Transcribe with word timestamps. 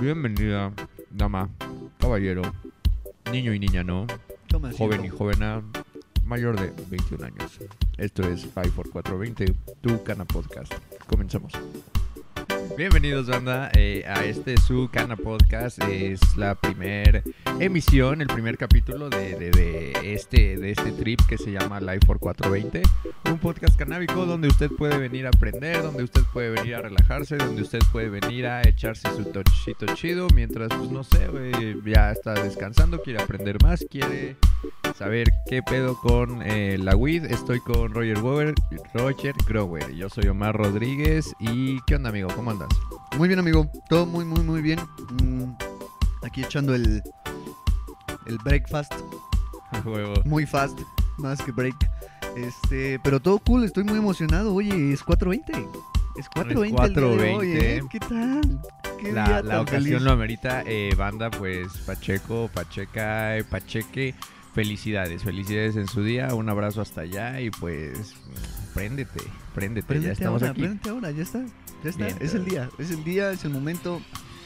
Bienvenida, 0.00 0.72
dama, 1.10 1.48
caballero, 1.98 2.42
niño 3.30 3.52
y 3.54 3.58
niña 3.58 3.82
no, 3.82 4.06
Toma 4.48 4.72
joven 4.72 5.04
y 5.04 5.08
jovena, 5.08 5.62
mayor 6.24 6.58
de 6.58 6.72
21 6.88 7.24
años. 7.26 7.58
Esto 7.98 8.22
es 8.22 8.46
54420, 8.46 9.54
tu 9.80 10.02
Cana 10.02 10.24
Podcast. 10.24 10.72
Comenzamos. 11.06 11.52
Bienvenidos, 12.76 13.26
banda, 13.28 13.70
eh, 13.76 14.02
a 14.08 14.24
este 14.24 14.56
su 14.56 14.88
Cana 14.90 15.14
Podcast. 15.16 15.78
Es 15.84 16.20
la 16.36 16.54
primera 16.54 17.22
emisión, 17.60 18.20
el 18.22 18.26
primer 18.28 18.56
capítulo 18.56 19.08
de, 19.10 19.34
de- 19.38 19.92
este, 20.14 20.56
de 20.56 20.70
este 20.72 20.90
trip 20.92 21.20
que 21.28 21.36
se 21.38 21.52
llama 21.52 21.80
Life 21.80 22.06
for 22.06 22.18
420. 22.18 22.82
Un 23.30 23.38
podcast 23.38 23.76
canábico 23.78 24.24
donde 24.26 24.48
usted 24.48 24.70
puede 24.70 24.96
venir 24.98 25.26
a 25.26 25.28
aprender, 25.28 25.82
donde 25.82 26.02
usted 26.04 26.22
puede 26.32 26.50
venir 26.50 26.74
a 26.76 26.80
relajarse, 26.82 27.36
donde 27.36 27.62
usted 27.62 27.80
puede 27.92 28.08
venir 28.08 28.46
a 28.46 28.62
echarse 28.66 29.08
su 29.14 29.24
tochito 29.26 29.86
chido 29.94 30.26
mientras, 30.34 30.68
pues 30.76 30.90
no 30.90 31.04
sé, 31.04 31.28
ya 31.84 32.10
está 32.12 32.34
descansando, 32.34 33.00
quiere 33.02 33.22
aprender 33.22 33.62
más, 33.62 33.84
quiere 33.88 34.36
saber 34.96 35.32
qué 35.46 35.62
pedo 35.62 35.96
con 35.96 36.42
eh, 36.42 36.78
la 36.78 36.96
weed. 36.96 37.24
Estoy 37.26 37.60
con 37.60 37.92
Roger 37.92 38.18
Grower, 38.18 38.54
Roger 38.94 39.34
Grower. 39.46 39.92
Yo 39.94 40.08
soy 40.08 40.28
Omar 40.28 40.56
Rodríguez. 40.56 41.34
¿Y 41.38 41.80
qué 41.86 41.96
onda, 41.96 42.10
amigo? 42.10 42.28
¿Cómo 42.34 42.50
andas? 42.50 42.68
Muy 43.16 43.28
bien, 43.28 43.40
amigo. 43.40 43.70
Todo 43.88 44.06
muy, 44.06 44.24
muy, 44.24 44.40
muy 44.42 44.62
bien. 44.62 44.78
Mm, 45.22 45.52
aquí 46.22 46.42
echando 46.42 46.74
el, 46.74 47.02
el 48.26 48.38
breakfast. 48.38 48.92
Huevo. 49.84 50.14
Muy 50.24 50.46
fast, 50.46 50.78
más 51.18 51.40
que 51.42 51.52
break. 51.52 51.76
Este, 52.36 52.98
pero 53.02 53.20
todo 53.20 53.38
cool, 53.40 53.64
estoy 53.64 53.84
muy 53.84 53.98
emocionado. 53.98 54.54
Oye, 54.54 54.92
es 54.92 55.02
4.20. 55.04 55.68
Es 56.18 56.28
4.20 56.30 56.50
el 56.50 56.54
día 56.54 56.88
de 56.88 57.04
hoy, 57.04 57.48
4:20. 57.48 57.62
¿eh? 57.62 57.82
¿Qué 57.90 58.00
tal? 58.00 58.60
¿Qué 59.00 59.12
La, 59.12 59.42
la 59.42 59.62
ocasión 59.62 59.84
feliz? 59.84 60.02
lo 60.02 60.12
amerita. 60.12 60.62
Eh, 60.66 60.94
banda, 60.96 61.30
pues 61.30 61.68
Pacheco, 61.86 62.50
Pacheca, 62.52 63.36
eh, 63.38 63.44
Pacheque. 63.44 64.14
Felicidades, 64.54 65.22
felicidades 65.22 65.76
en 65.76 65.88
su 65.88 66.02
día. 66.04 66.34
Un 66.34 66.48
abrazo 66.48 66.82
hasta 66.82 67.02
allá 67.02 67.40
y 67.40 67.50
pues 67.50 68.14
préndete, 68.74 69.20
préndete. 69.54 69.86
Préndete 69.86 70.06
ya 70.08 70.12
estamos 70.12 70.42
ahora, 70.42 70.52
aquí. 70.52 70.60
préndete 70.60 70.90
ahora, 70.90 71.10
ya 71.10 71.22
está. 71.22 71.44
Ya 71.82 71.90
está. 71.90 72.04
Bien, 72.06 72.16
es 72.20 72.34
el 72.34 72.44
día, 72.44 72.68
es 72.78 72.90
el 72.90 73.02
día, 73.02 73.30
es 73.30 73.44
el 73.44 73.50
momento. 73.50 74.00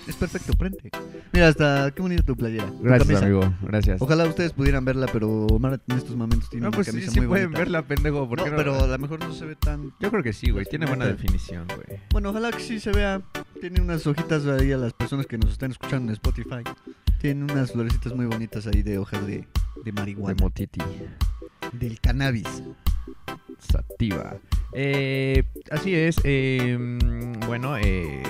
Es 0.06 0.14
perfecto, 0.14 0.52
prende. 0.52 0.88
Mira, 1.32 1.48
hasta 1.48 1.90
qué 1.90 2.00
bonita 2.00 2.22
tu 2.22 2.36
playera. 2.36 2.70
Gracias, 2.80 3.22
amigo. 3.22 3.52
Gracias. 3.62 4.00
Ojalá 4.00 4.24
ustedes 4.27 4.52
pudieran 4.52 4.84
verla, 4.84 5.08
pero 5.12 5.46
Omar 5.46 5.80
en 5.88 5.96
estos 5.96 6.14
momentos 6.14 6.48
tiene 6.48 6.62
No, 6.62 6.68
una 6.68 6.77
pues 6.77 6.86
sí, 6.86 6.92
camisa 6.92 7.10
sí 7.10 7.18
muy 7.18 7.27
pueden 7.27 7.46
bonita. 7.46 7.58
verla, 7.58 7.82
pendejo. 7.82 8.28
¿por 8.28 8.38
No, 8.38 8.44
qué 8.44 8.50
no? 8.52 8.56
pero 8.56 8.78
a 8.84 8.86
lo 8.86 8.98
mejor 8.98 9.18
no 9.18 9.34
se 9.34 9.44
ve 9.44 9.56
tan. 9.56 9.92
Yo 9.98 10.08
creo 10.12 10.22
que 10.22 10.32
sí, 10.32 10.50
güey. 10.52 10.64
Tiene 10.66 10.86
buena 10.86 11.06
definición, 11.06 11.66
güey. 11.66 12.00
Bueno, 12.12 12.30
ojalá 12.30 12.52
que 12.52 12.60
sí 12.60 12.78
se 12.78 12.92
vea. 12.92 13.20
Tiene 13.60 13.80
unas 13.80 14.06
hojitas 14.06 14.46
ahí 14.46 14.70
a 14.70 14.77
las 14.77 14.92
personas 14.92 15.27
que 15.27 15.38
nos 15.38 15.50
están 15.50 15.72
escuchando 15.72 16.12
en 16.12 16.14
Spotify. 16.14 16.62
Tiene 17.27 17.42
unas 17.52 17.72
florecitas 17.72 18.14
muy 18.14 18.27
bonitas 18.27 18.69
ahí 18.69 18.84
de 18.84 18.98
hojas 18.98 19.27
de, 19.27 19.38
de 19.38 19.46
De 19.86 19.91
marihuana. 19.91 20.36
Motiti. 20.41 20.80
del 21.72 22.00
cannabis. 22.00 22.62
Sativa. 23.58 24.36
Eh, 24.72 25.42
así 25.72 25.92
es. 25.96 26.18
eh, 26.22 26.78
bueno, 27.48 27.77
eh, 27.78 28.22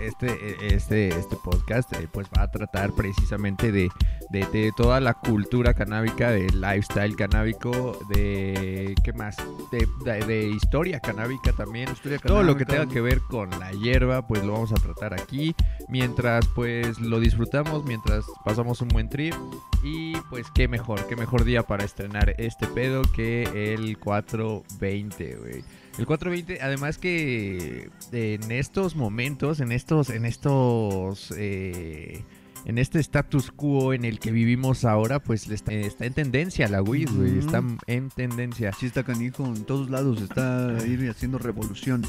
este, 0.00 0.74
este, 0.74 1.08
este 1.08 1.36
podcast 1.36 1.92
eh, 1.94 2.08
pues 2.10 2.26
va 2.36 2.42
a 2.42 2.50
tratar 2.50 2.92
precisamente 2.92 3.72
de, 3.72 3.88
de- 4.30 4.46
de 4.46 4.72
toda 4.76 5.00
la 5.00 5.14
cultura 5.14 5.74
canábica, 5.74 6.30
del 6.30 6.60
lifestyle 6.60 7.16
canábico, 7.16 7.98
de 8.08 8.94
qué 9.04 9.12
más, 9.12 9.36
de, 9.72 9.86
de- 10.04 10.24
de 10.26 10.46
historia 10.48 11.00
canábica 11.00 11.52
también. 11.52 11.88
Todo 12.28 12.42
lo 12.42 12.56
que 12.56 12.64
tenga 12.66 12.92
que 12.92 13.00
ver 13.00 13.20
con 13.20 13.50
la 13.58 13.70
hierba, 13.72 14.26
pues 14.26 14.42
lo 14.44 14.52
vamos 14.52 14.72
a 14.72 14.76
tratar 14.76 15.14
aquí. 15.14 15.54
Mientras 15.88 16.46
pues 16.54 16.98
lo 17.00 17.20
disfrutamos, 17.20 17.84
mientras 17.84 18.24
pasamos 18.44 18.80
un 18.80 18.88
buen 18.88 19.08
trip. 19.08 19.34
Y 19.82 20.16
pues 20.30 20.46
qué 20.54 20.66
mejor, 20.68 21.06
qué 21.06 21.14
mejor 21.16 21.44
día 21.44 21.62
para 21.62 21.84
estrenar 21.84 22.34
este 22.38 22.66
pedo 22.66 23.02
que 23.14 23.74
el 23.74 23.98
420, 23.98 25.36
güey. 25.36 25.64
El 25.98 26.06
420, 26.06 26.60
además 26.60 26.98
que 26.98 27.90
en 28.10 28.50
estos 28.50 28.96
momentos, 28.96 29.60
en 29.60 29.70
estos, 29.70 30.10
en 30.10 30.24
estos, 30.24 31.32
eh, 31.36 32.24
en 32.64 32.78
este 32.78 32.98
status 32.98 33.52
quo 33.52 33.92
en 33.92 34.04
el 34.04 34.18
que 34.18 34.32
vivimos 34.32 34.84
ahora, 34.84 35.20
pues 35.20 35.48
está, 35.48 35.72
está 35.72 36.04
en 36.04 36.14
tendencia 36.14 36.68
la 36.68 36.82
weed, 36.82 37.10
güey. 37.10 37.38
Está 37.38 37.62
en 37.86 38.08
tendencia. 38.10 38.72
Sí 38.72 38.86
está 38.86 39.04
canijo 39.04 39.44
en 39.44 39.64
todos 39.64 39.88
lados. 39.88 40.20
Está 40.20 40.76
ir 40.84 41.08
haciendo 41.08 41.38
revolución. 41.38 42.02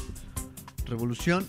Revolución 0.86 1.46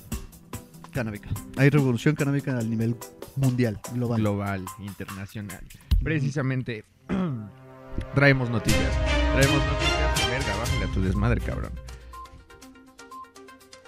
canábica. 0.91 1.29
Hay 1.57 1.69
revolución 1.69 2.15
canábica 2.15 2.57
al 2.57 2.69
nivel 2.69 2.95
mundial, 3.35 3.79
global. 3.93 4.19
global, 4.19 4.65
internacional. 4.79 5.63
Precisamente 6.03 6.85
traemos 8.15 8.49
noticias. 8.49 8.91
Traemos 9.33 9.59
noticias. 9.65 10.29
Verga, 10.29 10.55
bájale 10.57 10.85
a 10.85 10.93
tu 10.93 11.01
desmadre, 11.01 11.41
cabrón. 11.41 11.71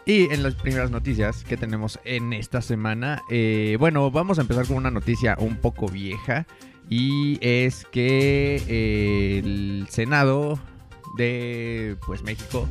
Y 0.05 0.33
en 0.33 0.43
las 0.43 0.55
primeras 0.55 0.91
noticias 0.91 1.43
que 1.43 1.57
tenemos 1.57 1.99
en 2.03 2.33
esta 2.33 2.61
semana, 2.61 3.21
eh, 3.29 3.77
bueno, 3.79 4.09
vamos 4.09 4.39
a 4.39 4.41
empezar 4.41 4.65
con 4.65 4.77
una 4.77 4.91
noticia 4.91 5.35
un 5.39 5.57
poco 5.57 5.87
vieja. 5.87 6.47
Y 6.89 7.37
es 7.41 7.85
que 7.91 8.63
eh, 8.67 9.39
el 9.43 9.88
Senado 9.89 10.59
de 11.17 11.95
pues 12.05 12.23
México 12.23 12.67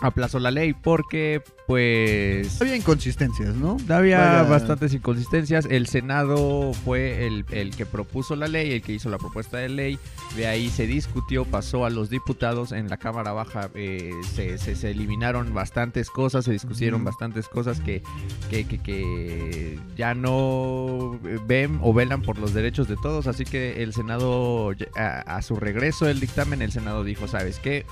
aplazó 0.00 0.38
la 0.38 0.50
ley 0.50 0.72
porque 0.72 1.42
pues 1.68 2.60
Había 2.62 2.76
inconsistencias, 2.76 3.54
¿no? 3.54 3.76
había 3.90 4.18
Vaya- 4.18 4.42
bastantes 4.44 4.94
inconsistencias. 4.94 5.66
El 5.70 5.86
Senado 5.86 6.72
fue 6.72 7.26
el, 7.26 7.44
el 7.50 7.76
que 7.76 7.84
propuso 7.84 8.34
la 8.36 8.48
ley, 8.48 8.72
el 8.72 8.80
que 8.82 8.94
hizo 8.94 9.10
la 9.10 9.18
propuesta 9.18 9.58
de 9.58 9.68
ley. 9.68 9.98
De 10.34 10.46
ahí 10.46 10.70
se 10.70 10.86
discutió, 10.86 11.44
pasó 11.44 11.84
a 11.84 11.90
los 11.90 12.08
diputados. 12.08 12.72
En 12.72 12.88
la 12.88 12.96
Cámara 12.96 13.32
Baja 13.32 13.68
eh, 13.74 14.12
se, 14.34 14.56
se- 14.56 14.76
se 14.76 14.90
eliminaron 14.90 15.52
bastantes 15.52 16.08
cosas, 16.08 16.46
se 16.46 16.52
discutieron 16.52 17.04
bastantes 17.04 17.48
cosas 17.48 17.80
que, 17.80 18.02
que, 18.50 18.66
que- 18.66 18.78
que 18.82 19.78
ya 19.96 20.14
no 20.14 21.20
ven 21.46 21.78
o 21.82 21.92
velan 21.92 22.22
por 22.22 22.38
los 22.38 22.54
derechos 22.54 22.88
de 22.88 22.96
todos. 22.96 23.26
Así 23.26 23.44
que 23.44 23.82
el 23.82 23.92
Senado, 23.92 24.72
a, 24.96 25.18
a 25.36 25.42
su 25.42 25.54
regreso 25.56 26.06
del 26.06 26.18
dictamen, 26.18 26.62
el 26.62 26.72
Senado 26.72 27.04
dijo, 27.04 27.28
¿sabes 27.28 27.58
qué? 27.58 27.84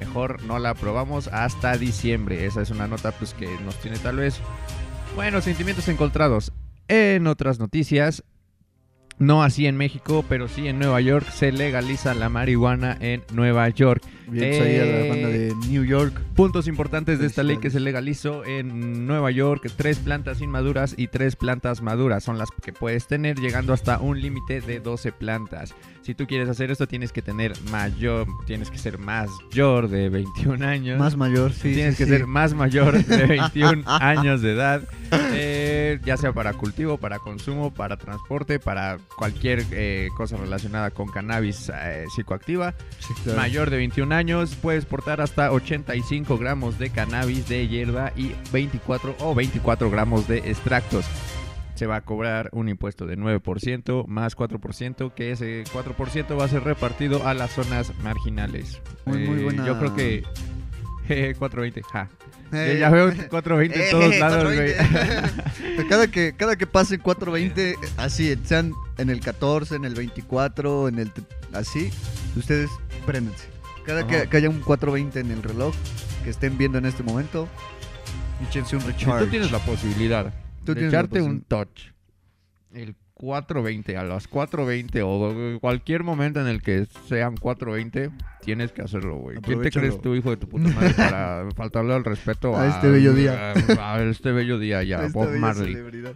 Mejor 0.00 0.42
no 0.42 0.58
la 0.58 0.70
aprobamos 0.70 1.28
hasta 1.28 1.76
diciembre. 1.78 2.44
Esa 2.44 2.60
es 2.62 2.70
una 2.70 2.88
nota 2.88 3.12
pues 3.22 3.34
que 3.34 3.48
nos 3.64 3.76
tiene 3.76 3.98
tal 4.00 4.16
vez, 4.16 4.40
bueno, 5.14 5.40
sentimientos 5.40 5.86
encontrados. 5.86 6.50
En 6.88 7.28
otras 7.28 7.60
noticias, 7.60 8.24
no 9.18 9.44
así 9.44 9.68
en 9.68 9.76
México, 9.76 10.24
pero 10.28 10.48
sí 10.48 10.66
en 10.66 10.80
Nueva 10.80 11.00
York, 11.00 11.30
se 11.30 11.52
legaliza 11.52 12.14
la 12.14 12.28
marihuana 12.28 12.96
en 12.98 13.22
Nueva 13.32 13.68
York. 13.68 14.02
Bien, 14.26 14.48
pues 14.48 14.58
la 14.58 14.66
Eh, 14.66 15.08
banda 15.08 15.28
de 15.28 15.54
New 15.68 15.84
York. 15.84 16.20
Puntos 16.34 16.66
importantes 16.66 17.20
de 17.20 17.26
esta 17.28 17.44
ley 17.44 17.58
que 17.58 17.70
se 17.70 17.78
legalizó 17.78 18.44
en 18.44 19.06
Nueva 19.06 19.30
York, 19.30 19.70
tres 19.76 19.98
plantas 20.00 20.40
inmaduras 20.40 20.94
y 20.96 21.06
tres 21.06 21.36
plantas 21.36 21.80
maduras 21.80 22.24
son 22.24 22.38
las 22.38 22.50
que 22.50 22.72
puedes 22.72 23.06
tener, 23.06 23.38
llegando 23.38 23.72
hasta 23.72 24.00
un 24.00 24.20
límite 24.20 24.60
de 24.60 24.80
12 24.80 25.12
plantas. 25.12 25.76
Si 26.02 26.16
tú 26.16 26.26
quieres 26.26 26.48
hacer 26.48 26.72
esto, 26.72 26.88
tienes 26.88 27.12
que 27.12 27.22
tener 27.22 27.52
mayor, 27.70 28.26
tienes 28.44 28.70
que 28.70 28.78
ser 28.78 28.98
mayor 28.98 29.88
de 29.88 30.08
21 30.08 30.66
años. 30.66 30.98
Más 30.98 31.16
mayor, 31.16 31.52
sí. 31.52 31.74
Tienes 31.74 31.94
sí, 31.94 31.98
que 31.98 32.10
sí. 32.10 32.16
ser 32.16 32.26
más 32.26 32.54
mayor 32.54 33.04
de 33.04 33.26
21 33.26 33.84
años 33.86 34.42
de 34.42 34.52
edad, 34.52 34.82
eh, 35.32 36.00
ya 36.04 36.16
sea 36.16 36.32
para 36.32 36.54
cultivo, 36.54 36.96
para 36.96 37.20
consumo, 37.20 37.72
para 37.72 37.98
transporte, 37.98 38.58
para 38.58 38.98
cualquier 39.16 39.64
eh, 39.70 40.08
cosa 40.16 40.36
relacionada 40.36 40.90
con 40.90 41.06
cannabis 41.06 41.70
eh, 41.72 42.06
psicoactiva. 42.12 42.74
Sí, 42.98 43.14
claro. 43.22 43.38
Mayor 43.38 43.70
de 43.70 43.76
21 43.76 44.12
años, 44.12 44.56
puedes 44.60 44.84
portar 44.86 45.20
hasta 45.20 45.52
85 45.52 46.36
gramos 46.36 46.80
de 46.80 46.90
cannabis 46.90 47.48
de 47.48 47.68
hierba 47.68 48.12
y 48.16 48.32
24 48.52 49.14
o 49.20 49.36
24 49.36 49.88
gramos 49.88 50.26
de 50.26 50.38
extractos. 50.38 51.06
Se 51.82 51.88
va 51.88 51.96
a 51.96 52.00
cobrar 52.02 52.48
un 52.52 52.68
impuesto 52.68 53.06
de 53.06 53.18
9% 53.18 54.06
más 54.06 54.36
4%, 54.36 55.12
que 55.14 55.32
ese 55.32 55.64
4% 55.64 56.38
va 56.38 56.44
a 56.44 56.48
ser 56.48 56.62
repartido 56.62 57.26
a 57.26 57.34
las 57.34 57.50
zonas 57.50 57.92
marginales. 58.04 58.80
Muy, 59.04 59.26
muy 59.26 59.40
Eh, 59.40 59.42
buena- 59.42 59.66
Yo 59.66 59.76
creo 59.80 59.96
que... 59.96 60.22
jeje, 61.08 61.34
420, 61.38 61.82
ja. 61.92 62.08
Eh, 62.52 62.76
ya 62.78 62.88
veo 62.88 63.08
420 63.30 63.84
en 63.84 63.90
todos 63.90 64.14
eh, 64.14 64.18
lados, 64.20 64.44
güey. 64.44 64.74
420. 64.76 65.86
cada, 65.88 66.06
que, 66.06 66.34
cada 66.36 66.54
que 66.54 66.68
pase 66.68 67.00
420, 67.00 67.74
así, 67.96 68.32
sean 68.44 68.70
en 68.98 69.10
el 69.10 69.18
14, 69.18 69.74
en 69.74 69.84
el 69.84 69.96
24, 69.96 70.86
en 70.86 71.00
el... 71.00 71.10
Así, 71.52 71.90
ustedes 72.36 72.70
préndense. 73.04 73.48
Cada 73.84 74.06
que, 74.06 74.28
que 74.28 74.36
haya 74.36 74.48
un 74.50 74.60
420 74.60 75.18
en 75.18 75.32
el 75.32 75.42
reloj 75.42 75.74
que 76.22 76.30
estén 76.30 76.56
viendo 76.56 76.78
en 76.78 76.84
este 76.86 77.02
momento, 77.02 77.48
échense 78.48 78.76
un 78.76 78.82
Si 78.82 78.86
recharge. 78.86 79.24
tú 79.24 79.30
tienes 79.32 79.50
la 79.50 79.58
posibilidad 79.58 80.32
Tú 80.64 80.74
de 80.74 80.86
echarte 80.86 81.20
un 81.20 81.42
touch 81.42 81.92
el 82.72 82.94
4.20, 83.14 83.96
a 83.96 84.04
las 84.04 84.28
4.20 84.28 85.02
o 85.04 85.60
cualquier 85.60 86.02
momento 86.02 86.40
en 86.40 86.48
el 86.48 86.60
que 86.60 86.86
sean 87.06 87.36
4.20, 87.36 88.10
tienes 88.40 88.72
que 88.72 88.82
hacerlo, 88.82 89.16
güey. 89.16 89.38
¿Quién 89.40 89.62
te 89.62 89.70
crees 89.70 90.00
tu 90.00 90.14
hijo 90.14 90.30
de 90.30 90.36
tu 90.36 90.48
puta 90.48 90.68
madre 90.70 90.94
para 90.94 91.48
faltarle 91.54 91.94
al 91.94 92.04
respeto 92.04 92.56
A 92.58 92.66
este 92.68 92.88
bello 92.88 93.12
día. 93.12 93.52
A, 93.78 93.94
a 93.94 94.02
este 94.02 94.32
bello 94.32 94.58
día 94.58 94.82
ya, 94.82 94.96
Esta 95.06 95.18
Bob 95.18 95.28
bella 95.28 95.40
Marley. 95.40 95.74
celebridad. 95.74 96.14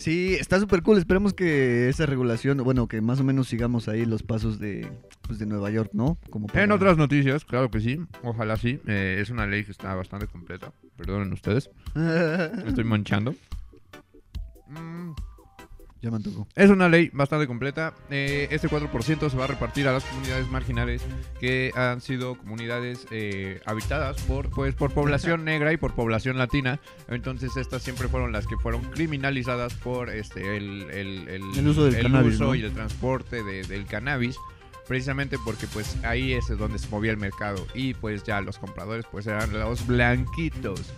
Sí, 0.00 0.34
está 0.40 0.58
súper 0.58 0.82
cool. 0.82 0.96
Esperemos 0.96 1.34
que 1.34 1.90
esa 1.90 2.06
regulación, 2.06 2.56
bueno, 2.64 2.88
que 2.88 3.02
más 3.02 3.20
o 3.20 3.24
menos 3.24 3.48
sigamos 3.48 3.86
ahí 3.86 4.06
los 4.06 4.22
pasos 4.22 4.58
de, 4.58 4.90
pues, 5.26 5.38
de 5.38 5.44
Nueva 5.44 5.70
York, 5.70 5.90
¿no? 5.92 6.16
Como 6.30 6.46
En 6.46 6.52
para- 6.54 6.74
otras 6.74 6.96
noticias, 6.96 7.44
claro 7.44 7.70
que 7.70 7.80
sí, 7.80 8.00
ojalá 8.22 8.56
sí. 8.56 8.80
eh, 8.86 9.18
es 9.20 9.28
una 9.28 9.46
ley 9.46 9.62
que 9.62 9.72
está 9.72 9.94
bastante 9.94 10.26
completa. 10.26 10.72
Perdonen 10.96 11.30
ustedes, 11.34 11.70
me 11.94 12.68
estoy 12.68 12.84
manchando. 12.84 13.34
Mm, 14.68 15.10
ya 16.02 16.10
me 16.10 16.16
antojó. 16.16 16.46
Es 16.54 16.70
una 16.70 16.88
ley 16.88 17.10
bastante 17.12 17.46
completa. 17.46 17.94
Eh, 18.10 18.48
este 18.50 18.68
4% 18.68 19.28
se 19.30 19.36
va 19.36 19.44
a 19.44 19.46
repartir 19.46 19.86
a 19.88 19.92
las 19.92 20.04
comunidades 20.04 20.48
marginales 20.48 21.02
que 21.40 21.72
han 21.74 22.00
sido 22.00 22.36
comunidades 22.38 23.06
eh, 23.10 23.60
habitadas 23.66 24.20
por, 24.22 24.48
pues, 24.50 24.74
por 24.74 24.92
población 24.92 25.44
negra 25.44 25.72
y 25.72 25.76
por 25.76 25.94
población 25.94 26.38
latina. 26.38 26.80
Entonces 27.08 27.56
estas 27.56 27.82
siempre 27.82 28.08
fueron 28.08 28.32
las 28.32 28.46
que 28.46 28.56
fueron 28.56 28.82
criminalizadas 28.90 29.74
por 29.74 30.08
este 30.10 30.56
el, 30.56 30.90
el- 30.90 31.28
el- 31.28 31.58
El 31.58 31.68
uso 31.68 31.84
del 31.84 32.02
cannabis, 32.02 32.34
uso 32.36 32.44
¿no? 32.44 32.54
y 32.54 32.62
el 32.62 32.72
transporte 32.72 33.42
de- 33.42 33.62
del 33.64 33.84
cannabis. 33.86 34.36
Precisamente 34.88 35.36
porque 35.44 35.68
pues 35.68 35.96
ahí 36.02 36.32
es 36.32 36.48
donde 36.48 36.78
se 36.80 36.88
movía 36.88 37.12
el 37.12 37.16
mercado 37.16 37.64
y 37.74 37.94
pues 37.94 38.24
ya 38.24 38.40
los 38.40 38.58
compradores 38.58 39.04
pues 39.12 39.24
eran 39.28 39.52
los 39.52 39.86
blanquitos. 39.86 40.92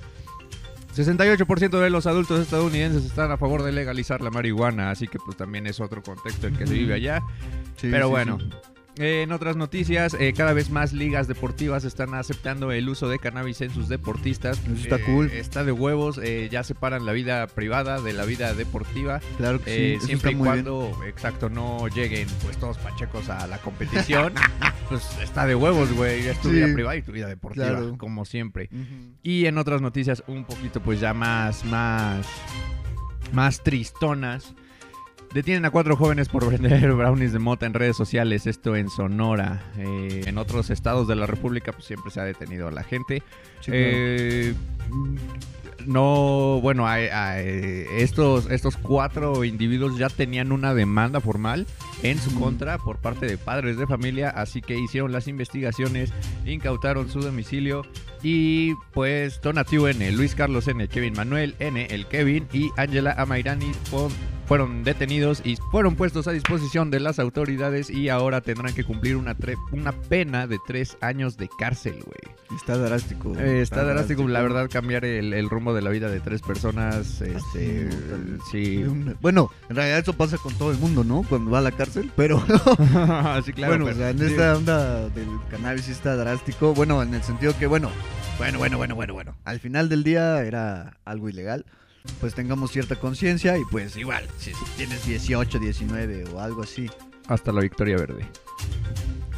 68% 0.94 1.80
de 1.80 1.90
los 1.90 2.06
adultos 2.06 2.40
estadounidenses 2.40 3.04
están 3.04 3.30
a 3.30 3.36
favor 3.38 3.62
de 3.62 3.72
legalizar 3.72 4.20
la 4.20 4.30
marihuana, 4.30 4.90
así 4.90 5.08
que 5.08 5.18
pues 5.18 5.36
también 5.36 5.66
es 5.66 5.80
otro 5.80 6.02
contexto 6.02 6.46
el 6.46 6.56
que 6.56 6.66
se 6.66 6.74
vive 6.74 6.94
allá. 6.94 7.22
Sí, 7.76 7.88
Pero 7.90 8.06
sí, 8.06 8.10
bueno, 8.10 8.38
sí. 8.38 8.50
Eh, 8.98 9.22
en 9.22 9.32
otras 9.32 9.56
noticias, 9.56 10.14
eh, 10.20 10.32
cada 10.36 10.52
vez 10.52 10.70
más 10.70 10.92
ligas 10.92 11.26
deportivas 11.28 11.84
están 11.84 12.12
aceptando 12.14 12.72
el 12.72 12.88
uso 12.88 13.08
de 13.08 13.18
cannabis 13.18 13.60
en 13.62 13.70
sus 13.70 13.88
deportistas. 13.88 14.58
Eso 14.64 14.74
está 14.74 14.96
Eh, 14.96 15.02
cool. 15.06 15.30
Está 15.30 15.64
de 15.64 15.72
huevos, 15.72 16.18
eh, 16.22 16.48
ya 16.52 16.62
separan 16.62 17.06
la 17.06 17.12
vida 17.12 17.46
privada 17.46 18.00
de 18.00 18.12
la 18.12 18.24
vida 18.24 18.52
deportiva. 18.54 19.20
Claro 19.38 19.62
que 19.62 19.70
sí. 19.98 20.04
Eh, 20.04 20.06
siempre 20.06 20.32
y 20.32 20.34
bien. 20.34 20.44
cuando, 20.44 20.92
exacto, 21.06 21.48
no 21.48 21.88
lleguen 21.88 22.28
pues 22.42 22.56
todos 22.58 22.76
pachecos 22.78 23.28
a 23.30 23.46
la 23.46 23.58
competición, 23.58 24.34
pues 24.88 25.02
está 25.22 25.46
de 25.46 25.54
huevos, 25.54 25.92
güey. 25.92 26.26
Es 26.26 26.38
tu 26.40 26.48
Sí. 26.50 26.56
vida 26.56 26.72
privada 26.74 26.96
y 26.96 27.02
tu 27.02 27.12
vida 27.12 27.28
deportiva, 27.28 27.68
Claro. 27.68 27.96
como 27.98 28.24
siempre. 28.24 28.68
Y 29.22 29.46
en 29.46 29.56
otras 29.58 29.80
noticias 29.80 30.22
un 30.26 30.44
poquito 30.44 30.80
pues 30.82 31.00
ya 31.00 31.14
más, 31.14 31.64
más, 31.64 32.26
más 33.32 33.62
tristonas. 33.62 34.54
Detienen 35.34 35.64
a 35.64 35.70
cuatro 35.70 35.96
jóvenes 35.96 36.28
por 36.28 36.50
vender 36.50 36.92
brownies 36.94 37.32
de 37.32 37.38
mota 37.38 37.64
en 37.66 37.74
redes 37.74 37.96
sociales, 37.96 38.46
esto 38.46 38.76
en 38.76 38.88
Sonora. 38.90 39.62
Eh, 39.78 40.24
en 40.26 40.36
otros 40.38 40.68
estados 40.70 41.08
de 41.08 41.16
la 41.16 41.26
República 41.26 41.72
pues 41.72 41.86
siempre 41.86 42.10
se 42.10 42.20
ha 42.20 42.24
detenido 42.24 42.68
a 42.68 42.70
la 42.70 42.82
gente. 42.84 43.22
Sí, 43.60 43.70
claro. 43.70 43.80
Eh, 43.80 44.54
no, 45.86 46.60
bueno, 46.62 46.86
estos, 46.94 48.48
estos 48.50 48.76
cuatro 48.76 49.42
individuos 49.44 49.98
ya 49.98 50.08
tenían 50.08 50.52
una 50.52 50.74
demanda 50.74 51.20
formal 51.20 51.66
en 52.04 52.18
su 52.20 52.30
Mm. 52.30 52.40
contra 52.40 52.78
por 52.78 52.98
parte 52.98 53.26
de 53.26 53.36
padres 53.36 53.76
de 53.78 53.86
familia, 53.88 54.30
así 54.30 54.60
que 54.62 54.78
hicieron 54.78 55.10
las 55.10 55.26
investigaciones, 55.26 56.12
incautaron 56.46 57.08
su 57.10 57.20
domicilio 57.20 57.82
y 58.22 58.74
pues 58.92 59.40
Donatiuh 59.40 59.88
N, 59.88 60.12
Luis 60.12 60.36
Carlos 60.36 60.68
N, 60.68 60.86
Kevin 60.86 61.14
Manuel 61.16 61.56
N, 61.58 61.84
el 61.90 62.06
Kevin 62.06 62.46
y 62.52 62.70
Angela 62.76 63.14
Amairani 63.18 63.72
fue- 63.90 64.08
fueron 64.46 64.84
detenidos 64.84 65.40
y 65.44 65.56
fueron 65.70 65.94
puestos 65.96 66.26
a 66.28 66.32
disposición 66.32 66.90
de 66.90 67.00
las 67.00 67.18
autoridades 67.18 67.88
y 67.90 68.08
ahora 68.08 68.40
tendrán 68.40 68.74
que 68.74 68.84
cumplir 68.84 69.16
una, 69.16 69.36
tre- 69.36 69.56
una 69.72 69.92
pena 69.92 70.46
de 70.46 70.58
tres 70.66 70.96
años 71.00 71.36
de 71.36 71.48
cárcel, 71.58 71.94
güey. 72.04 72.36
Está 72.56 72.76
drástico. 72.76 73.34
Eh, 73.38 73.62
está 73.62 73.82
drástico, 73.84 74.28
la 74.28 74.42
verdad, 74.42 74.68
cambiar 74.70 75.04
el, 75.06 75.32
el 75.32 75.48
rumbo 75.48 75.72
de 75.72 75.80
la 75.80 75.88
vida 75.90 76.10
de 76.10 76.20
tres 76.20 76.42
personas. 76.42 77.22
Este, 77.22 77.88
sí. 78.50 78.84
Bueno, 79.22 79.50
en 79.70 79.76
realidad 79.76 80.00
eso 80.00 80.12
pasa 80.12 80.36
con 80.36 80.52
todo 80.54 80.70
el 80.70 80.78
mundo, 80.78 81.02
¿no? 81.02 81.22
Cuando 81.28 81.50
va 81.50 81.58
a 81.60 81.62
la 81.62 81.70
cárcel, 81.72 82.10
pero 82.14 82.38
sí, 83.44 83.52
claro. 83.54 83.84
bueno, 83.84 83.84
pero- 83.86 83.90
o 83.90 83.94
sea, 83.94 84.10
en 84.10 84.18
sí. 84.18 84.24
esta 84.26 84.56
onda 84.56 85.08
del 85.10 85.28
cannabis 85.50 85.88
está 85.88 86.14
drástico. 86.16 86.74
Bueno, 86.74 87.02
en 87.02 87.14
el 87.14 87.22
sentido 87.22 87.56
que, 87.58 87.66
bueno, 87.66 87.90
bueno, 88.38 88.58
bueno, 88.58 88.76
bueno, 88.76 88.94
bueno, 88.96 89.14
bueno. 89.14 89.34
Al 89.44 89.58
final 89.60 89.88
del 89.88 90.04
día 90.04 90.42
era 90.44 90.98
algo 91.06 91.28
ilegal. 91.30 91.64
Pues 92.20 92.34
tengamos 92.34 92.70
cierta 92.72 92.96
conciencia 92.96 93.56
y 93.58 93.62
pues 93.70 93.96
igual, 93.96 94.26
si 94.38 94.52
tienes 94.76 95.06
18, 95.06 95.58
19 95.58 96.24
o 96.34 96.40
algo 96.40 96.62
así, 96.62 96.90
Hasta 97.28 97.52
la 97.52 97.60
victoria 97.60 97.96
verde. 97.96 98.26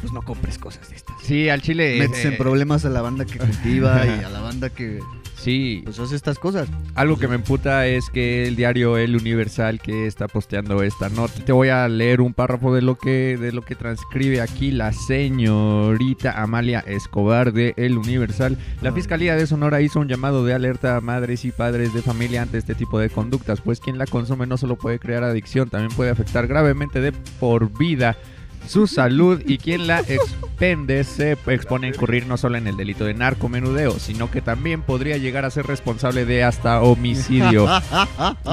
pues 0.01 0.11
no 0.13 0.21
compres 0.21 0.57
cosas 0.57 0.89
de 0.89 0.95
estas. 0.95 1.15
Sí, 1.23 1.49
al 1.49 1.61
chile. 1.61 1.97
Metes 1.99 2.25
eh, 2.25 2.27
en 2.29 2.37
problemas 2.37 2.85
a 2.85 2.89
la 2.89 3.01
banda 3.01 3.25
que 3.25 3.37
cultiva 3.39 4.05
y 4.05 4.23
a 4.23 4.29
la 4.29 4.39
banda 4.41 4.69
que 4.69 4.99
Sí, 5.45 5.81
pues 5.83 5.99
hace 5.99 6.15
estas 6.15 6.39
cosas. 6.39 6.67
algo 6.95 7.19
que 7.19 7.27
me 7.27 7.35
emputa 7.35 7.85
es 7.85 8.09
que 8.09 8.47
el 8.47 8.55
diario 8.55 8.97
El 8.97 9.15
Universal 9.15 9.79
que 9.79 10.07
está 10.07 10.27
posteando 10.27 10.81
esta 10.81 11.09
nota. 11.09 11.33
Te 11.45 11.51
voy 11.51 11.69
a 11.69 11.87
leer 11.87 12.19
un 12.19 12.33
párrafo 12.33 12.73
de 12.73 12.81
lo 12.81 12.97
que 12.97 13.37
de 13.37 13.51
lo 13.51 13.61
que 13.61 13.75
transcribe 13.75 14.41
aquí 14.41 14.71
la 14.71 14.91
señorita 14.91 16.41
Amalia 16.41 16.79
Escobar 16.79 17.53
de 17.53 17.75
El 17.77 17.99
Universal. 17.99 18.57
La. 18.81 18.91
Fiscalía 18.95 19.35
de 19.35 19.45
Sonora 19.45 19.81
hizo 19.81 19.99
un 19.99 20.07
llamado 20.07 20.43
de 20.45 20.53
alerta 20.55 20.95
a 20.95 21.01
madres 21.01 21.45
y 21.45 21.51
padres 21.51 21.93
de 21.93 22.01
familia 22.01 22.41
ante 22.41 22.57
este 22.57 22.73
tipo 22.73 22.97
de 22.97 23.11
conductas, 23.11 23.61
pues 23.61 23.79
quien 23.79 23.99
la 23.99 24.07
consume 24.07 24.47
no 24.47 24.57
solo 24.57 24.77
puede 24.77 24.97
crear 24.97 25.23
adicción, 25.23 25.69
también 25.69 25.95
puede 25.95 26.09
afectar 26.09 26.47
gravemente 26.47 27.01
de 27.01 27.11
por 27.11 27.77
vida 27.77 28.17
su 28.67 28.87
salud 28.87 29.41
y 29.45 29.57
quien 29.57 29.87
la 29.87 29.99
expende 29.99 31.03
se 31.03 31.33
expone 31.47 31.87
a 31.87 31.89
incurrir 31.91 32.27
no 32.27 32.37
solo 32.37 32.57
en 32.57 32.67
el 32.67 32.77
delito 32.77 33.05
de 33.05 33.13
narcomenudeo, 33.13 33.99
sino 33.99 34.31
que 34.31 34.41
también 34.41 34.81
podría 34.81 35.17
llegar 35.17 35.45
a 35.45 35.49
ser 35.49 35.67
responsable 35.67 36.25
de 36.25 36.43
hasta 36.43 36.81
homicidio. 36.81 37.65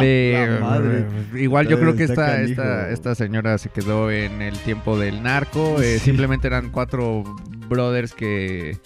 Madre. 0.61 1.07
igual 1.35 1.69
yo 1.69 1.79
creo 1.79 1.95
que 1.97 2.05
esta, 2.05 2.43
esta, 2.43 3.15
señora 3.15 3.59
se 3.59 3.69
quedó 3.69 4.11
en 4.11 4.43
el 4.43 4.59
tiempo 4.59 4.99
del 4.99 5.23
narco. 5.23 5.81
eh, 5.81 5.99
Sí. 5.99 6.13
Simplemente 6.13 6.47
eran 6.47 6.71
cuatro 6.71 7.25
brothers 7.69 8.13
que 8.13 8.79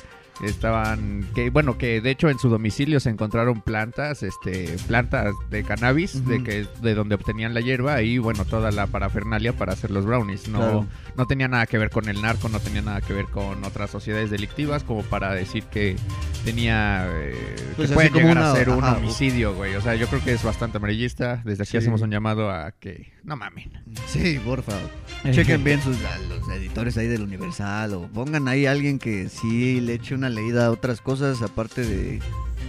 estaban 0.43 1.27
que 1.35 1.51
bueno 1.51 1.79
que 1.79 2.01
de 2.01 2.11
hecho 2.11 2.29
en 2.29 2.39
su 2.39 2.49
domicilio 2.49 3.01
se 3.01 3.11
encontraron 3.11 3.63
plantas 3.63 4.23
este 4.23 4.77
plantas 4.87 5.35
de 5.51 5.63
cannabis 5.65 6.25
de 6.27 6.43
que 6.43 6.67
de 6.83 6.95
donde 6.95 7.15
obtenían 7.15 7.55
la 7.55 7.61
hierba 7.61 8.03
y 8.03 8.19
bueno 8.19 8.45
toda 8.45 8.71
la 8.71 8.87
parafernalia 8.87 9.53
para 9.55 9.73
hacer 9.73 9.91
los 9.91 10.05
brownies. 10.05 10.49
No 10.49 10.59
Claro. 10.59 10.87
no 11.17 11.27
tenía 11.27 11.49
nada 11.49 11.67
que 11.67 11.79
ver 11.79 11.91
con 11.91 12.09
el 12.09 12.21
narco 12.23 12.49
no 12.49 12.61
tenía 12.61 12.83
nada 12.83 13.01
que 13.01 13.13
ver 13.13 13.27
con 13.27 13.65
otras 13.65 13.91
sociedades 13.91 14.31
delictivas 14.31 14.83
como 14.85 15.03
para 15.03 15.33
decir 15.35 15.65
que 15.65 15.97
tenía 16.45 17.07
eh, 17.11 17.35
Pues 17.77 17.77
que 17.77 17.83
así 17.85 17.95
puede 17.95 18.11
como 18.11 18.21
llegar 18.29 18.39
a 18.39 18.55
ser 18.55 18.69
un 18.71 18.85
homicidio 18.85 19.55
güey. 19.55 19.75
O 19.75 19.81
sea 19.81 19.95
yo 19.95 20.07
creo 20.09 20.23
que 20.23 20.33
es 20.33 20.43
bastante 20.43 20.79
amarillista. 20.79 21.43
Desde 21.45 21.63
aquí 21.63 21.73
Sí. 21.73 21.77
hacemos 21.79 22.03
un 22.03 22.11
llamado 22.11 22.51
a 22.51 22.73
que 22.73 23.13
no 23.27 23.37
mamen 23.37 23.71
Sí, 24.07 24.39
por 24.45 24.63
favor. 24.63 24.89
Chequen 25.31 25.65
bien 25.65 25.81
sus, 25.83 25.97
a 26.05 26.19
los 26.29 26.49
editores 26.49 26.97
ahí 26.97 27.09
del 27.09 27.23
Universal 27.23 27.93
o 27.95 28.09
pongan 28.09 28.47
ahí 28.49 28.67
a 28.67 28.71
alguien 28.71 28.99
que 28.99 29.29
sí 29.29 29.81
le 29.81 29.95
eche 29.95 30.15
una 30.15 30.31
leída 30.31 30.67
a 30.67 30.71
otras 30.71 31.01
cosas 31.01 31.43
aparte 31.43 31.85
de 31.85 32.21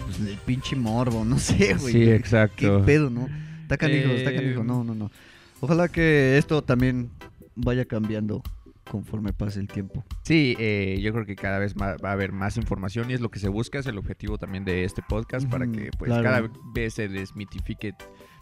pues, 0.06 0.24
del 0.26 0.38
pinche 0.38 0.76
morbo, 0.76 1.24
no 1.24 1.38
sé, 1.40 1.76
güey. 1.76 1.94
sí 1.94 2.00
¿Qué 2.00 2.16
exacto 2.16 2.84
pedo, 2.86 3.10
no? 3.10 3.30
Está 3.62 3.78
canijo, 3.78 4.10
está 4.10 4.32
Eh, 4.32 4.36
canijo. 4.36 4.64
No, 4.64 4.84
no, 4.84 4.96
no. 4.96 5.12
Ojalá 5.60 5.88
que 5.90 6.38
esto 6.38 6.64
también 6.64 7.10
vaya 7.56 7.86
cambiando 7.86 8.42
conforme 8.90 9.34
pase 9.34 9.60
el 9.60 9.68
tiempo. 9.68 10.06
Sí, 10.24 10.56
eh, 10.60 11.00
yo 11.02 11.12
creo 11.14 11.26
que 11.26 11.36
cada 11.36 11.60
vez 11.60 11.76
va 11.76 11.98
a 12.02 12.12
haber 12.12 12.32
más 12.32 12.58
información 12.58 13.12
y 13.12 13.14
es 13.14 13.22
lo 13.22 13.30
que 13.30 13.40
se 13.40 13.50
busca, 13.50 13.80
es 13.80 13.86
el 13.86 13.98
objetivo 13.98 14.38
también 14.38 14.64
de 14.66 14.86
este 14.86 15.02
podcast 15.08 15.48
para 15.50 15.68
que 15.68 15.92
pues 15.98 16.10
claro. 16.10 16.24
cada 16.24 16.50
vez 16.74 16.94
se 16.94 17.08
desmitifique 17.10 17.94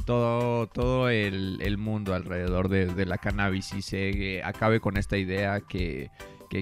todo, 0.03 0.67
todo 0.67 1.09
el, 1.09 1.59
el 1.61 1.77
mundo 1.77 2.13
alrededor 2.13 2.69
de, 2.69 2.87
de 2.87 3.05
la 3.05 3.17
cannabis 3.17 3.73
y 3.73 3.81
se 3.81 4.09
eh, 4.37 4.43
acabe 4.43 4.79
con 4.79 4.97
esta 4.97 5.17
idea 5.17 5.61
que, 5.61 6.11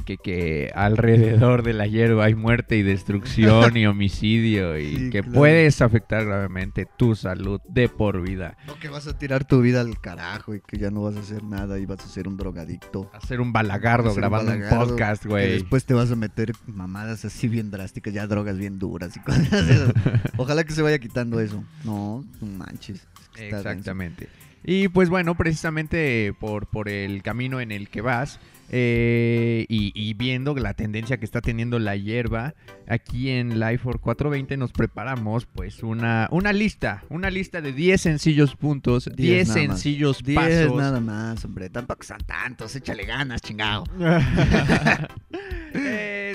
que, 0.01 0.17
que, 0.17 0.17
que 0.17 0.71
alrededor 0.75 1.63
de 1.63 1.73
la 1.73 1.87
hierba 1.87 2.25
hay 2.25 2.35
muerte 2.35 2.77
y 2.77 2.83
destrucción 2.83 3.77
y 3.77 3.85
homicidio 3.87 4.77
y 4.79 4.95
Sí, 4.95 5.09
que 5.09 5.21
claro. 5.21 5.33
puedes 5.37 5.81
afectar 5.81 6.25
gravemente 6.25 6.87
tu 6.97 7.15
salud 7.15 7.59
de 7.67 7.89
por 7.89 8.21
vida. 8.21 8.57
No 8.67 8.77
que 8.79 8.89
vas 8.89 9.07
a 9.07 9.17
tirar 9.17 9.45
tu 9.45 9.61
vida 9.61 9.81
al 9.81 9.99
carajo 9.99 10.55
y 10.55 10.61
que 10.61 10.77
ya 10.77 10.89
no 10.91 11.01
vas 11.03 11.15
a 11.15 11.19
hacer 11.19 11.43
nada 11.43 11.79
y 11.79 11.85
vas 11.85 11.99
a 12.03 12.07
ser 12.07 12.27
un 12.27 12.37
drogadicto. 12.37 13.09
Hacer 13.13 13.41
un 13.41 13.53
balagardo 13.53 14.13
grabando 14.15 14.51
un 14.51 14.59
balagardo, 14.59 14.87
podcast, 14.89 15.25
güey. 15.25 15.51
después 15.51 15.85
te 15.85 15.93
vas 15.93 16.11
a 16.11 16.15
meter 16.15 16.53
mamadas 16.67 17.25
así 17.25 17.47
bien 17.47 17.69
drásticas, 17.71 18.13
ya 18.13 18.27
drogas 18.27 18.57
bien 18.57 18.79
duras 18.79 19.15
y 19.15 19.19
cosas 19.19 19.51
así. 19.53 19.91
Ojalá 20.37 20.63
que 20.63 20.73
se 20.73 20.81
vaya 20.81 20.99
quitando 20.99 21.39
eso. 21.39 21.63
No, 21.83 22.23
manches. 22.41 23.05
denso. 23.35 23.57
Exactamente. 23.57 24.27
Y 24.65 24.87
pues 24.87 25.09
bueno, 25.09 25.35
precisamente 25.35 26.33
por, 26.39 26.67
por 26.67 26.87
el 26.87 27.21
camino 27.21 27.59
en 27.59 27.71
el 27.71 27.89
que 27.89 27.99
vas 28.01 28.39
eh, 28.69 29.65
y, 29.69 29.91
y 29.93 30.13
viendo 30.13 30.55
la 30.55 30.73
tendencia 30.73 31.17
que 31.17 31.25
está 31.25 31.41
teniendo 31.41 31.79
la 31.79 31.95
hierba, 31.95 32.53
aquí 32.87 33.29
en 33.29 33.59
Life 33.59 33.79
for 33.79 33.99
420 33.99 34.57
nos 34.57 34.71
preparamos 34.71 35.45
pues 35.45 35.83
una, 35.83 36.27
una 36.31 36.53
lista, 36.53 37.03
una 37.09 37.29
lista 37.29 37.61
de 37.61 37.73
10 37.73 38.01
sencillos 38.01 38.55
puntos, 38.55 39.05
10 39.05 39.15
Diez 39.15 39.47
nada 39.49 39.59
más. 39.59 39.67
sencillos 39.81 40.23
10 40.23 40.35
pasos. 40.35 40.77
nada 40.77 40.99
más, 40.99 41.43
hombre. 41.45 41.69
Tampoco 41.69 42.03
son 42.03 42.19
tantos. 42.25 42.75
Échale 42.75 43.05
ganas, 43.05 43.41
chingado. 43.41 43.83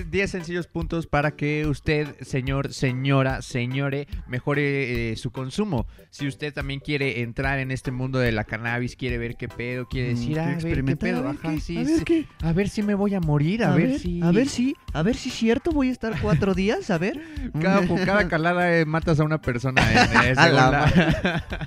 Eh, 0.08 0.10
10 0.10 0.30
sencillos 0.30 0.66
puntos 0.66 1.06
para 1.06 1.32
que 1.32 1.66
usted, 1.66 2.08
señor, 2.22 2.72
señora, 2.72 3.42
señore, 3.42 4.08
mejore 4.26 5.12
eh, 5.12 5.16
su 5.16 5.30
consumo. 5.30 5.86
Si 6.10 6.26
usted 6.26 6.52
también 6.52 6.80
quiere 6.80 7.20
entrar 7.20 7.58
en 7.58 7.70
este 7.70 7.90
mundo 7.90 8.18
de 8.18 8.32
la 8.32 8.44
cannabis, 8.44 8.96
quiere 8.96 9.18
ver 9.18 9.36
qué 9.36 9.48
pedo, 9.48 9.86
quiere 9.86 10.08
Mm, 10.12 10.14
decir, 10.16 10.40
ah, 10.40 10.44
a 10.44 10.56
ver 10.56 10.84
qué 10.84 10.96
pedo, 10.96 11.18
a 11.18 11.22
ver 11.22 11.30
ajá, 11.42 11.52
qué, 11.54 11.60
sí, 11.60 11.76
a 11.76 11.82
ver 11.84 11.98
sí. 11.98 12.04
qué. 12.04 12.26
A 12.42 12.52
ver 12.52 12.68
si 12.68 12.82
me 12.82 12.94
voy 12.94 13.14
a 13.14 13.20
morir, 13.20 13.62
a, 13.64 13.74
ver, 13.74 13.98
si. 13.98 14.20
A 14.22 14.30
ver 14.32 14.48
si, 14.48 14.74
a 14.94 15.02
ver 15.02 15.16
si 15.16 15.28
es 15.28 15.34
cierto, 15.34 15.70
voy 15.72 15.88
a 15.88 15.92
estar 15.92 16.18
cuatro 16.20 16.54
días, 16.54 16.90
a 16.90 16.98
ver. 16.98 17.20
Cada, 17.60 17.86
cada 18.04 18.28
calada 18.28 18.76
eh, 18.78 18.84
matas 18.86 19.20
a 19.20 19.24
una 19.24 19.40
persona 19.40 19.82
en, 19.92 19.98
eh, 19.98 20.34
según, 20.34 20.56
la 20.56 21.58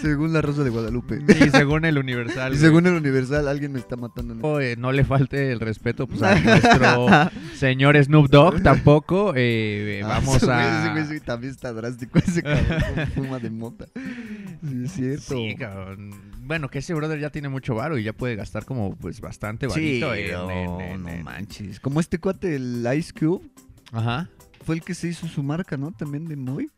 Según 0.00 0.32
la 0.32 0.42
Rosa 0.42 0.62
de 0.64 0.70
Guadalupe. 0.70 1.20
y 1.28 1.50
según 1.50 1.84
el 1.84 1.98
Universal. 1.98 2.52
Y 2.54 2.56
según 2.58 2.86
el 2.86 2.94
Universal, 2.94 3.48
alguien 3.48 3.72
me 3.72 3.78
está 3.78 3.96
matando. 3.96 4.34
en 4.34 4.62
el- 4.64 4.80
no 4.80 4.92
le 4.92 5.04
falte 5.04 5.52
el 5.52 5.60
respeto 5.60 6.06
pues, 6.06 6.22
a 6.22 6.34
nuestro 6.38 7.08
señor 7.70 7.96
Snoop 8.02 8.28
Dogg 8.28 8.62
tampoco. 8.62 9.32
eh, 9.36 9.98
eh, 9.98 10.02
Ah, 10.04 10.08
vamos 10.08 10.40
güey, 10.44 10.50
a. 10.52 10.98
Ese 10.98 11.14
sí 11.14 11.20
también 11.20 11.52
está 11.52 11.72
drástico, 11.72 12.18
ese 12.18 12.42
cabrón. 12.42 13.06
Fuma 13.14 13.38
de 13.38 13.50
mota. 13.50 13.86
Sí, 13.94 14.82
es 14.84 14.92
cierto. 14.92 15.34
Sí, 15.34 15.54
cabrón. 15.58 16.10
Bueno, 16.42 16.68
que 16.68 16.80
ese 16.80 16.94
brother 16.94 17.18
ya 17.20 17.30
tiene 17.30 17.48
mucho 17.48 17.74
varo 17.74 17.96
y 17.98 18.02
ya 18.02 18.12
puede 18.12 18.34
gastar 18.36 18.64
como 18.64 18.96
pues 18.96 19.20
bastante 19.20 19.68
Sí, 19.70 20.00
varito 20.00 20.14
en- 20.14 20.32
no, 20.32 20.80
en- 20.80 20.80
en- 20.80 21.02
no 21.18 21.24
manches. 21.24 21.80
Como 21.80 22.00
este 22.00 22.18
cuate, 22.18 22.56
el 22.56 22.86
Ice 22.96 23.12
Cube, 23.12 23.42
Ajá. 23.92 24.28
fue 24.64 24.74
el 24.74 24.82
que 24.82 24.94
se 24.94 25.08
hizo 25.08 25.26
su 25.28 25.42
marca, 25.42 25.76
¿no? 25.76 25.92
También 25.92 26.26
de 26.26 26.36
Moy. 26.36 26.68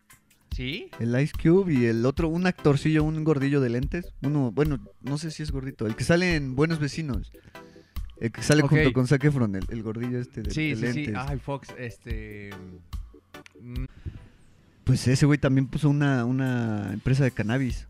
¿Sí? 0.54 0.90
El 1.00 1.18
Ice 1.18 1.32
Cube 1.42 1.72
y 1.72 1.86
el 1.86 2.04
otro, 2.04 2.28
un 2.28 2.46
actorcillo, 2.46 3.02
un 3.04 3.24
gordillo 3.24 3.62
de 3.62 3.70
lentes. 3.70 4.12
Uno, 4.22 4.52
bueno, 4.52 4.78
no 5.00 5.16
sé 5.16 5.30
si 5.30 5.42
es 5.42 5.50
gordito. 5.50 5.86
El 5.86 5.96
que 5.96 6.04
sale 6.04 6.36
en 6.36 6.54
Buenos 6.54 6.78
Vecinos. 6.78 7.32
El 8.22 8.30
que 8.32 8.42
sale 8.42 8.62
junto 8.62 8.92
con 8.92 9.06
Zac 9.08 9.24
Efron, 9.24 9.56
el, 9.56 9.64
el 9.68 9.82
gordillo 9.82 10.20
este 10.20 10.42
de, 10.42 10.50
Sí, 10.52 10.76
sí, 10.76 10.92
sí. 10.92 11.12
Ay, 11.16 11.38
Fox, 11.38 11.68
este. 11.76 12.50
mm, 13.60 13.84
Pues 14.84 15.06
ese 15.08 15.26
güey 15.26 15.38
también 15.38 15.66
puso 15.66 15.88
una, 15.88 16.24
una 16.24 16.90
empresa 16.92 17.24
de 17.24 17.32
cannabis. 17.32 17.86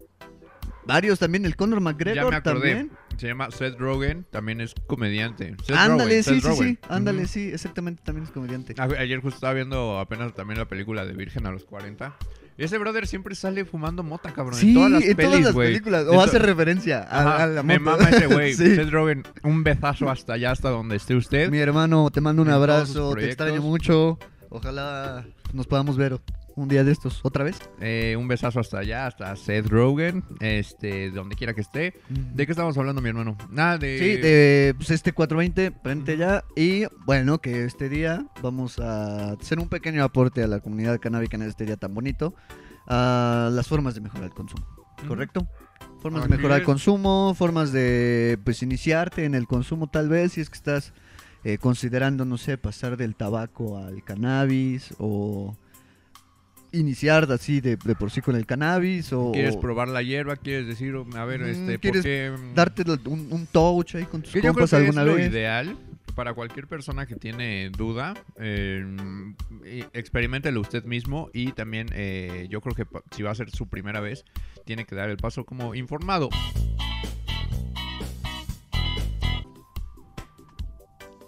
Varios 0.87 1.19
también, 1.19 1.45
el 1.45 1.55
Conor 1.55 1.79
Ya 1.79 1.85
McGregor 1.85 2.31
me 2.31 2.37
acordé. 2.37 2.71
también. 2.75 2.91
Se 3.17 3.27
llama 3.29 3.51
Seth 3.51 3.79
Rogen, 3.79 4.25
también 4.31 4.61
es 4.61 4.75
comediante. 4.87 5.55
Seth 5.65 5.77
Ándale, 5.77 6.05
Rogen, 6.05 6.25
sí, 6.25 6.31
Seth 6.35 6.43
sí, 6.43 6.49
Rogen. 6.49 6.69
sí. 6.75 6.79
Ándale, 6.89 7.27
sí, 7.29 7.51
exactamente, 7.53 8.03
también 8.05 8.25
es 8.25 8.31
comediante. 8.33 8.75
A- 8.79 8.85
Ayer 8.85 9.21
justo 9.21 9.37
estaba 9.37 9.53
viendo 9.53 9.99
apenas 10.01 10.35
también 10.35 10.59
la 10.59 10.65
película 10.67 11.05
de 11.05 11.13
Virgen 11.13 11.47
a 11.47 11.53
los 11.53 11.65
40. 11.65 12.17
Ese 12.59 12.79
brother 12.79 13.07
siempre 13.07 13.35
sale 13.35 13.65
fumando 13.65 14.03
mota, 14.03 14.33
cabrón. 14.33 14.59
Sí, 14.59 14.69
en 14.69 14.75
todas 14.75 14.91
las 14.91 15.03
en 15.05 15.17
todas 15.17 15.31
pelis, 15.31 15.47
las 15.47 15.55
películas. 15.55 16.07
O 16.09 16.21
hace 16.21 16.39
referencia 16.39 17.01
a, 17.03 17.21
Ajá, 17.21 17.43
a 17.45 17.47
la 17.47 17.63
me 17.63 17.79
moto. 17.79 17.97
mama 17.99 18.11
ese 18.11 18.27
güey. 18.27 18.55
Sí. 18.63 18.77
Seth 18.77 18.91
Rogen, 18.91 19.23
un 19.43 19.65
besazo 19.65 20.11
hasta 20.11 20.35
allá, 20.35 20.51
hasta 20.51 20.69
donde 20.71 20.97
esté 20.97 21.15
usted. 21.17 21.51
Mi 21.51 21.59
hermano, 21.59 22.11
te 22.11 22.21
mando 22.21 22.43
un 22.43 22.49
En 22.49 22.55
abrazo, 22.55 23.15
te 23.15 23.27
extraño 23.27 23.63
mucho. 23.63 24.19
Ojalá 24.51 25.25
nos 25.53 25.67
podamos 25.67 25.97
ver 25.97 26.21
un 26.57 26.69
día 26.69 26.85
de 26.85 26.93
estos, 26.93 27.21
otra 27.23 27.45
vez. 27.45 27.59
Eh, 27.81 28.17
un 28.19 28.29
besazo 28.29 28.61
hasta 28.61 28.79
allá, 28.79 29.07
hasta 29.07 29.35
Seth 29.37 29.67
Rogen, 29.67 30.25
este, 30.41 31.11
donde 31.11 31.37
quiera 31.37 31.55
que 31.55 31.61
esté. 31.61 32.01
¿De 32.09 32.47
qué 32.47 32.53
estamos 32.53 32.77
hablando, 32.79 33.01
mi 33.03 33.09
hermano? 33.09 33.37
Nada 33.51 33.79
de... 33.79 33.99
Sí, 33.99 34.17
de 34.21 34.75
pues, 34.77 34.91
este 34.91 35.13
420, 35.13 35.79
frente 35.83 36.17
ya. 36.17 36.45
Y 36.57 36.85
bueno, 37.07 37.39
que 37.39 37.65
este 37.65 37.89
día 37.89 38.27
vamos 38.43 38.79
a 38.79 39.33
hacer 39.33 39.59
un 39.59 39.69
pequeño 39.69 40.05
aporte 40.05 40.43
a 40.43 40.47
la 40.47 40.61
comunidad 40.61 40.99
canábica 41.01 41.37
en 41.37 41.43
este 41.43 41.65
día 41.65 41.77
tan 41.77 41.95
bonito. 41.95 42.35
A 42.87 43.49
las 43.53 43.69
formas 43.69 43.95
de 43.95 44.01
mejorar 44.01 44.25
el 44.25 44.35
consumo. 44.35 44.67
¿correcto? 45.07 45.47
Formas 46.01 46.23
Así 46.23 46.31
de 46.31 46.37
mejorar 46.37 46.61
el 46.61 46.65
consumo, 46.65 47.35
formas 47.37 47.73
de 47.73 48.39
pues 48.45 48.63
iniciarte 48.63 49.25
en 49.25 49.35
el 49.35 49.47
consumo 49.47 49.89
tal 49.89 50.09
vez, 50.09 50.33
si 50.33 50.41
es 50.41 50.51
que 50.51 50.57
estás 50.57 50.93
eh, 51.45 51.59
considerando, 51.59 52.25
no 52.25 52.39
sé, 52.39 52.59
pasar 52.59 52.97
del 52.97 53.15
tabaco 53.15 53.79
al 53.79 54.03
cannabis 54.05 54.95
o 54.99 55.57
iniciar 56.73 57.31
así 57.31 57.61
de, 57.61 57.77
de 57.77 57.95
por 57.95 58.11
sí 58.11 58.21
con 58.21 58.35
el 58.37 58.47
cannabis 58.47 59.13
o 59.13 59.33
¿Quieres 59.33 59.57
probar 59.57 59.89
la 59.89 60.03
hierba? 60.03 60.37
¿Quieres 60.37 60.67
decir, 60.67 60.95
a 61.17 61.25
ver, 61.25 61.41
Mm, 61.43 61.45
este, 61.47 61.79
¿quieres 61.79 62.01
por 62.03 62.05
qué... 62.05 62.55
darte 62.55 62.83
un, 63.09 63.29
un 63.31 63.47
touch 63.47 63.95
ahí 63.97 64.05
con 64.05 64.23
tus 64.23 64.33
Que 64.33 64.39
yo 64.39 64.43
creo 64.43 64.55
compas 64.55 64.71
que 64.71 64.77
alguna 64.77 65.03
es 65.03 65.07
lo 65.07 65.15
vez. 65.15 65.31
ideal 65.31 65.77
para 66.15 66.35
cualquier 66.35 66.67
persona 66.67 67.07
que 67.07 67.17
tiene 67.17 67.71
duda. 67.71 68.15
Eh, 68.39 68.85
y 69.65 69.81
experiméntelo 69.97 70.61
usted 70.61 70.85
mismo 70.85 71.31
y 71.33 71.53
también 71.53 71.89
eh, 71.95 72.47
yo 72.51 72.61
creo 72.61 72.75
que 72.75 72.85
si 73.15 73.23
va 73.23 73.31
a 73.31 73.35
ser 73.35 73.51
su 73.51 73.67
primera 73.69 74.01
vez, 74.01 74.25
tiene 74.67 74.85
que 74.85 74.95
dar 74.95 75.09
el 75.11 75.17
paso 75.17 75.45
como 75.47 75.75
informado. 75.75 76.29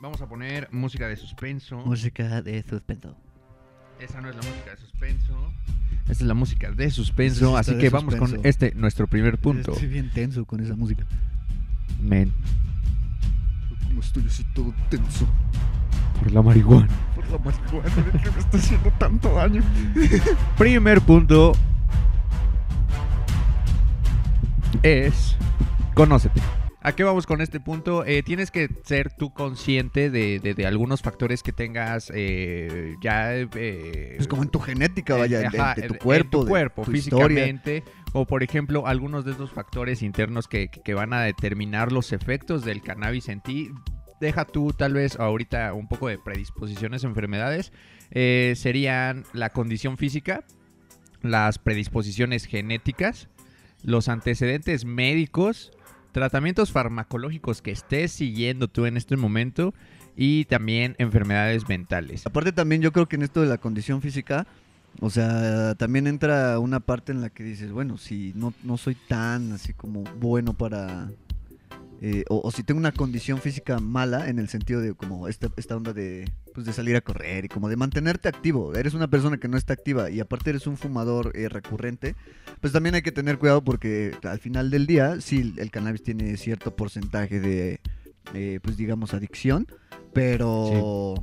Vamos 0.01 0.21
a 0.21 0.29
poner 0.29 0.69
música 0.71 1.09
de 1.09 1.17
suspenso. 1.17 1.77
Música 1.79 2.43
de 2.43 2.63
suspenso. 2.63 3.17
Esa 4.01 4.21
no 4.21 4.29
es 4.29 4.37
la 4.37 4.43
música 4.43 4.71
de 4.71 4.77
suspenso. 4.77 5.53
Esta 6.03 6.13
es 6.13 6.23
la 6.23 6.35
música 6.35 6.71
de 6.71 6.91
suspenso. 6.91 7.51
Esa 7.51 7.61
Así 7.61 7.79
que 7.79 7.91
vamos 7.91 8.17
con 8.17 8.41
este, 8.45 8.75
nuestro 8.75 9.07
primer 9.07 9.39
punto. 9.39 9.73
Estoy 9.73 9.89
bien 9.89 10.11
tenso 10.11 10.45
con 10.45 10.61
esa 10.61 10.77
música. 10.77 11.05
Men, 12.01 12.33
Como 13.87 14.01
estoy 14.01 14.25
así 14.27 14.45
todo 14.55 14.75
tenso. 14.91 15.27
por 16.19 16.33
la 16.33 16.43
marihuana. 16.43 16.89
Por 17.15 17.27
la 17.31 17.39
marihuana, 17.39 17.89
¿de 18.13 18.21
qué 18.21 18.31
me 18.31 18.39
está 18.39 18.59
haciendo 18.59 18.91
tanto 18.99 19.33
daño? 19.35 19.63
Primer 20.59 21.01
punto 21.01 21.53
es 24.83 25.37
conócete. 25.95 26.41
¿A 26.87 26.93
qué 26.95 27.03
vamos 27.03 27.27
con 27.27 27.41
este 27.41 27.61
punto? 27.61 28.05
Eh, 28.05 28.23
tienes 28.23 28.51
que 28.51 28.69
ser 28.85 29.11
tú 29.11 29.33
consciente 29.33 30.11
de, 30.11 30.39
de- 30.39 30.53
de 30.53 30.67
algunos 30.67 31.01
factores 31.01 31.43
que 31.43 31.51
tengas 31.51 32.13
eh, 32.15 32.95
ya... 33.03 33.35
eh, 33.35 34.17
Es 34.19 34.29
como 34.29 34.43
en 34.43 34.51
tu 34.51 34.61
genética, 34.61 35.17
vaya, 35.17 35.39
de, 35.41 35.47
ajá, 35.47 35.75
de 35.77 35.83
tu 35.83 35.87
en- 35.87 35.93
en 35.95 35.99
cuerpo, 35.99 36.39
tu 36.41 36.45
de 36.45 36.49
cuerpo, 36.51 36.83
tu 36.85 36.93
historia. 36.93 37.27
físicamente, 37.47 37.85
o 38.13 38.27
por 38.27 38.43
ejemplo, 38.43 38.87
algunos 38.87 39.25
de 39.25 39.33
esos 39.33 39.51
factores 39.51 40.03
internos 40.03 40.47
que, 40.47 40.69
que 40.69 40.93
van 40.93 41.15
a 41.15 41.23
determinar 41.23 41.91
los 41.91 42.13
efectos 42.13 42.67
del 42.67 42.83
cannabis 42.83 43.31
en 43.31 43.41
ti. 43.41 43.71
Deja 44.21 44.45
tú 44.45 44.75
tal 44.77 44.93
vez 44.93 45.19
ahorita 45.19 45.73
un 45.73 45.89
poco 45.89 46.09
de 46.09 46.19
predisposiciones 46.19 47.03
a 47.05 47.09
enfermedades. 47.09 47.73
eh, 48.11 48.53
serían 48.57 49.25
la 49.33 49.49
condición 49.51 49.97
física, 49.97 50.45
las 51.23 51.59
predisposiciones 51.59 52.45
genéticas, 52.45 53.29
los 53.83 54.09
antecedentes 54.09 54.85
médicos, 54.85 55.73
tratamientos 56.15 56.71
farmacológicos 56.71 57.61
que 57.61 57.73
estés 57.73 58.13
siguiendo 58.13 58.69
tú 58.69 58.87
en 58.87 58.97
este 58.97 59.17
momento 59.17 59.75
y 60.17 60.45
también 60.45 60.95
enfermedades 60.99 61.69
mentales. 61.69 62.25
Aparte 62.25 62.53
también 62.53 62.81
yo 62.81 62.93
creo 62.93 63.07
que 63.07 63.17
en 63.17 63.25
esto 63.25 63.41
de 63.41 63.49
la 63.49 63.59
condición 63.59 64.01
física, 64.01 64.47
o 65.01 65.11
sea, 65.11 65.75
también 65.75 66.07
entra 66.07 66.61
una 66.61 66.79
parte 66.79 67.11
en 67.11 67.21
la 67.21 67.31
que 67.31 67.43
dices, 67.43 67.73
bueno, 67.73 67.99
si 67.99 68.33
no, 68.37 68.55
no 68.63 68.77
soy 68.77 68.95
tan 68.95 69.53
así 69.53 69.75
como 69.75 70.05
bueno 70.21 70.55
para... 70.55 71.11
eh, 72.01 72.23
o, 72.29 72.43
o 72.45 72.51
si 72.53 72.63
tengo 72.63 72.79
una 72.79 72.93
condición 72.93 73.41
física 73.41 73.81
mala 73.81 74.29
en 74.29 74.39
el 74.39 74.49
sentido 74.49 74.81
de 74.81 74.95
como 74.95 75.27
esta, 75.27 75.49
esta 75.57 75.77
onda 75.77 75.93
de, 75.93 76.31
pues 76.55 76.67
de 76.67 76.73
salir 76.73 76.95
a 76.97 77.01
correr 77.01 77.45
y 77.45 77.49
como 77.49 77.69
de 77.69 77.77
mantenerte 77.77 78.29
activo. 78.29 78.75
Eres 78.75 78.95
una 78.95 79.09
persona 79.09 79.39
que 79.39 79.49
no 79.49 79.57
está 79.57 79.73
activa 79.73 80.11
y 80.11 80.21
aparte 80.21 80.51
eres 80.51 80.67
un 80.67 80.77
fumador 80.77 81.33
eh, 81.35 81.49
recurrente, 81.49 82.15
pues 82.61 82.73
también 82.73 82.95
hay 82.95 83.03
que 83.03 83.13
tener 83.13 83.39
cuidado 83.39 83.63
porque 83.63 84.13
al 84.23 84.39
final 84.39 84.71
del 84.71 84.87
día, 84.87 85.21
sí, 85.21 85.53
el 85.59 85.71
cannabis 85.71 86.03
tiene 86.03 86.37
cierto 86.37 86.75
porcentaje 86.77 87.41
de, 87.41 87.81
eh, 88.33 88.61
pues 88.63 88.77
digamos, 88.77 89.15
adicción, 89.15 89.67
pero 90.13 91.15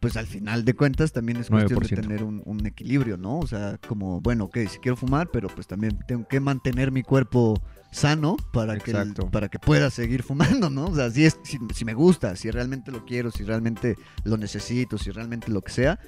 pues 0.00 0.16
al 0.16 0.26
final 0.26 0.64
de 0.64 0.74
cuentas 0.74 1.12
también 1.12 1.38
es 1.38 1.48
cuestión 1.48 1.80
de 1.80 1.86
9%. 1.86 2.00
tener 2.00 2.24
un, 2.24 2.42
un 2.44 2.66
equilibrio, 2.66 3.16
¿no? 3.16 3.38
O 3.38 3.46
sea, 3.46 3.78
como, 3.86 4.20
bueno, 4.20 4.44
ok, 4.44 4.58
si 4.68 4.78
quiero 4.78 4.96
fumar, 4.96 5.30
pero 5.32 5.48
pues 5.48 5.66
también 5.66 5.98
tengo 6.06 6.26
que 6.26 6.40
mantener 6.40 6.90
mi 6.90 7.02
cuerpo 7.02 7.62
sano 7.90 8.36
para 8.52 8.74
que, 8.78 8.90
el- 8.90 8.96
para 9.30 9.48
que 9.48 9.58
pueda 9.58 9.90
seguir 9.90 10.22
fumando, 10.22 10.68
¿no? 10.70 10.86
O 10.86 10.94
sea, 10.94 11.10
si, 11.10 11.24
es, 11.24 11.38
si, 11.44 11.58
si 11.74 11.84
me 11.84 11.94
gusta, 11.94 12.36
si 12.36 12.50
realmente 12.50 12.90
lo 12.90 13.04
quiero, 13.04 13.30
si 13.30 13.44
realmente 13.44 13.96
lo 14.24 14.36
necesito, 14.36 14.98
si 14.98 15.10
realmente 15.10 15.50
lo 15.50 15.62
que 15.62 15.72
sea, 15.72 15.98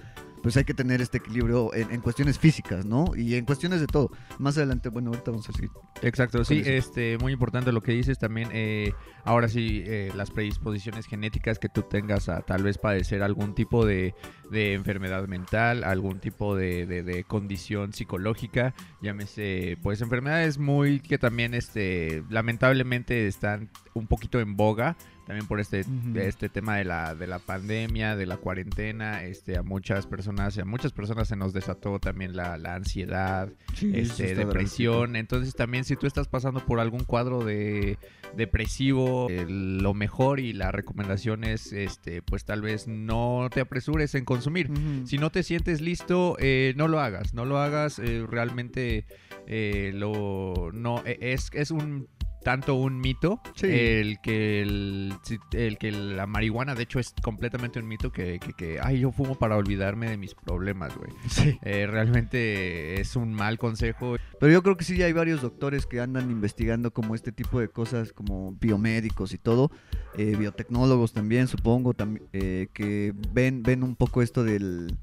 pues 0.43 0.57
hay 0.57 0.65
que 0.65 0.75
tener 0.75 1.01
este 1.01 1.19
equilibrio 1.19 1.75
en, 1.75 1.91
en 1.91 2.01
cuestiones 2.01 2.39
físicas, 2.39 2.85
¿no? 2.85 3.07
Y 3.17 3.35
en 3.35 3.45
cuestiones 3.45 3.81
de 3.81 3.87
todo. 3.87 4.11
Más 4.39 4.57
adelante, 4.57 4.89
bueno, 4.89 5.11
ahorita 5.11 5.31
vamos 5.31 5.49
a 5.49 5.53
seguir. 5.53 5.71
Exacto, 6.03 6.45
sí, 6.45 6.61
eso. 6.61 6.71
este, 6.71 7.19
muy 7.19 7.33
importante 7.33 7.73
lo 7.73 7.81
que 7.83 7.93
dices 7.93 8.19
también. 8.19 8.49
eh, 8.53 8.93
ahora 9.25 9.49
sí, 9.49 9.83
eh, 9.87 10.11
las 10.15 10.31
predisposiciones 10.31 11.07
genéticas 11.07 11.59
que 11.59 11.69
tú 11.69 11.83
tengas 11.83 12.29
a 12.29 12.41
tal 12.43 12.63
vez 12.63 12.79
padecer 12.79 13.23
algún 13.23 13.55
tipo 13.55 13.85
de, 13.85 14.15
de 14.51 14.75
enfermedad 14.75 15.27
mental, 15.29 15.85
algún 15.85 16.19
tipo 16.21 16.57
de, 16.57 16.87
de- 16.87 17.03
de 17.03 17.25
condición 17.25 17.93
psicológica, 17.93 18.75
llámese, 19.03 19.77
pues 19.83 20.01
enfermedades 20.01 20.59
muy 20.59 21.01
que 21.01 21.19
también, 21.19 21.55
este, 21.55 22.23
lamentablemente 22.31 23.27
están 23.27 23.71
un 23.95 24.07
poquito 24.07 24.41
en 24.41 24.57
boga. 24.57 24.97
También 25.29 25.47
por 25.47 25.61
este, 25.61 25.85
este 26.17 26.49
tema 26.49 26.77
de 26.79 26.85
la, 26.85 27.15
de 27.15 27.27
la 27.27 27.39
pandemia, 27.39 28.17
de 28.17 28.25
la 28.27 28.39
cuarentena, 28.39 29.23
este, 29.25 29.57
a 29.59 29.63
muchas 29.63 30.07
personas, 30.07 30.57
a 30.59 30.65
muchas 30.65 30.93
personas 30.93 31.29
se 31.29 31.37
nos 31.37 31.53
desató 31.53 31.99
también 32.01 32.35
la, 32.35 32.57
la 32.57 32.75
ansiedad, 32.75 33.51
este, 33.93 34.35
depresión. 34.35 35.17
Entonces 35.17 35.55
también 35.55 35.85
si 35.85 35.97
tú 35.97 36.07
estás 36.07 36.29
pasando 36.29 36.65
por 36.65 36.81
algún 36.81 37.05
cuadro 37.05 37.45
de 37.45 37.99
depresivo, 38.35 39.29
eh, 39.29 39.45
lo 39.49 39.93
mejor 39.95 40.41
y 40.41 40.53
la 40.55 40.73
recomendación 40.73 41.45
es, 41.45 41.73
este, 41.73 42.23
pues 42.23 42.45
tal 42.45 42.63
vez 42.63 42.89
no 42.89 43.49
te 43.53 43.61
apresures 43.61 44.15
en 44.15 44.25
consumir. 44.25 44.71
Si 45.07 45.19
no 45.19 45.31
te 45.31 45.43
sientes 45.43 45.81
listo, 45.83 46.37
eh, 46.41 46.73
no 46.77 46.89
lo 46.89 47.01
hagas, 47.01 47.35
no 47.35 47.45
lo 47.45 47.59
hagas. 47.59 47.99
eh, 47.99 48.25
realmente 48.27 49.05
eh, 49.47 49.93
lo 49.95 50.71
no 50.73 51.03
e- 51.05 51.19
es 51.33 51.51
es 51.53 51.71
un 51.71 52.09
tanto 52.49 52.75
un 52.77 52.99
mito 52.99 53.41
Sí. 53.55 53.67
el 53.69 54.21
que 54.23 54.63
el, 54.63 55.13
el 55.53 55.77
que 55.77 55.93
la 55.93 56.27
marihuana 56.27 56.75
de 56.75 56.85
hecho 56.85 56.99
es 56.99 57.15
completamente 57.23 57.79
un 57.79 57.87
mito 57.87 58.11
que, 58.11 58.39
que, 58.39 58.55
que, 58.55 58.79
ay 58.83 59.01
yo 59.01 59.13
fumo 59.13 59.35
para 59.35 59.57
olvidarme 59.57 60.09
de 60.09 60.17
mis 60.17 60.35
problemas 60.35 60.97
güey 60.97 61.11
Sí. 61.29 61.59
Eh, 61.63 61.87
realmente 61.87 63.01
es 63.01 63.17
un 63.17 63.35
mal 63.35 63.59
consejo 63.59 64.17
Pero 64.41 64.51
yo 64.53 64.63
creo 64.63 64.77
que 64.79 64.85
sí 64.85 65.03
hay 65.03 65.13
varios 65.13 65.43
doctores 65.43 65.85
que 65.85 66.01
andan 66.01 66.31
investigando 66.31 66.91
como 66.91 67.15
este 67.15 67.33
tipo 67.33 67.61
de 67.61 67.69
cosas, 67.69 68.13
como 68.15 68.53
biomédicos 68.61 69.35
y 69.35 69.39
todo, 69.39 69.71
eh, 70.17 70.35
biotecnólogos 70.39 71.13
también, 71.13 71.49
supongo, 71.49 71.93
tam- 71.95 72.23
eh, 72.33 72.69
que 72.73 73.13
ven, 73.33 73.63
ven 73.63 73.83
un 73.83 73.95
poco 73.97 74.23
esto 74.23 74.43
del... 74.45 74.97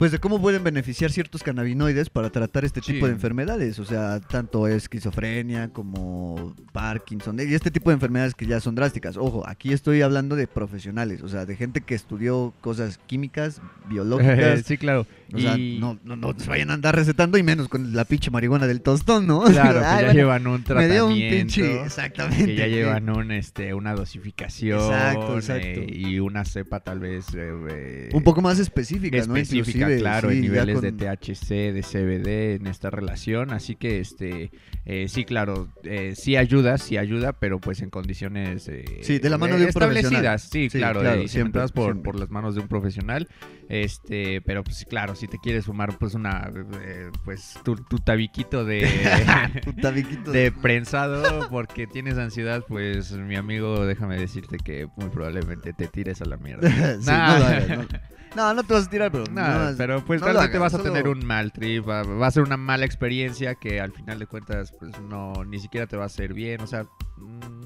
Pues 0.00 0.12
de 0.12 0.18
cómo 0.18 0.40
pueden 0.40 0.64
beneficiar 0.64 1.12
ciertos 1.12 1.42
cannabinoides 1.42 2.08
para 2.08 2.30
tratar 2.30 2.64
este 2.64 2.80
Sí. 2.80 2.94
tipo 2.94 3.04
de 3.06 3.12
enfermedades, 3.12 3.78
o 3.78 3.84
sea, 3.84 4.18
tanto 4.18 4.66
esquizofrenia 4.66 5.68
como 5.74 6.54
Parkinson, 6.72 7.36
y 7.38 7.52
este 7.52 7.70
tipo 7.70 7.90
de 7.90 7.94
enfermedades 7.94 8.34
que 8.34 8.46
ya 8.46 8.60
son 8.60 8.74
drásticas. 8.74 9.18
Ojo, 9.18 9.46
aquí 9.46 9.74
estoy 9.74 10.00
hablando 10.00 10.36
de 10.36 10.46
profesionales, 10.46 11.20
o 11.22 11.28
sea, 11.28 11.44
de 11.44 11.54
gente 11.54 11.82
que 11.82 11.94
estudió 11.94 12.54
cosas 12.62 12.98
químicas, 13.06 13.60
biológicas, 13.90 14.62
sí 14.66 14.78
claro 14.78 15.06
o 15.32 15.38
sea, 15.38 15.56
Y- 15.56 15.78
no, 15.78 15.98
no, 16.04 16.16
no 16.16 16.34
se 16.36 16.48
vayan 16.48 16.70
a 16.70 16.74
andar 16.74 16.96
recetando 16.96 17.38
y 17.38 17.42
menos 17.42 17.68
con 17.68 17.94
la 17.94 18.04
pinche 18.04 18.30
marihuana 18.30 18.66
del 18.66 18.80
tostón, 18.80 19.26
¿no? 19.26 19.42
claro 19.44 19.80
que 19.80 19.84
Ay, 19.86 20.00
ya 20.00 20.04
bueno, 20.06 20.12
llevan 20.14 20.46
un 20.46 20.52
me 20.54 20.64
tratamiento 20.64 20.94
dio 20.94 21.06
un 21.06 21.30
pinche, 21.30 21.82
exactamente. 21.82 22.46
que 22.46 22.56
ya 22.56 22.66
llevan 22.66 23.08
un 23.10 23.30
este 23.30 23.74
una 23.74 23.94
dosificación 23.94 24.80
Exacto, 24.80 25.36
exacto. 25.36 25.62
eh, 25.66 25.86
y 25.94 26.18
una 26.18 26.44
cepa 26.44 26.80
tal 26.80 26.98
vez 27.00 27.26
eh, 27.34 27.52
eh, 27.70 28.08
un 28.12 28.24
poco 28.24 28.42
más 28.42 28.58
específica, 28.58 29.16
¿no? 29.18 29.36
específica, 29.36 29.88
Claro, 29.98 30.30
sí, 30.30 30.36
en 30.36 30.40
niveles 30.42 30.74
con- 30.76 30.84
de 30.84 30.92
THC, 30.92 31.72
de 31.72 31.82
CBD 31.82 32.54
en 32.54 32.66
esta 32.66 32.90
relación, 32.90 33.52
así 33.52 33.74
que 33.76 34.00
este 34.00 34.50
eh, 34.86 35.06
sí, 35.08 35.24
claro, 35.24 35.68
eh, 35.84 36.14
sí 36.16 36.36
ayuda, 36.36 36.78
sí 36.78 36.96
ayuda, 36.96 37.32
pero 37.32 37.58
pues 37.60 37.82
en 37.82 37.90
condiciones 37.90 38.68
eh, 38.68 38.84
Sí, 39.02 39.18
de 39.18 39.28
la 39.30 39.38
mano 39.38 39.56
de 39.56 39.62
un 39.64 39.68
establecidas, 39.68 40.42
sí, 40.42 40.68
Sí, 40.70 40.78
claro, 40.78 41.00
siempre, 41.28 41.62
por, 41.74 41.84
siempre. 41.84 42.02
por 42.04 42.18
las 42.18 42.30
manos 42.30 42.54
de 42.54 42.60
un 42.62 42.68
profesional, 42.68 43.28
este, 43.68 44.40
pero 44.42 44.64
pues 44.64 44.84
claro, 44.88 45.14
si 45.14 45.28
te 45.28 45.38
quieres 45.38 45.64
fumar 45.66 45.96
pues 45.98 46.14
una, 46.14 46.50
eh, 46.82 47.10
pues 47.24 47.54
tu, 47.64 47.76
tu 47.76 47.98
tabiquito 47.98 48.64
de 48.64 48.80
Tu 49.64 49.72
tabiquito 49.74 50.32
de 50.32 50.50
prensado 50.52 51.48
porque 51.50 51.86
tienes 51.86 52.18
ansiedad, 52.18 52.64
pues 52.66 53.12
mi 53.12 53.36
amigo, 53.36 53.86
déjame 53.86 54.16
decirte 54.18 54.56
que 54.58 54.86
muy 54.96 55.08
probablemente 55.10 55.72
te 55.72 55.86
tires 55.88 56.20
a 56.22 56.24
la 56.24 56.36
mierda. 56.36 56.68
Sí, 57.00 57.06
Nah. 57.06 57.38
no. 57.76 57.86
No, 58.36 58.54
no 58.54 58.62
te 58.62 58.74
vas 58.74 58.86
a 58.86 58.90
tirar, 58.90 59.10
pero... 59.10 59.24
No, 59.32 59.42
pero 59.76 60.04
pues 60.04 60.20
no 60.20 60.32
vas 60.32 60.74
a 60.74 60.78
solo- 60.78 60.84
tener 60.84 61.08
un 61.08 61.26
mal 61.26 61.52
trip, 61.52 61.88
va, 61.88 62.02
va 62.04 62.26
a 62.28 62.30
ser 62.30 62.44
una 62.44 62.56
mala 62.56 62.84
experiencia 62.86 63.56
que 63.56 63.80
al 63.80 63.92
final 63.92 64.18
de 64.20 64.26
cuentas 64.26 64.72
pues 64.78 64.92
no 65.00 65.44
ni 65.44 65.58
siquiera 65.58 65.86
te 65.86 65.96
va 65.96 66.04
a 66.04 66.06
hacer 66.06 66.32
bien, 66.32 66.60
o 66.60 66.66
sea, 66.66 66.86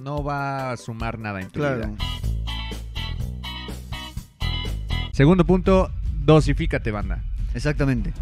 no 0.02 0.25
va 0.25 0.73
a 0.73 0.76
sumar 0.78 1.18
nada 1.18 1.40
en 1.40 1.49
tu 1.50 1.61
Claro. 1.61 1.76
vida. 1.88 1.90
Segundo 5.12 5.44
punto, 5.44 5.90
dosifícate, 6.25 6.90
banda. 6.90 7.23
Exactamente. 7.54 8.12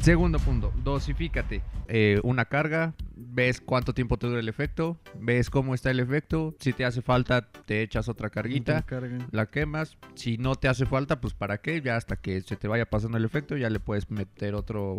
Segundo 0.00 0.38
punto, 0.38 0.72
dosifícate. 0.82 1.62
Eh, 1.88 2.20
una 2.22 2.46
carga, 2.46 2.94
ves 3.20 3.60
cuánto 3.60 3.92
tiempo 3.92 4.18
te 4.18 4.26
dura 4.26 4.40
el 4.40 4.48
efecto, 4.48 4.98
ves 5.14 5.50
cómo 5.50 5.74
está 5.74 5.90
el 5.90 6.00
efecto, 6.00 6.54
si 6.58 6.72
te 6.72 6.84
hace 6.84 7.02
falta 7.02 7.50
te 7.50 7.82
echas 7.82 8.08
otra 8.08 8.30
carguita, 8.30 8.84
la 9.30 9.46
quemas, 9.46 9.98
si 10.14 10.38
no 10.38 10.54
te 10.54 10.68
hace 10.68 10.86
falta, 10.86 11.20
pues 11.20 11.34
para 11.34 11.58
qué, 11.58 11.80
ya 11.80 11.96
hasta 11.96 12.16
que 12.16 12.40
se 12.40 12.56
te 12.56 12.68
vaya 12.68 12.88
pasando 12.88 13.18
el 13.18 13.24
efecto, 13.24 13.56
ya 13.56 13.70
le 13.70 13.80
puedes 13.80 14.10
meter 14.10 14.54
otro, 14.54 14.98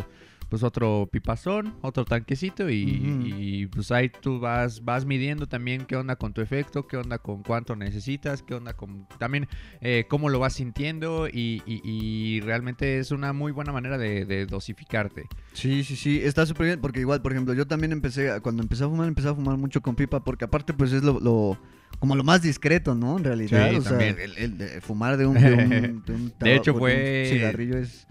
pues 0.51 0.63
otro 0.63 1.08
pipazón, 1.10 1.74
otro 1.81 2.03
tanquecito 2.03 2.70
y, 2.70 2.84
y, 3.24 3.67
pues 3.67 3.89
ahí 3.89 4.10
tú 4.10 4.38
vas, 4.41 4.84
vas 4.84 5.05
midiendo 5.05 5.48
también 5.48 5.86
qué 5.86 5.96
onda 5.96 6.17
con 6.17 6.34
tu 6.34 6.41
efecto, 6.41 6.87
qué 6.87 6.98
onda 6.98 7.20
con 7.20 7.42
cuánto 7.42 7.77
necesitas, 7.77 8.44
qué 8.44 8.53
onda 8.55 8.74
con 8.74 9.07
también 9.18 9.48
eh, 9.79 10.07
cómo 10.09 10.27
lo 10.27 10.40
vas 10.40 10.51
sintiendo 10.51 11.29
y, 11.29 11.64
y- 11.66 11.81
y 11.85 12.42
realmente 12.42 13.00
es 13.00 13.11
una 13.11 13.31
muy 13.31 13.53
buena 13.53 13.72
manera 13.72 13.98
de, 13.98 14.25
de 14.25 14.46
dosificarte. 14.46 15.24
Sí, 15.53 15.85
sí, 15.85 15.96
sí, 15.96 16.20
está 16.22 16.46
súper 16.46 16.66
bien, 16.66 16.81
porque 16.81 17.00
igual, 17.00 17.22
por 17.22 17.31
ejemplo, 17.31 17.53
yo 17.53 17.66
también 17.66 17.94
empecé, 17.94 18.42
cuando 18.42 18.61
empecé 18.61 18.83
a 18.83 18.90
fumar, 18.90 19.07
empecé 19.07 19.29
a 19.29 19.33
fumar 19.33 19.55
mucho 19.55 19.81
con 19.81 19.96
pipa, 19.96 20.22
porque 20.22 20.44
aparte, 20.44 20.74
pues 20.74 20.92
es 20.92 21.01
lo, 21.01 21.18
lo- 21.22 21.57
como 22.00 22.16
lo 22.18 22.25
más 22.25 22.42
discreto, 22.42 22.94
¿no? 22.94 23.18
En 23.18 23.24
realidad, 23.24 23.70
Sí, 23.70 23.77
o 23.77 23.81
sea, 23.81 23.92
también. 23.92 24.18
el, 24.20 24.61
el 24.61 24.81
fumar 24.81 25.16
de 25.16 25.27
un, 25.27 25.35
de 25.35 25.53
un, 25.53 26.03
de 26.05 26.14
un 26.14 26.33
De 26.40 26.55
hecho, 26.55 26.75
fue- 26.75 27.22
un 27.24 27.29
cigarrillo 27.29 27.77
es 27.77 28.05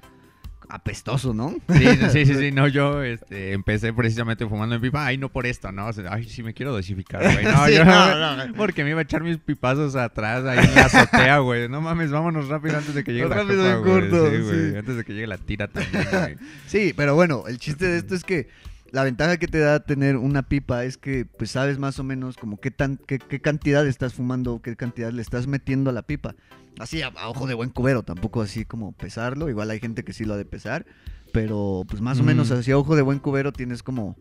apestoso, 0.71 1.35
¿no? 1.35 1.55
Sí, 1.69 1.85
sí, 2.13 2.27
sí, 2.27 2.35
sí, 2.35 2.53
no, 2.53 2.69
yo 2.69 3.03
este, 3.03 3.53
empecé 3.53 3.93
precisamente 3.93 4.47
fumando 4.47 4.75
en 4.77 4.81
pipa, 4.81 5.05
ay, 5.07 5.19
no 5.19 5.29
por 5.31 5.47
esto, 5.47 5.73
¿no? 5.73 5.87
O 5.89 5.93
sea, 5.93 6.13
ay, 6.13 6.25
sí 6.29 6.43
me 6.43 6.55
quiero 6.55 6.73
dosificar, 6.73 7.23
güey. 7.23 7.45
No, 7.45 7.67
Sí, 7.67 7.75
yo, 7.75 7.85
no, 7.85 8.37
no. 8.47 8.55
porque 8.55 8.85
me 8.85 8.91
iba 8.91 9.01
a 9.01 9.03
echar 9.03 9.23
mis 9.23 9.39
pipazos 9.39 9.97
atrás 9.97 10.45
ahí 10.45 10.59
en 10.65 10.75
la 10.75 10.83
azotea, 10.87 11.39
güey. 11.39 11.69
No 11.69 11.81
mames, 11.81 12.11
vámonos 12.11 12.49
rápido 12.49 12.79
antes 12.79 12.95
de 12.95 13.05
que 13.05 13.13
llegue 13.13 13.29
la 13.29 13.43
güey. 13.43 13.83
corto, 13.83 14.31
Sí, 14.31 14.37
güey, 14.39 14.71
sí. 14.71 14.77
antes 14.77 14.97
de 14.97 15.05
que 15.05 15.13
llegue 15.13 15.27
la 15.27 15.39
tira 15.39 15.69
también, 15.69 16.07
güey. 16.11 16.37
Sí, 16.67 16.93
pero 16.97 17.15
bueno, 17.15 17.45
el 17.49 17.59
chiste 17.59 17.87
de 17.87 17.99
esto 17.99 18.15
es 18.15 18.25
que 18.25 18.49
la 18.93 19.05
ventaja 19.05 19.37
que 19.39 19.47
te 19.49 19.59
da 19.59 19.81
tener 19.81 20.17
una 20.17 20.43
pipa 20.43 20.85
es 20.85 20.97
que 20.99 21.25
pues 21.25 21.51
sabes 21.53 21.79
más 21.79 21.99
o 21.99 22.05
menos 22.05 22.37
como 22.37 22.59
qué 22.61 22.71
tan 22.71 22.97
qué, 23.07 23.19
qué 23.19 23.41
cantidad 23.41 23.87
estás 23.87 24.15
fumando, 24.15 24.61
qué 24.63 24.77
cantidad 24.77 25.13
le 25.13 25.23
estás 25.23 25.47
metiendo 25.47 25.91
a 25.91 25.93
la 25.93 26.03
pipa. 26.03 26.35
Así 26.79 27.03
a, 27.03 27.09
a 27.09 27.29
ojo 27.29 27.47
de 27.47 27.55
buen 27.55 27.71
cubero, 27.71 28.03
tampoco 28.03 28.41
así 28.43 28.65
como 28.65 28.93
pesarlo, 28.93 29.49
igual 29.51 29.71
hay 29.71 29.81
gente 29.81 30.03
que 30.05 30.13
sí 30.13 30.25
lo 30.25 30.35
ha 30.35 30.37
de 30.37 30.45
pesar, 30.45 30.87
pero 31.33 31.85
pues 31.89 32.01
más 32.01 32.19
o 32.21 32.23
Mm. 32.23 32.27
menos 32.27 32.51
así 32.51 32.71
a 32.71 32.79
ojo 32.79 32.97
de 32.97 33.03
buen 33.03 33.19
cubero 33.19 33.53
tienes 33.53 33.83
como 33.83 34.17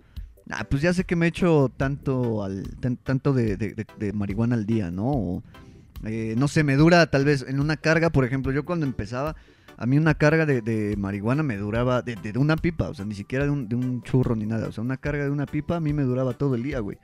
ah, 0.52 0.64
pues 0.70 0.82
ya 0.82 0.94
sé 0.94 1.04
que 1.04 1.16
me 1.16 1.28
echo 1.28 1.72
tanto 1.78 2.44
al 2.44 2.64
tan- 2.80 2.98
tanto 2.98 3.34
de, 3.34 3.56
de- 3.58 3.74
de- 3.76 3.86
de 4.00 4.14
marihuana 4.14 4.56
al 4.56 4.66
día, 4.66 4.90
¿no? 4.92 5.06
O, 5.12 5.44
eh, 6.06 6.34
no 6.38 6.48
sé, 6.48 6.64
me 6.64 6.76
dura 6.76 7.06
tal 7.08 7.24
vez 7.26 7.46
en 7.48 7.60
una 7.60 7.78
carga, 7.78 8.10
por 8.10 8.26
ejemplo, 8.26 8.52
yo 8.52 8.66
cuando 8.66 8.86
empezaba 8.86 9.36
a 9.82 9.86
mí 9.86 9.98
una 9.98 10.14
carga 10.14 10.46
de, 10.46 10.62
de 10.62 10.96
marihuana 10.98 11.42
me 11.42 11.56
duraba 11.58 12.02
de, 12.02 12.16
de 12.18 12.38
una 12.38 12.58
pipa, 12.58 12.90
o 12.90 12.94
sea, 12.94 13.06
ni 13.06 13.16
siquiera 13.16 13.46
de 13.46 13.52
un, 13.52 13.70
de 13.70 13.76
un 13.76 14.04
churro 14.04 14.36
ni 14.36 14.46
nada. 14.46 14.68
O 14.68 14.72
sea, 14.74 14.84
una 14.84 14.98
carga 14.98 15.24
de 15.24 15.30
una 15.32 15.46
pipa 15.46 15.78
a 15.78 15.80
mí 15.80 15.94
me 15.94 16.04
duraba 16.04 16.34
todo 16.34 16.56
el 16.56 16.64
día, 16.64 16.80
güey. 16.80 16.98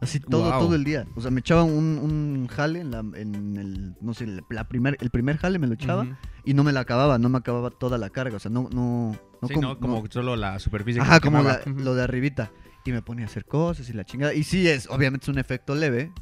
Así 0.00 0.20
todo, 0.20 0.50
todo 0.58 0.74
el 0.74 0.84
día. 0.84 1.06
O 1.14 1.20
sea, 1.22 1.30
me 1.30 1.40
echaba 1.40 1.62
un, 1.62 1.98
un 1.98 2.48
jale 2.48 2.80
en, 2.80 2.90
la, 2.90 2.98
en 2.98 3.56
el, 3.56 3.94
no 4.02 4.12
sé, 4.12 4.26
la 4.50 4.68
primer, 4.68 4.98
el 5.00 5.08
primer 5.10 5.38
jale 5.38 5.58
me 5.58 5.66
lo 5.66 5.72
echaba 5.74 6.06
y 6.44 6.52
no 6.52 6.64
me 6.64 6.72
la 6.72 6.80
acababa, 6.80 7.18
no 7.18 7.30
me 7.30 7.38
acababa 7.38 7.70
toda 7.70 7.96
la 7.96 8.10
carga. 8.10 8.36
O 8.36 8.40
sea, 8.40 8.50
no, 8.50 8.68
no, 8.74 9.16
no 9.40 9.48
Sí, 9.48 9.54
como- 9.54 9.68
no, 9.68 9.78
como 9.80 10.02
no- 10.02 10.06
solo 10.10 10.36
la 10.36 10.58
superficie. 10.58 11.00
que 11.00 11.06
Ajá, 11.06 11.14
se 11.14 11.20
como 11.22 11.42
la- 11.42 11.60
lo 11.64 11.94
de 11.94 12.02
arribita. 12.02 12.50
Y 12.84 12.92
me 12.92 13.00
ponía 13.02 13.24
a 13.24 13.28
hacer 13.28 13.46
cosas 13.46 13.88
y 13.88 13.94
la 13.94 14.04
chingada. 14.04 14.34
Y 14.34 14.44
sí 14.44 14.68
es, 14.68 14.86
obviamente 14.90 15.24
es 15.24 15.28
un 15.28 15.38
efecto 15.38 15.74
leve. 15.74 16.12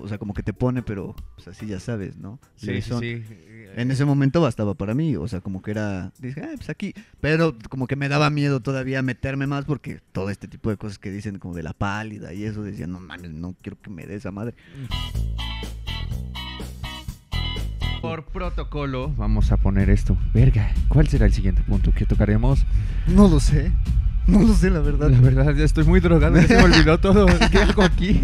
O 0.00 0.08
sea, 0.08 0.18
como 0.18 0.32
que 0.32 0.42
te 0.42 0.52
pone, 0.52 0.82
pero 0.82 1.14
pues 1.34 1.48
así 1.48 1.66
ya 1.66 1.80
sabes, 1.80 2.16
¿no? 2.16 2.38
Sí, 2.56 2.80
sí. 2.82 3.22
En 3.74 3.90
ese 3.90 4.04
momento 4.04 4.40
bastaba 4.40 4.74
para 4.74 4.94
mí, 4.94 5.16
o 5.16 5.26
sea, 5.26 5.40
como 5.40 5.62
que 5.62 5.72
era, 5.72 6.12
dije, 6.18 6.42
ah, 6.44 6.52
pues 6.56 6.70
aquí, 6.70 6.94
pero 7.20 7.56
como 7.68 7.86
que 7.86 7.96
me 7.96 8.08
daba 8.08 8.30
miedo 8.30 8.60
todavía 8.60 9.02
meterme 9.02 9.46
más 9.46 9.64
porque 9.64 10.00
todo 10.12 10.30
este 10.30 10.46
tipo 10.46 10.70
de 10.70 10.76
cosas 10.76 10.98
que 10.98 11.10
dicen 11.10 11.38
como 11.38 11.54
de 11.54 11.62
la 11.62 11.72
pálida 11.72 12.32
y 12.32 12.44
eso, 12.44 12.62
decía, 12.62 12.86
no 12.86 13.00
mames, 13.00 13.32
no 13.32 13.56
quiero 13.62 13.80
que 13.80 13.90
me 13.90 14.06
dé 14.06 14.16
esa 14.16 14.30
madre. 14.30 14.54
Por 18.02 18.24
protocolo, 18.26 19.12
vamos 19.16 19.52
a 19.52 19.56
poner 19.56 19.88
esto. 19.88 20.18
Verga, 20.34 20.74
¿cuál 20.88 21.08
será 21.08 21.26
el 21.26 21.32
siguiente 21.32 21.62
punto 21.62 21.92
que 21.92 22.04
tocaremos? 22.04 22.66
No 23.06 23.28
lo 23.28 23.40
sé, 23.40 23.72
no 24.26 24.40
lo 24.42 24.54
sé 24.54 24.70
la 24.70 24.80
verdad. 24.80 25.08
La 25.10 25.20
verdad, 25.20 25.54
ya 25.54 25.64
estoy 25.64 25.84
muy 25.84 26.00
drogado, 26.00 26.36
ya 26.36 26.46
se 26.46 26.56
me 26.56 26.64
olvidó 26.64 26.98
todo. 26.98 27.26
¿Qué 27.50 27.58
hago 27.58 27.82
aquí? 27.82 28.20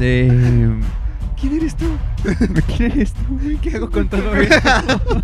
¿Quién 0.00 1.56
eres 1.56 1.76
tú? 1.76 1.86
¿Quién 2.76 2.92
eres 2.92 3.12
tú? 3.12 3.38
¿Qué 3.60 3.76
hago 3.76 3.90
con 3.90 4.08
todo 4.08 4.34
esto? 4.40 5.22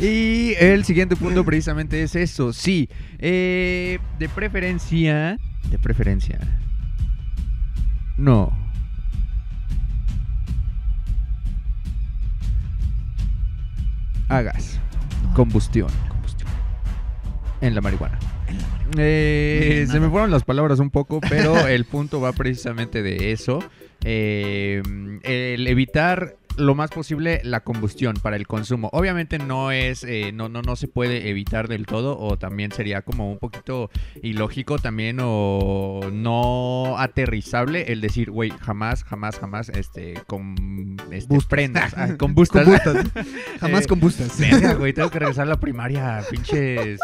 Y 0.00 0.54
el 0.58 0.84
siguiente 0.84 1.14
punto 1.14 1.44
precisamente 1.44 2.02
es 2.02 2.16
eso. 2.16 2.52
Sí, 2.52 2.88
eh, 3.20 3.98
de 4.18 4.28
preferencia. 4.28 5.38
De 5.70 5.78
preferencia. 5.78 6.38
No. 8.16 8.52
Hagas 14.28 14.80
combustión 15.34 15.88
Combustión. 16.08 16.48
en 17.60 17.74
la 17.74 17.80
marihuana. 17.80 18.18
En 18.48 18.58
la 18.58 18.66
marihuana. 18.66 18.94
Eh, 18.98 19.86
se 19.90 20.00
me 20.00 20.08
fueron 20.08 20.30
las 20.30 20.44
palabras 20.44 20.78
un 20.80 20.90
poco, 20.90 21.20
pero 21.28 21.66
el 21.66 21.84
punto 21.84 22.20
va 22.20 22.32
precisamente 22.32 23.02
de 23.02 23.32
eso. 23.32 23.62
Eh, 24.04 24.82
el 25.22 25.66
evitar 25.66 26.36
lo 26.56 26.74
más 26.74 26.90
posible 26.90 27.40
la 27.44 27.60
combustión 27.60 28.16
para 28.22 28.36
el 28.36 28.46
consumo. 28.46 28.88
Obviamente 28.92 29.38
no 29.38 29.70
es, 29.72 30.04
eh, 30.04 30.32
no, 30.32 30.48
no, 30.48 30.62
no 30.62 30.76
se 30.76 30.88
puede 30.88 31.28
evitar 31.28 31.68
del 31.68 31.86
todo, 31.86 32.18
o 32.18 32.38
también 32.38 32.70
sería 32.72 33.02
como 33.02 33.30
un 33.30 33.38
poquito 33.38 33.90
ilógico 34.22 34.78
también, 34.78 35.18
o 35.20 36.00
no 36.12 36.96
aterrizable 36.98 37.92
el 37.92 38.00
decir, 38.00 38.30
güey, 38.30 38.50
jamás, 38.50 39.04
jamás, 39.04 39.38
jamás, 39.38 39.68
este, 39.70 40.14
con 40.26 40.96
este, 41.10 41.36
prendas, 41.48 41.94
ah, 41.96 42.16
combustas. 42.18 42.64
Combustas. 42.64 43.26
Jamás 43.60 43.84
Eh, 43.84 43.88
combustas. 43.88 44.78
Güey, 44.78 44.92
tengo 44.92 45.10
que 45.10 45.18
regresar 45.18 45.46
a 45.46 45.50
la 45.50 45.60
primaria, 45.60 46.22
pinches 46.30 47.00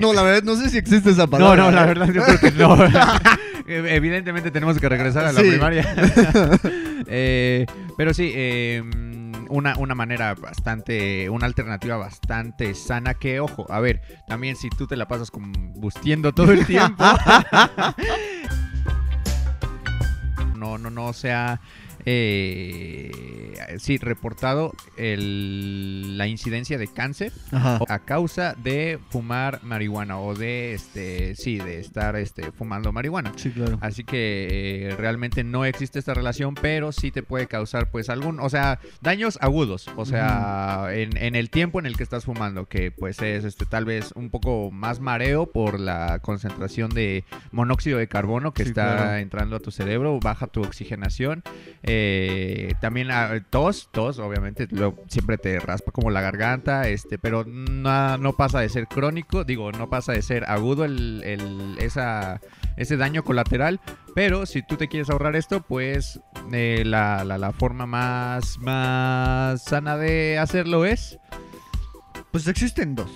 No, 0.00 0.12
la 0.12 0.22
verdad, 0.22 0.42
no 0.42 0.56
sé 0.56 0.70
si 0.70 0.78
existe 0.78 1.10
esa 1.10 1.22
no, 1.24 1.30
palabra. 1.30 1.64
no, 1.64 1.70
la 1.70 1.82
¿eh? 1.84 1.86
verdad 1.86 2.06
yo 2.12 2.22
creo 2.24 2.38
que 2.40 2.50
no. 2.52 2.76
Evidentemente 3.66 4.50
tenemos 4.50 4.78
que 4.78 4.88
regresar 4.88 5.24
a 5.24 5.32
la 5.32 5.40
Sí. 5.40 5.48
primaria. 5.50 5.94
Eh, 7.06 7.66
pero 7.98 8.14
sí, 8.14 8.32
eh, 8.34 8.82
una, 9.50 9.76
una 9.76 9.94
manera 9.94 10.34
bastante, 10.34 11.28
una 11.28 11.44
alternativa 11.44 11.98
bastante 11.98 12.74
sana 12.74 13.12
que, 13.12 13.40
ojo, 13.40 13.66
a 13.70 13.78
ver, 13.80 14.00
también 14.26 14.56
si 14.56 14.70
tú 14.70 14.86
te 14.86 14.96
la 14.96 15.06
pasas 15.06 15.30
combustiendo 15.30 16.32
todo 16.32 16.52
el 16.52 16.64
tiempo, 16.64 17.04
no, 20.56 20.78
no, 20.78 20.88
no 20.90 21.12
sea... 21.12 21.60
Eh, 22.06 23.10
sí, 23.78 23.98
reportado 23.98 24.72
el- 24.96 26.16
la 26.18 26.26
incidencia 26.26 26.78
de 26.78 26.88
cáncer 26.88 27.32
Ajá. 27.50 27.80
a 27.88 27.98
causa 28.00 28.54
de 28.62 28.98
fumar 29.10 29.60
marihuana 29.62 30.18
o 30.18 30.34
de 30.34 30.74
este 30.74 31.34
sí 31.34 31.58
de 31.58 31.80
estar 31.80 32.16
este 32.16 32.52
fumando 32.52 32.92
marihuana 32.92 33.32
Sí, 33.36 33.50
claro. 33.50 33.78
así 33.80 34.04
que 34.04 34.88
eh, 34.90 34.96
realmente 34.96 35.44
no 35.44 35.64
existe 35.64 35.98
esta 35.98 36.14
relación 36.14 36.54
pero 36.54 36.92
sí 36.92 37.10
te 37.10 37.22
puede 37.22 37.46
causar 37.46 37.90
pues 37.90 38.08
algún 38.10 38.38
o 38.40 38.48
sea 38.50 38.78
daños 39.00 39.38
agudos 39.40 39.88
o 39.96 40.04
sea 40.04 40.88
en, 40.92 41.16
en 41.16 41.34
el 41.34 41.50
tiempo 41.50 41.78
en 41.78 41.86
el 41.86 41.96
que 41.96 42.02
estás 42.02 42.24
fumando 42.24 42.66
que 42.66 42.90
pues 42.90 43.20
es 43.22 43.44
este 43.44 43.66
tal 43.66 43.84
vez 43.84 44.12
un 44.14 44.30
poco 44.30 44.70
más 44.70 45.00
mareo 45.00 45.46
por 45.46 45.80
la 45.80 46.18
concentración 46.20 46.90
de 46.90 47.24
monóxido 47.50 47.98
de 47.98 48.08
carbono 48.08 48.52
que 48.52 48.64
Sí, 48.64 48.70
está 48.70 48.96
claro. 48.96 49.16
entrando 49.16 49.56
a 49.56 49.60
tu 49.60 49.70
cerebro 49.70 50.18
baja 50.20 50.46
tu 50.46 50.62
oxigenación 50.62 51.42
eh, 51.82 51.93
también 52.80 53.10
ah, 53.10 53.30
tos, 53.50 53.88
tos, 53.92 54.18
obviamente, 54.18 54.68
siempre 55.08 55.38
te 55.38 55.58
raspa 55.60 55.92
como 55.92 56.10
la 56.10 56.20
garganta, 56.20 56.88
este, 56.88 57.18
pero 57.18 57.44
no, 57.44 58.18
no 58.18 58.32
pasa 58.34 58.60
de 58.60 58.68
ser 58.68 58.86
crónico, 58.86 59.44
digo, 59.44 59.72
no 59.72 59.88
pasa 59.90 60.12
de 60.12 60.22
ser 60.22 60.44
agudo 60.48 60.84
el, 60.84 61.22
el- 61.24 61.76
ese 61.78 62.96
daño 62.96 63.22
colateral, 63.24 63.80
pero 64.14 64.46
si 64.46 64.62
tú 64.62 64.76
te 64.76 64.88
quieres 64.88 65.10
ahorrar 65.10 65.36
esto, 65.36 65.62
pues 65.62 66.20
eh, 66.52 66.82
la, 66.84 67.24
la- 67.24 67.38
la 67.38 67.52
forma 67.52 67.86
más, 67.86 68.58
más 68.58 69.62
sana 69.64 69.96
de 69.96 70.38
hacerlo 70.38 70.84
es... 70.84 71.18
Pues 72.30 72.48
existen 72.48 72.94
dos 72.96 73.10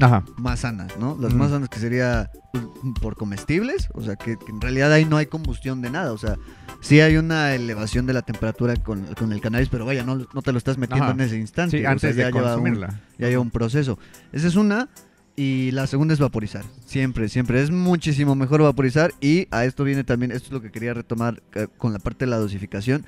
Ajá. 0.00 0.24
más 0.36 0.60
sanas, 0.60 0.96
¿no? 0.98 1.16
Las 1.20 1.34
más 1.34 1.50
sanas 1.50 1.68
que 1.68 1.78
sería 1.78 2.30
pues, 2.52 2.64
por 3.00 3.16
comestibles, 3.16 3.88
o 3.94 4.02
sea, 4.02 4.16
que, 4.16 4.36
que 4.36 4.50
en 4.50 4.60
realidad 4.60 4.92
ahí 4.92 5.04
no 5.04 5.16
hay 5.16 5.26
combustión 5.26 5.82
de 5.82 5.90
nada, 5.90 6.12
o 6.12 6.18
sea, 6.18 6.36
sí 6.80 7.00
hay 7.00 7.16
una 7.16 7.54
elevación 7.54 8.06
de 8.06 8.12
la 8.14 8.22
temperatura 8.22 8.74
con, 8.76 9.04
con 9.14 9.32
el 9.32 9.40
cannabis, 9.40 9.68
pero 9.68 9.84
vaya, 9.84 10.02
no, 10.04 10.26
no 10.32 10.42
te 10.42 10.52
lo 10.52 10.58
estás 10.58 10.78
metiendo 10.78 11.04
Ajá. 11.04 11.14
en 11.14 11.20
ese 11.20 11.36
instante. 11.38 11.76
Sí, 11.76 11.76
o 11.78 11.80
sea, 11.82 11.90
antes 11.92 12.16
ya 12.16 12.26
de 12.26 12.32
lleva 12.32 12.56
un- 12.56 12.80
ya 13.18 13.28
lleva 13.28 13.42
un 13.42 13.50
proceso. 13.50 13.98
Esa 14.32 14.48
es 14.48 14.56
una. 14.56 14.88
Y 15.36 15.70
la 15.70 15.86
segunda 15.86 16.12
es 16.12 16.20
vaporizar. 16.20 16.64
Siempre, 16.84 17.28
siempre. 17.30 17.62
Es 17.62 17.70
muchísimo 17.70 18.34
mejor 18.34 18.60
vaporizar. 18.62 19.14
Y 19.22 19.46
a 19.50 19.64
esto 19.64 19.84
viene 19.84 20.04
también, 20.04 20.32
esto 20.32 20.46
es 20.48 20.52
lo 20.52 20.60
que 20.60 20.70
quería 20.70 20.92
retomar 20.92 21.42
eh, 21.54 21.66
con 21.78 21.94
la 21.94 21.98
parte 21.98 22.26
de 22.26 22.30
la 22.30 22.36
dosificación. 22.36 23.06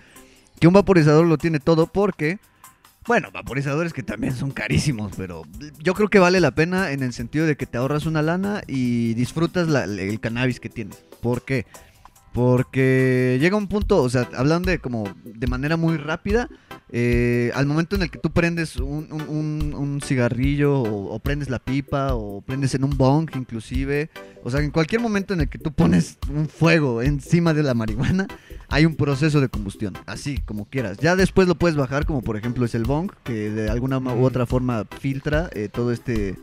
Que 0.59 0.67
un 0.67 0.73
vaporizador 0.73 1.27
lo 1.27 1.37
tiene 1.37 1.61
todo 1.61 1.89
porque, 1.89 2.39
bueno, 3.07 3.31
vaporizadores 3.33 3.93
que 3.93 4.03
también 4.03 4.35
son 4.35 4.51
carísimos, 4.53 5.13
pero 5.17 5.43
yo 5.83 5.95
creo 5.95 6.09
que 6.09 6.19
vale 6.19 6.41
la 6.41 6.53
pena 6.53 6.93
en 6.93 7.03
el 7.03 7.13
sentido 7.13 7.47
de 7.47 7.57
que 7.57 7.67
te 7.67 7.79
ahorras 7.79 8.07
una 8.07 8.23
lana 8.23 8.63
y 8.67 9.15
disfrutas 9.15 9.69
la- 9.69 9.85
el 9.85 10.21
cannabis 10.21 10.61
que 10.61 10.69
tienes. 10.69 10.97
¿Por 11.21 11.43
qué? 11.45 11.67
Porque 12.33 13.37
llega 13.41 13.57
un 13.57 13.69
punto, 13.69 14.03
o 14.03 14.09
sea, 14.09 14.29
hablando 14.37 14.71
de 14.71 14.79
como 14.79 15.05
de 15.25 15.47
manera 15.47 15.77
muy 15.77 15.97
rápida, 15.99 16.49
eh, 16.91 17.51
al 17.55 17.67
momento 17.67 17.95
en 17.97 18.03
el 18.03 18.11
que 18.11 18.19
tú 18.19 18.31
prendes 18.31 18.77
un, 18.77 19.09
un- 19.13 19.29
un- 19.29 19.75
un 19.75 20.01
cigarrillo 20.03 20.81
o, 20.81 21.15
o 21.15 21.19
prendes 21.19 21.49
la 21.51 21.59
pipa 21.59 22.15
o 22.15 22.41
prendes 22.41 22.75
en 22.75 22.85
un 22.85 22.97
bong 22.97 23.31
inclusive, 23.37 24.11
o 24.43 24.51
sea, 24.51 24.61
en 24.61 24.71
cualquier 24.71 25.01
momento 25.01 25.35
en 25.35 25.43
el 25.43 25.49
que 25.49 25.59
tú 25.59 25.73
pones 25.73 26.19
un 26.31 26.49
fuego 26.49 27.03
encima 27.03 27.55
de 27.55 27.63
la 27.63 27.75
marihuana, 27.75 28.27
hay 28.69 28.87
un 28.87 28.95
proceso 28.97 29.41
de 29.41 29.49
combustión, 29.49 29.95
así 30.07 30.39
como 30.39 30.65
quieras. 30.65 30.99
Ya 30.99 31.17
después 31.17 31.47
lo 31.49 31.55
puedes 31.55 31.77
bajar, 31.77 32.07
como 32.07 32.23
por 32.23 32.37
ejemplo 32.37 32.65
es 32.65 32.75
el 32.75 32.85
bong, 32.85 33.11
que 33.25 33.51
de 33.51 33.71
alguna 33.71 33.99
u 33.99 34.25
otra 34.25 34.47
forma 34.47 34.85
filtra 35.01 35.49
eh, 35.55 35.69
todo 35.71 35.93
este, 35.93 36.37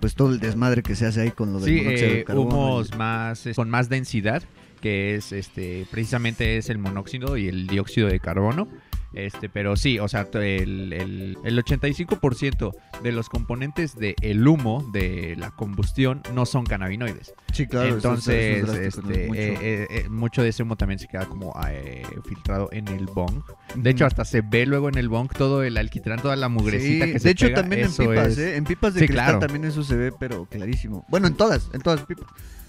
pues 0.00 0.14
todo 0.14 0.30
el 0.32 0.40
desmadre 0.40 0.82
que 0.82 0.94
se 0.96 1.04
hace 1.06 1.20
ahí 1.20 1.30
con 1.30 1.52
lo 1.52 1.60
del 1.60 1.68
Sí, 1.78 1.84
de 1.84 2.20
eh, 2.20 2.24
humos 2.34 2.96
más, 2.96 3.44
con 3.54 3.68
más 3.70 3.88
densidad, 3.88 4.42
que 4.86 5.16
es 5.16 5.32
este 5.32 5.84
precisamente 5.90 6.58
es 6.58 6.70
el 6.70 6.78
monóxido 6.78 7.36
y 7.36 7.48
el 7.48 7.66
dióxido 7.66 8.06
de 8.08 8.20
carbono. 8.20 8.68
Este, 9.14 9.48
pero 9.48 9.76
sí, 9.76 9.98
o 9.98 10.08
sea, 10.08 10.28
el, 10.34 10.92
el, 10.92 11.38
el 11.42 11.64
85% 11.64 12.72
de 13.02 13.12
los 13.12 13.28
componentes 13.30 13.96
del 13.96 14.46
humo 14.46 14.86
de 14.92 15.34
la 15.38 15.50
combustión 15.52 16.22
no 16.34 16.44
son 16.44 16.66
cannabinoides. 16.66 17.32
Sí, 17.52 17.66
claro. 17.66 17.86
eso 17.88 17.96
es- 17.96 18.04
Entonces, 18.04 18.56
eso 18.62 18.72
es 18.74 18.82
drástico, 18.96 19.10
este, 19.10 19.26
mucho. 19.28 19.40
eh, 19.40 19.58
eh, 19.62 19.86
eh, 19.90 20.08
mucho 20.10 20.42
de 20.42 20.50
ese 20.50 20.62
humo 20.64 20.76
también 20.76 20.98
se 20.98 21.08
queda 21.08 21.24
como 21.26 21.54
eh, 21.70 22.02
filtrado 22.28 22.68
en 22.72 22.88
el 22.88 23.06
bong. 23.06 23.42
De 23.74 23.90
hecho, 23.90 24.04
hasta 24.04 24.24
se 24.26 24.42
ve 24.42 24.66
luego 24.66 24.88
en 24.90 24.98
el 24.98 25.08
bong 25.08 25.30
todo 25.32 25.62
el 25.62 25.78
alquitrán, 25.78 26.20
toda 26.20 26.36
la 26.36 26.48
mugrecita 26.50 27.06
Sí, 27.06 27.12
que 27.12 27.18
se 27.18 27.24
de 27.28 27.32
hecho 27.32 27.46
pega, 27.46 27.60
también 27.62 27.80
en 27.82 27.86
eso 27.88 28.02
pipas, 28.08 28.28
es- 28.28 28.38
¿eh? 28.38 28.56
En 28.56 28.64
pipas 28.64 28.92
de 28.94 29.00
Sí, 29.00 29.06
cristal 29.06 29.24
claro. 29.26 29.38
también 29.40 29.64
eso 29.64 29.82
se 29.82 29.96
ve, 29.96 30.12
pero 30.12 30.44
clarísimo. 30.44 31.06
Bueno, 31.08 31.26
en 31.26 31.34
todas, 31.36 31.70
en 31.72 31.80
todas 31.80 32.02
pipas. 32.02 32.26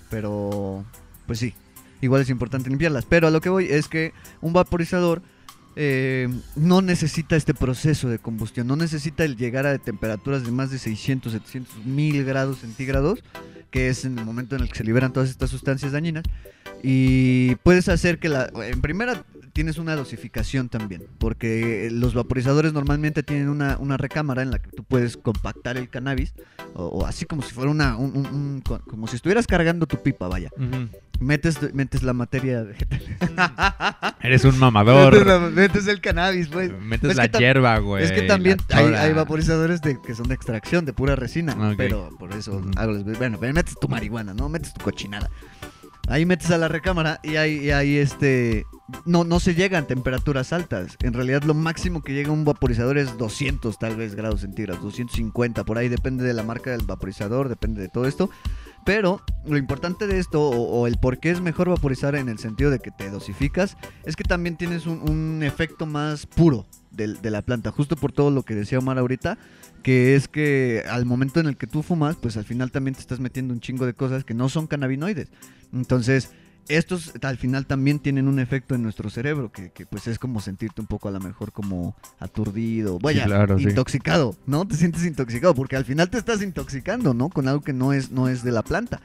Pero, 0.10 0.86
pues 1.25 1.39
sí, 1.39 1.53
igual 2.01 2.21
es 2.21 2.29
importante 2.29 2.69
limpiarlas. 2.69 3.05
Pero 3.05 3.27
a 3.27 3.31
lo 3.31 3.41
que 3.41 3.49
voy 3.49 3.65
es 3.65 3.88
que 3.88 4.13
un 4.41 4.53
vaporizador 4.53 5.21
eh, 5.75 6.27
no 6.55 6.81
necesita 6.81 7.36
este 7.36 7.53
proceso 7.53 8.10
de 8.10 8.17
combustión, 8.17 8.65
no 8.65 8.75
necesita 8.75 9.23
el 9.23 9.38
llegar 9.38 9.67
a 9.67 9.77
temperaturas 9.77 10.43
de 10.43 10.51
más 10.51 10.71
de 10.71 10.79
600, 10.79 11.33
700, 11.33 11.86
1000 11.86 12.25
grados 12.25 12.60
centígrados, 12.60 13.23
que 13.69 13.89
es 13.89 14.03
en 14.03 14.17
el 14.17 14.25
momento 14.25 14.55
en 14.55 14.63
el 14.63 14.69
que 14.69 14.77
se 14.77 14.83
liberan 14.83 15.13
todas 15.13 15.29
estas 15.29 15.51
sustancias 15.51 15.91
dañinas. 15.91 16.23
Y 16.81 17.55
puedes 17.57 17.89
hacer 17.89 18.19
que 18.19 18.29
la... 18.29 18.51
En 18.63 18.81
primera 18.81 19.23
tienes 19.58 19.80
una 19.80 19.96
dosificación 19.96 20.70
también, 20.70 21.02
porque 21.17 21.89
los 21.91 22.13
vaporizadores 22.13 22.74
normalmente 22.74 23.24
tienen 23.24 23.50
una, 23.50 23.76
una 23.80 23.98
recámara 23.98 24.43
en 24.43 24.52
la 24.52 24.60
que 24.60 24.70
tú 24.70 24.84
puedes 24.84 25.17
compactar 25.17 25.78
el 25.78 25.89
cannabis, 25.89 26.36
o, 26.76 26.86
o 26.86 27.06
así 27.08 27.26
como 27.26 27.41
si 27.41 27.56
fuera 27.56 27.72
una... 27.72 27.98
un- 27.98 28.15
un- 28.15 28.28
un- 28.28 28.62
co- 28.62 28.80
como 28.88 29.08
si 29.08 29.15
estuvieras 29.15 29.48
cargando 29.48 29.88
tu 29.88 29.98
pipa, 30.04 30.28
vaya. 30.28 30.52
Metes, 31.20 31.74
metes 31.74 32.04
la 32.04 32.13
materia 32.13 32.62
vegetal. 32.62 33.02
Eres 34.22 34.46
un 34.46 34.60
mamador. 34.60 35.12
metes, 35.13 35.26
la- 35.28 35.39
metes 35.39 35.88
el 35.88 36.02
cannabis, 36.02 36.50
pues. 36.50 36.72
Metes 36.80 37.10
Es 37.12 37.17
la 37.17 37.26
hierba, 37.26 37.80
güey. 37.80 38.04
es 38.04 38.12
que 38.12 38.22
también 38.24 38.60
hay, 38.72 38.93
hay 38.93 39.13
vaporizadores 39.13 39.82
de, 39.82 39.98
que 40.06 40.13
son 40.13 40.28
de 40.28 40.36
extracción, 40.36 40.86
de 40.86 40.93
pura 40.93 41.15
resina. 41.15 41.54
Ok. 41.72 41.78
Pero 41.78 42.10
por 42.20 42.32
eso 42.34 42.62
hago 42.76 42.91
los- 42.91 43.04
Bueno, 43.17 43.39
metes 43.39 43.74
tu 43.82 43.88
marihuana, 43.88 44.36
¿no? 44.36 44.50
Metes 44.50 44.72
tu 44.76 44.82
cochinada. 44.84 45.32
Ahí 46.08 46.26
metes 46.26 46.52
a 46.52 46.58
la 46.58 46.70
recámara 46.70 47.20
y 47.22 47.36
ahí, 47.36 47.70
y 47.70 47.98
este. 47.98 48.65
No, 49.06 49.26
no 49.26 49.41
se 49.41 49.54
llegan 49.54 49.86
temperaturas 49.86 50.54
altas. 50.54 50.96
En 51.04 51.12
realidad, 51.12 51.43
lo 51.43 51.54
máximo 51.54 52.02
que 52.02 52.13
llega 52.13 52.32
un 52.32 52.46
vaporizador 52.46 52.98
es 52.98 53.17
200, 53.17 53.78
tal 53.78 53.98
vez, 53.98 54.15
grados 54.15 54.41
centígrados. 54.41 54.82
250, 54.82 55.65
por 55.65 55.78
ahí 55.78 55.89
depende 55.89 56.24
de 56.24 56.34
la 56.34 56.43
marca 56.43 56.72
del 56.72 56.86
vaporizador, 56.86 57.50
depende 57.50 57.82
de 57.82 57.89
todo 57.89 58.08
esto. 58.08 58.30
Pero 58.86 59.22
lo 59.46 59.58
importante 59.58 60.08
de 60.08 60.17
esto, 60.17 60.41
o, 60.41 60.88
el 60.88 60.98
por 60.98 61.20
qué 61.20 61.32
es 61.32 61.41
mejor 61.41 61.67
vaporizar 61.67 62.15
en 62.15 62.30
el 62.30 62.39
sentido 62.39 62.72
de 62.72 62.80
que 62.80 62.89
te 62.89 63.10
dosificas, 63.10 63.76
es 64.06 64.15
que 64.15 64.24
también 64.24 64.56
tienes 64.56 64.86
un, 64.86 65.43
efecto 65.43 65.86
más 65.86 66.26
puro 66.26 66.65
del- 66.91 67.22
de, 67.22 67.30
la 67.30 67.41
planta, 67.41 67.72
justo 67.72 67.98
por 67.98 68.13
todo 68.13 68.32
lo 68.32 68.43
que 68.43 68.56
decía 68.56 68.80
Omar 68.80 68.98
ahorita, 68.98 69.38
que 69.84 70.15
es 70.15 70.30
que 70.30 70.86
al 70.89 71.06
momento 71.06 71.41
en 71.41 71.48
el 71.48 71.58
que 71.58 71.67
tú 71.67 71.84
fumas, 71.84 72.15
pues 72.15 72.38
al 72.38 72.46
final 72.46 72.72
también 72.72 72.96
te 72.96 73.02
estás 73.02 73.20
metiendo 73.20 73.54
un 73.54 73.60
chingo 73.60 73.86
de 73.86 73.93
cosas 73.93 74.24
que 74.24 74.34
no 74.34 74.48
son 74.48 74.67
cannabinoides. 74.67 75.30
Entonces, 75.73 76.32
estos 76.69 77.13
al 77.21 77.38
final 77.38 77.65
también 77.65 77.99
tienen 77.99 78.27
un 78.27 78.39
efecto 78.39 78.75
en 78.75 78.84
nuestro 78.84 79.10
cerebro, 79.10 79.51
que, 79.51 79.71
que, 79.71 79.86
pues 79.86 80.08
es 80.08 80.19
como 80.19 80.41
sentirte 80.41 80.82
un 80.82 80.88
poco 80.88 81.08
a 81.08 81.12
lo 81.12 81.19
mejor 81.19 81.51
como 81.51 81.95
aturdido, 82.19 82.99
vaya, 82.99 83.25
claro, 83.25 83.58
sí. 83.58 83.65
intoxicado, 83.65 84.36
¿no? 84.45 84.67
Te 84.67 84.75
sientes 84.75 85.06
intoxicado, 85.06 85.53
porque 85.56 85.75
al 85.75 85.86
final 85.86 86.10
te 86.10 86.17
estás 86.17 86.41
intoxicando, 86.41 87.13
¿no? 87.13 87.30
Con 87.30 87.47
algo 87.47 87.62
que 87.62 87.73
no 87.73 87.93
es, 87.93 88.12
no 88.12 88.27
es 88.27 88.43
de 88.43 88.51
la 88.51 88.63
planta. 88.63 89.01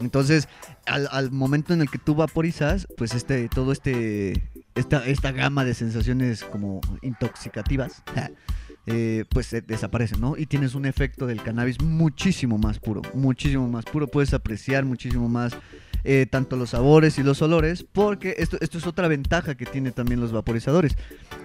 Entonces, 0.00 0.48
al, 0.86 1.08
al 1.10 1.30
momento 1.30 1.74
en 1.74 1.80
el 1.80 1.90
que 1.90 1.98
tú 1.98 2.14
vaporizas, 2.14 2.86
pues 2.96 3.14
este, 3.14 3.48
todo 3.48 3.72
este, 3.72 4.48
esta, 4.74 5.04
esta 5.06 5.32
gama 5.32 5.64
de 5.64 5.74
sensaciones 5.74 6.44
como 6.44 6.80
intoxicativas, 7.02 8.02
eh, 8.86 9.24
pues 9.28 9.52
eh, 9.52 9.60
desaparecen, 9.60 10.20
¿no? 10.20 10.36
Y 10.36 10.46
tienes 10.46 10.74
un 10.74 10.86
efecto 10.86 11.26
del 11.26 11.42
cannabis 11.42 11.80
muchísimo 11.82 12.58
más 12.58 12.78
puro, 12.78 13.02
muchísimo 13.14 13.68
más 13.68 13.84
puro. 13.84 14.06
Puedes 14.06 14.34
apreciar 14.34 14.84
muchísimo 14.84 15.28
más 15.28 15.56
eh, 16.04 16.26
tanto 16.30 16.56
los 16.56 16.70
sabores 16.70 17.18
y 17.18 17.22
los 17.22 17.42
olores, 17.42 17.84
porque 17.84 18.34
esto, 18.38 18.56
esto 18.60 18.78
es 18.78 18.86
otra 18.86 19.08
ventaja 19.08 19.56
que 19.56 19.66
tiene 19.66 19.90
también 19.90 20.20
los 20.20 20.32
vaporizadores, 20.32 20.96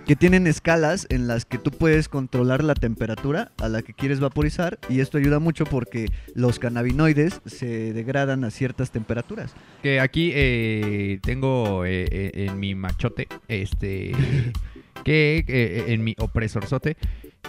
que 0.06 0.16
tienen 0.16 0.48
escalas 0.48 1.08
en 1.10 1.28
las 1.28 1.46
que 1.46 1.58
tú 1.58 1.72
puedes 1.72 2.10
controlar 2.10 2.64
la 2.64 2.76
temperatura 2.76 3.52
a 3.60 3.70
la 3.70 3.82
que 3.82 3.94
quieres 3.94 4.20
vaporizar 4.20 4.80
y 4.90 5.00
esto 5.00 5.18
ayuda 5.18 5.40
mucho 5.40 5.66
porque 5.66 6.08
los 6.36 6.60
cannabinoides 6.60 7.42
se 7.46 7.94
degradan 7.94 8.44
a 8.44 8.52
ciertas 8.52 8.92
temperaturas. 8.92 9.54
Que 9.82 10.00
aquí 10.00 10.32
eh, 10.34 11.20
tengo 11.22 11.86
eh, 11.86 12.32
en 12.34 12.60
mi 12.60 12.76
machote, 12.76 13.28
este, 13.48 14.14
que 15.04 15.86
en 15.88 16.04
mi 16.04 16.16
opresorzote, 16.20 16.98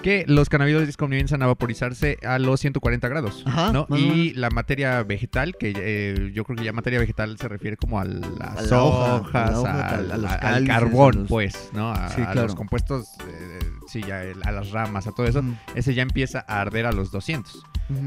que 0.03 0.25
los 0.29 0.49
cannabinoides 0.49 0.97
comienzan 0.97 1.43
a 1.43 1.47
vaporizarse 1.47 2.19
a 2.27 2.39
los 2.39 2.61
140 2.61 3.09
grados, 3.09 3.43
Ajá, 3.47 3.73
¿no? 3.73 3.87
más 3.89 3.99
Y 4.01 4.35
la 4.35 4.51
materia 4.51 5.03
vegetal, 5.03 5.57
que 5.59 5.73
eh, 5.77 6.31
yo 6.35 6.45
creo 6.45 6.57
que 6.59 6.65
ya 6.65 6.73
materia 6.73 6.99
vegetal 6.99 7.39
se 7.39 7.49
refiere 7.49 7.77
como 7.77 7.99
a 8.01 8.05
las 8.05 8.71
A 8.73 8.83
hojas, 8.83 9.49
a 9.49 9.51
la 9.53 9.61
hoja, 9.61 9.89
al, 9.89 10.13
a 10.13 10.17
los 10.19 10.33
al 10.33 10.41
cálices, 10.41 10.69
carbón, 10.69 11.15
los- 11.21 11.29
pues, 11.29 11.71
¿no? 11.73 11.91
A, 11.93 12.35
los 12.35 12.55
compuestos, 12.55 13.09
eh, 13.29 13.59
sí, 13.87 14.03
ya, 14.07 14.23
a 14.45 14.53
las 14.53 14.71
ramas, 14.73 15.07
a 15.07 15.13
todo 15.13 15.27
eso. 15.27 15.43
Ese 15.75 15.95
ya 15.95 16.03
empieza 16.03 16.45
a 16.47 16.61
arder 16.61 16.87
a 16.87 16.93
los 16.93 17.11
200. 17.11 17.55
ujú. 17.55 17.65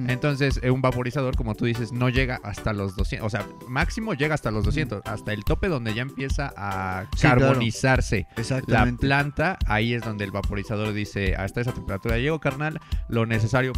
Entonces, 0.08 0.60
eh, 0.64 0.70
un 0.72 0.82
vaporizador, 0.82 1.36
como 1.36 1.56
tú 1.56 1.66
dices, 1.66 1.92
no 1.92 2.10
llega 2.10 2.40
hasta 2.44 2.74
los 2.74 2.96
200. 2.96 3.26
O 3.26 3.30
sea, 3.30 3.46
máximo 3.68 4.14
llega 4.14 4.36
hasta 4.36 4.52
los 4.52 4.64
200. 4.66 5.02
Hasta 5.06 5.34
el 5.34 5.44
tope 5.44 5.68
donde 5.68 5.94
ya 5.94 6.02
empieza 6.04 6.54
a 6.56 7.06
Sí, 7.16 7.22
claro. 7.22 7.42
carbonizarse 7.42 8.28
la 8.68 8.86
planta. 9.00 9.58
Ahí 9.66 9.94
es 9.94 10.04
donde 10.04 10.26
el 10.26 10.32
vaporizador 10.32 10.94
dice, 10.94 11.36
hasta 11.36 11.62
esa 11.62 11.74
temperatura 11.78 12.18
llego, 12.18 12.40
carnal. 12.40 12.80
Lo 13.10 13.26
necesario 13.26 13.74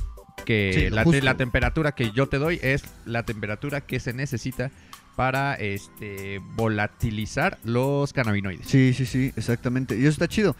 que 0.45 0.87
Sí, 0.89 1.21
la, 1.21 1.35
temperatura 1.37 1.91
que 1.93 2.11
yo 2.11 2.27
te 2.27 2.37
doy 2.37 2.59
es 2.63 2.83
la 3.05 3.23
temperatura 3.23 3.81
que 3.81 3.99
se 3.99 4.13
necesita 4.13 4.71
para 5.15 5.55
este 5.55 6.39
volatilizar 6.55 7.57
los 7.63 8.13
cannabinoides. 8.13 8.65
Sí, 8.67 8.93
sí, 8.93 9.05
sí, 9.05 9.33
exactamente. 9.35 9.95
Y 9.97 10.01
eso 10.01 10.09
está 10.09 10.27
chido. 10.27 10.55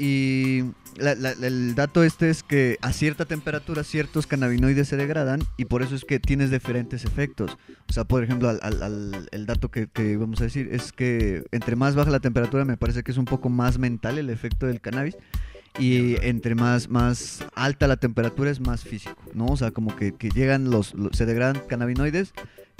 Y 0.00 0.62
la- 0.96 1.16
la- 1.16 1.32
el 1.32 1.74
dato 1.74 2.04
este 2.04 2.30
es 2.30 2.44
que 2.44 2.78
a 2.82 2.92
cierta 2.92 3.24
temperatura 3.24 3.82
ciertos 3.82 4.28
cannabinoides 4.28 4.86
se 4.88 4.96
degradan 4.96 5.40
y 5.56 5.64
por 5.64 5.82
eso 5.82 5.96
es 5.96 6.04
que 6.04 6.20
tienes 6.20 6.50
diferentes 6.52 7.04
efectos. 7.04 7.58
O 7.88 7.92
sea, 7.92 8.04
por 8.04 8.22
ejemplo, 8.22 8.48
al, 8.48 8.60
al- 8.62 8.82
al- 8.82 9.28
el 9.32 9.44
dato 9.46 9.70
que, 9.70 9.88
que 9.88 10.16
vamos 10.16 10.40
a 10.40 10.44
decir 10.44 10.68
es 10.72 10.92
que 10.92 11.42
entre 11.50 11.74
más 11.76 11.96
baja 11.96 12.10
la 12.12 12.20
temperatura 12.20 12.64
me 12.64 12.76
parece 12.76 13.02
que 13.02 13.10
es 13.10 13.18
un 13.18 13.24
poco 13.24 13.48
más 13.48 13.78
mental 13.78 14.18
el 14.18 14.30
efecto 14.30 14.66
del 14.66 14.80
cannabis 14.80 15.16
y 15.78 16.16
entre 16.26 16.54
más, 16.54 16.88
más 16.88 17.44
alta 17.54 17.86
la 17.86 17.96
temperatura 17.96 18.50
es 18.50 18.60
más 18.60 18.82
físico, 18.82 19.22
¿no? 19.34 19.46
O 19.46 19.56
sea, 19.56 19.70
como 19.70 19.94
que, 19.96 20.12
que 20.14 20.28
llegan 20.30 20.70
los, 20.70 20.94
los- 20.94 21.16
se 21.16 21.26
degradan 21.26 21.62
cannabinoides 21.68 22.32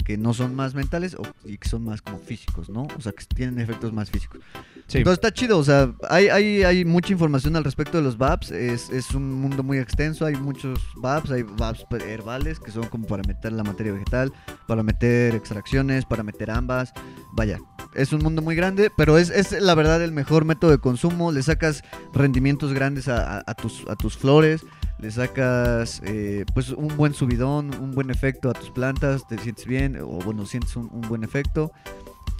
que 0.05 0.17
no 0.17 0.33
son 0.33 0.55
más 0.55 0.73
mentales 0.73 1.13
o, 1.15 1.21
y 1.45 1.57
que 1.57 1.69
son 1.69 1.83
más 1.83 2.01
como 2.01 2.17
físicos, 2.19 2.69
¿no? 2.69 2.87
O 2.97 3.01
sea, 3.01 3.11
que 3.11 3.23
tienen 3.25 3.59
efectos 3.59 3.93
más 3.93 4.09
físicos. 4.09 4.41
Sí. 4.87 4.99
Entonces 4.99 5.17
está 5.23 5.31
chido, 5.31 5.59
o 5.59 5.63
sea, 5.63 5.93
hay, 6.09 6.29
hay, 6.29 6.63
hay 6.63 6.83
mucha 6.83 7.13
información 7.13 7.55
al 7.55 7.63
respecto 7.63 7.97
de 7.97 8.03
los 8.03 8.17
VAPs, 8.17 8.49
es, 8.49 8.89
es 8.89 9.11
un 9.11 9.31
mundo 9.33 9.61
muy 9.61 9.77
extenso, 9.77 10.25
hay 10.25 10.35
muchos 10.35 10.79
VAPs, 10.95 11.29
hay 11.29 11.43
VAPs 11.43 11.85
herbales 12.07 12.59
que 12.59 12.71
son 12.71 12.87
como 12.87 13.05
para 13.05 13.21
meter 13.27 13.51
la 13.51 13.61
materia 13.63 13.91
vegetal, 13.91 14.33
para 14.67 14.81
meter 14.81 15.35
extracciones, 15.35 16.05
para 16.05 16.23
meter 16.23 16.49
ambas, 16.49 16.91
vaya, 17.33 17.59
es 17.95 18.13
un 18.13 18.21
mundo 18.21 18.41
muy 18.41 18.55
grande, 18.55 18.91
pero 18.95 19.17
es, 19.17 19.29
es 19.29 19.51
la 19.61 19.73
verdad 19.75 20.03
el 20.03 20.11
mejor 20.11 20.45
método 20.45 20.71
de 20.71 20.77
consumo, 20.77 21.31
le 21.31 21.41
sacas 21.43 21.83
rendimientos 22.13 22.73
grandes 22.73 23.07
a, 23.07 23.37
a- 23.39 23.43
a 23.47 23.53
tus, 23.55 23.83
a 23.89 23.95
tus 23.95 24.15
flores, 24.17 24.61
le 24.99 25.09
sacas 25.11 26.01
eh, 26.05 26.45
pues 26.53 26.69
un 26.69 26.95
buen 26.97 27.13
subidón, 27.13 27.71
un 27.81 27.91
buen 27.93 28.09
efecto 28.09 28.49
a 28.49 28.53
tus 28.53 28.69
plantas, 28.71 29.27
te 29.27 29.37
sientes 29.37 29.65
bien, 29.65 29.97
o 30.01 30.19
bueno, 30.19 30.45
sientes 30.45 30.75
un, 30.75 30.89
un 30.91 31.01
buen 31.01 31.23
efecto. 31.23 31.71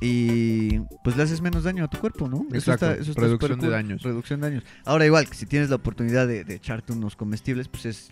Y 0.01 0.79
pues 1.03 1.17
le 1.17 1.23
haces 1.23 1.41
menos 1.41 1.63
daño 1.65 1.83
a 1.83 1.87
tu 1.89 1.97
cuerpo, 1.97 2.29
¿no? 2.29 2.45
Exacto, 2.53 2.85
reducción 2.87 3.31
súper 3.31 3.57
de 3.57 3.69
daños. 3.69 4.01
Reducción 4.01 4.39
de 4.39 4.49
daños. 4.49 4.63
Ahora 4.85 5.05
igual, 5.05 5.27
que 5.27 5.35
si 5.35 5.45
tienes 5.45 5.69
la 5.69 5.75
oportunidad 5.75 6.25
de, 6.27 6.45
de 6.45 6.55
echarte 6.55 6.93
unos 6.93 7.15
comestibles, 7.17 7.67
pues 7.67 7.85
es 7.85 8.11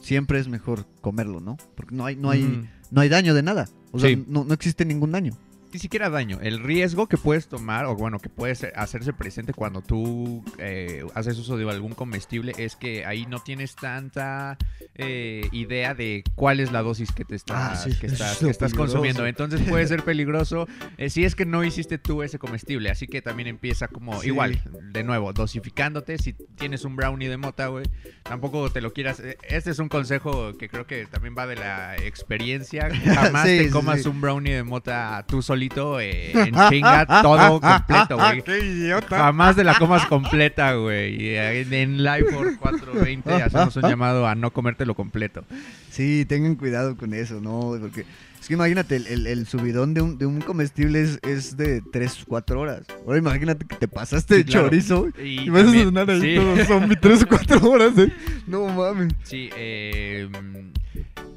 siempre 0.00 0.38
es 0.38 0.48
mejor 0.48 0.86
comerlo, 1.02 1.40
¿no? 1.40 1.58
Porque 1.74 1.94
no 1.94 2.06
hay, 2.06 2.16
no 2.16 2.30
hay, 2.30 2.42
Ujú. 2.42 2.66
no 2.90 3.00
hay 3.02 3.08
daño 3.10 3.34
de 3.34 3.42
nada. 3.42 3.68
O 3.92 3.98
sea, 3.98 4.08
Sí. 4.08 4.24
no, 4.28 4.44
no 4.44 4.54
existe 4.54 4.84
ningún 4.86 5.12
daño. 5.12 5.36
Ni 5.72 5.78
siquiera 5.78 6.08
daño. 6.10 6.38
El 6.40 6.60
riesgo 6.60 7.06
que 7.08 7.16
puedes 7.16 7.48
tomar, 7.48 7.84
o 7.86 7.94
bueno, 7.96 8.18
que 8.18 8.28
puede 8.28 8.54
ser- 8.54 8.72
hacerse 8.76 9.12
presente 9.12 9.52
cuando 9.52 9.82
tú 9.82 10.44
eh, 10.58 11.04
haces 11.14 11.38
uso 11.38 11.56
de 11.56 11.68
algún 11.70 11.92
comestible, 11.94 12.52
es 12.58 12.76
que 12.76 13.04
ahí 13.04 13.26
no 13.26 13.40
tienes 13.40 13.74
tanta 13.76 14.56
eh, 14.94 15.48
idea 15.52 15.94
de 15.94 16.24
cuál 16.34 16.60
es 16.60 16.72
la 16.72 16.82
dosis 16.82 17.12
que 17.12 17.24
te 17.24 17.34
estás, 17.34 17.56
Ah, 17.72 17.76
sí, 17.76 17.98
que 17.98 18.06
eso 18.06 18.14
estás, 18.14 18.32
es 18.32 18.38
que 18.38 18.44
lo 18.46 18.50
estás 18.50 18.70
peligroso. 18.72 18.92
consumiendo. 18.94 19.26
Entonces 19.26 19.60
puede 19.68 19.86
ser 19.88 20.02
peligroso 20.04 20.66
eh, 20.96 21.10
si 21.10 21.24
es 21.24 21.34
que 21.34 21.44
no 21.46 21.64
hiciste 21.64 21.98
tú 21.98 22.22
ese 22.22 22.38
comestible. 22.38 22.90
Así 22.90 23.06
que 23.06 23.20
también 23.22 23.48
empieza 23.48 23.88
como 23.88 24.20
Sí. 24.20 24.28
igual, 24.28 24.60
de 24.92 25.04
nuevo, 25.04 25.32
dosificándote. 25.32 26.18
Si 26.18 26.32
tienes 26.32 26.84
un 26.84 26.96
brownie 26.96 27.28
de 27.28 27.36
mota, 27.36 27.66
güey, 27.68 27.84
tampoco 28.22 28.70
te 28.70 28.80
lo 28.80 28.92
quieras. 28.92 29.20
eh, 29.20 29.36
Este 29.48 29.70
es 29.70 29.78
un 29.78 29.88
consejo 29.88 30.52
que 30.56 30.68
creo 30.68 30.86
que 30.86 31.06
también 31.06 31.34
va 31.36 31.46
de 31.46 31.56
la 31.56 31.96
experiencia. 31.96 32.88
Jamás 33.04 33.46
Sí, 33.46 33.58
te 33.58 33.70
comas 33.70 34.06
un 34.06 34.20
brownie 34.20 34.54
de 34.54 34.62
mota 34.64 35.24
tú 35.28 35.42
solito 35.56 35.98
eh, 36.00 36.32
en 36.32 36.54
chinga, 36.68 37.06
todo 37.22 37.60
completo, 37.60 38.16
güey. 38.18 38.42
¡Qué 38.42 38.58
idiota! 38.58 39.16
Jamás 39.16 39.56
de 39.56 39.64
la 39.64 39.74
comas 39.74 40.04
completa, 40.06 40.74
güey. 40.74 41.34
En, 41.36 42.02
Live 42.04 42.26
por 42.32 42.56
420 42.58 43.32
hacemos 43.42 43.74
un 43.76 43.82
llamado 43.82 44.26
a 44.26 44.34
no 44.34 44.52
comértelo 44.52 44.94
completo. 44.94 45.44
Sí, 45.90 46.26
tengan 46.28 46.56
cuidado 46.56 46.94
con 46.96 47.14
eso, 47.14 47.40
¿no? 47.40 47.74
Porque 47.80 48.04
es 48.38 48.48
que 48.48 48.52
imagínate, 48.54 48.96
el, 48.96 49.06
el- 49.06 49.26
el 49.26 49.46
subidón 49.46 49.94
de 49.94 50.02
un, 50.02 50.18
de 50.18 50.26
un 50.26 50.40
comestible 50.42 51.00
es, 51.00 51.18
es 51.22 51.56
de 51.56 51.80
3, 51.90 52.24
4 52.28 52.60
horas. 52.60 52.82
Ahora 53.06 53.18
imagínate 53.18 53.64
que 53.66 53.76
te 53.76 53.88
pasaste 53.88 54.36
Sí, 54.36 54.44
claro. 54.44 54.66
chorizo 54.68 55.08
Y 55.18 55.40
y 55.46 55.48
vas 55.50 55.64
a 55.64 55.72
sonar 55.72 56.10
ahí 56.10 56.20
sí. 56.20 56.34
todo 56.36 56.64
zombie 56.66 56.96
3 56.96 57.22
o 57.22 57.26
4 57.28 57.70
horas, 57.70 57.96
¿eh? 57.98 58.12
No 58.46 58.66
mames. 58.68 59.14
Sí, 59.24 59.48
eh, 59.56 60.28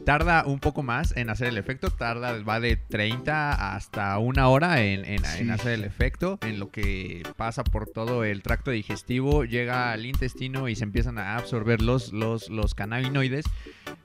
tarda 0.06 0.44
un 0.46 0.60
poco 0.60 0.82
más 0.82 1.16
en 1.16 1.30
hacer 1.30 1.48
el 1.48 1.58
efecto. 1.58 1.90
Tarda, 1.92 2.42
va 2.44 2.60
de 2.60 2.78
30 2.78 3.76
hasta 3.76 4.18
una 4.18 4.48
hora 4.50 4.82
en, 4.82 5.06
en- 5.06 5.24
en 5.24 5.46
Sí. 5.46 5.50
hacer 5.52 5.74
el 5.74 5.84
efecto. 5.84 6.40
En 6.42 6.60
lo 6.60 6.72
que 6.72 7.24
pasa 7.38 7.64
por 7.64 7.86
todo 7.88 8.24
el 8.24 8.42
tracto 8.42 8.72
digestivo, 8.72 9.44
llega 9.46 9.92
al 9.92 10.06
intestino 10.06 10.68
y 10.68 10.76
se 10.76 10.84
empiezan 10.84 11.18
a 11.20 11.36
absorber 11.36 11.82
los, 11.82 12.12
los, 12.14 12.50
los 12.50 12.74
cannabinoides. 12.74 13.46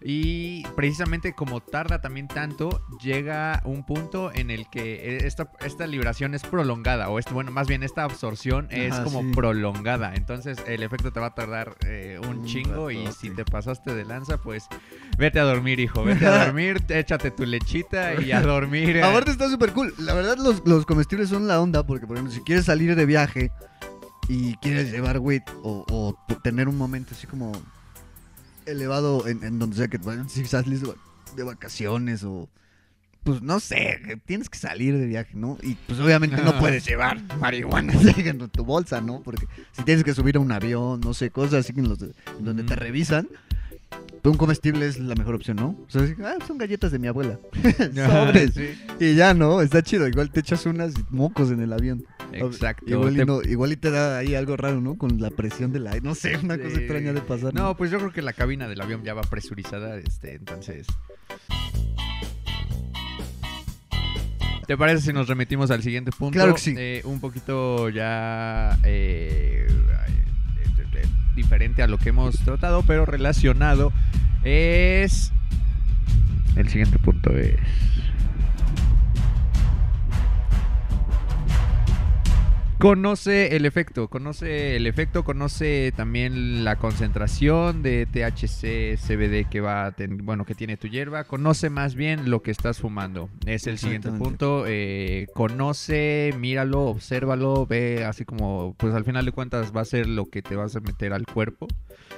Y 0.03 0.65
precisamente 0.77 1.33
como 1.35 1.61
tarda 1.61 2.01
también 2.03 2.29
tanto, 2.29 2.85
llega 3.03 3.63
un 3.65 3.85
punto 3.87 4.31
en 4.35 4.51
el 4.51 4.69
que 4.69 5.19
esta, 5.27 5.51
esta 5.65 5.87
liberación 5.87 6.35
es 6.35 6.43
prolongada. 6.43 7.09
O 7.09 7.19
este, 7.19 7.33
bueno, 7.33 7.51
más 7.51 7.67
bien 7.69 7.83
esta 7.83 8.05
absorción 8.05 8.69
es 8.71 8.93
Ajá, 8.93 9.05
como 9.05 9.23
sí. 9.23 9.31
prolongada. 9.35 10.13
Entonces 10.15 10.59
el 10.67 10.83
efecto 10.83 11.13
te 11.13 11.21
va 11.21 11.27
a 11.29 11.35
tardar 11.35 11.77
eh, 11.87 12.19
un, 12.23 12.41
Un 12.41 12.45
chingo. 12.47 12.91
Y 12.91 12.99
ratote. 12.99 13.13
si 13.19 13.31
te 13.31 13.45
pasaste 13.47 13.95
de 13.95 14.05
lanza, 14.05 14.37
pues 14.39 14.67
vete 15.17 15.41
a 15.41 15.45
dormir, 15.45 15.64
hijo. 15.81 16.05
Vete 16.05 16.27
a 16.27 16.45
dormir, 16.47 16.83
échate 16.89 17.31
tu 17.31 17.45
lechita 17.45 18.21
y 18.21 18.33
a 18.33 18.41
dormir. 18.41 18.97
eh. 18.99 19.03
Aparte 19.03 19.31
está 19.31 19.49
súper 19.51 19.73
cool. 19.73 19.95
La 19.99 20.15
verdad, 20.15 20.37
los, 20.39 20.63
los 20.67 20.87
comestibles 20.87 21.29
son 21.29 21.47
la 21.47 21.61
onda 21.61 21.87
porque, 21.87 22.07
por 22.07 22.17
ejemplo, 22.17 22.35
si 22.35 22.41
quieres 22.43 22.65
salir 22.67 22.95
de 22.97 23.07
viaje 23.07 23.51
y 24.29 24.55
quieres 24.57 24.91
llevar 24.91 25.19
weed 25.19 25.43
o, 25.63 26.17
tener 26.43 26.69
un 26.69 26.77
momento 26.79 27.15
así 27.15 27.27
como 27.27 27.53
elevado 28.67 29.27
en, 29.29 29.43
en 29.45 29.59
donde 29.59 29.77
sea 29.77 29.89
que 29.89 29.99
vayan, 29.99 30.29
si 30.29 30.45
sales 30.47 30.81
de, 30.83 30.93
de 31.37 31.43
vacaciones 31.43 32.25
o... 32.25 32.49
Pues 33.23 33.41
no 33.41 33.59
sé, 33.59 34.01
que 34.07 34.19
tienes 34.19 34.51
que 34.51 34.59
salir 34.59 34.99
de 34.99 35.07
viaje, 35.07 35.31
¿no? 35.35 35.57
Y 35.63 35.77
pues 35.87 35.99
obviamente 35.99 36.43
no 36.43 36.59
puedes 36.59 36.85
llevar 36.85 37.19
marihuana 37.41 37.95
en 38.19 38.51
tu 38.51 38.65
bolsa, 38.67 39.01
¿no? 39.01 39.23
Porque 39.23 39.47
si 39.73 39.83
tienes 39.83 40.05
que 40.05 40.13
subir 40.13 40.37
a 40.37 40.41
un 40.41 40.53
avión, 40.53 41.01
no 41.01 41.15
sé, 41.15 41.31
cosas 41.31 41.55
así 41.65 41.73
en, 41.75 41.89
los 41.89 41.99
de- 42.01 42.13
en 42.39 42.45
donde 42.45 42.65
te 42.65 42.77
revisan, 42.77 43.27
un 44.31 44.37
comestible 44.39 44.87
es 44.87 44.99
la 44.99 45.15
mejor 45.15 45.35
opción, 45.35 45.57
¿no? 45.57 45.69
O 45.87 45.87
sea, 45.89 46.03
así, 46.03 46.15
ah, 46.25 46.37
son 46.47 46.57
galletas 46.59 46.91
de 46.93 46.99
mi 46.99 47.09
abuela. 47.09 47.39
Sobres. 47.95 48.55
Sí, 48.55 48.71
Y 49.01 49.15
ya, 49.15 49.35
¿no? 49.35 49.61
Está 49.61 49.83
chido. 49.83 50.09
Igual 50.09 50.31
te 50.31 50.41
echas 50.41 50.65
unas 50.67 50.95
mocos 51.11 51.51
en 51.51 51.61
el 51.61 51.73
avión. 51.73 52.05
exacto. 52.33 52.85
Igual 52.89 53.15
y, 53.15 53.17
Te- 53.19 53.27
no- 53.27 53.43
igual 53.43 53.73
y 53.73 53.77
te 53.77 53.91
da 53.91 54.19
ahí 54.19 54.35
algo 54.35 54.57
raro, 54.57 54.81
¿no? 54.81 54.97
Con 54.97 55.21
la 55.21 55.31
presión 55.31 55.73
del 55.73 55.87
aire. 55.87 56.01
No 56.03 56.15
sé, 56.15 56.37
una 56.43 56.57
cosa 56.57 56.79
extraña 56.79 57.13
de 57.13 57.21
pasar. 57.21 57.53
No, 57.55 57.77
pues 57.77 57.91
yo 57.91 57.99
creo 57.99 58.13
que 58.13 58.23
la 58.23 58.33
cabina 58.33 58.67
del 58.69 58.81
avión 58.81 59.03
ya 59.05 59.15
va 59.15 59.23
presurizada, 59.23 59.97
este, 59.99 60.35
entonces. 60.35 60.87
¿Te 64.67 64.79
parece 64.79 65.03
si 65.03 65.13
nos 65.13 65.29
remitimos 65.29 65.71
al 65.71 65.83
siguiente 65.83 66.11
punto? 66.11 66.33
Claro 66.39 66.55
que 66.55 66.61
sí. 66.61 66.75
Eh, 66.79 67.03
un 67.05 67.21
poquito 67.21 67.91
ya 67.91 68.79
eh, 68.83 69.67
diferente 71.35 71.83
a 71.83 71.87
lo 71.87 71.99
que 71.99 72.11
hemos 72.11 72.37
tratado, 72.41 72.83
pero 72.87 73.07
relacionado. 73.07 73.93
Es. 74.43 75.33
El 76.57 76.69
siguiente 76.69 76.99
punto 76.99 77.31
es. 77.37 77.57
Conoce 82.85 83.57
el 83.57 83.65
efecto, 83.65 84.09
conoce 84.09 84.77
el 84.77 84.87
efecto, 84.87 85.25
conoce 85.25 85.91
también 85.97 86.65
la 86.65 86.77
concentración 86.77 87.83
de 87.83 88.05
THC, 88.05 88.99
CBD 88.99 89.49
que 89.49 89.63
va 89.63 89.87
a 89.87 89.93
ten- 89.93 90.19
bueno 90.19 90.45
que 90.45 90.55
tiene 90.55 90.77
tu 90.77 90.89
hierba, 90.89 91.25
conoce 91.25 91.71
más 91.71 91.95
bien 91.95 92.29
lo 92.29 92.43
que 92.43 92.51
estás 92.51 92.81
fumando. 92.81 93.31
Es 93.47 93.67
el 93.69 93.79
siguiente 93.79 94.11
punto. 94.11 94.65
eh, 94.67 95.29
conoce, 95.33 96.35
míralo, 96.39 96.83
obsérvalo, 96.83 97.65
ve 97.67 98.05
así 98.05 98.27
como, 98.27 98.75
pues 98.77 98.93
al 98.93 99.07
final 99.07 99.25
de 99.25 99.33
cuentas 99.33 99.73
va 99.75 99.81
a 99.81 99.87
ser 99.87 100.07
lo 100.07 100.27
que 100.27 100.43
te 100.43 100.55
vas 100.55 100.77
a 100.77 100.81
meter 100.81 101.15
al 101.15 101.25
cuerpo. 101.25 101.67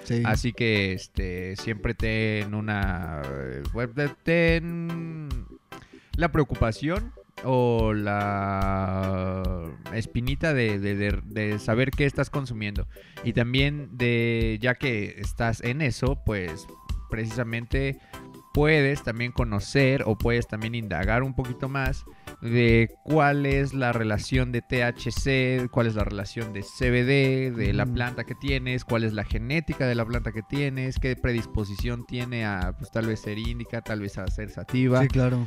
Sí. 0.02 0.22
Así 0.24 0.52
que 0.52 0.94
este 0.94 1.54
siempre 1.54 1.94
ten 1.94 2.54
una 2.54 3.22
eh, 3.24 4.08
ten 4.24 5.28
la 6.16 6.32
preocupación 6.32 7.12
o 7.44 7.92
la 7.92 9.42
espinita 9.92 10.54
de, 10.54 10.78
de- 10.78 10.94
de- 10.94 11.20
de 11.24 11.58
saber 11.58 11.90
qué 11.90 12.04
estás 12.04 12.30
consumiendo. 12.30 12.86
Y 13.24 13.32
también 13.32 13.88
de 13.96 14.58
ya 14.60 14.74
que 14.74 15.16
estás 15.18 15.60
en 15.62 15.82
eso, 15.82 16.18
pues 16.24 16.66
precisamente 17.10 17.98
puedes 18.52 19.02
también 19.02 19.32
conocer 19.32 20.02
o 20.06 20.16
puedes 20.16 20.48
también 20.48 20.74
indagar 20.74 21.22
un 21.22 21.34
poquito 21.34 21.68
más 21.68 22.04
de 22.40 22.88
cuál 23.04 23.44
es 23.46 23.74
la 23.74 23.92
relación 23.92 24.50
de 24.50 24.62
THC, 24.62 25.68
cuál 25.70 25.86
es 25.86 25.94
la 25.94 26.04
relación 26.04 26.52
de 26.54 26.62
CBD, 26.62 27.54
de 27.54 27.72
la 27.74 27.84
planta 27.86 28.24
que 28.24 28.34
tienes, 28.34 28.84
cuál 28.84 29.04
es 29.04 29.12
la 29.12 29.24
genética 29.24 29.86
de 29.86 29.94
la 29.94 30.04
planta 30.06 30.32
que 30.32 30.42
tienes, 30.42 30.98
qué 30.98 31.16
predisposición 31.16 32.06
tiene 32.06 32.46
a 32.46 32.74
pues 32.78 32.90
tal 32.90 33.06
vez 33.06 33.20
ser 33.20 33.38
índica, 33.38 33.82
tal 33.82 34.00
vez 34.00 34.16
a 34.18 34.26
ser 34.28 34.48
sativa. 34.50 35.02
Sí, 35.02 35.08
claro. 35.08 35.46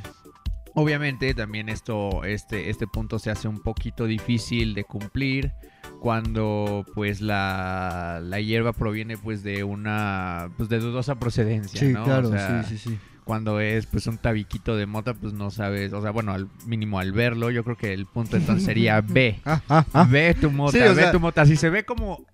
Obviamente 0.76 1.34
también 1.34 1.68
esto, 1.70 2.24
este, 2.24 2.70
este 2.70 2.88
punto 2.88 3.20
se 3.20 3.32
hace 3.32 3.48
un 3.48 3.60
poquito 3.62 4.06
difícil 4.06 4.74
de 4.76 4.84
cumplir 4.84 5.52
cuando 6.00 6.86
pues 6.96 7.20
la, 7.22 8.20
la 8.24 8.40
hierba 8.40 8.72
proviene 8.74 9.18
pues 9.18 9.44
de 9.44 9.64
una 9.64 10.50
pues 10.58 10.70
de 10.70 10.80
dudosa 10.80 11.16
procedencia, 11.16 11.80
Sí, 11.80 11.88
¿no? 11.94 12.04
O 12.04 12.06
claro, 12.06 12.32
sea, 12.32 12.64
sí, 12.64 12.78
sí, 12.78 12.90
sí. 12.92 13.00
Cuando 13.26 13.60
es 13.60 13.86
pues 13.86 14.08
un 14.08 14.18
tabiquito 14.18 14.76
de 14.78 14.86
mota 14.86 15.14
pues 15.14 15.34
no 15.34 15.52
sabes, 15.52 15.92
o 15.94 16.02
sea, 16.02 16.12
bueno, 16.12 16.32
al 16.34 16.48
mínimo 16.66 17.00
al 17.00 17.12
verlo 17.12 17.52
yo 17.52 17.64
creo 17.64 17.76
que 17.78 17.94
el 17.94 18.06
punto 18.06 18.38
entonces 18.38 18.64
sería 18.66 19.02
ve, 19.08 19.40
Ah, 19.46 19.62
ah, 19.70 19.86
ah. 19.94 20.08
ve 20.10 20.34
tu 20.40 20.50
mota, 20.52 20.72
Sí, 20.72 20.80
ve 20.80 20.96
sea- 20.96 21.12
tu 21.12 21.20
mota, 21.20 21.46
si 21.46 21.56
se 21.58 21.70
ve 21.70 21.84
como 21.84 22.26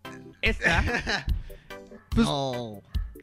esta, 0.41 0.83
Pues- 2.09 2.27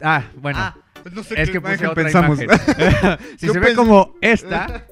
ah, 0.02 0.24
bueno, 0.40 0.58
Ah, 0.60 0.76
pues 1.02 1.14
no 1.14 1.22
sé 1.22 1.40
es 1.40 1.48
qué 1.48 1.52
que 1.52 1.60
puse 1.60 1.72
imagen 1.74 1.86
otra 1.88 2.02
pensamos. 2.02 2.42
imagen. 2.42 3.18
si 3.38 3.46
Yo 3.46 3.52
se 3.54 3.60
ve 3.60 3.74
como 3.74 4.14
esta 4.20 4.84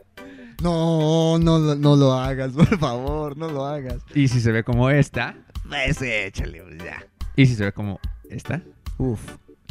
No, 0.62 1.38
no, 1.38 1.58
lo- 1.58 1.74
no 1.76 1.96
lo 1.96 2.12
hagas, 2.12 2.52
por 2.56 2.78
favor, 2.78 3.36
no 3.36 3.48
lo 3.50 3.64
hagas. 3.66 3.96
y 4.14 4.28
si 4.28 4.40
se 4.40 4.52
ve 4.52 4.62
como 4.64 4.90
esta 4.90 5.34
Pues 5.68 6.00
échale, 6.02 6.62
pues, 6.62 6.78
ya. 6.78 7.06
y 7.36 7.46
si 7.46 7.54
se 7.54 7.64
ve 7.64 7.72
como 7.72 7.98
esta, 8.28 8.62
Uf, 8.98 9.20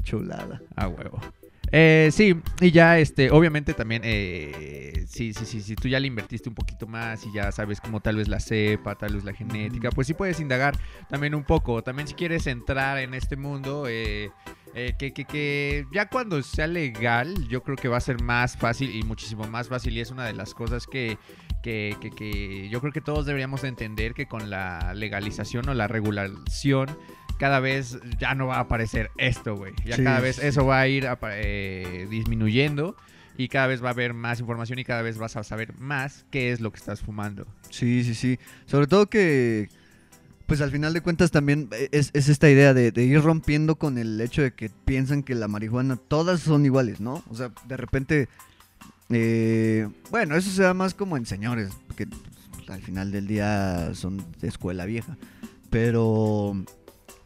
chulada. 0.04 0.62
A 0.75 0.88
huevo. 0.88 1.19
Eh, 1.71 2.10
sí, 2.12 2.36
y 2.62 2.71
ya, 2.71 2.97
este, 2.97 3.30
obviamente 3.30 3.75
también, 3.75 4.02
eh, 4.04 5.06
sí, 5.08 5.34
sí, 5.34 5.45
sí, 5.45 5.62
si 5.62 5.75
tú 5.75 5.88
ya 5.88 5.99
le 5.99 6.08
invertiste 6.08 6.49
un 6.49 6.56
poquito 6.56 6.88
más 6.88 7.23
y 7.28 7.32
ya 7.32 7.52
sabes 7.52 7.80
como 7.80 7.99
tal 7.99 8.15
vez 8.15 8.28
la 8.28 8.39
cepa, 8.39 8.95
tal 8.95 9.13
vez 9.13 9.23
la 9.23 9.34
genética, 9.34 9.91
pues 9.91 10.08
sí 10.08 10.15
puedes 10.15 10.39
indagar 10.39 10.75
también 11.10 11.36
un 11.36 11.43
poco. 11.43 11.84
También 11.84 12.08
si 12.08 12.15
quieres 12.15 12.47
entrar 12.47 12.97
en 12.97 13.13
este 13.13 13.36
mundo, 13.38 13.86
eh, 13.88 14.32
eh, 14.75 14.93
que, 14.97 15.13
que, 15.13 15.25
que 15.25 15.86
ya 15.91 16.08
cuando 16.10 16.41
sea 16.43 16.67
legal, 16.67 17.47
yo 17.47 17.63
creo 17.63 17.75
que 17.75 17.88
va 17.88 17.97
a 17.97 18.01
ser 18.01 18.21
más 18.21 18.55
fácil 18.58 18.95
y 18.95 19.03
muchísimo 19.03 19.47
más 19.47 19.67
fácil 19.67 19.97
y 19.97 20.01
es 20.01 20.12
una 20.12 20.25
de 20.25 20.34
las 20.34 20.53
cosas 20.53 20.86
que, 20.88 21.17
que, 21.63 21.95
que, 22.01 22.12
que 22.12 22.69
yo 22.69 22.79
creo 22.82 22.93
que 22.93 23.01
todos 23.01 23.25
deberíamos 23.25 23.62
de 23.63 23.69
entender 23.69 24.13
que 24.13 24.27
con 24.27 24.49
la 24.49 24.93
legalización 24.93 25.67
o 25.69 25.73
la 25.73 25.88
regulación 25.88 26.88
cada 27.39 27.60
vez 27.62 27.97
ya 28.19 28.36
no 28.36 28.47
va 28.47 28.58
a 28.58 28.62
aparecer 28.62 29.12
esto, 29.17 29.55
güey. 29.55 29.73
Ya 29.86 29.95
Sí, 29.95 30.03
cada 30.03 30.19
vez 30.19 30.36
sí. 30.36 30.45
eso 30.45 30.65
va 30.65 30.82
a 30.82 30.88
ir 30.88 31.08
eh, 31.32 32.05
disminuyendo 32.10 32.95
y 33.38 33.47
cada 33.47 33.67
vez 33.67 33.82
va 33.82 33.88
a 33.88 33.91
haber 33.91 34.13
más 34.13 34.41
información 34.41 34.77
y 34.79 34.84
cada 34.84 35.01
vez 35.01 35.17
vas 35.17 35.38
a 35.38 35.43
saber 35.43 35.73
más 35.79 36.25
qué 36.29 36.51
es 36.51 36.60
lo 36.60 36.71
que 36.71 36.77
estás 36.77 36.99
fumando. 36.99 37.47
Sí, 37.69 38.03
sí, 38.03 38.13
sí. 38.13 38.38
Sobre 38.65 38.88
todo 38.88 39.10
que, 39.10 39.69
pues 40.49 40.62
al 40.62 40.71
final 40.71 40.93
de 40.93 41.01
cuentas 41.01 41.29
también 41.29 41.69
es, 41.91 42.09
es 42.13 42.27
esta 42.27 42.49
idea 42.49 42.73
de, 42.73 42.91
ir 43.03 43.21
rompiendo 43.21 43.75
con 43.75 43.99
el 43.99 44.19
hecho 44.19 44.41
de 44.41 44.51
que 44.51 44.71
piensan 44.83 45.21
que 45.21 45.35
la 45.35 45.47
marihuana 45.47 45.95
todas 45.95 46.39
son 46.39 46.65
iguales, 46.65 46.99
¿no? 46.99 47.23
O 47.29 47.35
sea, 47.35 47.51
de 47.67 47.77
repente, 47.77 48.27
eh, 49.09 49.88
bueno, 50.09 50.35
eso 50.35 50.49
se 50.49 50.63
da 50.63 50.73
más 50.73 50.95
como 50.95 51.17
en 51.17 51.27
señores, 51.27 51.69
que 51.95 52.07
pues, 52.07 52.67
al 52.67 52.81
final 52.81 53.12
del 53.12 53.27
día 53.27 53.91
son 53.93 54.25
de 54.41 54.47
escuela 54.47 54.85
vieja. 54.85 55.17
Pero 55.69 56.55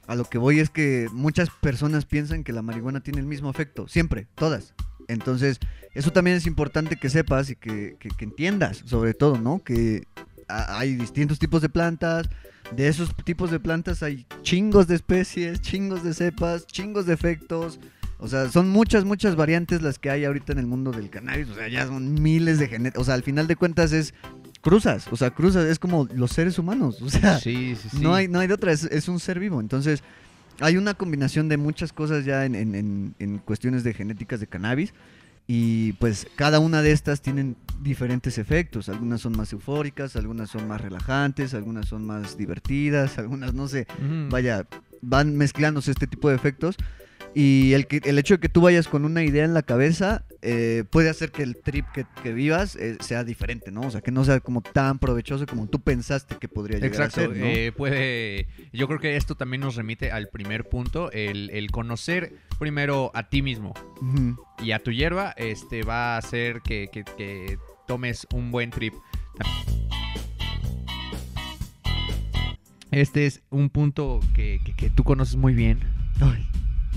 a 0.05 0.15
lo 0.15 0.25
que 0.25 0.37
voy 0.37 0.59
es 0.59 0.69
que 0.69 1.07
muchas 1.13 1.49
personas 1.49 2.05
piensan 2.05 2.43
que 2.43 2.51
la 2.51 2.61
marihuana 2.61 2.99
tiene 2.99 3.21
el 3.21 3.25
mismo 3.25 3.49
efecto, 3.49 3.87
siempre, 3.87 4.27
todas. 4.35 4.73
Entonces, 5.07 5.61
eso 5.93 6.11
también 6.11 6.35
es 6.35 6.45
importante 6.45 6.97
que 6.97 7.09
sepas 7.09 7.49
y 7.49 7.55
que, 7.55 7.95
entiendas, 8.19 8.83
sobre 8.85 9.13
todo, 9.13 9.37
¿no? 9.37 9.63
Que 9.63 10.03
hay 10.49 10.97
distintos 10.97 11.39
tipos 11.39 11.61
de 11.61 11.69
plantas, 11.69 12.29
de 12.75 12.87
esos 12.87 13.15
tipos 13.23 13.51
de 13.51 13.59
plantas 13.59 14.03
hay 14.03 14.25
chingos 14.41 14.87
de 14.87 14.95
especies, 14.95 15.61
chingos 15.61 16.03
de 16.03 16.13
cepas, 16.13 16.65
chingos 16.67 17.05
de 17.05 17.13
efectos. 17.13 17.79
O 18.19 18.27
sea, 18.27 18.49
son 18.49 18.69
muchas, 18.69 19.03
muchas 19.03 19.35
variantes 19.35 19.81
las 19.81 19.99
que 19.99 20.09
hay 20.09 20.23
ahorita 20.25 20.53
en 20.53 20.59
el 20.59 20.65
mundo 20.67 20.91
del 20.91 21.09
cannabis. 21.09 21.49
O 21.49 21.55
sea, 21.55 21.67
ya 21.67 21.85
son 21.87 22.13
miles 22.21 22.57
de 22.57 22.67
genéticas. 22.69 23.01
O 23.01 23.05
sea, 23.05 23.15
al 23.15 23.23
final 23.23 23.47
de 23.47 23.55
cuentas 23.57 23.91
es 23.91 24.13
cruzas. 24.61 25.07
O 25.11 25.17
sea, 25.17 25.31
cruzas 25.31 25.65
es 25.65 25.77
como 25.77 26.07
los 26.13 26.31
seres 26.31 26.57
humanos. 26.57 27.01
O 27.01 27.09
sea, 27.09 27.37
Sí, 27.39 27.75
sí, 27.75 27.89
sí. 27.91 27.97
no 27.99 28.15
hay, 28.15 28.27
no 28.29 28.39
hay 28.39 28.47
de 28.47 28.53
otra, 28.53 28.71
es, 28.71 28.85
es 28.85 29.09
un 29.09 29.19
ser 29.19 29.39
vivo. 29.39 29.59
Entonces, 29.59 30.03
hay 30.61 30.77
una 30.77 30.93
combinación 30.93 31.49
de 31.49 31.57
muchas 31.57 31.91
cosas 31.91 32.23
ya 32.23 32.45
en, 32.45 32.55
en- 32.55 32.75
en- 32.75 33.15
en 33.19 33.37
cuestiones 33.39 33.83
de 33.83 33.93
genéticas 33.93 34.39
de 34.39 34.47
cannabis. 34.47 34.93
Y 35.47 35.93
pues 35.93 36.27
cada 36.35 36.59
una 36.59 36.81
de 36.81 36.91
estas 36.91 37.21
tienen 37.21 37.57
diferentes 37.81 38.37
efectos. 38.37 38.89
Algunas 38.89 39.21
son 39.21 39.35
más 39.35 39.51
eufóricas, 39.51 40.15
algunas 40.15 40.49
son 40.49 40.67
más 40.67 40.81
relajantes, 40.81 41.53
algunas 41.53 41.87
son 41.87 42.05
más 42.05 42.37
divertidas, 42.37 43.17
algunas 43.17 43.53
no 43.53 43.67
sé. 43.67 43.87
Vaya, 44.29 44.65
van 45.01 45.35
mezclándose 45.35 45.91
este 45.91 46.07
tipo 46.07 46.29
de 46.29 46.35
efectos. 46.35 46.77
Y 47.35 47.73
el, 47.73 47.87
que, 47.87 47.99
el 48.03 48.19
hecho 48.19 48.35
de 48.35 48.39
que 48.39 48.49
tú 48.49 48.61
vayas 48.61 48.87
con 48.87 49.05
una 49.05 49.23
idea 49.23 49.43
en 49.43 49.55
la 49.55 49.63
cabeza 49.63 50.23
eh, 50.43 50.83
puede 50.91 51.09
hacer 51.09 51.31
que 51.31 51.41
el 51.41 51.57
trip 51.57 51.85
que, 51.91 52.05
que 52.21 52.31
vivas 52.31 52.75
eh, 52.75 52.97
sea 52.99 53.23
diferente, 53.23 53.71
¿no? 53.71 53.81
O 53.81 53.89
sea, 53.91 54.01
que 54.01 54.11
no 54.11 54.23
sea 54.23 54.39
como 54.39 54.61
tan 54.61 54.99
provechoso 54.99 55.47
como 55.47 55.65
tú 55.67 55.79
pensaste 55.81 56.35
que 56.39 56.47
podría 56.47 56.77
llegar 56.77 56.91
Exacto, 57.07 57.21
a 57.21 57.33
ser, 57.33 57.37
¿no? 57.37 57.45
eh, 57.47 57.71
puede. 57.75 58.47
Yo 58.71 58.87
creo 58.87 58.99
que 58.99 59.15
esto 59.15 59.33
también 59.35 59.61
nos 59.61 59.75
remite 59.75 60.11
al 60.11 60.27
primer 60.29 60.69
punto, 60.69 61.11
el, 61.11 61.49
el 61.51 61.71
conocer 61.71 62.35
primero 62.59 63.09
a 63.15 63.29
ti 63.29 63.41
mismo 63.41 63.73
y 64.63 64.71
a 64.71 64.79
tu 64.79 64.91
hierba, 64.91 65.31
este 65.35 65.81
va 65.83 66.15
a 66.15 66.17
hacer 66.19 66.61
que, 66.61 66.87
que- 66.91 67.03
que 67.17 67.57
tomes 67.87 68.27
un 68.33 68.51
buen 68.51 68.69
trip. 68.69 68.93
Este 72.91 73.25
es 73.25 73.41
un 73.49 73.69
punto 73.69 74.19
que, 74.35 74.59
que- 74.63 74.73
que 74.75 74.89
tú 74.91 75.03
conoces 75.03 75.35
muy 75.35 75.53
bien. 75.55 75.79
Ay, 76.21 76.47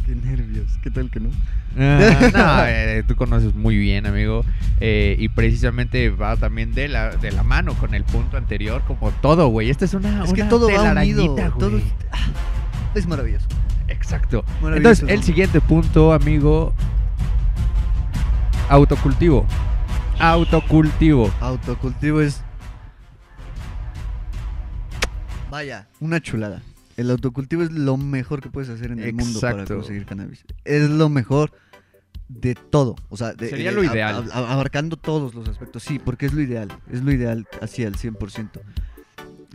qué 0.04 0.14
nervios. 0.14 0.78
¿Qué 0.82 0.90
tal 0.90 1.10
que 1.10 1.20
no? 1.20 1.30
Ah, 1.78 2.30
no, 2.32 2.64
eh, 2.66 3.04
tú 3.06 3.16
conoces 3.16 3.54
muy 3.54 3.76
bien, 3.76 4.06
amigo. 4.06 4.44
Eh, 4.80 5.16
y 5.18 5.28
precisamente 5.28 6.10
va 6.10 6.36
también 6.36 6.72
de 6.72 6.88
la, 6.88 7.16
de 7.16 7.32
la 7.32 7.42
mano 7.42 7.74
con 7.74 7.94
el 7.94 8.04
punto 8.04 8.36
anterior, 8.36 8.82
como 8.86 9.10
todo, 9.10 9.48
güey. 9.48 9.70
Esta 9.70 9.84
es 9.84 9.94
una. 9.94 10.24
es 10.24 10.32
que 10.32 10.44
todo 10.44 10.68
va 10.70 10.92
unido. 10.92 11.34
Todo 11.58 11.80
ah, 12.12 12.28
es 12.94 13.06
maravilloso. 13.06 13.46
Exacto. 13.88 14.44
Maravilloso. 14.62 14.76
Entonces, 14.76 15.08
el 15.08 15.22
siguiente 15.22 15.60
punto, 15.60 16.12
amigo. 16.12 16.72
Autocultivo. 18.68 19.46
Autocultivo. 20.18 21.30
Autocultivo 21.40 22.20
es. 22.20 22.42
Vaya, 25.50 25.86
una 26.00 26.20
chulada. 26.20 26.62
El 26.96 27.10
autocultivo 27.10 27.62
es 27.62 27.70
lo 27.72 27.96
mejor 27.96 28.40
que 28.40 28.48
puedes 28.50 28.70
hacer 28.70 28.90
en 28.90 29.00
el 29.00 29.12
mundo 29.12 29.40
para 29.40 29.64
conseguir 29.64 30.06
cannabis. 30.06 30.44
Es 30.64 30.88
lo 30.88 31.08
mejor 31.08 31.52
de 32.28 32.54
todo. 32.54 32.96
O 33.08 33.16
sea, 33.16 33.32
de- 33.34 33.48
Sería 33.50 33.70
de- 33.70 33.76
lo 33.76 33.84
ideal. 33.84 34.28
abarcando 34.32 34.96
todos 34.96 35.34
los 35.34 35.48
aspectos. 35.48 35.82
Sí, 35.82 35.98
porque 35.98 36.26
es 36.26 36.32
lo 36.32 36.40
ideal. 36.40 36.68
Es 36.90 37.02
lo 37.02 37.12
ideal 37.12 37.46
así 37.60 37.84
al 37.84 37.96
100%. 37.96 38.60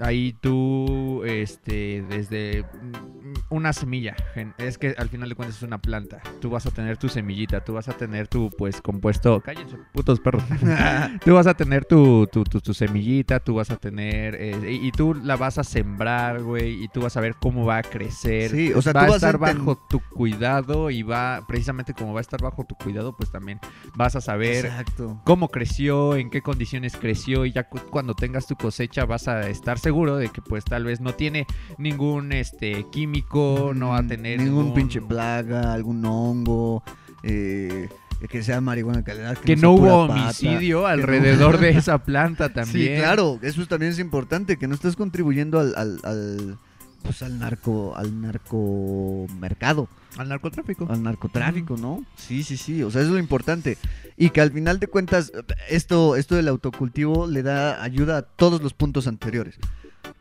Ahí 0.02 0.34
tú, 0.42 1.24
este, 1.26 2.04
desde... 2.10 2.64
mm, 2.64 3.22
una 3.50 3.74
semilla. 3.74 4.16
Es 4.58 4.78
que 4.78 4.96
al 4.98 5.10
final 5.10 5.28
de 5.30 5.36
cuentas 5.36 5.58
es 5.58 5.64
una 5.64 5.78
planta. 5.82 6.22
Tú 6.40 6.50
vas 6.50 6.66
a 6.66 6.72
tener 6.72 6.98
tu 6.98 7.10
semillita, 7.10 7.64
tú 7.64 7.74
vas 7.74 7.88
a 7.90 7.94
tener 7.94 8.28
tu, 8.28 8.50
pues, 8.58 8.82
compuesto. 8.82 9.42
Cállense, 9.42 9.78
putos 9.94 10.20
perros. 10.20 10.44
tú 11.26 11.34
vas 11.36 11.48
a 11.48 11.54
tener 11.54 11.86
tu, 11.86 12.28
tu, 12.32 12.44
tu, 12.46 12.60
tu 12.62 12.74
semillita, 12.74 13.40
tú 13.40 13.56
vas 13.56 13.70
a 13.70 13.76
tener. 13.76 14.36
eh, 14.36 14.80
y, 14.82 14.88
y 14.88 14.92
tú 14.92 15.14
la 15.14 15.36
vas 15.36 15.58
a 15.58 15.64
sembrar, 15.64 16.42
güey. 16.42 16.84
Y 16.84 16.88
tú 16.88 17.02
vas 17.02 17.16
a 17.18 17.22
ver 17.22 17.36
cómo 17.42 17.66
va 17.66 17.78
a 17.78 17.84
crecer. 17.84 18.52
Sí, 18.52 18.72
o 18.74 18.82
sea, 18.82 18.94
va 18.94 19.02
tú 19.02 19.06
a 19.06 19.10
vas 19.10 19.24
a 19.24 19.28
estar 19.28 19.38
bajo 19.38 19.78
tu 19.90 20.00
cuidado 20.00 20.90
y 20.90 21.04
va, 21.04 21.44
precisamente 21.48 21.94
como 21.94 22.14
va 22.14 22.20
a 22.20 22.22
estar 22.22 22.42
bajo 22.42 22.64
tu 22.64 22.76
cuidado, 22.76 23.16
pues 23.16 23.32
también 23.32 23.60
vas 23.96 24.16
a 24.16 24.22
saber 24.22 24.66
Exacto. 24.66 25.22
cómo 25.26 25.50
creció, 25.50 26.16
en 26.16 26.30
qué 26.30 26.42
condiciones 26.42 26.96
creció 26.96 27.46
y 27.46 27.52
ya 27.52 27.68
cu- 27.68 27.80
cuando 27.90 28.14
tengas 28.14 28.48
tu 28.48 28.56
cosecha 28.56 29.06
vas 29.06 29.28
a 29.28 29.42
estar 29.50 29.78
seguro 29.78 29.91
de 29.92 30.30
que 30.30 30.42
pues 30.42 30.64
tal 30.66 30.84
vez 30.86 31.00
no 31.02 31.14
tiene 31.14 31.46
ningún 31.78 32.32
este 32.32 32.86
químico, 32.92 33.72
no 33.76 33.90
va 33.90 33.98
a 33.98 34.02
Mm, 34.02 34.08
tener 34.08 34.40
ningún, 34.40 34.74
pinche 34.74 35.02
plaga, 35.02 35.74
algún 35.74 36.04
hongo, 36.06 36.84
eh, 37.24 37.90
que 38.30 38.44
sea 38.44 38.62
marihuana 38.62 39.04
calidad. 39.04 39.38
que 39.38 39.56
no 39.56 39.72
hubo 39.72 40.08
pata. 40.08 40.14
homicidio 40.22 40.82
no- 40.82 40.88
alrededor 40.88 41.60
de 41.60 41.70
esa 41.78 41.98
planta 42.00 42.50
también. 42.54 42.96
Sí, 42.96 43.02
claro, 43.02 43.40
eso 43.42 43.66
también 43.68 43.92
es 43.92 44.00
importante, 44.00 44.58
que 44.58 44.68
no 44.68 44.76
estás 44.76 44.96
contribuyendo 44.96 45.60
al, 45.60 45.74
al, 45.76 46.00
al, 46.04 46.58
pues 47.04 47.22
al 47.24 47.40
narco, 47.40 47.96
al 47.96 48.22
narcomercado, 48.22 49.88
Al 50.18 50.30
narcotráfico. 50.30 50.88
al 50.90 51.02
narcotráfico, 51.04 51.78
¿no? 51.78 52.04
Sí, 52.16 52.44
sí, 52.44 52.58
sí, 52.58 52.84
o 52.84 52.92
sea, 52.92 53.02
eso 53.02 53.10
es 53.10 53.14
lo 53.14 53.20
importante. 53.20 53.78
Y 54.22 54.30
que 54.30 54.40
al 54.42 54.52
final 54.52 54.80
de 54.80 54.86
cuentas, 54.86 55.32
esto, 55.68 56.16
esto 56.16 56.36
del 56.36 56.48
autocultivo 56.48 57.26
le 57.26 57.42
da 57.42 57.82
ayuda 57.82 58.18
a 58.18 58.22
todos 58.22 58.62
los 58.62 58.74
puntos 58.76 59.08
anteriores. 59.08 59.56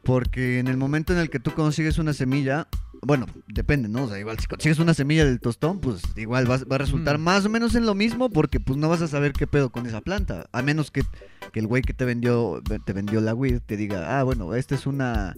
Porque 0.02 0.58
en 0.58 0.68
el 0.68 0.78
momento 0.78 1.12
en 1.12 1.18
el 1.18 1.28
que 1.28 1.38
tú 1.38 1.50
consigues 1.52 1.98
una 1.98 2.14
semilla, 2.14 2.66
bueno, 3.02 3.26
depende, 3.46 3.88
¿no? 3.88 4.04
O 4.04 4.08
sea, 4.08 4.18
igual 4.18 4.38
si 4.38 4.46
consigues 4.46 4.78
una 4.78 4.94
semilla 4.94 5.26
del 5.26 5.38
tostón, 5.40 5.80
pues 5.80 6.00
igual 6.16 6.50
va, 6.50 6.56
va 6.58 6.76
a 6.76 6.78
resultar 6.78 7.18
Mm. 7.18 7.22
más 7.22 7.44
o 7.44 7.50
menos 7.50 7.74
en 7.74 7.84
lo 7.84 7.94
mismo 7.94 8.30
porque 8.30 8.58
pues 8.60 8.78
no 8.78 8.88
vas 8.88 9.02
a 9.02 9.08
saber 9.08 9.32
qué 9.34 9.46
pedo 9.46 9.70
con 9.70 9.84
esa 9.86 10.00
planta. 10.00 10.46
A 10.52 10.62
menos 10.62 10.90
que, 10.90 11.02
que 11.52 11.60
el 11.60 11.66
güey 11.66 11.82
que 11.82 11.92
te 11.92 12.06
vendió, 12.06 12.62
te 12.86 12.92
vendió 12.94 13.20
la 13.20 13.34
weed 13.34 13.60
te 13.66 13.76
diga, 13.76 14.18
ah, 14.18 14.22
bueno, 14.22 14.54
esta 14.54 14.74
es 14.74 14.86
una, 14.86 15.34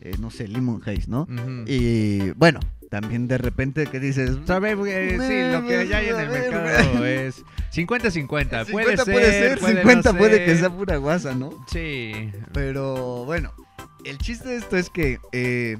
eh, 0.00 0.14
no 0.18 0.30
sé, 0.30 0.48
limon 0.48 0.80
haze, 0.82 1.04
¿no? 1.08 1.26
Y 1.66 2.30
bueno, 2.30 2.60
también 2.90 3.28
de 3.28 3.38
repente 3.38 3.86
que 3.86 4.00
dices... 4.00 4.36
Sabe, 4.46 4.74
güey, 4.74 5.10
sí, 5.12 5.52
lo 5.52 5.66
que 5.66 5.86
ya 5.88 5.98
hay 5.98 6.08
en 6.08 6.20
el 6.20 6.28
mercado 6.30 7.04
es 7.06 7.44
50-50. 7.74 8.70
Puede 8.70 8.96
50 8.96 9.04
ser, 9.04 9.12
puede 9.14 9.32
ser, 9.32 9.58
puede 9.58 9.74
no 9.74 9.80
50 9.80 10.12
puede 10.18 10.38
que 10.44 10.50
ser. 10.52 10.58
sea 10.58 10.70
pura 10.70 10.96
guasa, 10.98 11.34
¿no? 11.34 11.50
Sí, 11.70 12.30
Pero 12.52 13.24
bueno, 13.24 13.52
el 14.04 14.18
chiste 14.18 14.48
de 14.50 14.56
esto 14.56 14.76
es 14.76 14.90
que... 14.90 15.18
eh, 15.32 15.78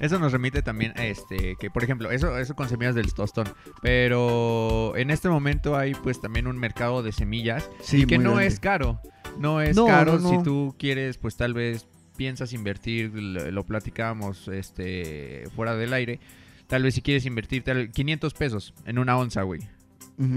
Eso 0.00 0.18
nos 0.18 0.32
remite 0.32 0.62
también 0.62 0.92
a 0.96 1.04
este, 1.06 1.56
que 1.58 1.68
por 1.70 1.82
ejemplo, 1.82 2.10
eso, 2.12 2.38
eso 2.38 2.54
con 2.54 2.68
semillas 2.68 2.94
del 2.94 3.12
tostón. 3.12 3.48
Pero 3.82 4.92
en 4.96 5.10
este 5.10 5.28
momento 5.28 5.76
hay 5.76 5.94
pues 5.94 6.20
también 6.20 6.46
un 6.46 6.56
mercado 6.58 7.02
de 7.02 7.10
semillas 7.12 7.68
sí, 7.82 8.02
y 8.02 8.06
que 8.06 8.18
no 8.18 8.30
grande. 8.34 8.46
es 8.46 8.60
caro. 8.60 9.00
No 9.38 9.60
es 9.60 9.74
No, 9.76 9.86
caro 9.86 10.18
no, 10.18 10.30
si 10.30 10.42
tú 10.42 10.74
quieres, 10.78 11.18
pues 11.18 11.36
tal 11.36 11.54
vez 11.54 11.86
piensas 12.20 12.52
invertir, 12.52 13.14
lo, 13.14 13.50
lo 13.50 13.64
platicábamos 13.64 14.46
este, 14.48 15.44
fuera 15.56 15.74
del 15.74 15.94
aire. 15.94 16.20
Tal 16.66 16.82
vez 16.82 16.94
si 16.94 17.00
quieres 17.00 17.24
invertir 17.24 17.62
tal, 17.62 17.90
500 17.90 18.34
pesos 18.34 18.74
en 18.84 18.98
una 18.98 19.16
onza, 19.16 19.40
güey. 19.40 19.62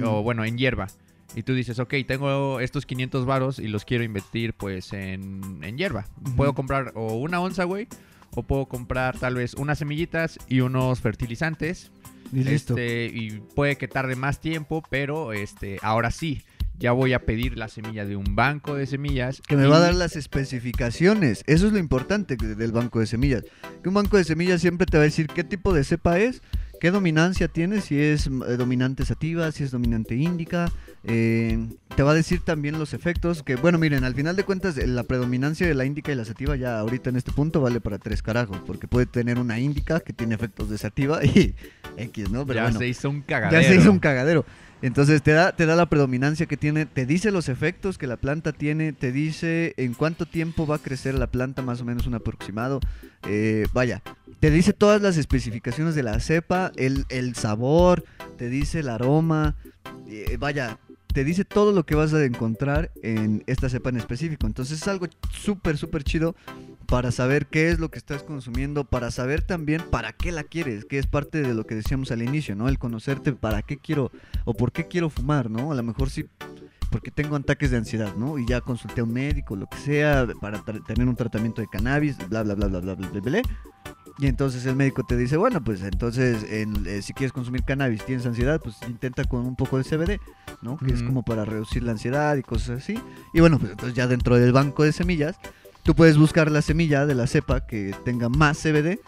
O 0.05 0.23
bueno, 0.23 0.45
en 0.45 0.57
hierba. 0.57 0.87
Y 1.35 1.43
tú 1.43 1.53
dices, 1.53 1.79
ok, 1.79 1.95
tengo 2.07 2.61
estos 2.61 2.85
500 2.85 3.25
varos 3.25 3.59
y 3.59 3.67
los 3.67 3.83
quiero 3.83 4.05
invertir 4.05 4.53
pues 4.53 4.93
en, 4.93 5.59
en 5.61 5.77
hierba. 5.77 6.05
Puedo 6.37 6.53
comprar 6.53 6.93
o 6.95 7.17
una 7.17 7.41
onza, 7.41 7.65
güey. 7.65 7.89
O 8.33 8.43
puedo 8.43 8.65
comprar 8.67 9.19
tal 9.19 9.35
vez 9.35 9.53
unas 9.53 9.77
semillitas 9.77 10.39
y 10.47 10.61
unos 10.61 11.01
fertilizantes. 11.01 11.91
Y 12.31 12.45
listo. 12.45 12.77
Este, 12.77 13.07
y 13.13 13.41
puede 13.55 13.75
que 13.75 13.89
tarde 13.89 14.15
más 14.15 14.39
tiempo, 14.39 14.81
pero 14.89 15.33
este, 15.33 15.79
ahora 15.81 16.11
sí, 16.11 16.43
ya 16.79 16.91
voy 16.91 17.13
a 17.13 17.19
pedir 17.25 17.57
la 17.57 17.67
semilla 17.67 18.05
de 18.05 18.15
un 18.15 18.35
banco 18.35 18.75
de 18.75 18.85
semillas. 18.85 19.41
Que 19.47 19.55
me 19.55 19.65
y- 19.65 19.69
va 19.69 19.77
a 19.77 19.81
dar 19.81 19.93
las 19.95 20.15
especificaciones. 20.15 21.43
Eso 21.47 21.67
es 21.67 21.73
lo 21.73 21.79
importante 21.79 22.35
del 22.35 22.71
banco 22.71 22.99
de 22.99 23.05
semillas. 23.07 23.43
Que 23.81 23.89
un 23.89 23.95
banco 23.95 24.17
de 24.17 24.23
semillas 24.23 24.61
siempre 24.61 24.85
te 24.87 24.97
va 24.97 25.03
a 25.03 25.05
decir 25.05 25.27
qué 25.27 25.43
tipo 25.43 25.73
de 25.73 25.83
cepa 25.83 26.19
es, 26.19 26.41
qué 26.79 26.91
dominancia 26.91 27.47
tiene, 27.47 27.81
si 27.81 27.99
es 27.99 28.27
eh, 28.27 28.57
dominante 28.57 29.05
sativa, 29.05 29.51
si 29.51 29.63
es 29.63 29.71
dominante 29.71 30.15
índica. 30.15 30.71
eh, 31.05 31.67
te 31.95 32.01
va 32.01 32.11
a 32.11 32.15
decir 32.15 32.41
también 32.43 32.79
los 32.79 32.93
efectos. 32.93 33.43
Que 33.43 33.55
bueno, 33.55 33.77
miren, 33.77 34.03
al 34.03 34.15
final 34.15 34.35
de 34.35 34.43
cuentas, 34.43 34.77
eh, 34.77 34.87
la 34.87 35.03
predominancia 35.03 35.67
de 35.67 35.75
la 35.75 35.85
índica 35.85 36.11
y 36.11 36.15
la 36.15 36.25
sativa 36.25 36.55
ya 36.55 36.79
ahorita 36.79 37.09
en 37.11 37.17
este 37.17 37.31
punto 37.31 37.61
vale 37.61 37.79
para 37.81 37.99
tres 37.99 38.21
carajos. 38.23 38.57
Porque 38.65 38.87
puede 38.87 39.05
tener 39.05 39.37
una 39.37 39.59
índica 39.59 39.99
que 39.99 40.11
tiene 40.13 40.33
efectos 40.35 40.69
de 40.69 40.77
sativa 40.79 41.23
y 41.25 41.53
X, 41.97 42.31
¿no? 42.31 42.45
Pero 42.45 42.57
ya 42.57 42.63
bueno. 42.63 42.79
se 42.79 42.87
hizo 42.87 43.09
un 43.09 43.21
cagadero. 43.21 43.61
Ya 43.61 43.67
se 43.67 43.75
hizo 43.75 43.91
un 43.91 43.99
cagadero. 43.99 44.43
Entonces 44.83 45.23
te 45.23 45.31
da, 45.31 45.55
te 45.55 45.65
da 45.65 45.77
la 45.77 45.85
predominancia 45.85 46.45
que 46.45 46.57
tiene, 46.57 46.85
te 46.85 47.05
dice 47.05 47.31
los 47.31 47.47
efectos 47.47 47.97
que 47.97 48.05
la 48.05 48.17
planta 48.17 48.51
tiene, 48.51 48.91
te 48.91 49.13
dice 49.13 49.73
en 49.77 49.93
cuánto 49.93 50.25
tiempo 50.25 50.67
va 50.67 50.75
a 50.75 50.79
crecer 50.79 51.13
la 51.13 51.27
planta, 51.27 51.61
más 51.61 51.79
o 51.79 51.85
menos 51.85 52.05
un 52.05 52.15
aproximado. 52.15 52.81
Eh, 53.25 53.65
vaya, 53.71 54.03
te 54.41 54.51
dice 54.51 54.73
todas 54.73 55.01
las 55.01 55.15
especificaciones 55.15 55.95
de 55.95 56.03
la 56.03 56.19
cepa, 56.19 56.73
el, 56.75 57.05
el 57.07 57.33
sabor, 57.35 58.03
te 58.37 58.49
dice 58.49 58.81
el 58.81 58.89
aroma, 58.89 59.55
eh, 60.05 60.35
vaya, 60.37 60.77
te 61.13 61.23
dice 61.23 61.45
todo 61.45 61.71
lo 61.71 61.85
que 61.85 61.95
vas 61.95 62.13
a 62.13 62.21
encontrar 62.21 62.91
en 63.01 63.41
esta 63.47 63.69
cepa 63.69 63.89
en 63.89 63.95
específico. 63.95 64.47
Entonces 64.47 64.81
es 64.81 64.87
algo 64.89 65.07
súper, 65.31 65.77
súper 65.77 66.03
chido 66.03 66.35
para 66.87 67.11
saber 67.11 67.47
qué 67.47 67.69
es 67.69 67.79
lo 67.79 67.89
que 67.89 67.97
estás 67.97 68.23
consumiendo, 68.23 68.83
para 68.83 69.11
saber 69.11 69.41
también 69.41 69.81
para 69.89 70.13
qué 70.13 70.31
la 70.31 70.43
quieres, 70.43 70.85
que 70.85 70.99
es 70.99 71.07
parte 71.07 71.41
de 71.41 71.53
lo 71.53 71.65
que 71.65 71.75
decíamos 71.75 72.11
al 72.11 72.21
inicio, 72.21 72.55
¿no? 72.55 72.67
El 72.69 72.77
conocerte 72.79 73.33
para 73.33 73.61
qué 73.61 73.77
quiero 73.77 74.11
o 74.45 74.53
por 74.53 74.71
qué 74.71 74.87
quiero 74.87 75.09
fumar, 75.09 75.49
¿no? 75.49 75.71
A 75.71 75.75
lo 75.75 75.83
mejor 75.83 76.09
sí 76.09 76.25
porque 76.91 77.09
tengo 77.09 77.35
ataques 77.35 77.71
de 77.71 77.77
ansiedad, 77.77 78.13
¿no? 78.15 78.37
Y 78.37 78.45
ya 78.45 78.61
consulté 78.61 79.01
a 79.01 79.03
un 79.03 79.11
médico, 79.13 79.55
lo 79.55 79.65
que 79.65 79.77
sea, 79.77 80.27
para 80.39 80.61
tener 80.63 81.07
un 81.07 81.15
tratamiento 81.15 81.59
de 81.61 81.67
cannabis, 81.67 82.17
bla, 82.29 82.43
bla, 82.43 82.53
bla, 82.53 82.67
bla, 82.67 82.79
bla, 82.81 82.93
bla, 82.93 83.09
bla, 83.09 83.19
bla. 83.21 83.41
Y 84.19 84.27
entonces 84.27 84.63
el 84.67 84.75
médico 84.75 85.03
te 85.03 85.17
dice, 85.17 85.35
bueno, 85.37 85.63
pues 85.63 85.81
entonces 85.81 86.43
en- 86.47 86.85
eh, 86.85 87.01
si 87.01 87.13
quieres 87.13 87.33
consumir 87.33 87.63
cannabis, 87.63 88.05
tienes 88.05 88.27
ansiedad, 88.27 88.61
pues 88.63 88.75
intenta 88.87 89.23
con 89.23 89.39
un 89.47 89.55
poco 89.55 89.79
de 89.79 89.83
CBD, 89.85 90.19
¿no? 90.61 90.77
Que 90.77 90.91
es 90.93 90.99
Ujú. 90.99 91.07
como 91.07 91.23
para 91.23 91.45
reducir 91.45 91.81
la 91.81 91.93
ansiedad 91.93 92.35
y 92.35 92.43
cosas 92.43 92.81
así. 92.83 92.99
Y 93.33 93.39
bueno, 93.39 93.57
pues 93.57 93.71
entonces 93.71 93.95
ya 93.95 94.05
dentro 94.05 94.35
del 94.37 94.53
banco 94.53 94.83
de 94.83 94.91
semillas, 94.91 95.35
tú 95.83 95.95
puedes 95.95 96.17
buscar 96.17 96.49
la 96.51 96.61
semilla 96.61 97.05
de 97.05 97.15
la 97.15 97.27
cepa 97.27 97.65
que 97.67 97.93
tenga 98.05 98.29
más 98.29 98.57
CBD 98.61 98.99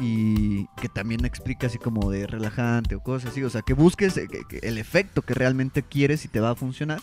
y 0.00 0.66
que 0.80 0.88
también 0.88 1.24
explica 1.24 1.66
así 1.66 1.78
como 1.78 2.10
de 2.10 2.26
relajante 2.26 2.94
o 2.94 3.00
cosas 3.00 3.30
así. 3.30 3.42
O 3.42 3.50
sea, 3.50 3.62
que 3.62 3.72
busques 3.74 4.16
eh, 4.16 4.28
el 4.62 4.78
efecto 4.78 5.22
que 5.22 5.34
realmente 5.34 5.82
quieres 5.82 6.24
y 6.24 6.28
te 6.28 6.40
va 6.40 6.50
a 6.50 6.54
funcionar 6.54 7.00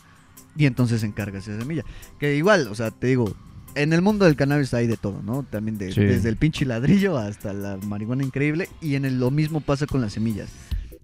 y 0.56 0.66
entonces 0.66 1.04
encargas 1.04 1.48
esa 1.48 1.60
semilla. 1.60 1.84
Que 2.20 2.36
igual, 2.36 2.68
o 2.70 2.76
sea, 2.76 2.92
te 2.92 3.08
digo, 3.08 3.36
en 3.76 3.94
el 3.94 4.02
mundo 4.02 4.26
del 4.26 4.36
cannabis 4.36 4.74
hay 4.74 4.88
de 4.88 4.98
todo, 4.98 5.22
¿no? 5.22 5.44
También 5.44 5.78
de- 5.78 5.92
Sí. 5.92 6.02
desde 6.02 6.30
el 6.30 6.38
pinche 6.38 6.66
ladrillo 6.66 7.18
hasta 7.18 7.54
la 7.54 7.78
marihuana 7.78 8.24
increíble 8.24 8.70
y 8.82 8.96
en 8.96 9.06
el, 9.06 9.20
lo 9.20 9.30
mismo 9.32 9.62
pasa 9.62 9.86
con 9.86 10.02
las 10.02 10.14
semillas. 10.14 10.50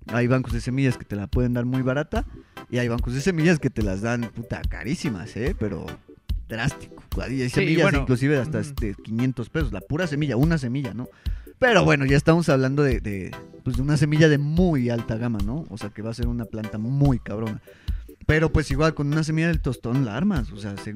Hay 0.07 0.28
bancos 0.28 0.53
de 0.53 0.61
semillas 0.61 0.97
que 0.97 1.05
te 1.05 1.16
la 1.16 1.28
pueden 1.28 1.53
dar 1.53 1.66
muy 1.66 1.82
barata 1.82 2.26
y 2.72 2.78
hay 2.80 2.88
bancos 2.88 3.14
de 3.14 3.22
semillas 3.22 3.59
que 3.59 3.70
te 3.70 3.84
las 3.84 4.01
dan 4.01 4.22
puta 4.36 4.61
carísimas, 4.68 5.36
¿eh? 5.38 5.55
Pero 5.57 5.86
drástico. 6.48 7.04
Hay 7.22 7.38
Sí, 7.44 7.50
semillas 7.50 7.84
bueno, 7.84 8.00
inclusive 8.02 8.38
hasta 8.38 8.60
ujú. 8.60 8.68
este, 8.70 8.96
500 9.04 9.50
pesos, 9.50 9.72
la 9.74 9.82
pura 9.82 10.08
semilla, 10.08 10.38
una 10.38 10.58
semilla, 10.58 10.94
¿no? 10.94 11.08
Pero 11.60 11.86
bueno, 11.86 12.06
ya 12.06 12.18
estamos 12.18 12.50
hablando 12.50 12.84
de, 12.84 13.00
de, 13.00 13.32
pues, 13.64 13.78
de 13.78 13.82
una 13.84 13.96
semilla 13.98 14.28
de 14.28 14.38
muy 14.38 14.89
alta 14.89 15.16
gama, 15.16 15.39
¿no? 15.46 15.66
O 15.70 15.78
sea, 15.78 15.89
que 15.89 16.02
va 16.02 16.10
a 16.12 16.14
ser 16.14 16.28
una 16.28 16.46
planta 16.46 16.78
muy 16.78 17.20
cabrona. 17.20 17.62
Pero 18.26 18.52
pues 18.52 18.70
igual 18.72 18.94
con 18.94 19.08
una 19.08 19.24
semilla 19.24 19.48
del 19.48 19.62
tostón 19.62 20.06
la 20.06 20.16
armas, 20.18 20.52
o 20.52 20.58
sea, 20.58 20.76
se- 20.78 20.96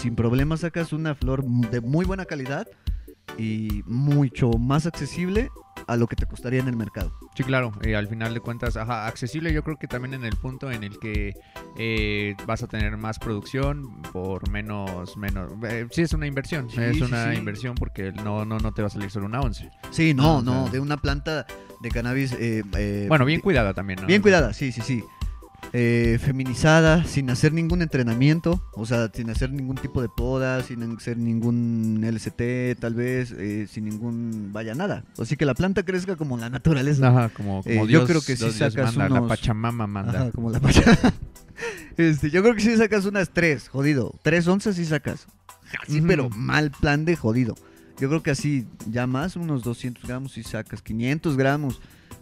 sin 0.00 0.14
problema 0.14 0.56
sacas 0.56 0.92
una 0.92 1.14
flor 1.14 1.44
de 1.44 1.80
muy 1.80 2.04
buena 2.04 2.24
calidad 2.26 2.68
y 3.38 3.82
mucho 3.86 4.50
más 4.52 4.86
accesible 4.86 5.50
a 5.90 5.96
lo 5.96 6.06
que 6.06 6.16
te 6.16 6.26
costaría 6.26 6.60
en 6.60 6.68
el 6.68 6.76
mercado. 6.76 7.12
Sí, 7.34 7.42
claro, 7.44 7.72
eh, 7.82 7.96
al 7.96 8.06
final 8.08 8.32
de 8.34 8.40
cuentas, 8.40 8.76
ajá, 8.76 9.06
accesible 9.06 9.52
yo 9.52 9.62
creo 9.64 9.76
que 9.76 9.86
también 9.88 10.14
en 10.14 10.24
el 10.24 10.36
punto 10.36 10.70
en 10.70 10.84
el 10.84 10.98
que 10.98 11.34
eh, 11.76 12.36
vas 12.46 12.62
a 12.62 12.66
tener 12.68 12.96
más 12.96 13.18
producción 13.18 14.00
por 14.12 14.48
menos, 14.50 15.16
menos, 15.16 15.52
eh, 15.64 15.86
sí 15.90 16.02
es 16.02 16.12
una 16.12 16.26
inversión, 16.26 16.68
Sí, 16.70 16.80
es 16.80 16.96
sí, 16.96 17.02
una 17.02 17.32
sí. 17.32 17.38
inversión 17.38 17.74
porque 17.74 18.12
no, 18.12 18.44
no, 18.44 18.58
no 18.58 18.72
te 18.72 18.82
va 18.82 18.88
a 18.88 18.90
salir 18.90 19.10
solo 19.10 19.26
una 19.26 19.40
once. 19.40 19.70
Sí, 19.90 20.14
no, 20.14 20.24
Ah, 20.24 20.38
o 20.38 20.42
no, 20.42 20.62
sea- 20.64 20.72
de 20.72 20.80
una 20.80 20.96
planta 20.96 21.46
de 21.80 21.88
cannabis... 21.90 22.32
eh, 22.34 22.62
eh, 22.76 23.06
Bueno, 23.08 23.24
bien 23.24 23.40
cuidada 23.40 23.74
también, 23.74 24.00
¿no? 24.00 24.06
Bien 24.06 24.22
cuidada, 24.22 24.52
sí, 24.52 24.70
sí, 24.72 24.82
sí. 24.82 25.02
Eh, 25.72 26.18
feminizada, 26.20 27.04
sin 27.04 27.30
hacer 27.30 27.52
ningún 27.52 27.80
entrenamiento, 27.80 28.60
o 28.72 28.86
sea, 28.86 29.08
sin 29.14 29.30
hacer 29.30 29.52
ningún 29.52 29.76
tipo 29.76 30.02
de 30.02 30.08
poda, 30.08 30.62
sin 30.64 30.82
hacer 30.96 31.16
ningún 31.16 32.00
LCT, 32.02 32.74
tal 32.80 32.94
vez, 32.94 33.30
eh, 33.38 33.68
sin 33.70 33.84
ningún, 33.84 34.50
vaya, 34.52 34.74
nada. 34.74 35.04
Así 35.18 35.36
que 35.36 35.44
la 35.46 35.54
planta 35.54 35.84
crezca 35.84 36.16
como 36.16 36.36
la 36.38 36.50
naturaleza. 36.50 37.06
Ajá, 37.08 37.28
como, 37.28 37.62
como 37.62 37.72
Eh, 37.72 37.78
yo 37.78 37.86
Dios, 37.86 38.04
creo 38.06 38.20
que 38.20 38.36
sí 38.36 38.44
Dios 38.44 38.56
sacas 38.56 38.96
manda, 38.96 39.14
la 39.14 39.20
unos- 39.20 39.28
Pachamama 39.28 39.86
manda. 39.86 40.20
Ajá, 40.22 40.30
como 40.32 40.50
la 40.50 40.60
este, 41.96 42.30
yo 42.30 42.42
creo 42.42 42.54
que 42.54 42.62
sí 42.62 42.76
sacas 42.76 43.04
unas 43.04 43.30
tres, 43.30 43.68
jodido. 43.68 44.14
Tres 44.22 44.46
onzas 44.48 44.76
sí 44.76 44.84
sacas. 44.84 45.26
Así, 45.86 45.98
Ujú. 45.98 46.08
pero 46.08 46.30
mal 46.30 46.70
plan 46.72 47.04
de 47.04 47.14
jodido. 47.16 47.54
Yo 48.00 48.08
creo 48.08 48.22
que 48.22 48.30
así, 48.30 48.66
ya 48.90 49.06
más, 49.06 49.36
unos 49.36 49.62
200 49.62 50.04
gramos 50.06 50.36
y 50.38 50.42
sacas 50.42 50.82
500 50.82 51.36
gramos. 51.36 51.80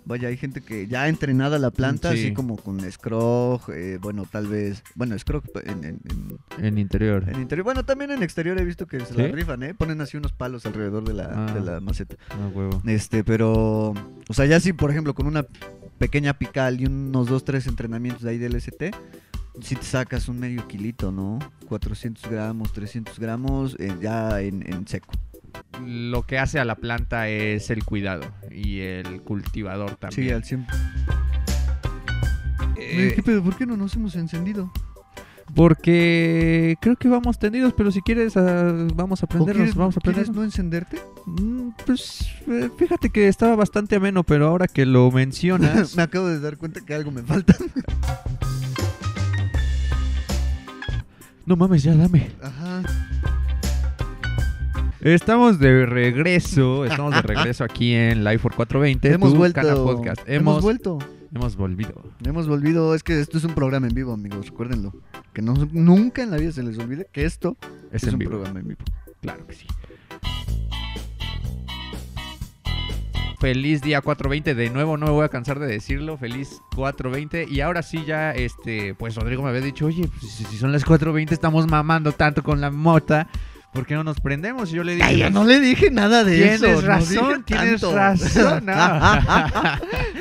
Vaya, 0.08 0.28
hay 0.28 0.38
gente 0.38 0.62
que 0.62 0.86
ya 0.88 1.02
ha 1.02 1.08
entrenada 1.08 1.58
la 1.58 1.70
planta, 1.70 2.12
Sí. 2.12 2.18
así 2.24 2.32
como 2.34 2.56
con 2.56 2.80
scrog, 2.90 3.60
eh, 3.74 3.98
bueno, 4.00 4.24
tal 4.30 4.46
vez, 4.46 4.82
bueno, 4.94 5.16
scrog 5.18 5.44
en, 5.64 5.84
en- 5.84 6.00
en- 6.08 6.64
En 6.64 6.78
interior. 6.78 7.24
en 7.28 7.40
interior. 7.42 7.62
Bueno, 7.64 7.84
también 7.84 8.10
en 8.10 8.22
exterior 8.22 8.58
he 8.58 8.64
visto 8.64 8.86
que 8.86 9.00
se 9.00 9.12
la 9.14 9.26
¿Sí? 9.26 9.32
rifan, 9.32 9.62
¿eh? 9.62 9.74
Ponen 9.74 10.00
así 10.00 10.16
unos 10.16 10.32
palos 10.32 10.64
alrededor 10.64 11.04
de 11.06 11.12
la, 11.12 11.46
Ah. 11.48 11.52
de 11.52 11.60
la 11.60 11.80
maceta. 11.80 12.16
Ah, 12.30 12.48
huevo. 12.54 12.80
Este, 12.86 13.22
pero, 13.22 13.90
o 13.90 14.32
sea, 14.32 14.46
ya 14.46 14.58
sí, 14.60 14.72
por 14.72 14.90
ejemplo, 14.90 15.14
con 15.14 15.26
una 15.26 15.44
pequeña 15.98 16.32
pical 16.32 16.80
y 16.80 16.86
unos 16.86 17.28
dos, 17.28 17.44
tres 17.44 17.66
entrenamientos 17.66 18.22
de 18.22 18.30
ahí 18.30 18.38
del 18.38 18.54
ST, 18.54 18.90
si 19.60 19.74
te 19.76 19.82
sacas 19.82 20.28
un 20.28 20.38
medio 20.40 20.66
kilito, 20.68 21.12
¿no? 21.12 21.38
400 21.66 22.30
gramos, 22.30 22.72
300 22.72 23.18
gramos, 23.18 23.76
eh, 23.78 23.92
ya 24.00 24.40
en, 24.40 24.64
en 24.72 24.86
seco. 24.86 25.12
Lo 25.86 26.22
que 26.26 26.38
hace 26.38 26.58
a 26.58 26.64
la 26.64 26.74
planta 26.76 27.28
es 27.28 27.70
el 27.70 27.84
cuidado 27.84 28.24
y 28.50 28.80
el 28.80 29.22
cultivador 29.22 29.90
Sí, 29.90 29.96
también. 30.00 30.34
al 30.34 30.44
100. 30.44 30.66
Eh, 32.76 33.12
¿Qué 33.16 33.22
pedo? 33.22 33.42
¿Por 33.42 33.56
qué 33.56 33.66
no 33.66 33.76
nos 33.76 33.94
hemos 33.96 34.14
encendido? 34.16 34.70
porque 35.54 36.76
creo 36.78 36.96
que 36.96 37.08
vamos 37.08 37.38
tendidos, 37.38 37.72
pero 37.74 37.90
si 37.90 38.02
quieres 38.02 38.36
ah, 38.36 38.86
vamos 38.94 39.22
a 39.22 39.24
¿O 39.24 39.28
prendernos, 39.30 39.56
quieres, 39.56 39.74
vamos 39.76 39.96
a 39.96 40.00
quieres 40.00 40.30
no 40.30 40.44
encenderte? 40.44 41.00
Mm, 41.24 41.70
Pues 41.86 42.28
eh, 42.48 42.68
fíjate 42.78 43.08
que 43.08 43.28
estaba 43.28 43.56
bastante 43.56 43.96
ameno, 43.96 44.24
pero 44.24 44.46
ahora 44.46 44.68
que 44.68 44.84
lo 44.84 45.10
mencionas, 45.10 45.96
me 45.96 46.02
acabo 46.02 46.26
de 46.28 46.38
dar 46.38 46.58
cuenta 46.58 46.82
que 46.82 46.92
algo 46.94 47.10
me 47.12 47.22
falta. 47.22 47.56
no 51.46 51.56
mames, 51.56 51.82
ya 51.82 51.94
dame. 51.94 52.30
Ajá. 52.42 52.82
Estamos 55.00 55.58
de 55.60 55.86
regreso, 55.86 56.84
estamos 56.84 57.14
de 57.14 57.22
regreso 57.22 57.62
aquí 57.62 57.94
en 57.94 58.24
Live 58.24 58.38
for 58.38 58.54
420, 58.54 59.12
Hemos 59.12 59.32
tu 59.32 59.36
vuelto. 59.38 59.84
podcast. 59.84 60.20
Hemos 60.26 60.54
Hemos, 60.54 60.62
vuelto. 60.62 60.98
hemos 61.32 61.56
volvido. 61.56 62.02
Hemos 62.24 62.48
volvido. 62.48 62.94
Es 62.94 63.04
que 63.04 63.20
esto 63.20 63.38
es 63.38 63.44
un 63.44 63.54
programa 63.54 63.86
en 63.86 63.94
vivo, 63.94 64.12
amigos. 64.12 64.46
Recuérdenlo. 64.48 64.92
Que 65.32 65.40
no, 65.42 65.54
nunca 65.72 66.22
en 66.22 66.30
la 66.32 66.36
vida 66.38 66.50
se 66.50 66.64
les 66.64 66.78
olvide 66.78 67.06
que 67.12 67.24
esto 67.24 67.56
Es, 67.92 68.02
es, 68.04 68.12
un 68.12 68.18
vivo. 68.18 68.32
programa 68.32 68.58
en 68.58 68.68
vivo. 68.68 68.80
Claro 69.20 69.46
que 69.46 69.54
sí. 69.54 69.66
Feliz 73.40 73.82
día 73.82 74.00
420, 74.00 74.56
de 74.56 74.70
nuevo 74.70 74.96
no 74.96 75.06
me 75.06 75.12
voy 75.12 75.24
a 75.24 75.28
cansar 75.28 75.60
de 75.60 75.68
decirlo, 75.68 76.16
feliz 76.18 76.60
420 76.74 77.46
y 77.48 77.60
ahora 77.60 77.82
sí 77.84 78.02
ya, 78.04 78.32
este, 78.32 78.96
pues 78.96 79.14
Rodrigo 79.14 79.44
me 79.44 79.50
había 79.50 79.60
dicho, 79.60 79.86
oye, 79.86 80.08
pues, 80.08 80.32
si 80.32 80.42
si 80.42 80.56
son 80.56 80.72
las 80.72 80.84
420 80.84 81.34
estamos 81.34 81.68
mamando 81.68 82.10
tanto 82.10 82.42
con 82.42 82.60
la 82.60 82.72
mota, 82.72 83.28
¿por 83.72 83.86
qué 83.86 83.94
no 83.94 84.04
nos 84.04 84.20
prendemos? 84.20 84.70
Y 84.72 84.76
yo 84.76 84.84
le 84.84 84.94
dije, 84.94 85.04
Ay, 85.06 85.20
pues, 85.20 85.32
no 85.32 85.44
le 85.44 85.60
dije 85.60 85.90
nada 85.90 86.24
de 86.24 86.36
tienes 86.36 86.62
eso. 86.62 86.80
no 86.80 86.80
razón, 86.86 87.28
dije 87.28 87.42
tienes 87.46 87.80
razón. 87.92 88.66
no. 88.66 88.72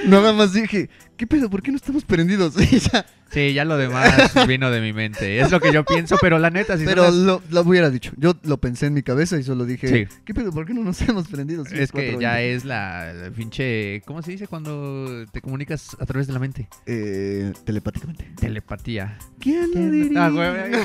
Nada 0.08 0.34
más 0.34 0.54
dije, 0.54 0.89
¿qué 1.18 1.28
pedo? 1.28 1.50
¿Por 1.50 1.62
qué 1.62 1.72
no 1.72 1.78
estamos 1.78 2.04
prendidos? 2.06 2.56
Y 2.72 2.80
ya. 2.80 3.06
Sí, 3.32 3.54
ya 3.54 3.66
lo 3.66 3.78
demás 3.78 4.34
vino 4.48 4.72
de 4.72 4.82
mi 4.82 4.94
mente, 4.94 5.40
es 5.40 5.52
lo 5.52 5.60
que 5.60 5.72
yo 5.74 5.84
pienso, 5.86 6.18
pero 6.22 6.40
la 6.40 6.50
neta, 6.50 6.78
si 6.78 6.86
Pero 6.86 7.04
las- 7.04 7.14
lo, 7.14 7.42
lo 7.50 7.62
hubiera 7.62 7.90
dicho. 7.90 8.12
Yo 8.18 8.36
lo 8.44 8.58
pensé 8.58 8.88
en 8.88 8.94
mi 8.94 9.04
cabeza 9.04 9.38
y 9.38 9.44
solo 9.44 9.66
dije, 9.66 9.88
Sí. 9.88 10.16
¿qué 10.26 10.34
pedo? 10.34 10.52
¿Por 10.52 10.66
qué 10.66 10.74
no 10.74 10.84
nos 10.84 11.02
hemos 11.08 11.28
prendido? 11.28 11.64
Es 11.72 11.92
que 11.92 12.16
4:20. 12.18 12.20
ya 12.22 12.42
es 12.42 12.66
la, 12.66 13.14
la 13.14 13.32
pinche, 13.32 14.02
¿cómo 14.06 14.22
se 14.22 14.32
dice 14.32 14.48
cuando 14.48 15.26
te 15.32 15.42
comunicas 15.42 15.96
a 16.00 16.06
través 16.06 16.28
de 16.28 16.34
la 16.34 16.40
mente? 16.40 16.68
Eh, 16.86 17.54
telepáticamente. 17.66 18.32
Telepatía. 18.40 19.18
¿Quién 19.40 19.72
lo 19.74 19.92
diría? 19.92 20.26
Ah, 20.26 20.30
güey. 20.30 20.82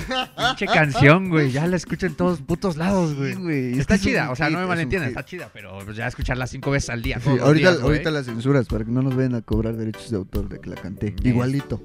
Pinche 0.48 0.66
canción, 0.66 1.28
güey. 1.30 1.50
Ya 1.52 1.66
la 1.66 1.76
escucho 1.76 2.06
en 2.06 2.14
todos 2.14 2.40
putos 2.40 2.76
lados, 2.76 3.10
Sí, 3.10 3.16
güey. 3.16 3.34
güey. 3.34 3.72
es 3.72 3.78
Está 3.78 3.94
es 3.96 4.02
chida, 4.02 4.30
o 4.30 4.36
sea, 4.36 4.50
no 4.50 4.58
me 4.58 4.66
malentiendan, 4.66 5.08
está 5.10 5.24
chida, 5.24 5.50
pero 5.52 5.78
pues 5.84 5.96
ya 5.96 6.06
escucharla 6.06 6.46
cinco 6.46 6.70
veces 6.70 6.90
al 6.90 7.02
día. 7.02 7.18
Sí, 7.20 7.28
ahorita, 7.30 7.70
días, 7.72 7.82
ahorita 7.82 8.10
las 8.10 8.26
censuras 8.26 8.66
para 8.66 8.84
que 8.84 8.90
no 8.90 9.02
nos 9.02 9.14
vayan 9.16 9.34
a 9.34 9.42
cobrar 9.42 9.76
derechos 9.76 10.10
de 10.10 10.16
autor 10.16 10.48
de 10.48 10.60
que 10.60 10.70
la 10.70 10.76
canté. 10.76 11.14
Igualito. 11.22 11.82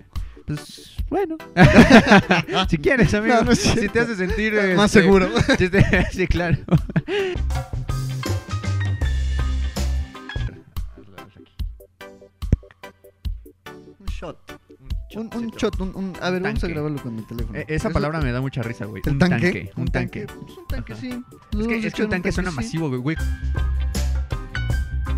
Pues 0.47 0.95
bueno. 1.09 1.35
si 2.69 2.77
quieres, 2.77 3.13
amigo. 3.13 3.35
No, 3.35 3.43
no 3.43 3.51
es 3.51 3.59
si 3.59 3.89
te 3.89 3.99
hace 3.99 4.15
sentir. 4.15 4.53
Más 4.77 4.95
este, 4.95 5.01
seguro. 5.01 5.27
sí, 6.11 6.25
claro. 6.27 6.57
un 13.99 14.05
shot. 14.07 14.37
Un, 15.15 15.29
shot. 15.57 15.79
Un, 15.79 15.95
un- 15.95 16.13
a 16.21 16.29
ver, 16.29 16.41
vamos 16.41 16.57
a 16.59 16.61
tanque. 16.61 16.73
grabarlo 16.73 17.01
con 17.01 17.15
mi 17.15 17.21
teléfono. 17.23 17.57
Eh, 17.57 17.65
Esa 17.67 17.89
palabra 17.89 18.19
me 18.21 18.31
da 18.31 18.41
mucha 18.41 18.61
risa, 18.61 18.85
güey. 18.85 19.01
¿El 19.05 19.13
Un 19.13 19.19
tanque? 19.19 19.41
tanque. 19.51 19.71
Un 19.75 19.87
tanque. 19.87 20.27
Pues 20.27 20.57
un 20.57 20.67
tanque, 20.67 20.93
Ajá. 20.93 21.01
sí. 21.01 21.09
Es 21.59 21.67
que, 21.67 21.87
es 21.87 21.93
que 21.93 22.03
un 22.03 22.09
tanque 22.09 22.31
suena 22.31 22.49
tanque, 22.51 22.63
sí. 22.67 22.77
masivo, 22.77 23.01
güey. 23.01 23.17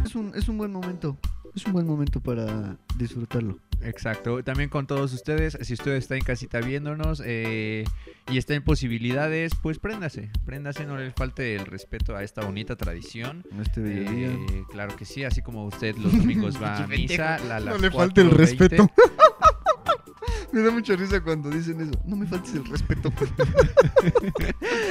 Es 0.05 0.15
un, 0.15 0.31
es 0.35 0.47
un 0.47 0.57
buen 0.57 0.71
momento. 0.71 1.17
Es 1.55 1.65
un 1.65 1.73
buen 1.73 1.85
momento 1.87 2.19
para 2.21 2.77
disfrutarlo. 2.97 3.57
Exacto, 3.81 4.43
también 4.43 4.69
con 4.69 4.87
todos 4.87 5.13
ustedes, 5.13 5.57
si 5.61 5.73
usted 5.73 5.93
está 5.93 6.15
en 6.15 6.21
casita 6.23 6.59
viéndonos 6.59 7.21
eh, 7.25 7.85
y 8.29 8.37
está 8.37 8.53
en 8.53 8.63
posibilidades, 8.63 9.53
pues 9.61 9.79
préndase, 9.79 10.29
préndase, 10.45 10.85
no 10.85 10.97
le 10.97 11.11
falte 11.11 11.55
el 11.55 11.65
respeto 11.65 12.15
a 12.15 12.23
esta 12.23 12.41
bonita 12.41 12.75
tradición. 12.75 13.45
Este 13.61 13.79
bello 13.81 14.11
día. 14.11 14.27
Eh, 14.31 14.63
claro 14.69 14.95
que 14.97 15.05
sí, 15.05 15.23
así 15.23 15.41
como 15.41 15.65
usted 15.65 15.95
los 15.97 16.11
domingos 16.15 16.55
va 16.61 16.77
a 16.83 16.87
misa, 16.87 17.39
la- 17.39 17.59
No 17.61 17.77
le 17.77 17.89
falte 17.89 18.21
el 18.21 18.31
4:20. 18.31 18.35
respeto. 18.37 18.91
Me 20.51 20.61
da 20.61 20.71
mucha 20.71 20.95
risa 20.95 21.21
cuando 21.21 21.49
dicen 21.49 21.79
eso. 21.79 21.91
No 22.05 22.15
me 22.15 22.25
faltes 22.25 22.55
el 22.55 22.65
respeto. 22.65 23.13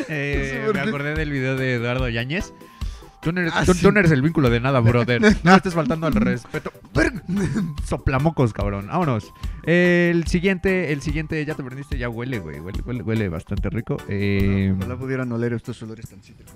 Eh, 0.09 0.37
No 0.39 0.45
sé 0.45 0.67
por 0.67 0.75
me 0.75 0.81
acordé 0.81 1.15
del 1.15 1.31
video 1.31 1.57
de 1.57 1.75
Eduardo 1.75 2.09
Yáñez. 2.09 2.53
Tú 3.29 3.33
no, 3.35 3.43
eres, 3.43 3.53
Ah, 3.55 3.63
tú- 3.67 3.75
sí. 3.75 3.83
tú 3.83 3.93
no 3.93 4.01
eres 4.01 4.11
el 4.11 4.23
vínculo 4.23 4.49
de 4.49 4.59
nada, 4.59 4.81
brother. 4.81 5.21
No 5.45 5.55
estés 5.55 5.75
faltando 5.75 6.07
al 6.07 6.15
respeto. 6.15 6.73
Soplamocos, 7.87 8.55
cabrón. 8.55 8.87
Vámonos. 8.87 9.35
El 9.65 10.27
siguiente, 10.27 10.93
el 10.95 11.03
siguiente, 11.03 11.45
ya 11.45 11.55
te 11.55 11.63
prendiste, 11.63 11.99
ya 11.99 12.09
huele, 12.09 12.39
güey. 12.39 12.59
Huele, 12.61 12.81
huele, 12.87 13.03
huele 13.03 13.29
bastante 13.29 13.69
rico. 13.69 13.99
Eh, 14.09 14.73
Ojalá 14.79 14.97
pudieran 14.97 15.31
oler 15.31 15.53
estos 15.53 15.83
olores 15.83 16.09
tan 16.09 16.23
cítricos. 16.23 16.55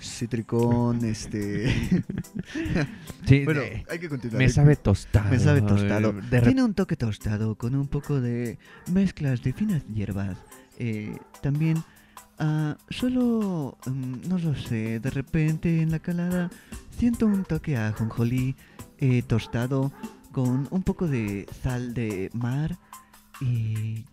Citricón, 0.00 1.04
este. 1.04 1.72
sí, 3.26 3.44
bueno, 3.44 3.60
de- 3.62 3.84
hay 3.90 3.98
que 3.98 4.08
continuar. 4.08 4.38
me 4.38 4.48
sabe 4.50 4.76
tostado. 4.76 5.30
Me 5.30 5.38
sabe 5.40 5.62
tostado. 5.62 6.12
De 6.12 6.20
repente 6.20 6.40
Tiene 6.42 6.62
un 6.62 6.74
toque 6.74 6.94
tostado 6.96 7.56
con 7.56 7.74
un 7.74 7.88
poco 7.88 8.20
de 8.20 8.58
mezclas 8.92 9.42
de 9.42 9.52
finas 9.52 9.82
hierbas. 9.88 10.36
Eh, 10.78 11.16
también, 11.42 11.82
ah, 12.38 12.76
solo, 12.90 13.78
mm, 13.86 14.28
no 14.28 14.38
lo 14.38 14.54
sé, 14.54 15.00
de 15.00 15.10
repente 15.10 15.82
en 15.82 15.90
la 15.90 15.98
calada 15.98 16.50
siento 16.98 17.26
un 17.26 17.44
toque 17.44 17.76
a 17.76 17.88
ajonjolí 17.88 18.56
eh, 18.98 19.22
tostado 19.22 19.92
con 20.32 20.66
un 20.70 20.82
poco 20.82 21.06
de 21.06 21.46
sal 21.62 21.94
de 21.94 22.30
mar 22.32 22.76
y... 23.40 24.04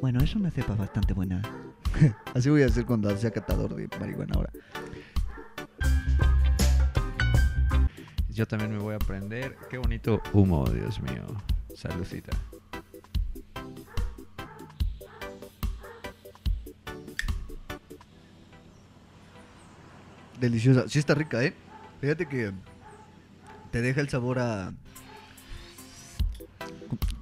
Bueno, 0.00 0.20
es 0.22 0.34
una 0.34 0.50
cepa 0.50 0.74
bastante 0.74 1.14
buena. 1.14 1.40
Así 2.34 2.50
voy 2.50 2.62
a 2.62 2.66
hacer 2.66 2.84
cuando 2.84 3.16
sea 3.16 3.30
catador 3.30 3.74
de 3.74 3.88
marihuana 3.98 4.34
ahora. 4.34 4.50
Yo 8.28 8.46
también 8.46 8.72
me 8.72 8.78
voy 8.78 8.96
a 8.96 8.98
prender. 8.98 9.56
Qué 9.70 9.78
bonito 9.78 10.20
humo, 10.32 10.64
Dios 10.68 11.00
mío. 11.00 11.22
Saludcita. 11.74 12.36
Deliciosa. 20.40 20.88
Sí 20.88 20.98
está 20.98 21.14
rica, 21.14 21.42
¿eh? 21.42 21.54
Fíjate 22.00 22.26
que 22.26 22.52
te 23.70 23.80
deja 23.82 24.00
el 24.00 24.08
sabor 24.08 24.38
a... 24.38 24.72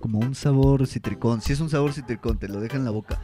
Como 0.00 0.18
un 0.18 0.34
sabor 0.34 0.86
citricón. 0.86 1.40
Si 1.40 1.52
es 1.52 1.60
un 1.60 1.70
sabor 1.70 1.92
citricón, 1.92 2.38
te 2.38 2.48
lo 2.48 2.60
deja 2.60 2.76
en 2.76 2.84
la 2.84 2.90
boca. 2.90 3.20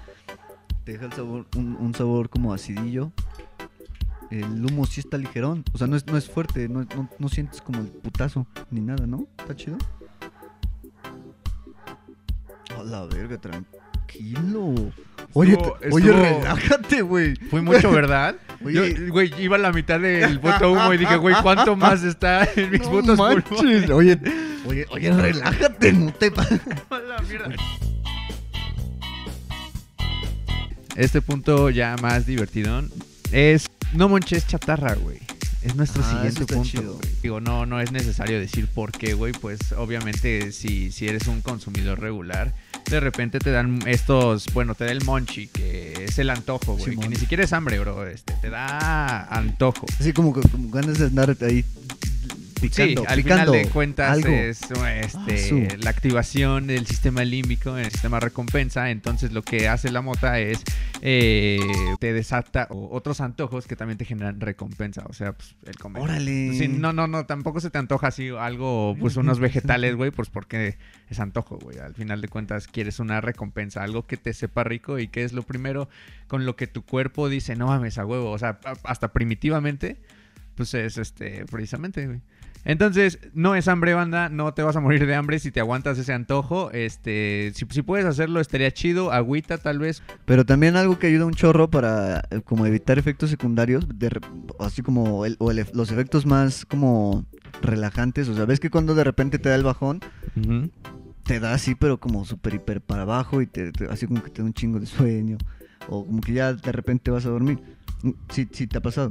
Te 0.84 0.92
deja 0.92 1.06
el 1.06 1.12
sabor, 1.12 1.46
un, 1.56 1.76
un 1.76 1.94
sabor 1.94 2.28
como 2.30 2.52
acidillo. 2.54 3.10
El 4.30 4.64
humo 4.64 4.86
sí 4.86 5.00
está 5.00 5.18
ligerón. 5.18 5.64
O 5.72 5.78
sea, 5.78 5.86
no 5.86 5.96
es, 5.96 6.06
no 6.06 6.16
es 6.16 6.28
fuerte. 6.30 6.68
No, 6.68 6.82
no- 6.84 7.08
no 7.18 7.28
sientes 7.28 7.60
como 7.60 7.80
el 7.80 7.86
putazo 7.86 8.46
ni 8.70 8.80
nada, 8.80 9.06
¿no? 9.06 9.26
¿Está 9.38 9.56
chido? 9.56 9.78
A 12.78 12.82
la 12.84 13.04
verga, 13.06 13.38
tranquilo. 13.38 14.74
Oye, 15.34 15.52
Estuvo- 15.52 15.76
oye, 15.92 16.12
relájate, 16.12 17.02
güey. 17.02 17.34
Fui 17.50 17.60
mucho, 17.60 17.90
¿verdad? 17.90 18.36
Güey, 18.60 19.32
iba 19.38 19.56
a 19.56 19.58
la 19.58 19.72
mitad 19.72 20.00
del 20.00 20.40
puto 20.40 20.72
humo 20.72 20.92
y 20.92 20.98
dije, 20.98 21.16
güey, 21.16 21.36
¿cuánto 21.42 21.76
más 21.76 22.02
está 22.02 22.48
en 22.56 22.70
mis 22.72 22.80
No 22.80 23.02
manches. 23.16 23.44
pulmones? 23.44 23.90
Oye, 23.90 24.18
oye, 24.66 24.86
oye, 24.90 25.12
relájate, 25.12 25.92
no 25.92 26.12
te 26.12 26.30
la 26.90 27.22
mierda. 27.28 27.50
Este 30.96 31.22
punto 31.22 31.70
ya 31.70 31.96
más 32.02 32.26
divertidón 32.26 32.90
es 33.30 33.66
no 33.92 34.08
monches 34.08 34.46
chatarra, 34.46 34.94
güey. 34.94 35.18
Es 35.62 35.74
nuestro 35.76 36.02
Ah, 36.04 36.10
siguiente 36.10 36.52
punto. 36.52 36.98
Digo, 37.22 37.40
no, 37.40 37.66
no 37.66 37.80
es 37.80 37.92
necesario 37.92 38.38
decir 38.40 38.66
por 38.68 38.90
qué, 38.92 39.14
güey. 39.14 39.32
Pues 39.32 39.58
obviamente 39.76 40.52
si, 40.52 40.90
si 40.90 41.06
eres 41.08 41.26
un 41.28 41.40
consumidor 41.42 42.00
regular, 42.00 42.54
de 42.88 43.00
repente 43.00 43.38
te 43.38 43.50
dan 43.50 43.80
estos, 43.86 44.46
bueno, 44.52 44.74
te 44.74 44.84
da 44.84 44.92
el 44.92 45.04
monchi, 45.04 45.48
que 45.48 46.04
es 46.04 46.18
el 46.18 46.30
antojo, 46.30 46.76
güey. 46.76 46.96
Que 46.96 47.08
ni 47.08 47.16
siquiera 47.16 47.44
es 47.44 47.52
hambre, 47.52 47.78
bro. 47.78 48.06
Este, 48.06 48.32
te 48.34 48.50
da 48.50 49.24
antojo. 49.24 49.86
Así 49.98 50.12
como, 50.12 50.32
como 50.32 50.70
ganas 50.70 50.98
de 50.98 51.06
andar 51.06 51.36
ahí 51.42 51.64
picando, 52.58 53.02
sí, 53.02 53.06
al 53.08 53.16
picando 53.16 53.52
final 53.52 53.64
de 53.64 53.70
cuentas 53.70 54.10
algo. 54.10 54.28
es 54.28 54.62
este, 54.62 55.68
Ah, 55.70 55.76
la 55.80 55.90
activación 55.90 56.66
del 56.66 56.86
sistema 56.86 57.24
límbico, 57.24 57.76
el 57.76 57.90
sistema 57.90 58.20
recompensa. 58.20 58.90
Entonces 58.90 59.32
lo 59.32 59.42
que 59.42 59.68
hace 59.68 59.90
la 59.90 60.02
mota 60.02 60.38
es 60.38 60.62
eh, 61.02 61.60
te 62.00 62.12
desata 62.12 62.68
otros 62.70 63.20
antojos 63.20 63.66
que 63.66 63.76
también 63.76 63.98
te 63.98 64.04
generan 64.04 64.40
recompensa. 64.40 65.04
O 65.08 65.12
sea, 65.12 65.32
pues 65.32 65.56
el 65.64 65.76
comer. 65.76 66.02
Órale. 66.02 66.54
Sí, 66.54 66.68
no, 66.68 66.92
no, 66.92 67.06
no, 67.06 67.26
tampoco 67.26 67.60
se 67.60 67.70
te 67.70 67.78
antoja 67.78 68.08
así 68.08 68.28
algo, 68.28 68.96
pues 68.98 69.16
unos 69.16 69.38
vegetales, 69.38 69.96
güey, 69.96 70.10
pues 70.10 70.28
porque 70.28 70.78
es 71.08 71.20
antojo, 71.20 71.58
güey. 71.58 71.78
Al 71.78 71.94
final 71.94 72.20
de 72.20 72.28
cuentas 72.28 72.66
quieres 72.66 72.98
una 72.98 73.20
recompensa, 73.20 73.82
algo 73.82 74.06
que 74.06 74.16
te 74.16 74.32
sepa 74.32 74.64
rico 74.64 74.98
y 74.98 75.08
que 75.08 75.24
es 75.24 75.32
lo 75.32 75.42
primero 75.42 75.88
con 76.26 76.44
lo 76.44 76.56
que 76.56 76.66
tu 76.66 76.82
cuerpo 76.84 77.28
dice, 77.28 77.56
no 77.56 77.66
mames, 77.68 77.98
a 77.98 78.04
huevo. 78.04 78.30
O 78.30 78.38
sea, 78.38 78.60
hasta 78.84 79.12
primitivamente, 79.12 79.96
pues 80.54 80.74
es 80.74 80.98
este, 80.98 81.44
precisamente, 81.46 82.06
güey. 82.06 82.20
Entonces, 82.64 83.18
no 83.34 83.54
es 83.54 83.66
hambre, 83.68 83.94
banda, 83.94 84.28
no 84.28 84.52
te 84.54 84.62
vas 84.62 84.76
a 84.76 84.80
morir 84.80 85.06
de 85.06 85.14
hambre 85.14 85.38
si 85.38 85.50
te 85.50 85.60
aguantas 85.60 85.98
ese 85.98 86.12
antojo. 86.12 86.70
Este, 86.72 87.52
si, 87.54 87.66
si 87.70 87.82
puedes 87.82 88.04
hacerlo, 88.06 88.40
estaría 88.40 88.70
chido. 88.70 89.10
Agüita, 89.12 89.58
tal 89.58 89.78
vez. 89.78 90.02
Pero 90.26 90.44
también 90.44 90.76
algo 90.76 90.98
que 90.98 91.06
ayuda 91.06 91.24
un 91.26 91.34
chorro 91.34 91.70
para 91.70 92.22
eh, 92.30 92.40
como 92.44 92.66
evitar 92.66 92.98
efectos 92.98 93.30
secundarios, 93.30 93.86
de 93.98 94.10
así 94.58 94.82
como 94.82 95.24
el- 95.24 95.36
o 95.38 95.50
el 95.50 95.64
los 95.72 95.90
efectos 95.90 96.26
más 96.26 96.64
como 96.66 97.24
relajantes. 97.62 98.28
O 98.28 98.34
sea, 98.34 98.44
ves 98.44 98.60
que 98.60 98.70
cuando 98.70 98.94
de 98.94 99.04
repente 99.04 99.38
te 99.38 99.48
da 99.48 99.54
el 99.54 99.64
bajón, 99.64 100.00
te 101.24 101.40
da 101.40 101.54
así, 101.54 101.74
pero 101.74 101.98
como 101.98 102.24
súper 102.24 102.54
hiper 102.54 102.80
para 102.80 103.02
abajo 103.02 103.42
y 103.42 103.46
te, 103.46 103.72
te- 103.72 103.86
así 103.86 104.06
como 104.06 104.22
que 104.22 104.30
te 104.30 104.42
da 104.42 104.46
un 104.46 104.54
chingo 104.54 104.78
de 104.80 104.86
sueño. 104.86 105.38
O 105.88 106.04
como 106.04 106.20
que 106.20 106.32
ya 106.34 106.52
de 106.52 106.72
repente 106.72 107.10
vas 107.10 107.24
a 107.26 107.30
dormir. 107.30 107.58
Mm, 108.02 108.10
Sí, 108.30 108.48
sí 108.52 108.66
te 108.66 108.78
ha 108.78 108.80
pasado. 108.80 109.10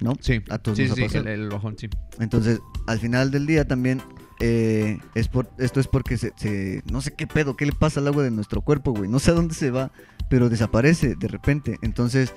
¿No? 0.00 0.12
Sí, 0.20 0.40
A 0.48 0.58
todos 0.58 0.76
sí, 0.78 0.84
nos 0.84 0.92
ha 0.92 0.94
sí, 0.96 1.02
pasado. 1.02 1.24
el, 1.26 1.40
el 1.42 1.48
bajón, 1.48 1.76
sí. 1.78 1.88
Entonces, 2.20 2.60
al 2.86 2.98
final 3.00 3.30
del 3.30 3.46
día 3.46 3.66
también, 3.66 4.00
eh, 4.40 4.98
es 5.14 5.26
por, 5.28 5.50
esto 5.58 5.80
es 5.80 5.88
porque 5.88 6.16
se, 6.16 6.32
se- 6.36 6.82
no 6.90 7.00
sé 7.00 7.12
qué 7.14 7.26
pedo, 7.26 7.56
qué 7.56 7.66
le 7.66 7.72
pasa 7.72 7.98
al 8.00 8.06
agua 8.06 8.22
de 8.22 8.30
nuestro 8.30 8.60
cuerpo, 8.62 8.92
güey. 8.92 9.10
No 9.10 9.18
sé 9.18 9.32
a 9.32 9.34
dónde 9.34 9.54
se 9.54 9.70
va, 9.72 9.90
pero 10.28 10.48
desaparece 10.48 11.16
de 11.16 11.26
repente. 11.28 11.78
Entonces, 11.82 12.32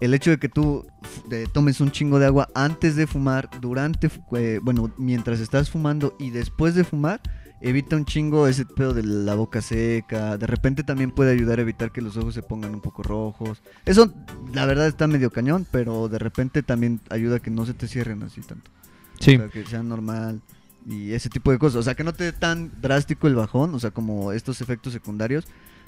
el 0.00 0.14
hecho 0.14 0.30
de 0.30 0.38
que 0.38 0.48
tú 0.48 0.86
de- 1.28 1.46
tomes 1.48 1.80
un 1.80 1.90
chingo 1.90 2.18
de 2.20 2.26
agua 2.26 2.48
antes 2.54 2.94
de 2.94 3.06
fumar, 3.08 3.50
durante, 3.60 4.08
eh, 4.36 4.60
bueno, 4.62 4.92
mientras 4.96 5.40
estás 5.40 5.68
fumando 5.68 6.14
y 6.18 6.30
después 6.30 6.74
de 6.76 6.84
fumar, 6.84 7.20
evita 7.60 7.96
un 7.96 8.04
chingo 8.04 8.46
ese 8.46 8.64
pedo 8.66 8.94
de 8.94 9.02
la 9.02 9.34
boca 9.34 9.60
seca. 9.60 10.36
De 10.38 10.46
repente 10.46 10.82
también 10.84 11.10
puede 11.10 11.32
ayudar 11.32 11.58
a 11.58 11.62
evitar 11.62 11.92
que 11.92 12.00
los 12.00 12.16
ojos 12.16 12.34
se 12.34 12.42
pongan 12.42 12.74
un 12.74 12.80
poco 12.80 13.02
rojos. 13.02 13.62
Eso, 13.84 14.12
la 14.54 14.66
verdad, 14.66 14.86
está 14.86 15.06
medio 15.06 15.30
cañón, 15.30 15.66
pero 15.70 16.08
de 16.08 16.18
repente 16.18 16.62
también 16.62 17.00
ayuda 17.10 17.36
a 17.36 17.40
que 17.40 17.50
no 17.50 17.66
se 17.66 17.74
te 17.74 17.86
cierren 17.88 18.22
así 18.22 18.40
tanto. 18.40 18.70
Sí. 19.18 19.34
O 19.36 19.38
sea, 19.38 19.48
que 19.48 19.64
sea 19.66 19.82
normal 19.82 20.40
y 20.86 21.12
ese 21.12 21.28
tipo 21.28 21.50
de 21.50 21.58
cosas. 21.58 21.76
O 21.76 21.82
sea, 21.82 21.94
que 21.94 22.04
no 22.04 22.14
te 22.14 22.24
dé 22.24 22.32
tan 22.32 22.72
drástico 22.80 23.26
el 23.26 23.34
bajón, 23.34 23.74
o 23.74 23.78
sea, 23.78 23.90
como 23.90 24.32
estos 24.32 24.60
efectos 24.62 24.92
secundarios 24.92 25.44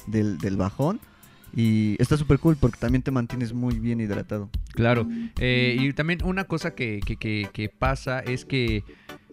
del, 0.06 0.38
del 0.38 0.56
bajón. 0.56 1.00
Y 1.54 1.96
está 2.00 2.16
súper 2.16 2.38
cool 2.38 2.56
porque 2.56 2.78
también 2.80 3.02
te 3.02 3.10
mantienes 3.10 3.52
muy 3.52 3.78
bien 3.78 4.00
hidratado. 4.00 4.48
Claro. 4.72 5.06
Eh, 5.38 5.76
y 5.78 5.92
también 5.92 6.20
una 6.24 6.44
cosa 6.44 6.74
que, 6.74 7.00
que- 7.04 7.16
que- 7.16 7.50
que 7.52 7.68
pasa 7.68 8.20
es 8.20 8.46
que, 8.46 8.84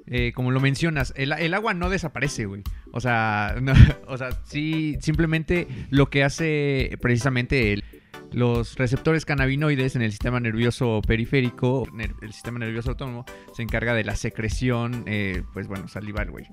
eh, 0.10 0.32
como 0.34 0.51
lo 0.51 0.60
mencionas, 0.60 1.14
el, 1.16 1.32
el 1.34 1.53
agua 1.53 1.74
no 1.74 1.89
desaparece, 1.89 2.45
güey. 2.45 2.64
O 2.91 2.99
sea, 2.99 3.55
no- 3.62 3.74
o 4.07 4.18
sea, 4.18 4.30
sí, 4.45 4.97
simplemente 5.01 5.68
lo 5.89 6.10
que 6.10 6.24
hace 6.24 6.97
precisamente 7.01 7.74
el- 7.74 7.84
los 8.32 8.76
receptores 8.76 9.26
cannabinoides 9.26 9.95
en 9.95 10.03
el 10.03 10.12
sistema 10.12 10.39
nervioso 10.39 11.01
periférico, 11.07 11.88
el 12.22 12.32
sistema 12.32 12.60
nervioso 12.60 12.91
autónomo, 12.91 13.26
se 13.55 13.64
encarga 13.64 13.95
de 13.95 14.03
la 14.03 14.16
secreción, 14.16 15.03
eh, 15.07 15.41
pues 15.51 15.68
bueno, 15.68 15.88
salival, 15.88 16.30
güey. 16.30 16.45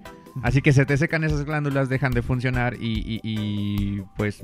Así 0.42 0.62
que 0.62 0.72
se 0.72 0.86
te 0.86 0.96
secan 0.96 1.22
esas 1.24 1.44
glándulas, 1.44 1.90
dejan 1.90 2.12
de 2.12 2.22
funcionar 2.22 2.76
y, 2.80 3.00
y- 3.06 3.20
y, 3.22 4.02
pues 4.16 4.42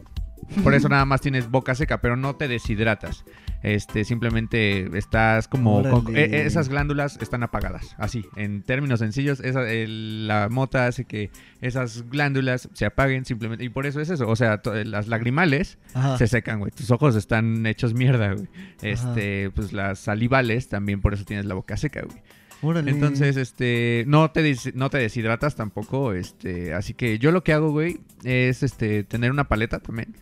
por 0.63 0.75
eso 0.75 0.89
nada 0.89 1.05
más 1.05 1.21
tienes 1.21 1.51
boca 1.51 1.75
seca, 1.75 2.01
pero 2.01 2.17
no 2.17 2.37
te 2.37 2.49
deshidratas. 2.49 3.25
Este, 3.63 4.05
simplemente 4.05 4.99
estás 4.99 5.47
como... 5.47 5.83
con- 5.83 6.07
Órale. 6.09 6.25
e- 6.43 6.47
esas 6.47 6.69
glándulas 6.69 7.17
están 7.23 7.45
apagadas. 7.45 7.95
Así, 7.97 8.27
en 8.37 8.63
términos 8.63 8.99
sencillos, 8.99 9.39
esa- 9.41 9.71
el- 9.71 10.27
la 10.27 10.49
mota 10.51 10.87
hace 10.89 11.05
que 11.05 11.31
esas 11.61 12.09
glándulas 12.11 12.69
se 12.73 12.87
apaguen 12.87 13.25
simplemente. 13.25 13.65
Y 13.65 13.69
por 13.69 13.87
eso 13.87 14.01
es 14.01 14.11
eso. 14.11 14.29
O 14.29 14.35
sea, 14.37 14.59
to- 14.63 14.75
las 14.85 15.07
lagrimales 15.07 15.79
Ajá. 15.95 16.19
se 16.19 16.27
secan, 16.27 16.59
güey. 16.59 16.73
Tus 16.73 16.91
ojos 16.91 17.15
están 17.15 17.65
hechos 17.67 17.95
mierda, 17.95 18.35
güey. 18.35 18.49
Este, 18.83 19.51
pues 19.55 19.73
las 19.73 20.01
salivales 20.01 20.69
también 20.69 21.01
por 21.01 21.15
eso 21.15 21.25
tienes 21.25 21.47
la 21.47 21.55
boca 21.55 21.77
seca, 21.77 22.03
güey. 22.03 22.19
Órale. 22.65 22.91
Entonces, 22.93 23.37
este, 23.37 24.05
no 24.07 24.31
te, 24.31 24.55
no 24.75 24.89
te 24.91 24.99
deshidratas 24.99 25.57
tampoco, 25.57 26.13
este, 26.13 26.75
así 26.75 26.95
que 26.95 27.19
yo 27.19 27.33
lo 27.33 27.43
que 27.43 27.53
hago, 27.53 27.73
güey, 27.73 27.99
es, 28.23 28.63
este, 28.63 29.03
tener 29.03 29.33
una 29.33 29.49
paleta 29.49 29.81
también. 29.81 30.15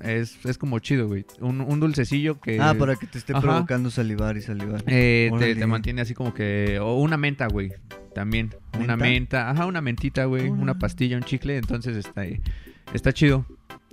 Es, 0.00 0.44
es 0.44 0.58
como 0.58 0.78
chido, 0.78 1.08
güey. 1.08 1.24
Un, 1.40 1.60
un 1.60 1.80
dulcecillo 1.80 2.40
que... 2.40 2.60
Ah, 2.60 2.74
para 2.78 2.96
que 2.96 3.06
te 3.06 3.18
esté 3.18 3.32
Ajá. 3.32 3.42
provocando 3.42 3.90
salivar 3.90 4.36
y 4.36 4.42
salivar. 4.42 4.82
eh, 4.86 5.30
te, 5.38 5.54
te 5.54 5.66
mantiene 5.66 6.02
así 6.02 6.14
como 6.14 6.34
que... 6.34 6.78
O 6.80 6.98
una 7.00 7.16
menta, 7.16 7.46
güey. 7.48 7.72
También. 8.14 8.54
Una 8.78 8.96
¿Menta? 8.96 9.50
Ajá, 9.50 9.66
una 9.66 9.80
mentita, 9.80 10.24
güey. 10.24 10.48
Una 10.48 10.78
pastilla, 10.78 11.16
un 11.16 11.22
chicle. 11.22 11.56
Entonces 11.56 11.96
está, 11.96 12.22
está 12.92 13.12
chido. 13.12 13.44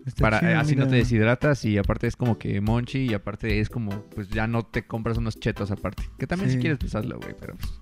Está 0.06 0.22
para, 0.22 0.40
chido, 0.40 0.60
así 0.60 0.76
no 0.76 0.88
te 0.88 0.96
deshidratas 0.96 1.66
y 1.66 1.78
aparte 1.80 2.06
es 2.06 2.16
como 2.16 2.38
que 2.38 2.62
monchi 2.62 3.06
y 3.10 3.14
aparte 3.14 3.60
es 3.60 3.70
como... 3.70 4.02
Pues 4.14 4.30
ya 4.30 4.48
no 4.48 4.64
te 4.64 4.86
compras 4.86 5.18
unos 5.18 5.40
chetos 5.40 5.72
aparte. 5.72 6.04
Que 6.20 6.28
también 6.28 6.52
si 6.52 6.58
quieres 6.60 6.78
pues 6.78 6.94
hazlo, 6.96 7.20
güey. 7.20 7.36
Pero 7.40 7.56
pues... 7.56 7.80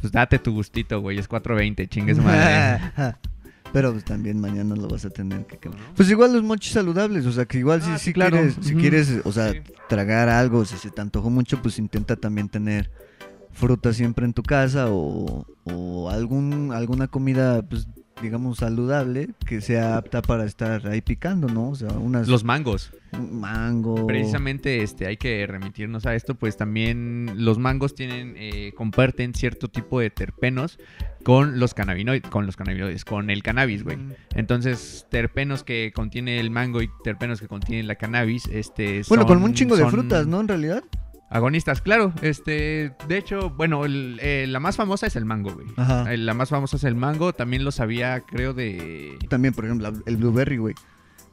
Pues 0.00 0.10
date 0.12 0.38
tu 0.40 0.52
gustito, 0.52 1.00
güey. 1.00 1.18
Es 1.18 1.28
4.20, 1.28 1.88
chingue 1.88 2.14
su 2.14 2.22
madre. 2.22 2.80
Pero 3.72 3.92
pues 3.92 4.04
también 4.04 4.38
mañana 4.40 4.76
lo 4.76 4.86
vas 4.88 5.04
a 5.04 5.10
tener 5.10 5.46
que 5.46 5.56
quemar. 5.58 5.78
Pues 5.96 6.10
igual 6.10 6.32
los 6.34 6.42
mochis 6.42 6.72
saludables, 6.72 7.24
o 7.26 7.32
sea 7.32 7.46
que 7.46 7.58
igual 7.58 7.80
Ah, 7.82 7.86
si, 7.86 7.98
sí, 7.98 8.04
si 8.06 8.12
claro. 8.12 8.36
quieres, 8.36 8.56
si 8.60 8.74
quieres, 8.74 9.20
o 9.24 9.32
sea, 9.32 9.52
Sí. 9.52 9.60
tragar 9.88 10.28
algo, 10.28 10.64
si 10.64 10.76
se 10.76 10.90
te 10.90 11.00
antojó 11.00 11.30
mucho, 11.30 11.62
pues 11.62 11.78
intenta 11.78 12.16
también 12.16 12.48
tener 12.48 12.90
fruta 13.52 13.92
siempre 13.92 14.24
en 14.24 14.32
tu 14.32 14.42
casa 14.42 14.86
o, 14.90 15.46
o 15.64 16.10
algún 16.10 16.72
alguna 16.72 17.08
comida, 17.08 17.62
pues 17.62 17.86
digamos 18.22 18.58
saludable 18.58 19.30
que 19.46 19.60
sea 19.60 19.96
apta 19.96 20.22
para 20.22 20.44
estar 20.44 20.86
ahí 20.86 21.00
picando, 21.00 21.48
¿no? 21.48 21.70
O 21.70 21.74
sea, 21.74 21.88
unas 21.92 22.28
Los 22.28 22.44
mangos. 22.44 22.92
mango. 23.32 24.06
Precisamente 24.06 24.82
este, 24.82 25.06
hay 25.06 25.16
que 25.16 25.46
remitirnos 25.46 26.06
a 26.06 26.14
esto, 26.14 26.34
pues 26.34 26.56
también 26.56 27.32
los 27.36 27.58
mangos 27.58 27.94
tienen, 27.94 28.34
eh, 28.36 28.72
comparten 28.76 29.34
cierto 29.34 29.68
tipo 29.68 29.98
de 30.00 30.10
terpenos 30.10 30.78
con 31.24 31.58
los 31.60 31.74
cannabinoides, 31.74 32.28
con 32.30 32.46
los 32.46 32.56
cannabinoides, 32.56 33.04
con 33.04 33.30
el 33.30 33.42
cannabis, 33.42 33.84
güey. 33.84 33.98
Entonces, 34.34 35.06
terpenos 35.10 35.62
que 35.64 35.92
contiene 35.94 36.40
el 36.40 36.50
mango 36.50 36.82
y 36.82 36.90
terpenos 37.04 37.40
que 37.40 37.48
contiene 37.48 37.82
la 37.84 37.94
cannabis, 37.96 38.46
este, 38.46 39.02
Bueno, 39.08 39.26
con 39.26 39.42
un 39.42 39.54
chingo 39.54 39.76
de 39.76 39.86
frutas, 39.86 40.26
¿no? 40.26 40.40
En 40.40 40.48
realidad. 40.48 40.82
Agonistas, 41.30 41.80
claro. 41.80 42.12
Este, 42.20 42.92
de 43.08 43.16
hecho, 43.16 43.48
bueno, 43.50 43.86
el- 43.86 44.18
eh, 44.20 44.44
la 44.48 44.60
más 44.60 44.76
famosa 44.76 45.06
es 45.06 45.16
el 45.16 45.24
mango, 45.24 45.52
güey. 45.54 45.66
Ajá. 45.76 46.12
Eh, 46.12 46.18
La 46.18 46.34
más 46.34 46.50
famosa 46.50 46.76
es 46.76 46.84
el 46.84 46.94
mango. 46.94 47.32
También 47.32 47.64
lo 47.64 47.70
sabía, 47.70 48.20
creo, 48.20 48.52
de 48.52 49.16
También, 49.30 49.54
por 49.54 49.64
ejemplo, 49.64 49.90
el 50.04 50.16
blueberry, 50.18 50.58
güey. 50.58 50.74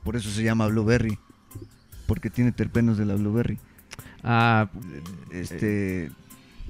Por 0.05 0.15
eso 0.15 0.29
se 0.29 0.41
llama 0.43 0.67
blueberry. 0.67 1.19
Porque 2.07 2.29
tiene 2.29 2.53
terpenos 2.53 2.97
de 2.97 3.05
la 3.05 3.15
blueberry. 3.15 3.57
ah, 4.23 4.69
Este. 5.31 6.11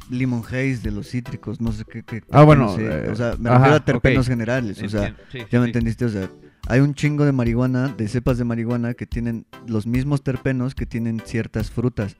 Lemon 0.10 0.44
haze 0.44 0.80
de 0.82 0.92
los 0.92 1.08
cítricos, 1.10 1.62
no 1.62 1.72
sé 1.72 1.86
qué. 1.86 2.04
qué 2.04 2.24
Ah, 2.32 2.44
bueno, 2.44 2.76
eh, 2.80 3.10
o 3.12 3.16
sea, 3.16 3.36
me 3.40 3.50
ajá, 3.50 3.58
refiero 3.60 3.76
a 3.76 3.86
terpenos 3.86 4.28
generales. 4.28 4.82
O 4.84 4.90
sea. 4.90 5.16
Sí, 5.32 5.40
ya 5.52 5.60
me 5.60 5.68
entendiste. 5.68 6.06
O 6.06 6.10
sea, 6.10 6.30
hay 6.68 6.80
un 6.82 6.94
chingo 6.94 7.26
de 7.26 7.32
marihuana, 7.32 7.88
de 7.90 8.08
cepas 8.08 8.38
de 8.38 8.44
marihuana 8.44 8.94
que 8.94 9.06
tienen 9.06 9.46
los 9.68 9.88
mismos 9.88 10.24
terpenos 10.24 10.76
que 10.76 10.86
tienen 10.86 11.22
ciertas 11.26 11.72
frutas. 11.72 12.18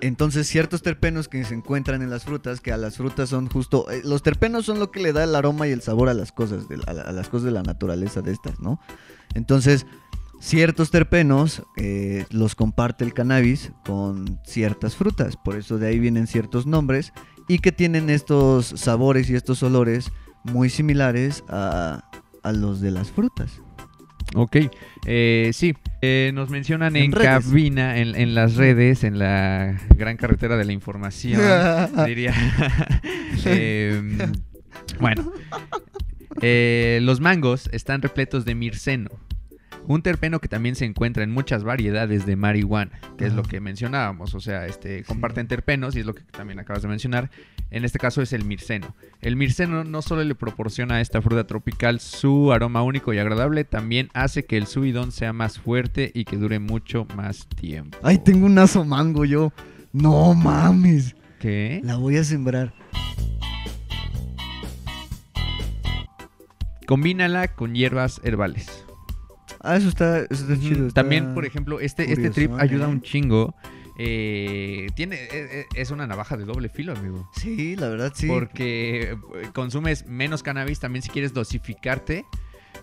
Entonces, 0.00 0.48
ciertos 0.48 0.82
terpenos 0.82 1.28
que 1.28 1.44
se 1.44 1.54
encuentran 1.54 2.02
en 2.02 2.10
las 2.10 2.24
frutas, 2.24 2.60
que 2.60 2.72
a 2.72 2.76
las 2.76 2.96
frutas 2.96 3.28
son 3.28 3.48
justo. 3.48 3.88
eh, 3.90 4.00
los 4.04 4.22
terpenos 4.22 4.64
son 4.64 4.78
lo 4.80 4.90
que 4.90 5.00
le 5.00 5.12
da 5.12 5.22
el 5.24 5.34
aroma 5.34 5.68
y 5.68 5.72
el 5.72 5.82
sabor 5.82 6.08
a 6.08 6.14
las 6.14 6.32
cosas, 6.32 6.68
de, 6.68 6.80
a 6.86 7.12
las 7.12 7.28
cosas 7.28 7.44
de 7.44 7.50
la 7.52 7.62
naturaleza 7.62 8.20
de 8.22 8.32
estas, 8.32 8.58
¿no? 8.60 8.80
Entonces, 9.34 9.86
ciertos 10.44 10.90
terpenos 10.90 11.62
eh, 11.78 12.26
los 12.30 12.54
comparte 12.54 13.02
el 13.02 13.14
cannabis 13.14 13.72
con 13.84 14.38
ciertas 14.44 14.94
frutas. 14.94 15.38
Por 15.38 15.56
eso 15.56 15.78
de 15.78 15.88
ahí 15.88 15.98
vienen 15.98 16.26
ciertos 16.26 16.66
nombres 16.66 17.14
y 17.48 17.60
que 17.60 17.72
tienen 17.72 18.10
estos 18.10 18.66
sabores 18.66 19.30
y 19.30 19.36
estos 19.36 19.62
olores 19.62 20.12
muy 20.42 20.68
similares 20.68 21.44
a, 21.48 22.04
a 22.42 22.52
los 22.52 22.82
de 22.82 22.90
las 22.90 23.10
frutas. 23.10 23.62
Ok, 24.34 24.56
eh, 25.06 25.50
sí, 25.54 25.74
eh, 26.02 26.30
nos 26.34 26.50
mencionan 26.50 26.96
en, 26.96 27.10
cabina, 27.10 27.98
en, 27.98 28.14
en 28.14 28.34
las 28.34 28.56
redes, 28.56 29.04
en 29.04 29.18
la 29.18 29.80
gran 29.96 30.16
carretera 30.18 30.56
de 30.58 30.64
la 30.66 30.72
información, 30.72 31.40
diría. 32.06 32.34
Bueno, 35.00 35.32
los 36.40 37.20
mangos 37.20 37.68
están 37.72 38.02
repletos 38.02 38.44
de 38.44 38.54
mirceno. 38.54 39.10
Un 39.86 40.02
terpeno 40.02 40.40
que 40.40 40.48
también 40.48 40.76
se 40.76 40.86
encuentra 40.86 41.24
en 41.24 41.30
muchas 41.30 41.62
variedades 41.62 42.24
de 42.24 42.36
marihuana, 42.36 42.98
que 43.18 43.26
es 43.26 43.34
lo 43.34 43.42
que 43.42 43.60
mencionábamos, 43.60 44.34
o 44.34 44.40
sea, 44.40 44.66
este, 44.66 45.04
comparten 45.04 45.46
terpenos 45.46 45.94
y 45.94 46.00
es 46.00 46.06
lo 46.06 46.14
que 46.14 46.22
también 46.22 46.58
acabas 46.58 46.82
de 46.82 46.88
mencionar. 46.88 47.30
En 47.70 47.84
este 47.84 47.98
caso 47.98 48.22
es 48.22 48.32
el 48.32 48.44
mirceno. 48.44 48.94
El 49.20 49.36
mirceno 49.36 49.84
no 49.84 50.00
solo 50.00 50.24
le 50.24 50.34
proporciona 50.34 50.96
a 50.96 51.00
esta 51.00 51.20
fruta 51.20 51.46
tropical 51.46 52.00
su 52.00 52.52
aroma 52.52 52.82
único 52.82 53.12
y 53.12 53.18
agradable, 53.18 53.64
también 53.64 54.08
hace 54.14 54.46
que 54.46 54.56
el 54.56 54.66
subidón 54.66 55.12
sea 55.12 55.32
más 55.32 55.58
fuerte 55.58 56.10
y 56.14 56.24
que 56.24 56.36
dure 56.36 56.58
mucho 56.60 57.06
más 57.14 57.46
tiempo. 57.48 57.98
Ay, 58.02 58.18
tengo 58.18 58.46
un 58.46 58.58
aso 58.58 58.84
mango 58.84 59.24
yo. 59.24 59.52
No 59.92 60.34
mames. 60.34 61.14
¿Qué? 61.40 61.80
La 61.84 61.96
voy 61.96 62.16
a 62.16 62.24
sembrar. 62.24 62.72
Combínala 66.86 67.48
con 67.48 67.74
hierbas 67.74 68.20
herbales. 68.24 68.83
Ah, 69.64 69.76
eso 69.76 69.88
está, 69.88 70.20
eso 70.20 70.44
está 70.44 70.58
chido. 70.58 70.86
está 70.88 71.02
También, 71.02 71.34
por 71.34 71.44
ejemplo, 71.46 71.80
este, 71.80 72.12
este 72.12 72.30
trip 72.30 72.52
¿eh? 72.52 72.56
ayuda 72.58 72.86
un 72.86 73.00
chingo. 73.00 73.54
Eh, 73.96 74.88
tiene, 74.94 75.16
eh, 75.16 75.28
eh, 75.32 75.66
es 75.74 75.90
una 75.90 76.06
navaja 76.06 76.36
de 76.36 76.44
doble 76.44 76.68
filo, 76.68 76.92
amigo. 76.92 77.30
Sí, 77.36 77.76
la 77.76 77.88
verdad 77.88 78.12
sí. 78.14 78.26
Porque 78.26 79.12
eh, 79.12 79.48
consumes 79.52 80.06
menos 80.06 80.42
cannabis 80.42 80.80
también 80.80 81.02
si 81.02 81.10
quieres 81.10 81.32
dosificarte. 81.32 82.26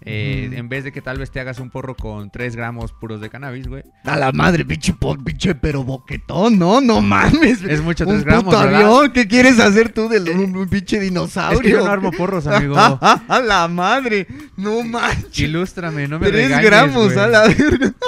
Eh. 0.01 0.49
En 0.53 0.69
vez 0.69 0.83
de 0.83 0.91
que 0.91 1.01
tal 1.01 1.17
vez 1.19 1.29
te 1.31 1.39
hagas 1.39 1.59
un 1.59 1.69
porro 1.69 1.95
con 1.95 2.29
3 2.31 2.55
gramos 2.55 2.91
puros 2.93 3.21
de 3.21 3.29
cannabis, 3.29 3.67
güey. 3.67 3.83
A 4.05 4.15
la 4.17 4.31
madre, 4.31 4.65
pinche 4.65 4.93
pot, 4.93 5.23
pinche 5.23 5.53
pero 5.55 5.83
boquetón, 5.83 6.57
no, 6.57 6.81
no 6.81 7.01
mames. 7.01 7.61
Es 7.63 7.81
mucho 7.81 8.05
un 8.05 8.11
3 8.11 8.23
gramos, 8.25 8.45
puto 8.45 8.59
¿verdad? 8.59 8.75
avión, 8.81 9.11
¿qué 9.11 9.27
quieres 9.27 9.59
hacer 9.59 9.89
tú 9.93 10.09
de 10.09 10.19
un, 10.31 10.55
un 10.55 10.67
pinche 10.69 10.99
dinosaurio? 10.99 11.59
Es 11.59 11.65
que 11.65 11.71
yo 11.71 11.85
no 11.85 11.91
armo 11.91 12.11
porros, 12.11 12.47
amigo. 12.47 12.75
a 12.77 13.41
la 13.45 13.67
madre, 13.67 14.27
no 14.57 14.81
manches. 14.83 15.39
Ilústrame, 15.39 16.07
no 16.07 16.19
me 16.19 16.27
Tres 16.27 16.45
regañes, 16.45 16.65
gramos 16.65 17.13
güey. 17.13 17.19
a 17.19 17.27
la 17.27 17.47
verga. 17.47 17.93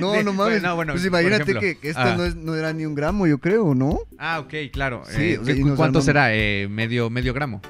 No, 0.00 0.12
De- 0.12 0.24
no 0.24 0.32
mames. 0.32 0.60
bueno, 0.60 0.74
bueno, 0.74 0.92
pues 0.94 1.04
imagínate 1.04 1.42
ejemplo, 1.42 1.60
que, 1.60 1.76
que 1.78 1.88
esto 1.90 2.00
ah. 2.00 2.14
no, 2.16 2.24
es, 2.24 2.34
no 2.34 2.54
era 2.54 2.72
ni 2.72 2.86
un 2.86 2.94
gramo, 2.94 3.26
yo 3.26 3.38
creo, 3.38 3.74
¿no? 3.74 3.98
Ah, 4.18 4.40
ok, 4.40 4.54
claro. 4.72 5.02
Sí, 5.06 5.32
Eh, 5.34 5.38
o 5.38 5.44
sea, 5.44 5.54
¿qué- 5.54 5.60
y 5.60 5.64
nos 5.64 5.76
¿Cuánto 5.76 5.98
armamos- 5.98 6.04
será? 6.04 6.34
Eh, 6.34 6.66
medio, 6.70 7.10
medio 7.10 7.34
gramo. 7.34 7.60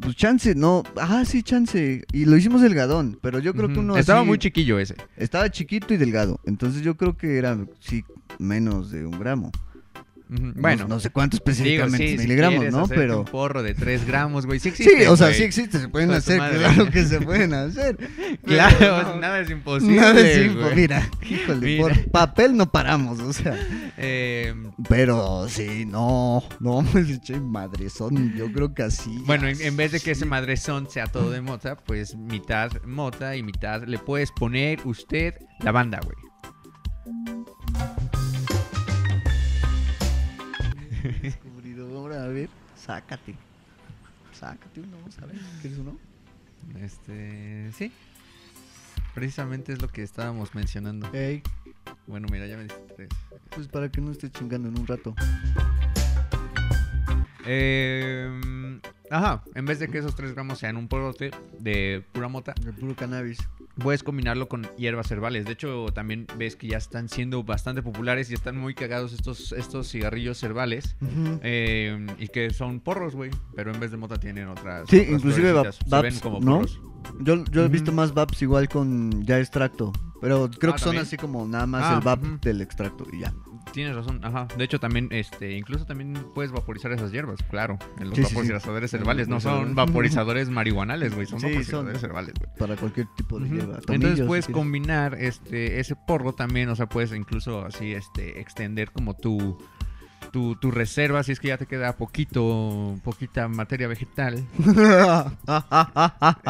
Pues 0.00 0.14
chance, 0.16 0.54
no. 0.54 0.84
Ah, 0.96 1.24
sí, 1.26 1.42
chance. 1.42 2.04
Y 2.12 2.24
lo 2.24 2.36
hicimos 2.36 2.60
delgadón, 2.62 3.18
pero 3.20 3.40
yo 3.40 3.52
creo 3.54 3.68
que 3.68 3.80
uno 3.80 3.96
Estaba 3.96 4.20
así- 4.20 4.28
muy 4.28 4.38
chiquillo 4.38 4.78
ese. 4.78 4.94
Estaba 5.16 5.50
chiquito 5.50 5.92
y 5.92 5.96
delgado. 5.96 6.38
Entonces 6.44 6.82
yo 6.82 6.96
creo 6.96 7.16
que 7.16 7.36
era, 7.36 7.58
sí, 7.80 8.04
menos 8.38 8.90
de 8.92 9.04
un 9.06 9.18
gramo. 9.18 9.50
No- 10.28 10.52
Bueno, 10.56 10.86
No, 10.88 11.00
sé 11.00 11.08
cuántos 11.10 11.40
Digo, 11.40 11.50
específicamente 11.50 12.06
sí, 12.06 12.12
si 12.12 12.18
miligramos, 12.18 12.66
¿no? 12.70 12.86
Pero. 12.86 13.20
un 13.20 13.24
porro 13.24 13.62
de 13.62 13.74
3 13.74 14.06
gramos, 14.06 14.44
güey. 14.44 14.60
Sí, 14.60 14.70
Sí, 14.72 14.82
existe, 14.82 15.08
o 15.08 15.16
sea, 15.16 15.32
sí 15.32 15.42
existe, 15.42 15.78
se 15.80 15.88
pueden 15.88 16.10
hacer, 16.10 16.38
claro 16.38 16.90
que 16.90 17.04
se 17.04 17.20
pueden 17.20 17.54
hacer. 17.54 17.96
Claro, 18.44 18.76
Pero 18.78 19.02
no, 19.02 19.16
nada 19.16 19.40
es 19.40 19.50
imposible. 19.50 19.96
Nada 19.96 20.20
es 20.20 20.38
impo- 20.50 20.60
güey. 20.62 20.74
Mira, 20.76 21.08
híjole, 21.28 21.66
Mira. 21.66 21.82
por 21.82 22.10
papel 22.10 22.56
no 22.56 22.70
paramos, 22.70 23.20
o 23.20 23.32
sea. 23.32 23.56
Eh, 23.96 24.54
Pero 24.88 25.48
sí, 25.48 25.84
no, 25.86 26.42
no, 26.60 26.84
pues 26.92 27.20
che, 27.22 27.40
madrezón, 27.40 28.34
yo 28.36 28.52
creo 28.52 28.74
que 28.74 28.82
así. 28.82 29.22
bueno, 29.26 29.48
en, 29.48 29.60
en 29.60 29.76
vez 29.76 29.92
de 29.92 30.00
que 30.00 30.10
ese 30.12 30.24
madrezón 30.26 30.90
sea 30.90 31.06
todo 31.06 31.30
de 31.30 31.40
mota, 31.40 31.76
pues 31.76 32.16
mitad 32.16 32.70
mota 32.84 33.34
y 33.36 33.42
mitad 33.42 33.82
le 33.84 33.98
puedes 33.98 34.30
poner 34.32 34.80
usted 34.84 35.34
la 35.60 35.72
banda, 35.72 36.00
güey. 36.04 36.16
A 42.12 42.26
ver, 42.28 42.48
sácate. 42.76 43.34
Sácate 44.32 44.80
uno, 44.80 44.96
¿sabes? 45.10 45.38
¿Quieres 45.60 45.78
uno? 45.78 45.98
Este, 46.80 47.70
sí. 47.72 47.92
Precisamente 49.14 49.72
es 49.72 49.82
lo 49.82 49.88
que 49.88 50.02
estábamos 50.02 50.54
mencionando. 50.54 51.10
Ey, 51.12 51.42
Bueno, 52.06 52.28
mira, 52.30 52.46
ya 52.46 52.56
me 52.56 52.64
diste 52.64 52.80
tres. 52.96 53.08
pues 53.50 53.66
para 53.68 53.90
que 53.90 54.00
no 54.00 54.10
estés 54.12 54.30
chingando 54.32 54.68
en 54.68 54.78
un 54.78 54.86
rato. 54.86 55.14
Eh, 57.46 58.80
ajá, 59.10 59.42
en 59.54 59.64
vez 59.66 59.78
de 59.78 59.88
que 59.88 59.98
esos 59.98 60.14
3 60.14 60.34
gramos 60.34 60.58
sean 60.58 60.76
un 60.76 60.88
porrote 60.88 61.30
de 61.58 62.04
pura 62.12 62.28
mota, 62.28 62.54
El 62.64 62.74
puro 62.74 62.94
cannabis. 62.96 63.38
puedes 63.78 64.02
combinarlo 64.02 64.48
con 64.48 64.62
hierbas 64.76 65.10
herbales. 65.10 65.44
De 65.44 65.52
hecho, 65.52 65.86
también 65.94 66.26
ves 66.36 66.56
que 66.56 66.66
ya 66.68 66.78
están 66.78 67.08
siendo 67.08 67.42
bastante 67.44 67.82
populares 67.82 68.30
y 68.30 68.34
están 68.34 68.56
muy 68.56 68.74
cagados 68.74 69.12
estos, 69.12 69.52
estos 69.52 69.88
cigarrillos 69.90 70.42
herbales. 70.42 70.96
Eh, 71.42 72.06
y 72.18 72.28
que 72.28 72.50
son 72.50 72.80
porros, 72.80 73.14
güey. 73.14 73.30
Pero 73.54 73.72
en 73.72 73.80
vez 73.80 73.90
de 73.90 73.96
mota 73.96 74.18
tienen 74.18 74.48
otras. 74.48 74.88
Sí, 74.88 74.98
otras 75.00 75.12
inclusive 75.14 75.52
vaps, 75.52 75.78
ven 76.02 76.18
como 76.20 76.40
¿no? 76.40 76.56
porros. 76.56 76.80
Yo, 77.20 77.44
yo 77.44 77.64
he 77.64 77.68
visto 77.68 77.92
más 77.92 78.12
VAPs 78.12 78.42
igual 78.42 78.68
con 78.68 79.22
ya 79.24 79.38
extracto. 79.38 79.92
Pero 80.20 80.50
creo 80.50 80.72
Ah, 80.72 80.74
que 80.74 80.80
son 80.80 80.88
¿también? 80.88 81.02
así 81.04 81.16
como 81.16 81.46
nada 81.46 81.66
más 81.66 81.84
Ah, 81.84 81.94
el 81.98 82.00
VAP 82.04 82.42
del 82.42 82.60
extracto 82.60 83.06
y 83.12 83.20
ya. 83.20 83.32
Tienes 83.72 83.94
razón, 83.94 84.20
ajá. 84.24 84.48
De 84.56 84.64
hecho, 84.64 84.80
también, 84.80 85.08
este, 85.10 85.56
incluso 85.56 85.84
también 85.86 86.14
puedes 86.34 86.50
vaporizar 86.52 86.90
esas 86.92 87.12
hierbas, 87.12 87.42
claro. 87.50 87.78
En 87.98 88.08
los 88.08 88.16
Sí, 88.16 88.24
sí, 88.24 88.28
sí. 88.30 88.34
vaporizadores 88.34 88.92
Los 88.92 89.00
herbales. 89.00 89.28
No 89.28 89.40
son 89.40 89.74
vaporizadores. 89.76 90.48
marihuanales, 90.50 91.14
güey. 91.14 91.26
Son 91.26 91.38
Sí, 91.40 91.46
vaporizadores 91.46 92.00
son. 92.00 92.10
herbales, 92.10 92.34
güey. 92.38 92.50
Para 92.58 92.76
cualquier 92.76 93.06
tipo 93.16 93.38
de 93.38 93.48
hierba. 93.48 93.78
Entonces 93.88 94.26
puedes 94.26 94.46
si 94.46 94.52
combinar 94.52 95.14
este 95.14 95.80
ese 95.80 95.94
porro 95.96 96.32
también, 96.34 96.68
o 96.70 96.76
sea, 96.76 96.86
puedes 96.88 97.12
incluso 97.12 97.64
así 97.64 97.92
este 97.92 98.40
extender 98.40 98.90
como 98.90 99.14
tu 99.14 99.58
tu, 100.32 100.56
tu 100.56 100.70
reserva 100.70 101.22
si 101.22 101.32
es 101.32 101.40
que 101.40 101.48
ya 101.48 101.56
te 101.56 101.64
queda 101.66 101.96
poquito 101.96 102.96
poquita 103.04 103.48
materia 103.48 103.88
vegetal. 103.88 104.44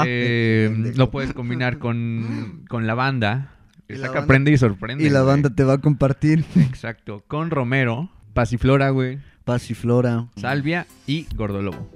Eh, 0.04 0.92
lo 0.96 1.10
puedes 1.10 1.32
combinar 1.32 1.78
con 1.78 2.64
con 2.68 2.86
lavanda. 2.86 3.52
Banda- 3.88 4.20
aprende 4.20 4.50
y 4.52 4.58
sorprende. 4.58 5.04
Y 5.04 5.10
la 5.10 5.20
güey. 5.22 5.32
banda 5.32 5.50
te 5.50 5.64
va 5.64 5.74
a 5.74 5.78
compartir 5.78 6.44
Exacto, 6.56 7.24
con 7.26 7.50
romero, 7.50 8.10
pasiflora, 8.34 8.90
güey, 8.90 9.18
pasiflora. 9.44 10.28
salvia 10.36 10.86
y 11.06 11.26
gordolobo. 11.34 11.90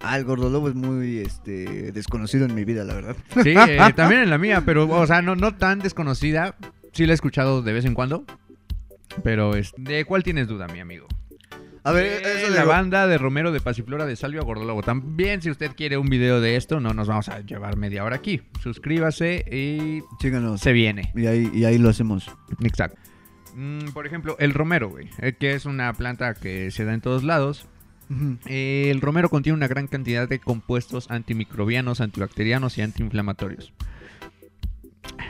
Ah, 0.00 0.18
el 0.18 0.24
gordolobo 0.24 0.68
es 0.68 0.74
muy 0.74 1.18
este 1.18 1.90
desconocido 1.92 2.44
en 2.44 2.54
mi 2.54 2.64
vida, 2.64 2.84
la 2.84 2.94
verdad. 2.94 3.16
Sí, 3.42 3.54
eh, 3.56 3.78
también 3.96 4.22
en 4.22 4.30
la 4.30 4.36
mía, 4.38 4.62
pero, 4.66 4.86
o 4.88 5.06
sea, 5.06 5.22
no, 5.22 5.34
no 5.34 5.54
tan 5.56 5.78
desconocida. 5.78 6.56
Sí 6.92 7.06
la 7.06 7.12
he 7.12 7.14
escuchado 7.14 7.62
de 7.62 7.72
vez 7.72 7.84
en 7.86 7.94
cuando. 7.94 8.24
Pero, 9.22 9.54
es, 9.56 9.72
¿de 9.78 10.04
cuál 10.04 10.22
tienes 10.22 10.46
duda, 10.46 10.66
mi 10.68 10.80
amigo? 10.80 11.06
A 11.84 11.92
ver, 11.92 12.06
Eh, 12.06 12.42
eso 12.42 12.50
la 12.50 12.60
de 12.60 12.66
banda 12.66 13.06
de 13.06 13.18
Romero 13.18 13.52
de 13.52 13.60
Pasiflora 13.60 14.06
de 14.06 14.16
Salvia 14.16 14.40
Gordolobo. 14.42 14.82
También, 14.82 15.42
si 15.42 15.50
usted 15.50 15.72
quiere 15.76 15.98
un 15.98 16.08
video 16.08 16.40
de 16.40 16.56
esto, 16.56 16.80
no 16.80 16.94
nos 16.94 17.08
vamos 17.08 17.28
a 17.28 17.40
llevar 17.40 17.76
media 17.76 18.04
hora 18.04 18.16
aquí. 18.16 18.40
Suscríbase 18.62 19.44
y 19.52 20.02
Síganos. 20.20 20.60
se 20.60 20.72
viene. 20.72 21.12
Y 21.14 21.26
ahí, 21.26 21.50
y 21.52 21.64
ahí 21.66 21.76
lo 21.78 21.90
hacemos. 21.90 22.30
Exacto. 22.62 22.98
Mm, 23.54 23.90
por 23.92 24.06
ejemplo, 24.06 24.36
el 24.38 24.54
romero, 24.54 24.88
güey, 24.88 25.08
eh, 25.20 25.34
que 25.38 25.52
es 25.52 25.66
una 25.66 25.92
planta 25.92 26.34
que 26.34 26.70
se 26.70 26.84
da 26.84 26.94
en 26.94 27.00
todos 27.00 27.22
lados. 27.22 27.66
Eh, 28.46 28.88
el 28.90 29.00
romero 29.00 29.28
contiene 29.30 29.56
una 29.56 29.66
gran 29.68 29.86
cantidad 29.86 30.28
de 30.28 30.38
compuestos 30.38 31.10
antimicrobianos, 31.10 32.00
antibacterianos 32.00 32.76
y 32.78 32.82
antiinflamatorios. 32.82 33.72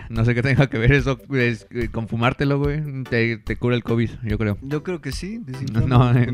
No 0.09 0.25
sé 0.25 0.35
qué 0.35 0.43
tenga 0.43 0.69
que 0.69 0.79
ver 0.79 0.93
eso 0.93 1.19
pues, 1.19 1.67
eh, 1.71 1.89
con 1.91 2.09
fumártelo, 2.09 2.59
güey. 2.59 2.83
Te, 3.05 3.39
te 3.39 3.57
cura 3.57 3.75
el 3.75 3.83
COVID, 3.83 4.11
yo 4.23 4.39
creo. 4.39 4.59
Yo 4.63 4.83
creo 4.83 5.01
que 5.01 5.13
sí. 5.13 5.41
No, 5.87 6.17
eh. 6.17 6.33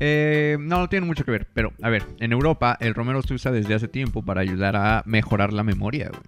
Eh, 0.00 0.56
no, 0.60 0.78
no 0.78 0.88
tiene 0.88 1.06
mucho 1.06 1.24
que 1.24 1.30
ver. 1.30 1.46
Pero, 1.54 1.72
a 1.82 1.88
ver, 1.88 2.04
en 2.18 2.32
Europa 2.32 2.76
el 2.80 2.94
romero 2.94 3.22
se 3.22 3.34
usa 3.34 3.50
desde 3.52 3.74
hace 3.74 3.88
tiempo 3.88 4.22
para 4.24 4.40
ayudar 4.40 4.76
a 4.76 5.02
mejorar 5.06 5.52
la 5.52 5.62
memoria, 5.62 6.08
güey. 6.10 6.20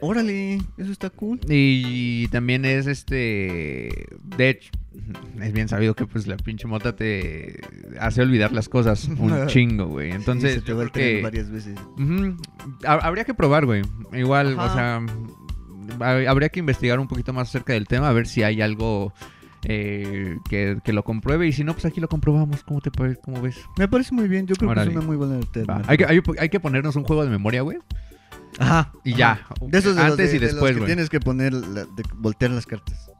Órale, 0.00 0.56
eso 0.76 0.92
está 0.92 1.10
cool. 1.10 1.40
Y 1.48 2.28
también 2.28 2.64
es 2.64 2.86
este. 2.86 4.06
De 4.36 4.48
hecho, 4.50 4.70
es 5.42 5.52
bien 5.52 5.68
sabido 5.68 5.94
que 5.94 6.06
pues 6.06 6.26
la 6.26 6.36
pinche 6.36 6.66
mota 6.68 6.94
te 6.94 7.60
hace 8.00 8.22
olvidar 8.22 8.52
las 8.52 8.68
cosas 8.68 9.04
un 9.18 9.46
chingo, 9.48 9.86
güey. 9.86 10.10
Entonces, 10.12 10.54
Sí, 10.54 10.60
se 10.60 10.66
te 10.66 10.72
va 10.72 10.86
tren 10.86 11.16
que. 11.18 11.22
varias 11.22 11.50
veces. 11.50 11.76
Habría 12.84 13.24
que 13.24 13.34
probar, 13.34 13.66
güey. 13.66 13.82
Igual, 14.12 14.58
Ajá. 14.58 14.64
o 14.70 14.74
sea, 14.74 16.06
ha- 16.06 16.30
habría 16.30 16.48
que 16.50 16.60
investigar 16.60 17.00
un 17.00 17.08
poquito 17.08 17.32
más 17.32 17.48
acerca 17.48 17.72
del 17.72 17.86
tema, 17.86 18.08
a 18.08 18.12
ver 18.12 18.26
si 18.26 18.42
hay 18.42 18.60
algo 18.60 19.12
eh, 19.64 20.36
que, 20.48 20.78
que 20.84 20.92
lo 20.92 21.02
compruebe. 21.02 21.48
Y 21.48 21.52
si 21.52 21.64
no, 21.64 21.72
pues 21.72 21.84
aquí 21.86 22.00
lo 22.00 22.08
comprobamos. 22.08 22.62
¿Cómo 22.62 22.80
te 22.80 22.90
parece? 22.90 23.20
¿Cómo 23.20 23.40
ves? 23.42 23.56
Me 23.78 23.88
parece 23.88 24.14
muy 24.14 24.28
bien. 24.28 24.46
Yo 24.46 24.54
creo 24.54 24.70
Órale. 24.70 24.90
que 24.90 24.92
es 24.92 24.96
una 24.98 25.06
muy 25.06 25.16
buena 25.16 25.34
Va. 25.34 25.40
alternativa. 25.40 25.84
Hay, 25.90 25.96
que, 25.98 26.04
hay, 26.06 26.20
hay 26.38 26.48
que 26.48 26.60
ponernos 26.60 26.94
un 26.96 27.04
juego 27.04 27.24
de 27.24 27.30
memoria, 27.30 27.62
güey. 27.62 27.78
Ajá. 28.58 28.92
Y 29.04 29.12
ajá. 29.20 29.46
ya. 29.60 29.66
De 29.68 29.78
esos 29.78 29.94
de 29.96 30.02
los 30.02 30.10
Antes 30.12 30.30
de- 30.30 30.36
y 30.36 30.38
de 30.40 30.46
los 30.46 30.54
después, 30.54 30.72
que 30.72 30.78
güey. 30.78 30.86
tienes 30.86 31.10
que 31.10 31.20
poner, 31.20 31.52
la- 31.54 31.84
de 31.84 32.02
voltear 32.14 32.50
las 32.50 32.66
cartas. 32.66 33.10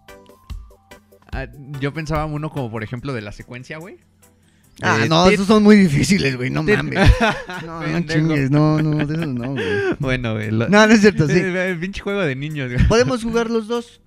Ah, 1.33 1.47
yo 1.81 1.93
pensaba 1.93 2.25
uno 2.25 2.51
como, 2.51 2.71
por 2.71 2.83
ejemplo, 2.83 3.13
de 3.13 3.21
la 3.21 3.33
secuencia, 3.33 3.79
güey. 3.79 3.99
Ah, 4.81 5.01
Eh, 5.05 5.09
no, 5.09 5.29
esos 5.29 5.47
son 5.47 5.63
muy 5.65 5.77
difíciles, 5.77 6.37
güey. 6.37 6.51
No 6.51 6.63
mames. 6.63 6.99
No, 7.67 7.87
no 7.87 8.01
chingues. 8.07 8.51
No, 8.51 8.81
no, 8.81 9.05
de 9.07 9.15
esos 9.15 9.27
no, 9.35 9.51
güey. 9.53 9.67
Bueno, 9.99 10.35
güey. 10.35 10.51
lo- 10.51 10.69
No, 10.69 10.87
no 10.87 10.93
es 10.93 11.01
cierto, 11.01 11.27
sí. 11.27 11.33
Eh, 11.37 11.71
el 11.71 11.79
pinche 11.81 12.01
juego 12.01 12.21
de 12.21 12.35
niños, 12.37 12.73
güey. 12.73 12.87
Podemos 12.87 13.23
jugar 13.23 13.51
los 13.51 13.67
dos. 13.69 14.01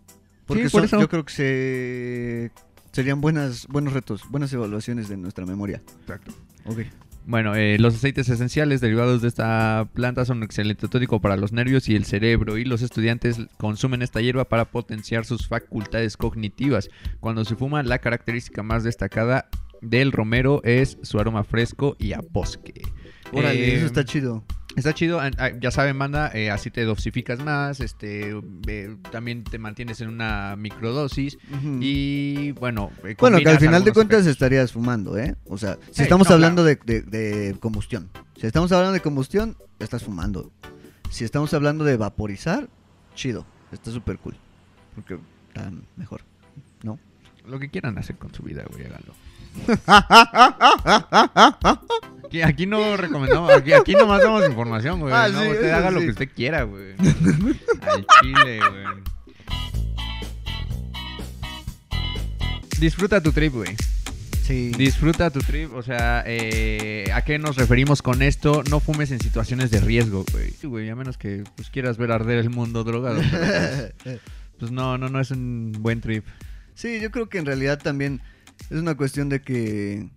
Porque 0.46 0.64
Sí, 0.68 0.70
por 0.72 0.82
son- 0.82 0.86
eso. 0.88 1.00
yo 1.02 1.10
creo 1.10 1.26
que 1.26 1.34
se 1.34 2.52
serían 2.94 3.22
buenas, 3.22 3.68
buenos 3.68 3.94
retos, 3.94 4.24
buenas 4.30 4.52
evaluaciones 4.54 5.08
de 5.10 5.18
nuestra 5.18 5.46
memoria. 5.46 5.82
Exacto. 6.02 6.34
Ok. 6.66 6.80
Bueno, 7.26 7.56
eh, 7.56 7.78
los 7.80 7.96
aceites 7.96 8.28
esenciales 8.30 8.82
derivados 8.82 9.22
de 9.22 9.28
esta 9.28 9.88
planta 9.94 10.26
son 10.26 10.38
un 10.38 10.44
excelente 10.44 10.88
tónico 10.88 11.22
para 11.22 11.38
los 11.38 11.52
nervios 11.54 11.88
y 11.88 11.96
el 11.96 12.06
cerebro 12.06 12.58
y 12.58 12.66
los 12.66 12.82
estudiantes 12.82 13.38
consumen 13.58 14.02
esta 14.02 14.22
hierba 14.22 14.46
para 14.46 14.66
potenciar 14.66 15.26
sus 15.26 15.48
facultades 15.48 16.18
cognitivas. 16.18 16.90
Cuando 17.20 17.46
se 17.46 17.56
fuma, 17.56 17.84
la 17.84 18.00
característica 18.00 18.64
más 18.64 18.84
destacada 18.84 19.48
del 19.82 20.12
romero 20.12 20.62
es 20.64 20.98
su 21.04 21.20
aroma 21.20 21.44
fresco 21.44 21.96
y 22.00 22.14
a 22.14 22.22
bosque. 22.32 22.82
Órale, 23.32 23.72
Eh, 23.72 23.76
eso 23.76 23.86
está 23.86 24.04
chido. 24.04 24.44
Está 24.76 24.94
chido, 24.94 25.20
ah, 25.20 25.30
ya 25.60 25.70
saben, 25.70 25.98
manda, 25.98 26.32
eh, 26.34 26.50
así 26.50 26.72
te 26.72 26.86
dosificas 26.86 27.40
más, 27.44 27.82
este, 27.82 28.34
eh, 28.68 28.96
también 29.12 29.44
te 29.44 29.60
mantienes 29.60 30.00
en 30.02 30.08
una 30.08 30.56
microdosis 30.58 31.38
y 31.82 32.52
bueno, 32.54 32.90
eh, 33.04 33.16
Bueno, 33.20 33.38
que 33.40 33.50
al 33.50 33.60
final 33.60 33.84
de 33.84 33.92
cuentas 33.92 34.20
efectos. 34.22 34.32
estarías 34.32 34.72
fumando, 34.72 35.18
¿eh? 35.18 35.36
O 35.46 35.58
sea, 35.58 35.78
si 35.92 36.04
estamos 36.04 36.30
no, 36.30 36.36
hablando 36.36 36.64
de, 36.64 36.80
de- 36.86 37.02
de 37.02 37.56
combustión. 37.60 38.10
Si 38.40 38.48
estamos 38.48 38.72
hablando 38.72 38.94
de 38.94 39.02
combustión, 39.02 39.58
estás 39.80 40.04
fumando. 40.04 40.52
Si 41.10 41.26
estamos 41.26 41.54
hablando 41.54 41.84
de 41.84 41.98
vaporizar, 41.98 42.70
chido. 43.14 43.46
Está 43.74 43.92
súper 43.92 44.18
cool. 44.20 44.38
Porque 44.96 45.20
está 45.50 45.70
mejor. 45.98 46.22
¿No? 46.84 46.98
Lo 47.46 47.60
que 47.60 47.70
quieran 47.70 47.98
hacer 47.98 48.16
con 48.16 48.34
su 48.34 48.42
vida, 48.44 48.64
güey, 48.72 48.86
háganlo. 48.86 49.14
Aquí, 52.32 52.42
aquí 52.44 52.66
no 52.66 52.96
recomendamos, 52.96 53.52
aquí, 53.52 53.74
aquí 53.74 53.92
nomás 53.92 54.22
damos 54.22 54.48
información, 54.48 55.02
güey. 55.02 55.14
Ah, 55.14 55.28
no, 55.28 55.42
sí, 55.42 55.50
usted 55.50 55.70
haga 55.70 55.92
lo 55.92 56.00
que 56.00 56.12
usted 56.12 56.30
quiera, 56.34 56.64
güey. 56.64 56.94
Al 57.82 58.06
chile, 58.22 58.60
güey. 58.70 58.86
Disfruta 62.80 63.22
tu 63.22 63.34
trip, 63.34 63.54
güey. 63.54 63.76
Sí. 64.44 64.72
Disfruta 64.78 65.30
tu 65.30 65.42
trip, 65.42 65.74
o 65.74 65.84
sea, 65.84 66.24
eh, 66.26 67.12
¿a 67.14 67.22
qué 67.26 67.38
nos 67.38 67.58
referimos 67.58 68.02
con 68.02 68.22
esto? 68.22 68.64
No 68.70 68.80
fumes 68.80 69.12
en 69.12 69.20
situaciones 69.20 69.70
de 69.70 69.82
riesgo, 69.82 70.24
güey. 70.32 70.52
Sí, 70.52 70.68
güey, 70.68 70.90
a 70.90 70.96
menos 70.96 71.18
que 71.18 71.44
pues, 71.58 71.70
quieras 71.70 71.98
ver 71.98 72.14
arder 72.14 72.38
el 72.38 72.50
mundo 72.50 72.86
drogado. 72.86 73.20
pero, 73.30 73.92
pues, 74.06 74.20
pues 74.58 74.72
no, 74.72 74.98
no, 74.98 75.10
no 75.10 75.20
es 75.20 75.32
un 75.32 75.74
buen 75.80 76.00
trip. 76.00 76.24
Sí, 76.76 77.02
yo 77.02 77.12
creo 77.12 77.28
que 77.28 77.40
en 77.40 77.46
realidad 77.46 77.78
también 77.78 78.22
es 78.70 78.80
una 78.80 78.96
cuestión 78.96 79.28
de 79.28 79.42
que, 79.42 80.08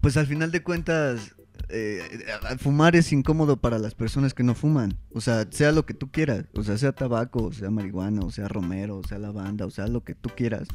pues 0.00 0.16
al 0.16 0.26
final 0.26 0.50
de 0.50 0.62
cuentas, 0.62 1.34
eh, 1.68 2.24
fumar 2.58 2.96
es 2.96 3.12
incómodo 3.12 3.56
para 3.56 3.78
las 3.78 3.94
personas 3.94 4.34
que 4.34 4.42
no 4.42 4.54
fuman. 4.54 4.98
O 5.12 5.20
sea, 5.20 5.46
sea 5.50 5.72
lo 5.72 5.84
que 5.84 5.94
tú 5.94 6.10
quieras. 6.10 6.46
O 6.54 6.62
sea, 6.62 6.78
sea 6.78 6.92
tabaco, 6.92 7.52
sea 7.52 7.70
marihuana, 7.70 8.22
o 8.22 8.30
sea 8.30 8.48
romero, 8.48 8.98
o 8.98 9.04
sea 9.04 9.18
lavanda, 9.18 9.66
o 9.66 9.70
sea 9.70 9.86
lo 9.86 10.04
que 10.04 10.14
tú 10.14 10.30
quieras. 10.34 10.68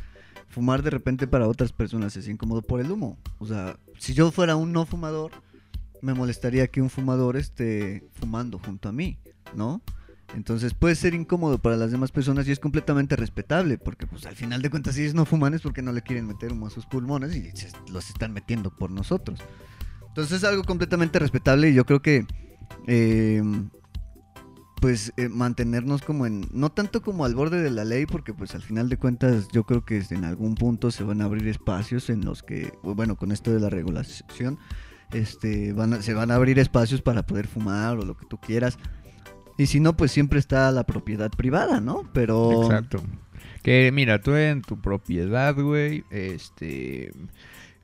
Fumar 0.49 0.83
de 0.83 0.91
repente 0.91 1.27
para 1.27 1.47
otras 1.47 1.71
personas 1.71 2.15
es 2.15 2.27
incómodo 2.27 2.61
por 2.61 2.79
el 2.79 2.91
humo. 2.91 3.17
O 3.39 3.47
sea, 3.47 3.79
si 3.97 4.13
yo 4.13 4.31
fuera 4.31 4.55
un 4.55 4.71
no 4.71 4.85
fumador, 4.85 5.31
me 6.01 6.13
molestaría 6.13 6.67
que 6.67 6.81
un 6.81 6.89
fumador 6.89 7.37
esté 7.37 8.03
fumando 8.13 8.59
junto 8.59 8.89
a 8.89 8.91
mí, 8.91 9.17
¿no? 9.55 9.81
Entonces 10.35 10.73
puede 10.73 10.95
ser 10.95 11.13
incómodo 11.13 11.59
para 11.59 11.77
las 11.77 11.91
demás 11.91 12.11
personas 12.11 12.47
y 12.47 12.51
es 12.51 12.59
completamente 12.59 13.15
respetable, 13.15 13.77
porque 13.77 14.07
pues 14.07 14.25
al 14.25 14.35
final 14.35 14.61
de 14.61 14.69
cuentas 14.71 14.95
si 14.95 15.01
ellos 15.01 15.13
no 15.13 15.25
fuman 15.25 15.53
es 15.53 15.61
porque 15.61 15.81
no 15.83 15.91
le 15.91 16.01
quieren 16.01 16.25
meter 16.25 16.51
humo 16.53 16.67
a 16.67 16.69
sus 16.71 16.85
pulmones 16.87 17.35
y 17.35 17.51
se- 17.55 17.69
los 17.91 18.09
están 18.09 18.33
metiendo 18.33 18.71
por 18.75 18.89
nosotros. 18.89 19.39
Entonces 20.07 20.37
es 20.37 20.43
algo 20.43 20.63
completamente 20.63 21.19
respetable 21.19 21.69
y 21.69 21.73
yo 21.75 21.85
creo 21.85 22.01
que 22.01 22.25
eh, 22.87 23.43
pues 24.81 25.13
eh, 25.17 25.29
mantenernos 25.29 26.01
como 26.01 26.25
en, 26.25 26.45
no 26.51 26.71
tanto 26.71 27.01
como 27.01 27.23
al 27.25 27.35
borde 27.35 27.61
de 27.61 27.71
la 27.71 27.85
ley, 27.85 28.05
porque 28.05 28.33
pues 28.33 28.53
al 28.53 28.61
final 28.61 28.89
de 28.89 28.97
cuentas 28.97 29.47
yo 29.53 29.63
creo 29.65 29.85
que 29.85 30.03
en 30.09 30.25
algún 30.25 30.55
punto 30.55 30.91
se 30.91 31.03
van 31.03 31.21
a 31.21 31.25
abrir 31.25 31.47
espacios 31.47 32.09
en 32.09 32.25
los 32.25 32.43
que, 32.43 32.73
bueno, 32.83 33.15
con 33.15 33.31
esto 33.31 33.53
de 33.53 33.59
la 33.61 33.69
regulación, 33.69 34.57
este, 35.11 35.71
van 35.73 35.93
a- 35.93 36.01
se 36.01 36.13
van 36.13 36.31
a 36.31 36.35
abrir 36.35 36.59
espacios 36.59 37.01
para 37.01 37.25
poder 37.25 37.47
fumar 37.47 37.97
o 37.97 38.03
lo 38.03 38.17
que 38.17 38.25
tú 38.25 38.37
quieras. 38.39 38.77
Y 39.57 39.67
si 39.67 39.79
no, 39.79 39.95
pues 39.95 40.11
siempre 40.11 40.39
está 40.39 40.71
la 40.71 40.85
propiedad 40.85 41.29
privada, 41.31 41.79
¿no? 41.79 42.09
Pero... 42.13 42.63
Exacto. 42.63 43.03
Que 43.61 43.91
mira, 43.93 44.21
tú 44.21 44.35
en 44.35 44.61
tu 44.61 44.81
propiedad, 44.81 45.55
güey, 45.55 46.03
este, 46.11 47.13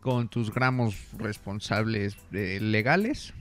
con 0.02 0.28
tus 0.28 0.54
gramos 0.54 0.96
responsables 1.18 2.18
eh, 2.34 2.60
legales, 2.62 3.34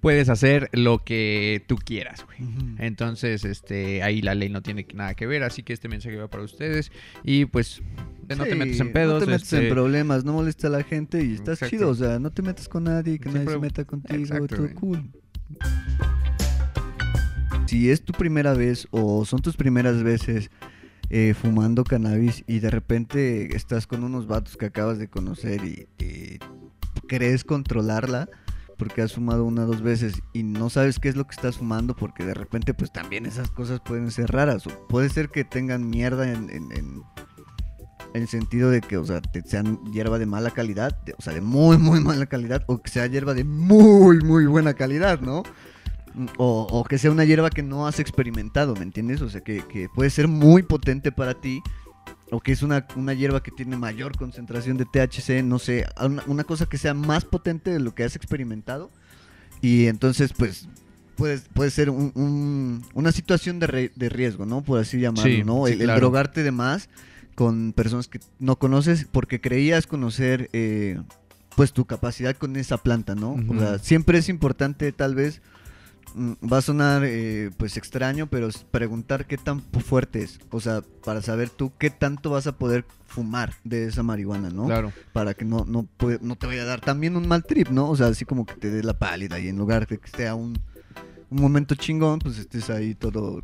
puedes 0.00 0.28
hacer 0.28 0.68
lo 0.72 1.02
que 1.02 1.64
tú 1.66 1.76
quieras, 1.76 2.24
güey. 2.24 2.38
Entonces, 2.78 3.44
este, 3.44 4.04
ahí 4.04 4.22
la 4.22 4.36
ley 4.36 4.48
no 4.50 4.62
tiene 4.62 4.86
nada 4.94 5.14
que 5.14 5.26
ver, 5.26 5.42
así 5.42 5.64
que 5.64 5.72
este 5.72 5.88
mensaje 5.88 6.16
va 6.16 6.28
para 6.28 6.44
ustedes 6.44 6.92
y 7.24 7.46
pues 7.46 7.82
no 8.28 8.44
te 8.44 8.52
Sí, 8.52 8.56
metas 8.56 8.80
en 8.80 8.92
pedos. 8.92 9.14
No 9.14 9.26
te 9.26 9.32
metas 9.32 9.52
este, 9.52 9.66
en 9.66 9.74
problemas, 9.74 10.24
no 10.24 10.32
molesta 10.32 10.68
a 10.68 10.70
la 10.70 10.84
gente 10.84 11.24
y 11.24 11.32
estás 11.34 11.54
Exacto. 11.60 11.70
chido. 11.76 11.88
O 11.88 11.94
sea, 11.96 12.20
no 12.20 12.30
te 12.30 12.42
metas 12.42 12.68
con 12.68 12.84
nadie, 12.84 13.18
que 13.18 13.30
nadie 13.30 13.48
se 13.48 13.58
meta 13.58 13.84
contigo, 13.84 14.20
Exacto, 14.20 14.46
todo 14.46 14.62
güey. 14.62 14.74
cool. 14.74 15.10
Si 17.66 17.90
es 17.90 18.02
tu 18.04 18.12
primera 18.12 18.54
vez 18.54 18.86
o 18.90 19.24
son 19.24 19.40
tus 19.40 19.56
primeras 19.56 20.02
veces 20.02 20.50
eh, 21.10 21.34
fumando 21.34 21.84
cannabis 21.84 22.44
y 22.46 22.60
de 22.60 22.70
repente 22.70 23.56
estás 23.56 23.86
con 23.86 24.04
unos 24.04 24.26
vatos 24.26 24.56
que 24.56 24.66
acabas 24.66 24.98
de 24.98 25.08
conocer 25.08 25.64
y, 25.64 25.88
y 26.02 26.38
crees 27.06 27.44
controlarla 27.44 28.28
porque 28.76 29.02
has 29.02 29.14
fumado 29.14 29.44
una 29.44 29.64
o 29.64 29.66
dos 29.66 29.82
veces 29.82 30.20
y 30.32 30.42
no 30.42 30.70
sabes 30.70 30.98
qué 30.98 31.08
es 31.08 31.16
lo 31.16 31.26
que 31.26 31.34
estás 31.34 31.56
fumando 31.56 31.96
porque 31.96 32.24
de 32.24 32.34
repente 32.34 32.74
pues 32.74 32.92
también 32.92 33.26
esas 33.26 33.50
cosas 33.50 33.80
pueden 33.80 34.10
ser 34.10 34.30
raras 34.30 34.66
o 34.66 34.86
puede 34.88 35.08
ser 35.08 35.30
que 35.30 35.44
tengan 35.44 35.88
mierda 35.88 36.30
en, 36.30 37.02
en 38.16 38.22
el 38.22 38.28
sentido 38.28 38.70
de 38.70 38.80
que, 38.80 38.96
o 38.96 39.04
sea, 39.04 39.20
te 39.20 39.42
sean 39.42 39.78
hierba 39.92 40.18
de 40.18 40.26
mala 40.26 40.50
calidad, 40.50 40.96
de- 41.04 41.14
o 41.18 41.22
sea, 41.22 41.32
de 41.34 41.40
muy, 41.40 41.78
muy 41.78 42.00
mala 42.00 42.26
calidad, 42.26 42.62
o 42.66 42.78
que 42.78 42.90
sea 42.90 43.06
hierba 43.06 43.34
de 43.34 43.44
muy, 43.44 44.18
muy 44.20 44.46
buena 44.46 44.74
calidad, 44.74 45.20
¿no? 45.20 45.42
O, 46.38 46.66
o 46.70 46.84
que 46.84 46.96
sea 46.98 47.10
una 47.10 47.24
hierba 47.24 47.50
que 47.50 47.62
no 47.62 47.86
has 47.86 48.00
experimentado, 48.00 48.74
¿me 48.74 48.82
entiendes? 48.84 49.20
O 49.20 49.28
sea, 49.28 49.42
que, 49.42 49.62
que 49.68 49.88
puede 49.94 50.08
ser 50.10 50.28
muy 50.28 50.62
potente 50.62 51.12
para 51.12 51.34
ti, 51.34 51.60
o 52.30 52.40
que 52.40 52.52
es 52.52 52.62
una, 52.62 52.86
una 52.96 53.12
hierba 53.12 53.42
que 53.42 53.50
tiene 53.50 53.76
mayor 53.76 54.16
concentración 54.16 54.78
de 54.78 54.86
THC, 54.86 55.42
no 55.44 55.58
sé, 55.58 55.84
una, 56.02 56.22
una 56.26 56.44
cosa 56.44 56.64
que 56.66 56.78
sea 56.78 56.94
más 56.94 57.24
potente 57.26 57.70
de 57.70 57.80
lo 57.80 57.94
que 57.94 58.02
has 58.04 58.16
experimentado, 58.16 58.90
y 59.60 59.86
entonces, 59.86 60.32
pues, 60.32 60.66
puede, 61.16 61.38
puede 61.52 61.70
ser 61.70 61.90
un- 61.90 62.12
un- 62.14 62.82
una 62.94 63.12
situación 63.12 63.58
de, 63.58 63.66
re- 63.66 63.92
de 63.94 64.08
riesgo, 64.08 64.46
¿no? 64.46 64.62
Por 64.62 64.80
así 64.80 64.98
llamarlo, 64.98 65.30
Sí, 65.30 65.44
¿no? 65.44 65.66
sí, 65.66 65.74
el, 65.74 65.80
el 65.82 65.86
claro. 65.86 66.00
drogarte 66.00 66.42
de 66.42 66.50
más 66.50 66.88
con 67.36 67.72
personas 67.72 68.08
que 68.08 68.18
no 68.40 68.56
conoces 68.56 69.06
porque 69.12 69.40
creías 69.40 69.86
conocer 69.86 70.50
eh, 70.52 71.00
pues 71.54 71.72
tu 71.72 71.84
capacidad 71.84 72.34
con 72.36 72.56
esa 72.56 72.78
planta, 72.78 73.14
¿no? 73.14 73.36
O 73.48 73.58
sea, 73.58 73.78
siempre 73.78 74.18
es 74.18 74.28
importante 74.28 74.90
tal 74.92 75.14
vez 75.14 75.40
mm, 76.14 76.32
va 76.52 76.58
a 76.58 76.62
sonar 76.62 77.02
eh, 77.04 77.50
pues 77.56 77.76
extraño, 77.76 78.26
pero 78.26 78.48
es 78.48 78.58
preguntar 78.64 79.26
qué 79.26 79.36
tan 79.38 79.60
fu- 79.62 79.80
fuerte 79.80 80.22
es, 80.22 80.38
o 80.50 80.60
sea, 80.60 80.82
para 81.04 81.22
saber 81.22 81.50
tú 81.50 81.72
qué 81.78 81.90
tanto 81.90 82.30
vas 82.30 82.46
a 82.46 82.56
poder 82.56 82.84
fumar 83.06 83.52
de 83.64 83.86
esa 83.86 84.02
marihuana, 84.02 84.50
¿no? 84.50 84.66
Claro. 84.66 84.92
Para 85.12 85.34
que 85.34 85.44
no 85.44 85.64
no 85.66 85.86
no 86.20 86.36
te 86.36 86.46
vaya 86.46 86.62
a 86.62 86.66
dar 86.66 86.80
también 86.80 87.16
un 87.16 87.28
mal 87.28 87.44
trip, 87.44 87.68
¿no? 87.68 87.88
O 87.90 87.96
sea, 87.96 88.08
así 88.08 88.24
como 88.24 88.44
que 88.44 88.54
te 88.54 88.70
dé 88.70 88.82
la 88.82 88.98
pálida 88.98 89.38
y 89.38 89.48
en 89.48 89.56
lugar 89.56 89.86
de 89.86 89.98
que 89.98 90.06
esté 90.06 90.26
a 90.26 90.34
un 90.34 90.58
un 91.28 91.40
momento 91.42 91.74
chingón, 91.74 92.20
pues 92.20 92.38
estés 92.38 92.70
ahí 92.70 92.94
todo 92.94 93.42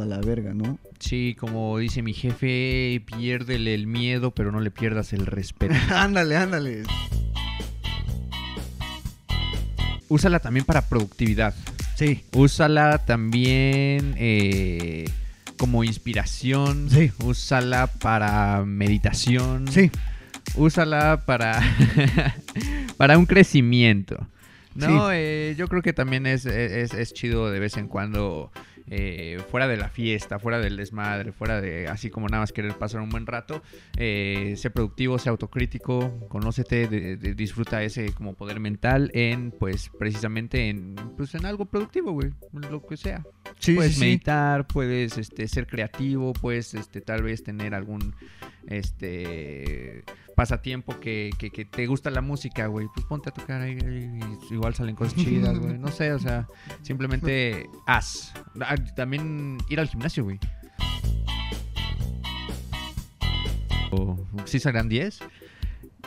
a 0.00 0.04
la 0.04 0.20
verga, 0.20 0.52
¿no? 0.52 0.78
Sí, 0.98 1.36
como 1.38 1.78
dice 1.78 2.02
mi 2.02 2.12
jefe, 2.12 3.02
piérdele 3.06 3.74
el 3.74 3.86
miedo, 3.86 4.32
pero 4.32 4.50
no 4.50 4.60
le 4.60 4.70
pierdas 4.70 5.12
el 5.12 5.26
respeto. 5.26 5.74
ándale, 5.94 6.36
ándale. 6.36 6.82
Úsala 10.08 10.40
también 10.40 10.66
para 10.66 10.88
productividad. 10.88 11.54
Sí. 11.94 12.24
Úsala 12.32 12.98
también 13.04 14.14
eh, 14.18 15.08
como 15.56 15.84
inspiración. 15.84 16.90
Sí. 16.90 17.12
Úsala 17.22 17.86
para 17.86 18.64
meditación. 18.64 19.68
Sí. 19.68 19.90
Úsala 20.56 21.22
para, 21.26 21.60
para 22.96 23.18
un 23.18 23.26
crecimiento. 23.26 24.26
No, 24.74 25.12
Eh, 25.12 25.54
yo 25.56 25.68
creo 25.68 25.82
que 25.82 25.92
también 25.92 26.26
es, 26.26 26.46
es, 26.46 26.92
es 26.94 27.12
chido 27.12 27.50
de 27.50 27.60
vez 27.60 27.76
en 27.76 27.86
cuando, 27.86 28.50
eh, 28.90 29.40
fuera 29.50 29.68
de 29.68 29.76
la 29.76 29.88
fiesta, 29.88 30.38
fuera 30.38 30.58
del 30.58 30.76
desmadre, 30.76 31.32
fuera 31.32 31.60
de 31.60 31.86
así 31.88 32.10
como 32.10 32.26
nada 32.28 32.42
más 32.42 32.52
querer 32.52 32.74
pasar 32.74 33.00
un 33.00 33.08
buen 33.08 33.24
rato, 33.26 33.62
eh, 33.96 34.54
sé 34.56 34.70
productivo, 34.70 35.18
sé 35.18 35.28
autocrítico, 35.30 36.26
conócete, 36.28 36.88
de- 36.88 37.16
de- 37.16 37.34
disfruta 37.34 37.82
ese 37.82 38.12
como 38.12 38.34
poder 38.34 38.58
mental 38.60 39.10
en, 39.14 39.52
pues, 39.52 39.90
precisamente 39.98 40.68
en, 40.68 40.96
pues, 41.16 41.34
en 41.34 41.46
algo 41.46 41.66
productivo, 41.66 42.12
güey, 42.12 42.30
lo 42.52 42.84
que 42.84 42.96
sea. 42.96 43.24
Sí, 43.60 43.74
puedes 43.74 43.92
sí, 43.94 43.98
sí. 44.00 44.04
meditar, 44.06 44.66
puedes 44.66 45.16
este, 45.18 45.46
ser 45.48 45.66
creativo, 45.66 46.32
puedes 46.32 46.74
este, 46.74 47.00
tal 47.00 47.22
vez 47.22 47.42
tener 47.44 47.74
algún 47.74 48.14
este 48.66 50.02
pasatiempo 50.40 50.98
que, 51.00 51.28
que, 51.36 51.50
que 51.50 51.66
te 51.66 51.86
gusta 51.86 52.08
la 52.08 52.22
música, 52.22 52.66
güey. 52.66 52.86
Pues 52.94 53.04
ponte 53.04 53.28
a 53.28 53.32
tocar 53.32 53.60
ahí, 53.60 53.76
y 53.76 54.54
igual 54.54 54.74
salen 54.74 54.96
cosas 54.96 55.14
chidas, 55.14 55.58
güey. 55.58 55.76
No 55.76 55.88
sé, 55.88 56.14
o 56.14 56.18
sea, 56.18 56.48
simplemente 56.80 57.68
haz. 57.86 58.32
Ah, 58.58 58.74
También 58.96 59.58
ir 59.68 59.80
al 59.80 59.88
gimnasio, 59.88 60.24
güey. 60.24 60.38
O, 63.90 64.16
¿Sí 64.46 64.58
serán 64.60 64.88
10? 64.88 65.18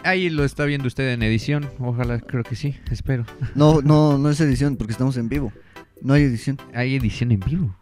Ahí 0.04 0.32
lo 0.32 0.46
está 0.46 0.66
viendo 0.66 0.88
usted 0.88 1.14
en 1.14 1.22
edición. 1.22 1.70
Ojalá, 1.78 2.20
creo 2.20 2.42
que 2.44 2.56
sí, 2.56 2.76
espero. 2.90 3.28
No, 3.54 3.84
no, 3.84 4.18
no 4.18 4.32
es 4.32 4.42
edición 4.42 4.78
porque 4.78 4.94
estamos 4.94 5.16
en 5.18 5.30
vivo. 5.30 5.54
No 6.02 6.16
hay 6.16 6.24
edición. 6.24 6.58
Hay 6.74 6.96
edición 6.96 7.32
en 7.34 7.40
vivo. 7.40 7.76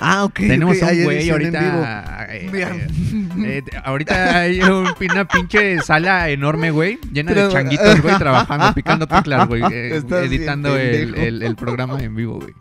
Ah, 0.00 0.24
ok. 0.24 0.34
Tenemos 0.34 0.76
ok, 0.76 0.82
a 0.84 0.86
hay 0.88 0.98
un 0.98 1.04
güey 1.04 1.30
ahorita. 1.30 2.26
eh, 2.30 2.50
eh, 2.54 2.86
eh, 3.44 3.62
ahorita 3.84 4.38
hay 4.40 4.60
un- 4.60 4.86
una 5.10 5.26
pinche 5.26 5.80
sala 5.80 6.28
enorme, 6.30 6.70
güey, 6.70 6.98
llena 7.12 7.32
de 7.34 7.48
changuitos, 7.48 8.00
güey, 8.00 8.16
trabajando, 8.18 8.72
picando 8.74 9.06
teclas, 9.08 9.48
güey, 9.48 9.62
editando 9.72 10.76
el, 10.76 10.90
pendejo. 11.12 11.26
el- 11.26 11.42
el 11.42 11.56
programa 11.56 12.00
en 12.00 12.14
vivo, 12.14 12.38
güey. 12.40 12.54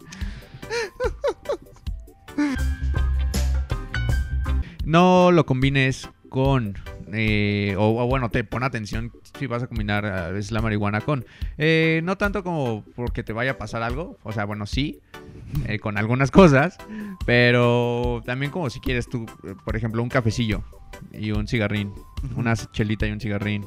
No 4.86 5.32
lo 5.32 5.46
combines 5.46 6.10
con. 6.30 6.76
eh, 7.14 7.76
o, 7.78 8.02
o 8.04 8.08
bueno, 8.08 8.30
te 8.30 8.44
pon 8.44 8.64
atención 8.64 9.12
si 9.38 9.46
vas 9.48 9.64
a 9.64 9.68
combinar 9.68 10.06
a 10.06 10.30
veces 10.32 10.52
la 10.52 10.62
marihuana 10.62 11.02
con. 11.02 11.26
eh, 11.58 12.02
no 12.04 12.18
tanto 12.18 12.44
como 12.44 12.84
porque 12.96 13.24
te 13.24 13.34
vaya 13.34 13.52
a 13.52 13.58
pasar 13.58 13.84
algo. 13.84 14.18
O 14.24 14.32
sea, 14.32 14.46
bueno, 14.46 14.66
sí. 14.66 15.02
Eh, 15.66 15.80
con 15.80 15.98
algunas 15.98 16.32
cosas. 16.32 16.78
Pero 17.26 18.22
también 18.26 18.52
como 18.52 18.70
si 18.70 18.80
quieres 18.80 19.08
tú, 19.08 19.26
por 19.66 19.76
ejemplo, 19.76 20.02
un 20.04 20.10
cafecillo 20.10 20.64
y 21.12 21.32
un 21.32 21.48
cigarrín. 21.48 21.94
Una 22.36 22.56
chelita 22.56 23.08
y 23.08 23.12
un 23.12 23.20
cigarrín. 23.20 23.66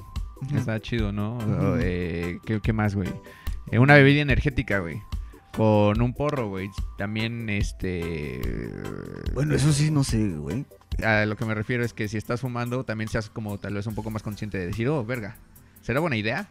Está 0.55 0.81
chido, 0.81 1.13
¿no? 1.13 1.39
Eh, 1.79 2.39
¿qué, 2.47 2.61
qué 2.61 2.73
más, 2.73 2.95
güey? 2.95 3.09
Eh, 3.71 3.79
una 3.79 3.95
bebida 3.95 4.23
energética, 4.23 4.79
güey. 4.79 5.03
Con 5.57 6.01
un 6.01 6.15
porro, 6.15 6.49
güey. 6.49 6.71
También, 6.97 7.49
este... 7.51 8.41
Bueno, 9.35 9.55
eso 9.55 9.73
sí, 9.73 9.91
no 9.91 10.05
sé, 10.05 10.31
güey. 10.31 10.65
A 11.05 11.27
lo 11.27 11.37
que 11.37 11.45
me 11.45 11.55
refiero 11.55 11.85
es 11.85 11.93
que 11.93 12.09
si 12.09 12.17
estás 12.17 12.41
fumando, 12.41 12.85
también 12.85 13.09
seas 13.09 13.31
como 13.31 13.59
tal 13.59 13.75
vez 13.75 13.87
un 13.87 13.95
poco 13.95 14.11
más 14.11 14.23
consciente 14.23 14.59
de 14.59 14.69
decir, 14.69 14.89
oh, 14.89 15.05
verga, 15.05 15.37
¿será 15.83 16.01
buena 16.01 16.17
idea? 16.17 16.49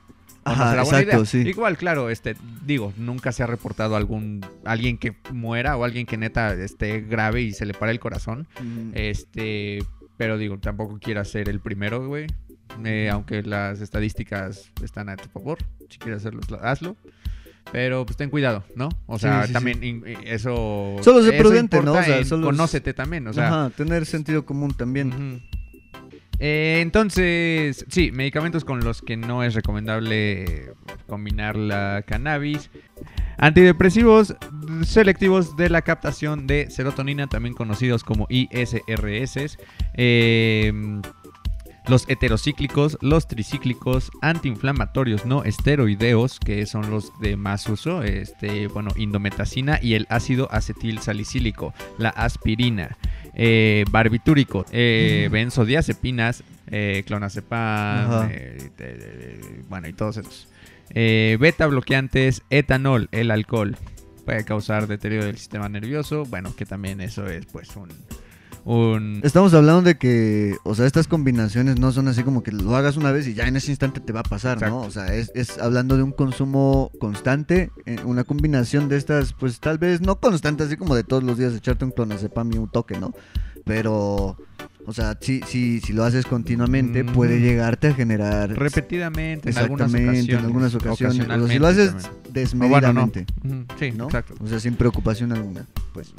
¿O 0.52 0.56
no 0.56 0.62
Ajá, 0.64 0.70
será 0.72 0.84
buena 0.84 1.00
exacto, 1.00 1.18
idea? 1.18 1.26
sí. 1.26 1.50
Igual, 1.50 1.78
claro, 1.78 2.10
este, 2.10 2.36
digo, 2.66 2.94
nunca 2.98 3.32
se 3.32 3.44
ha 3.44 3.48
reportado 3.48 3.96
algún, 3.96 4.46
alguien 4.66 4.98
que 4.98 5.16
muera 5.32 5.78
o 5.78 5.84
alguien 5.84 6.06
que 6.06 6.18
neta 6.18 6.54
esté 6.54 7.02
grave 7.02 7.42
y 7.42 7.54
se 7.54 7.66
le 7.66 7.74
para 7.74 7.92
el 7.92 8.00
corazón. 8.00 8.48
Mm, 8.62 8.92
Este, 8.94 9.80
pero 10.18 10.38
digo, 10.38 10.58
tampoco 10.60 11.00
quieras 11.00 11.30
ser 11.30 11.50
el 11.50 11.60
primero, 11.60 12.06
güey. 12.08 12.28
Eh, 12.86 13.10
aunque 13.12 13.42
las 13.44 13.82
estadísticas 13.82 14.72
están 14.84 15.10
a 15.10 15.16
tu 15.18 15.28
favor. 15.30 15.58
Si 15.90 15.98
quieres 15.98 16.20
hacerlo, 16.22 16.42
hazlo. 16.62 16.96
Pero 17.72 18.04
pues 18.06 18.18
ten 18.18 18.30
cuidado, 18.32 18.64
¿no? 18.76 18.90
O 19.06 19.20
sea, 19.20 19.42
Sí, 19.44 19.48
sí, 19.50 19.54
también 19.54 19.84
in- 19.84 20.04
eso. 20.26 20.96
Solo 21.02 21.20
eso 21.20 21.32
prudente, 21.38 21.82
¿no? 21.84 21.94
O 21.94 22.04
sea, 22.04 22.24
solo 22.26 22.48
Conócete 22.48 22.94
también, 22.94 23.28
o 23.28 23.34
sea. 23.34 23.48
Ajá, 23.48 23.70
tener 23.72 24.06
sentido 24.08 24.44
común 24.46 24.74
también. 24.74 25.10
Ujú. 25.14 25.42
Eh, 26.40 26.80
entonces, 26.82 27.86
sí, 27.90 28.12
medicamentos 28.12 28.64
con 28.64 28.80
los 28.80 29.02
que 29.02 29.18
no 29.18 29.44
es 29.44 29.54
recomendable 29.54 30.74
combinar 31.08 31.56
la 31.56 32.04
cannabis. 32.08 32.70
Antidepresivos 33.38 34.36
selectivos 34.84 35.56
de 35.56 35.70
la 35.70 35.82
captación 35.82 36.48
de 36.48 36.70
serotonina, 36.70 37.28
también 37.28 37.56
conocidos 37.56 38.04
como 38.04 38.28
ISRS. 38.30 39.58
Eh, 39.96 41.02
los 41.90 42.08
heterocíclicos, 42.08 43.00
los 43.02 43.28
tricíclicos, 43.28 44.12
antiinflamatorios 44.22 45.26
no 45.26 45.44
esteroideos, 45.44 46.40
que 46.40 46.68
son 46.68 46.92
los 46.92 47.12
de 47.20 47.36
más 47.36 47.68
uso, 47.68 48.04
este, 48.04 48.68
bueno, 48.68 48.92
indometacina 48.96 49.80
y 49.82 49.96
el 49.96 50.06
ácido 50.10 50.48
acetil 50.52 51.00
salicílico, 51.00 51.74
la 51.98 52.10
aspirina, 52.10 52.96
eh, 53.36 53.86
barbitúrico, 53.92 54.66
eh, 54.72 55.28
Mm. 55.28 55.32
benzodiazepinas, 55.32 56.44
eh, 56.72 57.04
clonazepam, 57.06 58.28
eh, 58.32 58.70
te- 58.76 59.40
bueno, 59.70 59.88
y 59.88 59.94
todos 59.94 60.18
esos. 60.18 60.48
Eh, 60.92 61.38
beta 61.40 61.68
bloqueantes, 61.68 62.42
etanol, 62.50 63.10
el 63.12 63.32
alcohol. 63.32 63.78
Puede 64.26 64.44
causar 64.46 64.88
deterioro 64.88 65.26
del 65.26 65.38
sistema 65.38 65.70
nervioso. 65.70 66.24
Bueno, 66.26 66.56
que 66.56 66.66
también 66.66 67.02
eso 67.02 67.28
es 67.28 67.46
pues 67.48 67.76
un... 67.76 67.90
un 68.66 69.22
Estamos 69.24 69.54
hablando 69.54 69.82
de 69.84 69.98
que, 69.98 70.56
o 70.64 70.76
sea, 70.76 70.86
estas 70.86 71.08
combinaciones 71.08 71.80
no 71.80 71.92
son 71.92 72.08
así 72.08 72.24
como 72.24 72.44
que 72.44 72.52
lo 72.52 72.76
hagas 72.76 72.98
una 72.98 73.12
vez 73.12 73.28
y 73.28 73.34
ya 73.34 73.48
en 73.48 73.56
ese 73.56 73.72
instante 73.72 74.00
te 74.00 74.14
va 74.14 74.20
a 74.22 74.24
pasar, 74.24 74.58
Exacto. 74.58 74.76
¿no? 74.76 74.82
O 74.82 74.92
sea, 74.92 75.14
es, 75.14 75.32
es 75.36 75.58
hablando 75.60 75.98
de 75.98 76.04
un 76.04 76.12
consumo 76.12 76.92
constante, 77.00 77.72
eh, 77.86 77.98
una 78.06 78.24
combinación 78.24 78.90
de 78.90 78.98
estas, 78.98 79.34
pues 79.34 79.60
tal 79.60 79.78
vez 79.78 80.02
no 80.02 80.20
constante, 80.20 80.64
así 80.64 80.78
como 80.78 80.96
de 80.96 81.04
todos 81.04 81.24
los 81.24 81.38
días 81.38 81.54
echarte 81.54 81.86
un 81.86 81.92
clonazepam 81.92 82.52
y 82.54 82.58
un 82.58 82.70
toque, 82.70 83.00
¿no? 83.00 83.14
Pero, 83.66 84.38
o 84.86 84.94
sea, 84.94 85.18
si, 85.22 85.42
si, 85.46 85.80
si 85.82 85.94
lo 85.94 86.04
haces 86.04 86.26
continuamente, 86.26 87.04
Mm. 87.04 87.14
puede 87.14 87.40
llegarte 87.40 87.90
a 87.90 87.94
generar... 87.94 88.50
repetidamente 88.58 89.50
en 89.52 89.58
algunas 89.58 89.88
Exactamente, 89.94 90.10
ocasiones. 90.10 90.40
en 90.40 90.46
algunas 90.46 90.76
ocasiones. 90.76 91.20
O 91.20 91.26
sea, 91.26 91.48
si 91.54 91.60
lo 91.60 91.68
haces 91.68 91.92
también. 91.92 92.14
O 92.14 92.70
bueno, 92.70 92.94
no. 92.94 93.08
desmedidamente, 93.12 93.26
Sí, 93.80 93.92
¿no? 93.92 94.06
exacto. 94.06 94.34
O 94.44 94.48
sea, 94.48 94.60
sin 94.60 94.76
preocupación 94.76 95.32
alguna, 95.32 95.66
pues... 95.94 96.14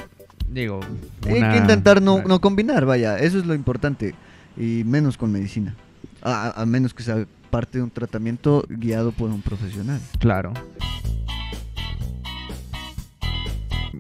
Digo, 0.50 0.80
Hay 1.26 1.40
que 1.40 1.56
intentar 1.58 2.02
no, 2.02 2.22
no 2.22 2.40
combinar, 2.40 2.84
vaya, 2.84 3.18
eso 3.18 3.38
es 3.38 3.46
lo 3.46 3.54
importante. 3.54 4.14
Y 4.56 4.82
menos 4.84 5.16
con 5.16 5.30
medicina. 5.30 5.76
A, 6.22 6.64
menos 6.66 6.92
que 6.92 7.04
sea 7.04 7.24
parte 7.50 7.78
de 7.78 7.84
un 7.84 7.90
tratamiento 7.90 8.64
guiado 8.68 9.12
por 9.12 9.30
un 9.30 9.42
profesional. 9.42 10.00
Claro. 10.18 10.52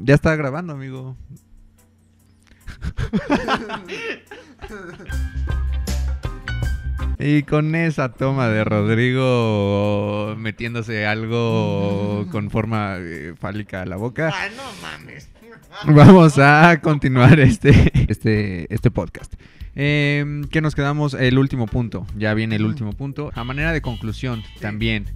Ya 0.02 0.14
está 0.14 0.34
grabando, 0.36 0.72
amigo. 0.72 1.16
Y 7.22 7.42
con 7.42 7.74
esa 7.74 8.14
toma 8.14 8.48
de 8.48 8.64
Rodrigo 8.64 10.34
metiéndose 10.38 11.04
algo 11.04 12.26
con 12.30 12.50
forma 12.50 12.96
eh, 12.98 13.34
fálica 13.38 13.82
a 13.82 13.84
la 13.84 13.96
boca. 13.96 14.32
no 14.56 14.62
mames! 14.80 15.28
Vamos 15.86 16.38
a 16.38 16.80
continuar 16.82 17.40
este, 17.40 17.92
este, 18.10 18.72
este 18.72 18.90
podcast. 18.90 19.32
Eh, 19.82 20.42
que 20.50 20.60
nos 20.60 20.74
quedamos 20.74 21.14
el 21.14 21.38
último 21.38 21.66
punto. 21.66 22.06
Ya 22.18 22.34
viene 22.34 22.56
el 22.56 22.66
último 22.66 22.92
punto. 22.92 23.30
A 23.34 23.44
manera 23.44 23.72
de 23.72 23.80
conclusión 23.80 24.42
también. 24.60 25.06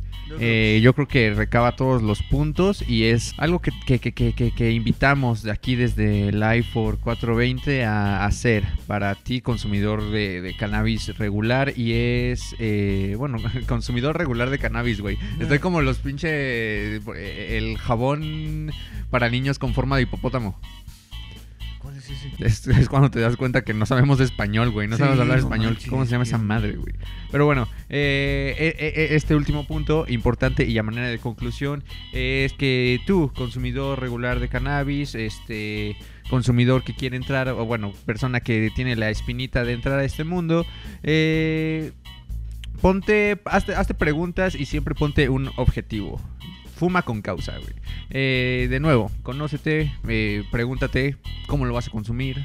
eh, 0.40 0.80
yo 0.82 0.94
creo 0.94 1.06
que 1.06 1.34
recaba 1.34 1.76
todos 1.76 2.02
los 2.02 2.22
puntos 2.22 2.82
y 2.88 3.04
es 3.04 3.34
algo 3.36 3.58
que, 3.60 3.72
que, 3.84 3.98
que, 3.98 4.32
que, 4.32 4.70
invitamos 4.70 5.42
de 5.42 5.50
aquí 5.50 5.74
desde 5.76 6.32
Life 6.32 6.70
for 6.72 6.98
420 6.98 7.84
a 7.84 8.24
hacer 8.24 8.64
para 8.86 9.14
ti, 9.16 9.42
consumidor 9.42 10.10
de, 10.10 10.40
de 10.40 10.56
cannabis 10.56 11.14
regular. 11.18 11.74
Y 11.76 11.92
es, 11.92 12.56
eh, 12.58 13.16
bueno, 13.18 13.36
consumidor 13.68 14.16
regular 14.16 14.48
de 14.48 14.58
cannabis, 14.58 15.02
güey. 15.02 15.18
Estoy 15.40 15.58
como 15.58 15.82
los 15.82 15.98
pinche. 15.98 16.96
eh, 16.96 17.58
El 17.58 17.76
jabón 17.76 18.70
para 19.10 19.28
niños 19.28 19.58
con 19.58 19.74
forma 19.74 19.96
de 19.96 20.04
hipopótamo. 20.04 20.58
¿Cuál 21.84 21.98
es 21.98 22.08
ese? 22.08 22.32
Es, 22.38 22.66
es 22.66 22.88
cuando 22.88 23.10
te 23.10 23.20
das 23.20 23.36
cuenta 23.36 23.62
que 23.62 23.74
no 23.74 23.84
sabemos 23.84 24.18
español, 24.18 24.70
güey. 24.70 24.88
No 24.88 24.96
Sí, 24.96 25.00
sabemos 25.00 25.20
hablar 25.20 25.36
no 25.36 25.42
español. 25.44 25.72
manches, 25.74 25.90
¿Cómo 25.90 26.04
se 26.06 26.12
llama 26.12 26.24
esa 26.24 26.38
madre, 26.38 26.76
güey? 26.76 26.94
Pero 27.30 27.44
bueno, 27.44 27.68
eh, 27.90 28.54
eh, 28.58 28.74
eh, 28.78 29.08
este 29.10 29.36
último 29.36 29.66
punto 29.66 30.06
importante 30.08 30.64
y 30.64 30.78
a 30.78 30.82
manera 30.82 31.08
de 31.08 31.18
conclusión 31.18 31.84
es 32.14 32.54
que 32.54 33.00
tú, 33.06 33.30
consumidor 33.36 34.00
regular 34.00 34.40
de 34.40 34.48
cannabis, 34.48 35.14
este 35.14 35.96
consumidor 36.30 36.82
que 36.84 36.94
quiere 36.94 37.16
entrar, 37.18 37.50
o 37.50 37.66
bueno, 37.66 37.92
persona 38.06 38.40
que 38.40 38.70
tiene 38.74 38.96
la 38.96 39.10
espinita 39.10 39.62
de 39.62 39.74
entrar 39.74 39.98
a 39.98 40.04
este 40.04 40.24
mundo, 40.24 40.64
eh, 41.02 41.92
ponte, 42.80 43.38
hazte, 43.44 43.74
hazte 43.74 43.92
preguntas 43.92 44.54
y 44.54 44.64
siempre 44.64 44.94
ponte 44.94 45.28
un 45.28 45.50
objetivo. 45.56 46.18
Fuma 46.76 47.02
con 47.02 47.22
causa, 47.22 47.56
güey. 47.58 47.72
Eh, 48.10 48.66
de 48.70 48.80
nuevo, 48.80 49.10
conócete, 49.22 49.92
eh, 50.08 50.42
pregúntate 50.50 51.16
cómo 51.46 51.64
lo 51.66 51.74
vas 51.74 51.86
a 51.88 51.90
consumir, 51.90 52.44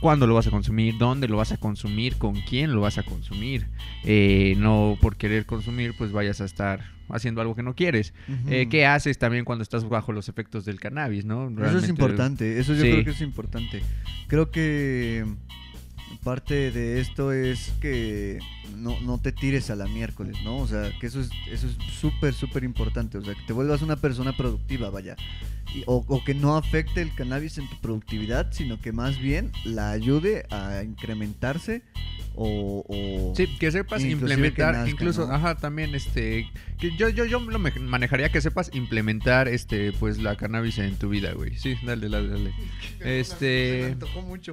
cuándo 0.00 0.26
lo 0.26 0.34
vas 0.34 0.46
a 0.46 0.50
consumir, 0.50 0.96
dónde 0.98 1.28
lo 1.28 1.36
vas 1.38 1.52
a 1.52 1.56
consumir, 1.56 2.16
con 2.16 2.34
quién 2.42 2.72
lo 2.74 2.80
vas 2.82 2.98
a 2.98 3.02
consumir. 3.02 3.66
Eh, 4.04 4.54
no 4.58 4.96
por 5.00 5.16
querer 5.16 5.46
consumir, 5.46 5.94
pues 5.96 6.12
vayas 6.12 6.40
a 6.40 6.44
estar 6.44 6.80
haciendo 7.08 7.40
algo 7.40 7.54
que 7.56 7.62
no 7.62 7.74
quieres. 7.74 8.12
Eh. 8.48 8.66
¿Qué 8.70 8.84
haces 8.84 9.18
también 9.18 9.44
cuando 9.46 9.62
estás 9.62 9.88
bajo 9.88 10.12
los 10.12 10.28
efectos 10.28 10.64
del 10.66 10.78
cannabis, 10.78 11.24
no? 11.24 11.48
Eso 11.64 11.78
es 11.78 11.88
importante, 11.88 12.58
eso 12.60 12.74
yo 12.74 12.82
Sí. 12.82 12.90
creo 12.92 13.04
que 13.04 13.10
es 13.12 13.20
importante. 13.22 13.82
Creo 14.28 14.50
que 14.50 15.24
parte 16.24 16.70
de 16.70 17.00
esto 17.00 17.32
es 17.32 17.72
que 17.80 18.38
no, 18.76 19.00
no 19.00 19.18
te 19.18 19.32
tires 19.32 19.70
a 19.70 19.76
la 19.76 19.86
miércoles, 19.86 20.36
¿no? 20.44 20.58
O 20.58 20.66
sea, 20.66 20.90
que 21.00 21.06
eso 21.06 21.20
es 21.20 21.30
eso 21.50 21.66
es 21.66 21.76
súper, 21.94 22.34
súper 22.34 22.64
importante. 22.64 23.18
O 23.18 23.24
sea, 23.24 23.34
que 23.34 23.42
te 23.46 23.52
vuelvas 23.52 23.82
una 23.82 23.96
persona 23.96 24.36
productiva, 24.36 24.90
vaya. 24.90 25.16
Y- 25.74 25.82
o, 25.86 26.04
o 26.08 26.24
que 26.24 26.34
no 26.34 26.56
afecte 26.56 27.02
el 27.02 27.14
cannabis 27.14 27.58
en 27.58 27.68
tu 27.68 27.76
productividad, 27.80 28.52
sino 28.52 28.80
que 28.80 28.92
más 28.92 29.18
bien 29.18 29.52
la 29.64 29.90
ayude 29.90 30.46
a 30.50 30.82
incrementarse 30.82 31.82
o... 32.34 32.84
o- 32.88 33.34
Sí, 33.36 33.46
que 33.58 33.70
sepas 33.70 34.02
implementar, 34.04 34.72
que 34.72 34.78
nazca, 34.78 34.90
incluso, 34.90 35.26
¿no? 35.26 35.34
ajá, 35.34 35.56
también, 35.56 35.94
este, 35.94 36.48
que 36.78 36.96
yo, 36.96 37.08
yo, 37.08 37.24
yo 37.26 37.40
lo 37.40 37.58
me- 37.58 37.72
manejaría 37.72 38.30
que 38.30 38.40
sepas 38.40 38.70
implementar, 38.72 39.48
este, 39.48 39.92
pues, 39.92 40.18
la 40.18 40.36
cannabis 40.36 40.78
en 40.78 40.96
tu 40.96 41.08
vida, 41.08 41.32
güey. 41.32 41.56
Sí, 41.58 41.74
dale, 41.84 42.08
dale, 42.08 42.28
dale. 42.28 42.52
Este- 43.00 43.80
me 43.86 43.92
antojó 43.92 44.22
mucho. 44.22 44.52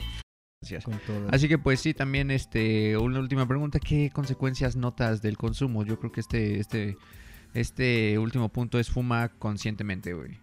Con. 0.83 1.33
Así 1.33 1.47
que 1.47 1.57
pues 1.57 1.79
sí, 1.79 1.93
también 1.93 2.31
este 2.31 2.97
una 2.97 3.19
última 3.19 3.47
pregunta, 3.47 3.79
¿qué 3.79 4.09
consecuencias 4.11 4.75
notas 4.75 5.21
del 5.21 5.37
consumo? 5.37 5.83
Yo 5.83 5.99
creo 5.99 6.11
que 6.11 6.21
este 6.21 6.59
este 6.59 6.97
este 7.53 8.17
último 8.19 8.49
punto 8.49 8.79
es 8.79 8.89
fuma 8.89 9.29
conscientemente, 9.29 10.13
güey. 10.13 10.39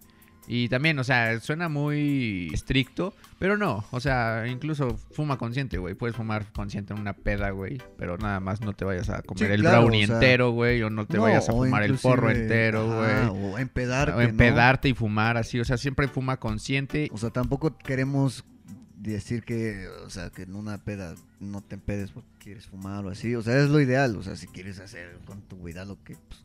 Y 0.48 0.68
también, 0.68 0.98
o 0.98 1.04
sea, 1.04 1.38
suena 1.38 1.68
muy 1.68 2.50
estricto, 2.52 3.14
pero 3.38 3.56
no, 3.56 3.84
o 3.92 4.00
sea, 4.00 4.44
incluso 4.48 4.96
fuma 5.12 5.38
consciente, 5.38 5.78
güey. 5.78 5.94
Puedes 5.94 6.16
fumar 6.16 6.52
consciente 6.52 6.92
en 6.92 7.00
una 7.00 7.12
peda, 7.12 7.50
güey, 7.50 7.80
pero 7.96 8.18
nada 8.18 8.40
más 8.40 8.60
no 8.60 8.72
te 8.72 8.84
vayas 8.84 9.08
a 9.08 9.22
comer 9.22 9.46
Sí, 9.46 9.52
el 9.52 9.60
claro, 9.60 9.82
brownie 9.82 10.04
o 10.04 10.06
sea, 10.08 10.16
entero, 10.16 10.50
güey, 10.50 10.82
o 10.82 10.90
no 10.90 11.06
te 11.06 11.16
No, 11.16 11.22
vayas 11.22 11.48
a 11.48 11.52
fumar 11.52 11.84
el 11.84 11.94
porro 11.94 12.30
entero, 12.30 12.86
güey. 12.86 13.52
O 13.52 13.58
empedarte, 13.58 14.14
O 14.14 14.16
¿no? 14.16 14.22
empedarte 14.22 14.88
y 14.88 14.94
fumar 14.94 15.36
así, 15.36 15.60
o 15.60 15.64
sea, 15.64 15.76
siempre 15.76 16.08
fuma 16.08 16.38
consciente. 16.38 17.08
O 17.12 17.18
sea, 17.18 17.30
tampoco 17.30 17.78
queremos 17.78 18.44
decir 19.10 19.42
que, 19.42 19.88
o 20.06 20.10
sea, 20.10 20.30
que 20.30 20.42
en 20.42 20.54
una 20.54 20.78
peda 20.78 21.14
no 21.40 21.60
te 21.60 21.74
empedes 21.74 22.12
porque 22.12 22.28
quieres 22.38 22.66
fumar 22.66 23.04
o 23.04 23.10
así. 23.10 23.34
O 23.34 23.42
sea, 23.42 23.58
es 23.62 23.68
lo 23.68 23.80
ideal. 23.80 24.16
O 24.16 24.22
sea, 24.22 24.36
si 24.36 24.46
quieres 24.46 24.78
hacer 24.78 25.18
con 25.26 25.40
tu 25.42 25.56
vida 25.62 25.84
lo 25.84 25.96
que, 26.04 26.14
pues, 26.28 26.40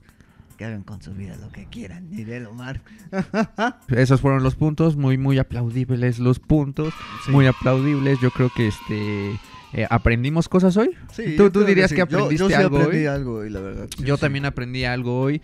que 0.57 0.65
hagan 0.65 0.81
con 0.83 1.01
su 1.03 1.13
vida 1.13 1.35
lo 1.37 1.49
que 1.51 1.65
quieran. 1.67 2.09
Ni 2.09 2.23
del 2.23 2.47
Omar. 2.47 2.81
Esos 3.89 4.21
fueron 4.21 4.41
los 4.41 4.55
puntos, 4.55 4.95
muy, 4.97 5.17
muy 5.17 5.37
aplaudibles 5.37 6.17
los 6.19 6.39
puntos, 6.39 6.93
Sí. 7.25 7.31
muy 7.31 7.45
aplaudibles. 7.45 8.19
Yo 8.21 8.31
creo 8.31 8.49
que 8.55 8.67
este 8.69 9.39
eh, 9.73 9.85
aprendimos 9.89 10.49
cosas 10.49 10.75
hoy. 10.77 10.91
Sí, 11.13 11.35
¿Tú- 11.37 11.43
yo 11.43 11.51
tú 11.51 11.63
dirías 11.63 11.89
sí. 11.91 11.95
que 11.95 11.99
Yo- 11.99 12.05
aprendiste 12.05 12.37
yo, 12.39 12.47
sí 12.47 12.53
algo 12.55 12.77
aprendí 12.77 12.97
hoy? 12.99 13.05
algo 13.05 13.33
hoy, 13.35 13.49
la 13.51 13.59
verdad. 13.59 13.87
Yo 13.99 14.17
también 14.17 14.45
aprendí 14.45 14.83
algo 14.85 15.19
hoy. 15.21 15.41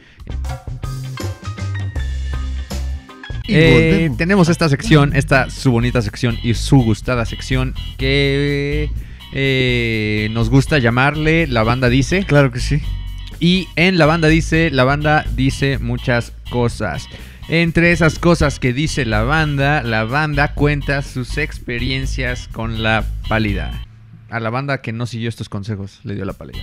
Eh, 3.47 4.09
tenemos 4.17 4.49
esta 4.49 4.69
sección, 4.69 5.15
esta 5.15 5.49
su 5.49 5.71
bonita 5.71 6.01
sección 6.01 6.37
y 6.43 6.53
su 6.53 6.77
gustada 6.77 7.25
sección 7.25 7.73
que 7.97 8.89
eh, 9.33 10.29
nos 10.31 10.49
gusta 10.49 10.79
llamarle 10.79 11.47
La 11.47 11.63
Banda 11.63 11.89
Dice. 11.89 12.23
Claro 12.25 12.51
que 12.51 12.59
sí. 12.59 12.81
Y 13.39 13.67
en 13.75 13.97
La 13.97 14.05
Banda 14.05 14.27
Dice, 14.29 14.69
la 14.71 14.85
banda 14.85 15.25
dice 15.35 15.77
muchas 15.79 16.33
cosas. 16.49 17.07
Entre 17.49 17.91
esas 17.91 18.19
cosas 18.19 18.57
que 18.57 18.71
dice 18.71 19.05
la 19.05 19.23
banda, 19.23 19.83
la 19.83 20.05
banda 20.05 20.53
cuenta 20.53 21.01
sus 21.01 21.37
experiencias 21.37 22.47
con 22.47 22.81
la 22.81 23.05
pálida. 23.27 23.83
A 24.29 24.39
la 24.39 24.49
banda 24.49 24.81
que 24.81 24.93
no 24.93 25.05
siguió 25.05 25.27
estos 25.27 25.49
consejos 25.49 25.99
le 26.03 26.15
dio 26.15 26.23
la 26.23 26.33
pálida. 26.33 26.59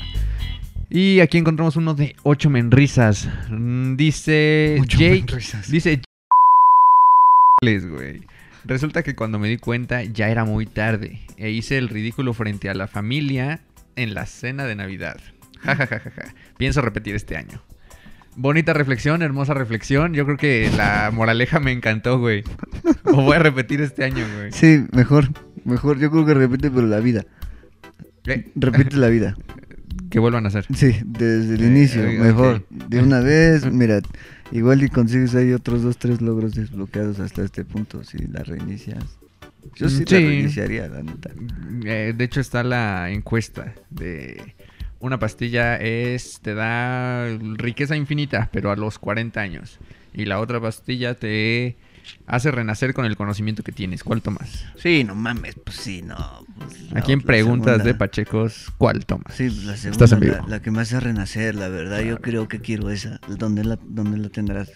Y 0.88 1.20
aquí 1.20 1.36
encontramos 1.36 1.76
uno 1.76 1.94
de 1.94 2.16
ocho 2.22 2.48
menrisas. 2.48 3.28
Mm, 3.50 3.96
Dice 3.96 4.76
Mucho 4.78 4.98
Jake. 4.98 5.26
Dice 5.68 6.00
güey. 7.62 8.22
Resulta 8.64 9.02
que 9.02 9.14
cuando 9.14 9.38
me 9.38 9.46
di 9.46 9.58
cuenta 9.58 10.02
ya 10.02 10.30
era 10.30 10.46
muy 10.46 10.64
tarde 10.64 11.20
e 11.36 11.50
hice 11.50 11.76
el 11.76 11.90
ridículo 11.90 12.32
frente 12.32 12.70
a 12.70 12.74
la 12.74 12.86
familia 12.86 13.60
en 13.96 14.14
la 14.14 14.24
cena 14.24 14.64
de 14.64 14.76
Navidad. 14.76 15.18
Ja, 15.58 15.76
ja, 15.76 15.86
ja, 15.86 16.00
ja, 16.00 16.10
ja. 16.10 16.34
Pienso 16.56 16.80
repetir 16.80 17.14
este 17.14 17.36
año. 17.36 17.62
Bonita 18.34 18.72
reflexión, 18.72 19.20
hermosa 19.20 19.52
reflexión. 19.52 20.14
Yo 20.14 20.24
creo 20.24 20.38
que 20.38 20.70
la 20.74 21.10
moraleja 21.12 21.60
me 21.60 21.70
encantó, 21.72 22.18
güey. 22.18 22.44
O 23.04 23.20
voy 23.20 23.36
a 23.36 23.40
repetir 23.40 23.82
este 23.82 24.04
año, 24.04 24.24
güey. 24.38 24.52
Sí, 24.52 24.86
mejor. 24.92 25.28
Mejor. 25.66 25.98
Yo 25.98 26.10
creo 26.10 26.24
que 26.24 26.32
repite, 26.32 26.70
pero 26.70 26.86
la 26.86 27.00
vida. 27.00 27.26
Repite 28.54 28.96
la 28.96 29.08
vida. 29.08 29.36
Que 30.08 30.18
vuelvan 30.18 30.46
a 30.46 30.48
hacer. 30.48 30.64
Sí, 30.74 30.96
desde 31.04 31.56
el 31.56 31.62
Eh, 31.64 31.66
inicio, 31.66 32.06
eh, 32.06 32.18
mejor. 32.18 32.64
De 32.70 33.00
una 33.00 33.20
vez, 33.20 33.70
mira, 33.70 34.00
igual 34.52 34.82
y 34.82 34.88
consigues 34.88 35.34
ahí 35.34 35.52
otros 35.52 35.82
dos, 35.82 35.96
tres 35.98 36.20
logros 36.20 36.54
desbloqueados 36.54 37.20
hasta 37.20 37.42
este 37.42 37.64
punto 37.64 38.04
si 38.04 38.18
la 38.26 38.42
reinicias. 38.42 39.04
Yo 39.76 39.88
sí, 39.88 40.04
Sí. 40.06 40.14
la 40.14 40.20
reiniciaría, 40.20 40.88
la 40.88 41.02
neta. 41.02 41.30
Eh, 41.84 42.14
de 42.16 42.24
hecho 42.24 42.40
está 42.40 42.62
la 42.64 43.10
encuesta 43.10 43.74
de 43.90 44.54
una 45.00 45.18
pastilla 45.18 45.76
es 45.76 46.40
te 46.42 46.54
da 46.54 47.26
riqueza 47.56 47.96
infinita, 47.96 48.48
pero 48.52 48.70
a 48.70 48.76
los 48.76 48.98
40 48.98 49.40
años. 49.40 49.78
Y 50.12 50.24
la 50.24 50.40
otra 50.40 50.60
pastilla 50.60 51.14
te 51.14 51.76
hace 52.26 52.50
renacer 52.50 52.92
con 52.94 53.04
el 53.04 53.16
conocimiento 53.16 53.62
que 53.62 53.72
tienes. 53.72 54.02
¿Cuál 54.02 54.22
tomas? 54.22 54.66
Sí, 54.76 55.04
no 55.04 55.14
mames, 55.14 55.54
pues 55.64 55.76
sí, 55.76 56.02
no. 56.02 56.44
Aquí 56.94 57.12
en 57.12 57.20
preguntas 57.22 57.84
de. 57.84 57.94
Pachecos, 57.94 58.72
¿cuál 58.78 59.06
tomas? 59.06 59.34
Sí, 59.34 59.44
la 59.64 59.76
segunda, 59.76 59.90
Estás 59.90 60.12
en 60.12 60.20
vivo. 60.20 60.36
la 60.48 60.60
que 60.60 60.70
me 60.70 60.80
hace 60.80 60.98
renacer, 61.00 61.54
la 61.54 61.68
verdad. 61.68 62.00
Yo 62.00 62.20
creo 62.20 62.48
que 62.48 62.60
quiero 62.60 62.90
esa. 62.90 63.20
¿Dónde 63.28 63.64
la, 63.64 63.78
dónde 63.82 64.18
la 64.18 64.28
tendrás? 64.28 64.70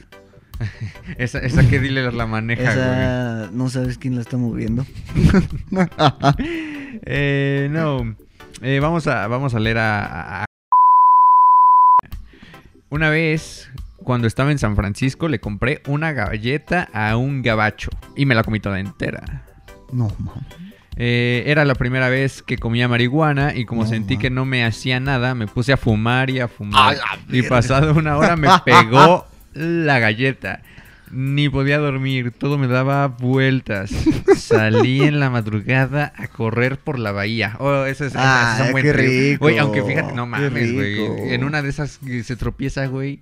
Esa, 1.19 1.41
esa 1.41 1.69
que 1.69 1.81
dile 1.81 2.13
la 2.13 2.27
maneja, 2.27 2.63
güey. 3.47 3.57
¿no 3.57 3.69
sabes 3.69 3.99
quién 3.99 4.15
la 4.15 4.21
está 4.21 4.37
moviendo? 4.37 4.87
Eh, 7.07 7.69
no. 7.73 8.15
Eh, 8.63 8.79
vamos, 8.81 9.07
a, 9.09 9.27
vamos 9.27 9.53
a 9.55 9.59
leer 9.59 9.79
a, 9.79 10.05
a- 10.05 10.43
a- 10.43 10.47
Una 12.89 13.11
vez, 13.11 13.69
cuando 13.97 14.29
estaba 14.29 14.53
en 14.53 14.59
San 14.59 14.77
Francisco, 14.77 15.27
le 15.29 15.41
compré 15.41 15.83
una 15.89 16.13
galleta 16.13 16.89
a 16.93 17.17
un 17.17 17.43
gabacho. 17.43 17.91
Y 18.15 18.27
me 18.27 18.37
la 18.37 18.45
comí 18.45 18.61
toda 18.61 18.79
entera. 18.79 19.45
no, 19.93 20.09
mames. 20.19 20.45
Eh, 20.97 21.43
era 21.47 21.65
la 21.65 21.75
primera 21.75 22.09
vez 22.09 22.43
que 22.43 22.57
comía 22.57 22.87
marihuana 22.89 23.55
y 23.55 23.65
como 23.65 23.83
No, 23.83 23.89
sentí 23.89 24.17
que 24.17 24.31
no 24.31 24.45
me 24.45 24.65
hacía 24.65 25.01
nada, 25.01 25.35
me 25.35 25.47
puse 25.47 25.73
a 25.73 25.77
fumar 25.77 26.31
y 26.31 26.41
a 26.41 26.49
fumar. 26.49 26.97
Y 27.31 27.43
pasado 27.43 27.95
una 27.95 28.17
hora 28.17 28.37
me 28.37 28.49
pegó 28.65 29.27
la 29.55 29.99
galleta. 29.99 30.63
Ni 31.11 31.49
podía 31.49 31.79
dormir, 31.79 32.33
todo 32.33 32.59
me 32.59 32.67
daba 32.67 33.07
vueltas. 33.09 33.91
Salí 34.37 35.03
en 35.03 35.21
la 35.21 35.31
madrugada 35.31 36.13
a 36.17 36.27
correr 36.29 36.77
por 36.79 36.99
la 36.99 37.13
bahía. 37.13 37.57
Oh, 37.61 37.85
eso 37.85 38.05
es, 38.07 38.15
Ah, 38.17 38.57
es 38.59 38.67
un 38.67 38.73
buen 38.73 38.85
qué 38.85 38.93
trip. 38.93 39.09
rico, 39.33 39.45
Güey, 39.45 39.59
aunque 39.59 39.83
fíjate, 39.85 40.13
no 40.13 40.27
mames, 40.27 40.73
güey. 40.73 41.33
En 41.33 41.45
una 41.45 41.63
de 41.63 41.69
esas 41.69 41.99
que 41.99 42.25
se 42.25 42.35
tropieza, 42.37 42.87
güey, 42.87 43.21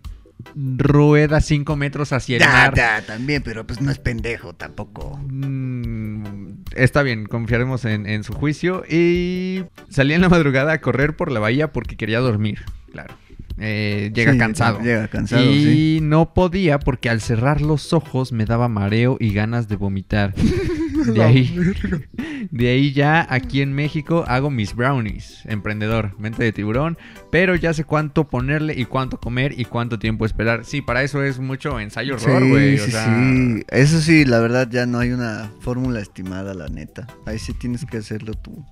rueda 0.54 1.40
cinco 1.40 1.76
metros 1.76 2.12
hacia 2.12 2.36
el 2.38 2.42
mar. 2.44 2.74
también, 3.06 3.42
pero 3.42 3.66
pues 3.66 3.80
no 3.80 3.90
es 3.90 3.98
pendejo 3.98 4.54
tampoco. 4.54 5.18
Mm, 5.28 6.62
está 6.74 7.02
bien, 7.02 7.26
confiaremos 7.26 7.84
en, 7.84 8.06
en 8.06 8.24
su 8.24 8.32
juicio. 8.32 8.84
Y 8.88 9.64
salí 9.88 10.14
en 10.14 10.20
la 10.20 10.28
madrugada 10.28 10.72
a 10.72 10.80
correr 10.80 11.16
por 11.16 11.30
la 11.30 11.40
bahía 11.40 11.72
porque 11.72 11.96
quería 11.96 12.20
dormir, 12.20 12.60
claro. 12.92 13.14
Eh, 13.58 14.10
llega 14.14 14.32
Sí, 14.32 14.38
cansado. 14.38 14.80
Llega 14.80 15.08
cansado, 15.08 15.42
y 15.44 15.64
sí. 15.64 15.98
no 16.02 16.32
podía 16.32 16.78
porque 16.78 17.10
al 17.10 17.20
cerrar 17.20 17.60
los 17.60 17.92
ojos 17.92 18.32
me 18.32 18.46
daba 18.46 18.68
mareo 18.68 19.16
y 19.20 19.32
ganas 19.34 19.68
de 19.68 19.76
vomitar. 19.76 20.34
De 21.12 21.22
ahí, 21.22 21.74
de 22.50 22.68
ahí 22.68 22.92
ya 22.92 23.26
aquí 23.28 23.62
en 23.62 23.72
México 23.72 24.24
hago 24.28 24.50
mis 24.50 24.74
brownies. 24.74 25.40
Emprendedor, 25.46 26.18
mente 26.18 26.42
de 26.44 26.52
tiburón. 26.52 26.98
Pero 27.30 27.54
ya 27.56 27.72
sé 27.74 27.84
cuánto 27.84 28.28
ponerle 28.28 28.74
y 28.78 28.84
cuánto 28.84 29.18
comer 29.18 29.58
y 29.58 29.64
cuánto 29.64 29.98
tiempo 29.98 30.26
esperar. 30.26 30.64
Sí, 30.64 30.82
para 30.82 31.02
eso 31.02 31.22
es 31.22 31.38
mucho 31.38 31.78
ensayo 31.80 32.16
horror, 32.16 32.42
Sí, 32.42 32.48
güey. 32.50 32.78
sí, 32.78 32.90
sea, 32.90 33.04
sí. 33.06 33.62
Eso 33.68 34.00
sí, 34.00 34.24
la 34.24 34.40
verdad 34.40 34.68
ya 34.70 34.86
no 34.86 34.98
hay 34.98 35.12
una 35.12 35.50
fórmula 35.60 36.00
estimada, 36.00 36.54
la 36.54 36.68
neta. 36.68 37.06
Ahí 37.26 37.38
sí 37.38 37.52
tienes 37.54 37.84
que 37.84 37.98
hacerlo 37.98 38.34
tú. 38.34 38.64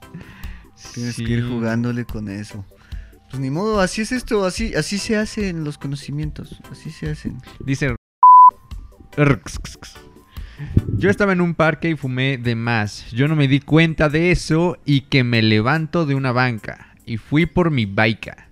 Tienes 0.94 1.16
que 1.16 1.22
ir 1.24 1.42
sí. 1.42 1.48
jugándole 1.48 2.04
con 2.04 2.28
eso. 2.28 2.64
Pues 3.30 3.40
ni 3.40 3.50
modo, 3.50 3.80
así 3.80 4.00
es 4.00 4.10
esto, 4.10 4.44
así, 4.44 4.74
así 4.74 4.98
se 4.98 5.16
hacen 5.16 5.62
los 5.62 5.78
conocimientos, 5.78 6.60
así 6.70 6.90
se 6.90 7.10
hacen. 7.10 7.38
Dice. 7.64 7.94
Yo 10.96 11.10
estaba 11.10 11.32
en 11.32 11.40
un 11.40 11.54
parque 11.54 11.90
y 11.90 11.96
fumé 11.96 12.38
de 12.38 12.54
más. 12.54 13.10
Yo 13.12 13.28
no 13.28 13.36
me 13.36 13.48
di 13.48 13.60
cuenta 13.60 14.08
de 14.08 14.30
eso 14.30 14.78
y 14.84 15.02
que 15.02 15.24
me 15.24 15.42
levanto 15.42 16.06
de 16.06 16.14
una 16.14 16.32
banca. 16.32 16.94
Y 17.06 17.16
fui 17.16 17.46
por 17.46 17.70
mi 17.70 17.86
baica. 17.86 18.48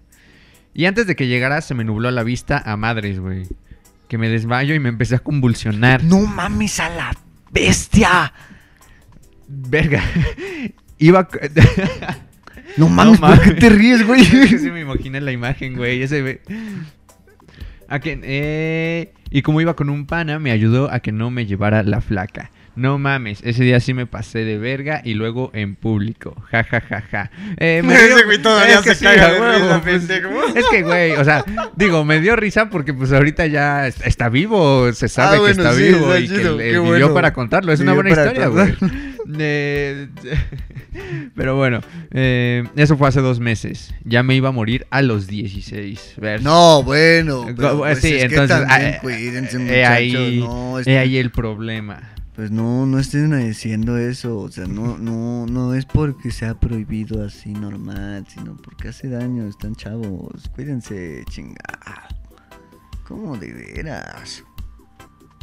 Y 0.74 0.86
antes 0.86 1.06
de 1.06 1.16
que 1.16 1.26
llegara 1.26 1.61
se 1.61 1.74
me 1.74 1.84
nubló 1.84 2.11
la 2.11 2.22
vista 2.22 2.62
a 2.64 2.76
madres, 2.76 3.20
güey. 3.20 3.46
Que 4.09 4.16
me 4.18 4.28
desmayo 4.28 4.74
y 4.74 4.80
me 4.80 4.88
empecé 4.88 5.16
a 5.16 5.18
convulsionar. 5.18 6.02
No 6.04 6.20
mames 6.20 6.80
a 6.80 6.88
la 6.88 7.14
bestia. 7.52 8.32
Verga. 9.48 10.02
Iba... 10.98 11.28
No 12.76 12.88
mames, 12.88 13.18
¿por 13.18 13.32
qué 13.40 13.46
mames. 13.46 13.61
te 13.61 13.68
ríes, 13.70 14.06
güey? 14.06 14.20
Es 14.22 14.50
que 14.50 14.59
sí 14.59 14.70
me 14.70 14.80
imaginé 14.82 15.20
la 15.20 15.32
imagen, 15.32 15.74
güey. 15.74 16.02
Ese 16.02 16.22
ve- 16.22 16.42
A 17.89 18.01
que, 18.01 18.18
eh, 18.22 19.12
y 19.30 19.43
como 19.43 19.61
iba 19.61 19.74
con 19.74 19.89
un 19.91 20.07
pana, 20.07 20.39
me 20.39 20.51
ayudó 20.51 20.91
a 20.93 21.01
que 21.01 21.11
no 21.12 21.30
me 21.30 21.47
llevara 21.47 21.82
la 21.82 22.01
flaca. 22.01 22.51
No 22.76 22.97
mames, 22.97 23.41
ese 23.43 23.64
día 23.64 23.80
sí 23.80 23.93
me 23.93 24.07
pasé 24.07 24.45
de 24.45 24.57
verga 24.57 25.01
y 25.05 25.14
luego 25.14 25.51
en 25.53 25.74
público. 25.74 26.36
Ja, 26.53 26.62
ja, 26.62 26.80
ja, 26.80 27.01
ja. 27.11 27.30
Eh, 27.57 27.82
me 27.84 27.95
Ese 27.97 28.07
dio- 28.14 28.24
güey 28.26 28.39
todavía 28.41 28.74
es 28.76 28.80
que 28.82 28.95
se 28.95 29.05
caga 29.05 29.30
de 29.32 29.36
a 29.36 29.41
huevo, 29.41 29.53
risa, 29.53 29.80
pues. 29.82 30.55
Es 30.57 30.64
que, 30.70 30.82
güey, 30.82 31.12
o 31.12 31.24
sea, 31.24 31.45
digo, 31.74 32.05
me 32.05 32.20
dio 32.20 32.36
risa 32.36 32.70
porque 32.70 32.95
pues 32.95 33.11
ahorita 33.12 33.47
ya 33.47 33.89
est- 33.89 34.07
está 34.07 34.28
vivo, 34.28 34.93
se 34.93 35.09
sabe 35.09 35.39
Ah, 35.39 35.45
que 35.47 35.51
está 35.51 35.72
sí, 35.72 35.82
vivo 35.82 36.14
está 36.14 36.20
y 36.20 36.28
que 36.28 36.36
chido, 36.36 36.61
el 36.61 36.66
vivió 36.68 36.82
bueno. 36.84 37.14
para 37.14 37.32
contarlo. 37.32 37.72
Es 37.72 37.80
una 37.80 37.95
buena 37.95 38.11
historia, 38.11 38.47
güey. 38.47 38.74
Eh, 39.38 40.08
pero 41.34 41.56
bueno, 41.56 41.80
eh, 42.10 42.64
eso 42.76 42.96
fue 42.96 43.08
hace 43.08 43.20
dos 43.20 43.40
meses. 43.40 43.94
Ya 44.05 44.22
me 44.22 44.34
iba 44.34 44.48
a 44.48 44.52
morir 44.52 44.86
a 44.90 45.02
los 45.02 45.26
16. 45.26 46.14
Ver- 46.18 46.42
No, 46.42 46.82
bueno. 46.82 47.44
Pero, 47.56 47.78
pues, 47.78 48.00
sí, 48.00 48.14
es 48.14 48.28
que 48.28 48.34
entonces, 48.36 48.56
también 48.66 48.94
ah, 48.94 48.98
cuídense, 49.00 49.56
eh, 49.56 49.60
muchachos, 49.60 49.88
ahí, 49.96 50.40
no, 50.40 50.78
es 50.78 50.86
he 50.86 50.90
que- 50.92 50.98
ahí 50.98 51.16
el 51.18 51.30
problema. 51.30 52.14
Pues 52.34 52.52
no, 52.52 52.86
no 52.86 53.00
estén 53.00 53.36
diciendo 53.36 53.98
eso, 53.98 54.38
o 54.38 54.48
sea, 54.48 54.64
no, 54.66 54.96
no, 54.96 55.44
no 55.46 55.74
es 55.74 55.84
porque 55.86 56.30
sea 56.30 56.55
prohibido 56.55 57.24
así 57.26 57.50
normal, 57.52 58.24
sino 58.28 58.56
porque 58.56 58.88
hace 58.88 59.09
daño, 59.09 59.48
están 59.48 59.74
chavos, 59.74 60.48
cuídense, 60.55 61.24
chingada. 61.30 62.06
¿Cómo 63.09 63.36
de 63.36 63.52
veras? 63.52 64.44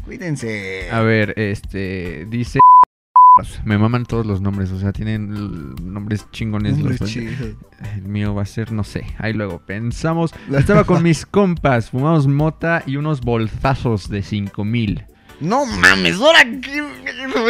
Cuídense. 0.05 0.89
A 0.89 1.01
ver, 1.01 1.33
este, 1.37 2.25
dice... 2.29 2.59
Me 3.65 3.77
maman 3.77 4.05
todos 4.05 4.25
los 4.25 4.39
nombres, 4.39 4.71
o 4.71 4.79
sea, 4.79 4.93
tienen 4.93 5.75
nombres 5.83 6.25
chingones. 6.31 6.79
Los-. 6.79 7.17
El 7.17 8.03
mío 8.03 8.33
va 8.33 8.43
a 8.43 8.45
ser, 8.45 8.71
no 8.71 8.85
sé, 8.85 9.05
ahí 9.17 9.33
luego 9.33 9.59
pensamos. 9.59 10.33
Estaba 10.57 10.85
con 10.85 11.03
mis 11.03 11.25
compas, 11.25 11.89
fumamos 11.89 12.27
mota 12.27 12.81
y 12.85 12.95
unos 12.95 13.19
bolsazos 13.19 14.07
de 14.07 14.21
5000. 14.21 15.03
No 15.41 15.65
mames, 15.65 16.15
ahora 16.15 16.45
qué. 16.61 16.77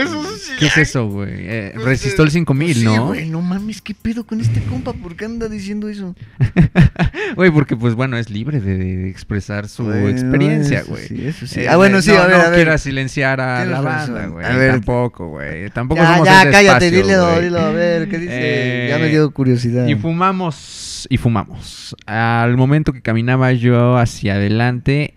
Eso 0.01 0.23
sí- 0.37 0.53
¿Qué 0.59 0.65
es 0.67 0.77
eso, 0.77 1.07
güey? 1.07 1.29
Eh, 1.33 1.73
resistol 1.75 2.27
eh, 2.29 2.31
5000, 2.31 2.75
sí, 2.75 2.83
¿no? 2.83 3.07
güey, 3.07 3.29
no 3.29 3.41
mames, 3.41 3.81
¿qué 3.81 3.93
pedo 3.93 4.25
con 4.25 4.41
este 4.41 4.61
compa? 4.63 4.93
¿Por 4.93 5.15
qué 5.15 5.25
anda 5.25 5.47
diciendo 5.49 5.87
eso? 5.89 6.15
Güey, 7.35 7.51
porque 7.51 7.75
pues 7.75 7.95
bueno, 7.95 8.17
es 8.17 8.29
libre 8.29 8.61
de, 8.61 8.77
de 8.77 9.09
expresar 9.09 9.67
su 9.67 9.83
Bueno, 9.83 10.07
experiencia, 10.07 10.83
güey. 10.87 11.07
Sí, 11.07 11.27
eso 11.27 11.47
sí. 11.47 11.61
Eh, 11.61 11.67
ah, 11.69 11.75
bueno, 11.75 12.01
sí, 12.01 12.11
no, 12.11 12.17
a 12.19 12.27
ver, 12.27 12.37
no 12.37 12.43
a 12.43 12.49
ver. 12.49 12.55
quiera 12.55 12.77
silenciar 12.77 13.41
a 13.41 13.65
la 13.65 13.81
banda, 13.81 14.27
güey. 14.27 14.45
A 14.45 14.55
ver. 14.55 14.71
Tampoco, 14.73 15.27
güey. 15.29 15.69
Tampoco 15.71 16.01
Ya, 16.01 16.11
somos 16.13 16.27
ya, 16.27 16.41
ese 16.43 16.51
cállate, 16.51 16.87
espacio, 16.87 17.41
dilo, 17.41 17.59
a 17.59 17.71
ver, 17.71 18.07
¿qué 18.07 18.17
dice? 18.19 18.31
Eh, 18.33 18.87
ya 18.89 18.99
me 18.99 19.09
dio 19.09 19.29
curiosidad. 19.31 19.87
Y 19.87 19.95
fumamos, 19.95 21.07
y 21.09 21.17
fumamos. 21.17 21.95
Al 22.05 22.55
momento 22.55 22.93
que 22.93 23.01
caminaba 23.01 23.51
yo 23.53 23.97
hacia 23.97 24.35
adelante... 24.35 25.15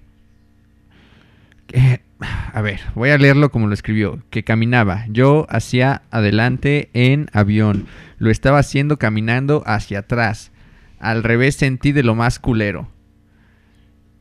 eh, 1.73 2.01
a 2.20 2.61
ver, 2.62 2.81
voy 2.95 3.11
a 3.11 3.19
leerlo 3.19 3.51
como 3.51 3.66
lo 3.66 3.74
escribió. 3.74 4.23
Que 4.31 4.45
caminaba 4.45 5.07
yo 5.09 5.47
hacia 5.51 6.03
adelante 6.11 6.90
en 6.93 7.28
avión. 7.32 7.86
Lo 8.19 8.31
estaba 8.31 8.59
haciendo 8.59 8.99
caminando 8.99 9.62
hacia 9.66 10.01
atrás. 10.01 10.51
Al 10.99 11.23
revés 11.23 11.57
sentí 11.57 11.93
de 11.93 12.03
lo 12.03 12.15
más 12.15 12.39
culero. 12.39 12.90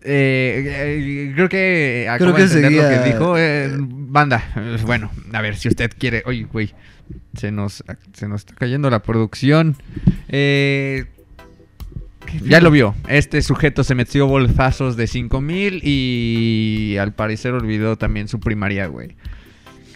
Eh, 0.03 0.63
eh, 0.67 1.31
creo 1.33 1.49
que 1.49 2.07
acabo 2.09 2.33
Creo 2.33 2.47
de 2.47 2.53
que 2.53 2.57
entender 2.57 2.83
lo 2.83 3.03
que 3.03 3.09
dijo. 3.11 3.37
Eh, 3.37 3.75
banda, 3.77 4.43
eh, 4.55 4.77
bueno, 4.85 5.11
a 5.33 5.41
ver, 5.41 5.55
si 5.55 5.67
usted 5.67 5.91
quiere... 5.97 6.23
Oye, 6.25 6.43
güey, 6.43 6.73
se 7.35 7.51
nos, 7.51 7.83
se 8.13 8.27
nos 8.27 8.41
está 8.41 8.53
cayendo 8.53 8.89
la 8.89 9.01
producción. 9.01 9.75
Eh, 10.29 11.05
ya 12.43 12.61
lo 12.61 12.71
vio. 12.71 12.95
Este 13.07 13.41
sujeto 13.41 13.83
se 13.83 13.95
metió 13.95 14.27
bolsazos 14.27 14.95
de 14.97 15.07
5000 15.07 15.81
y 15.83 16.97
al 16.99 17.13
parecer 17.13 17.53
olvidó 17.53 17.97
también 17.97 18.27
su 18.27 18.39
primaria, 18.39 18.87
güey. 18.87 19.15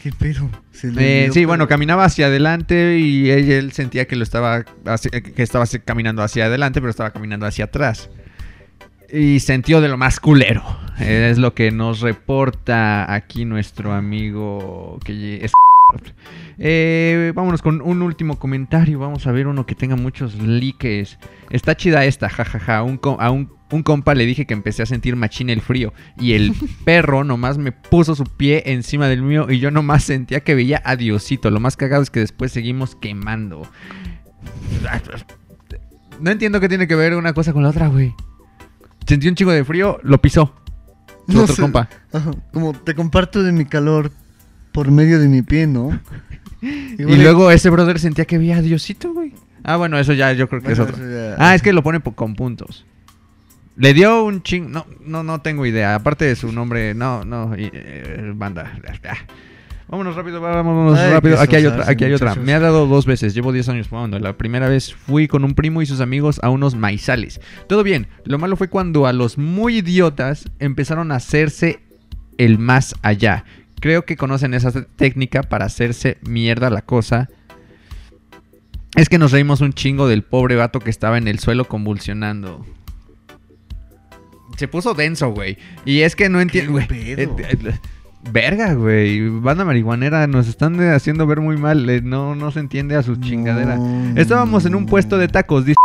¿Qué 0.04 0.12
pedo? 0.12 0.50
Se 0.72 0.92
le 0.92 1.26
Eh, 1.26 1.28
sí, 1.32 1.42
pedo. 1.42 1.48
bueno, 1.50 1.68
caminaba 1.68 2.06
hacia 2.06 2.26
adelante 2.28 2.98
y 2.98 3.30
él, 3.30 3.52
él 3.52 3.72
sentía 3.72 4.08
que 4.08 4.16
lo 4.16 4.24
estaba 4.24 4.66
hacia- 4.86 5.12
que 5.22 5.44
estaba 5.44 5.66
caminando 5.86 6.24
hacia 6.24 6.46
adelante, 6.46 6.82
pero 6.82 6.90
estaba 6.90 7.12
caminando 7.12 7.46
hacia 7.46 7.66
atrás. 7.66 8.10
Y 9.14 9.42
sintió 9.42 9.82
de 9.82 9.90
lo 9.90 9.98
más 9.98 10.20
culero. 10.20 10.64
Es 11.00 11.38
lo 11.38 11.54
que 11.54 11.72
nos 11.72 12.00
reporta 12.02 13.14
aquí 13.14 13.46
nuestro 13.46 13.94
amigo 13.94 15.00
que 15.04 15.44
es 15.44 15.52
eh, 16.58 17.32
vámonos 17.36 17.62
con 17.62 17.82
un 17.82 18.02
último 18.02 18.38
comentario. 18.40 19.00
Vamos 19.00 19.26
a 19.28 19.32
ver 19.32 19.48
uno 19.48 19.66
que 19.66 19.76
tenga 19.76 19.96
muchos 19.96 20.36
likes. 20.36 21.18
Está 21.50 21.76
chida 21.76 22.06
esta, 22.06 22.30
jajaja. 22.30 22.84
Un, 22.84 22.98
co- 22.98 23.18
a 23.20 23.32
un, 23.32 23.52
un 23.72 23.84
compa 23.84 24.14
le 24.16 24.26
dije 24.26 24.46
que 24.46 24.54
empecé 24.54 24.84
a 24.84 24.86
sentir 24.86 25.16
machín 25.16 25.50
el 25.50 25.62
frío. 25.62 25.94
Y 26.20 26.34
el 26.34 26.54
perro 26.86 27.24
nomás 27.24 27.58
me 27.58 27.72
puso 27.72 28.16
su 28.16 28.24
pie 28.26 28.64
encima 28.68 29.08
del 29.08 29.22
mío. 29.22 29.48
Y 29.50 29.60
yo 29.60 29.72
nomás 29.72 30.04
sentía 30.04 30.42
que 30.42 30.56
veía 30.56 30.82
a 30.86 30.96
Diosito. 30.96 31.50
Lo 31.52 31.60
más 31.60 31.78
cagado 31.78 32.04
es 32.04 32.10
que 32.10 32.20
después 32.20 32.52
seguimos 32.52 32.96
quemando. 32.96 33.64
No 36.20 36.32
entiendo 36.32 36.60
qué 36.60 36.70
tiene 36.70 36.88
que 36.88 36.96
ver 36.96 37.16
una 37.16 37.34
cosa 37.34 37.54
con 37.54 37.64
la 37.64 37.70
otra, 37.70 37.88
güey. 37.88 38.14
Sentí 39.08 39.28
un 39.28 39.36
chingo 39.36 39.52
de 39.52 39.66
frío, 39.66 40.00
lo 40.04 40.22
pisó. 40.22 40.56
No 41.28 41.42
otro 41.44 41.56
sé. 41.56 41.62
compa. 41.62 41.90
Ajá, 42.14 42.32
Como 42.54 42.74
te 42.74 42.94
comparto 42.96 43.42
de 43.44 43.52
mi 43.52 43.66
calor 43.66 44.12
por 44.72 44.92
medio 44.92 45.20
de 45.20 45.28
mi 45.28 45.42
pie, 45.42 45.68
¿no? 45.68 46.00
Y 46.62 47.16
luego 47.16 47.50
ese 47.50 47.72
brother 47.72 47.98
sentía 47.98 48.26
que 48.26 48.38
veía 48.38 48.58
a 48.58 48.62
Diosito, 48.62 49.14
güey. 49.14 49.34
Ah, 49.64 49.78
bueno, 49.78 49.98
eso 49.98 50.14
ya 50.14 50.32
yo 50.34 50.48
creo 50.48 50.62
que 50.62 50.74
es 50.74 50.80
otro. 50.80 50.96
Ah, 51.40 51.56
es 51.56 51.64
que 51.64 51.74
lo 51.74 51.82
pone 51.82 52.00
po- 52.00 52.14
con 52.14 52.36
puntos. 52.36 52.86
Le 53.78 53.96
dio 53.96 54.24
un 54.24 54.44
ching... 54.44 54.70
No, 54.70 54.86
no, 55.04 55.24
no 55.24 55.42
tengo 55.42 55.66
idea. 55.66 55.96
Aparte 55.96 56.26
de 56.26 56.36
su 56.36 56.52
nombre, 56.52 56.94
no, 56.94 57.26
no. 57.26 57.56
y, 57.58 57.70
eh, 57.74 58.32
banda. 58.36 58.74
Ah. 59.04 59.16
Vámonos 59.88 60.16
rápido, 60.16 60.40
vámonos 60.40 61.00
Ay, 61.00 61.12
rápido. 61.12 61.40
Aquí 61.40 61.56
hay 61.56 61.66
otra, 61.66 61.90
aquí 61.90 62.04
hay 62.04 62.14
otra. 62.14 62.36
Me 62.36 62.54
ha 62.54 62.60
dado 62.60 62.86
dos 62.86 63.06
veces. 63.06 63.34
Llevo 63.34 63.52
10 63.52 63.70
años 63.70 63.88
fumando. 63.88 64.20
La 64.20 64.38
primera 64.38 64.70
vez 64.70 64.94
fui 64.94 65.28
con 65.28 65.44
un 65.44 65.56
primo 65.56 65.82
y 65.82 65.86
sus 65.86 66.00
amigos 66.00 66.40
a 66.44 66.50
unos 66.50 66.76
maizales. 66.76 67.42
Todo 67.68 67.84
bien. 67.84 68.08
Lo 68.24 68.38
malo 68.38 68.56
fue 68.56 68.68
cuando 68.68 69.08
a 69.08 69.14
los 69.14 69.38
muy 69.38 69.78
idiotas 69.80 70.46
empezaron 70.60 71.12
a 71.12 71.16
hacerse 71.16 71.80
el 72.38 72.58
más 72.60 72.96
allá. 73.02 73.46
Creo 73.82 74.06
que 74.06 74.16
conocen 74.16 74.54
esa 74.54 74.72
técnica 74.96 75.44
para 75.44 75.66
hacerse 75.66 76.18
mierda 76.22 76.70
la 76.70 76.84
cosa. 76.84 77.28
Es 78.96 79.10
que 79.10 79.18
nos 79.18 79.32
reímos 79.32 79.60
un 79.62 79.74
chingo 79.74 80.08
del 80.08 80.24
pobre 80.24 80.56
vato 80.56 80.80
que 80.80 80.90
estaba 80.90 81.18
en 81.18 81.28
el 81.28 81.40
suelo 81.40 81.66
convulsionando. 81.66 82.66
Se 84.58 84.68
puso 84.68 84.94
denso, 84.94 85.32
güey. 85.32 85.58
Y 85.84 86.02
es 86.02 86.16
que 86.16 86.30
no 86.30 86.40
entiendo, 86.42 86.74
güey. 86.74 86.88
pedo? 86.88 87.22
Eh, 87.22 87.30
eh, 87.40 87.80
Verga, 88.32 88.74
güey. 88.74 89.28
Banda 89.30 89.66
marihuanera, 89.66 90.28
nos 90.28 90.48
están 90.48 90.80
eh, 90.80 90.92
haciendo 90.92 91.26
ver 91.26 91.40
muy 91.42 91.58
mal. 91.58 91.90
eh, 91.90 92.02
No, 92.04 92.36
no 92.36 92.52
se 92.52 92.60
entiende 92.60 92.96
a 92.96 93.02
su 93.04 93.16
chingadera. 93.16 93.80
Estábamos 94.16 94.66
en 94.66 94.76
un 94.76 94.86
puesto 94.86 95.18
de 95.18 95.28
tacos. 95.28 95.66
dice 95.66 95.78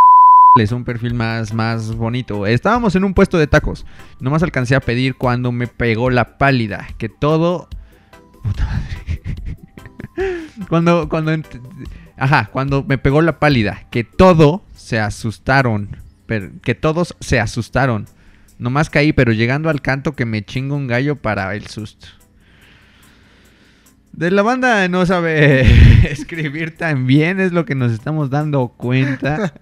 es 0.58 0.72
un 0.72 0.84
perfil 0.84 1.14
más, 1.14 1.52
más 1.54 1.94
bonito. 1.94 2.46
Estábamos 2.46 2.96
en 2.96 3.04
un 3.04 3.14
puesto 3.14 3.38
de 3.38 3.46
tacos. 3.46 3.86
Nomás 4.20 4.42
alcancé 4.42 4.74
a 4.74 4.80
pedir 4.80 5.14
cuando 5.14 5.52
me 5.52 5.66
pegó 5.66 6.10
la 6.10 6.36
pálida. 6.38 6.86
Que 6.98 7.08
todo. 7.08 7.68
Puta 8.46 8.64
madre. 8.64 9.22
cuando, 10.68 11.08
cuando. 11.08 11.32
Ajá, 12.16 12.48
cuando 12.52 12.84
me 12.84 12.98
pegó 12.98 13.22
la 13.22 13.38
pálida. 13.38 13.86
Que 13.90 14.04
todo 14.04 14.62
se 14.74 15.00
asustaron. 15.00 15.96
Que 16.62 16.74
todos 16.74 17.16
se 17.20 17.40
asustaron. 17.40 18.06
Nomás 18.58 18.88
caí, 18.88 19.12
pero 19.12 19.32
llegando 19.32 19.68
al 19.68 19.82
canto 19.82 20.14
que 20.14 20.24
me 20.24 20.44
chingo 20.44 20.76
un 20.76 20.86
gallo 20.86 21.16
para 21.16 21.54
el 21.54 21.66
susto. 21.66 22.08
De 24.16 24.30
la 24.30 24.40
banda 24.40 24.88
no 24.88 25.04
sabe 25.04 25.60
escribir 26.10 26.74
tan 26.74 27.06
bien, 27.06 27.38
es 27.38 27.52
lo 27.52 27.66
que 27.66 27.74
nos 27.74 27.92
estamos 27.92 28.30
dando 28.30 28.68
cuenta. 28.68 29.52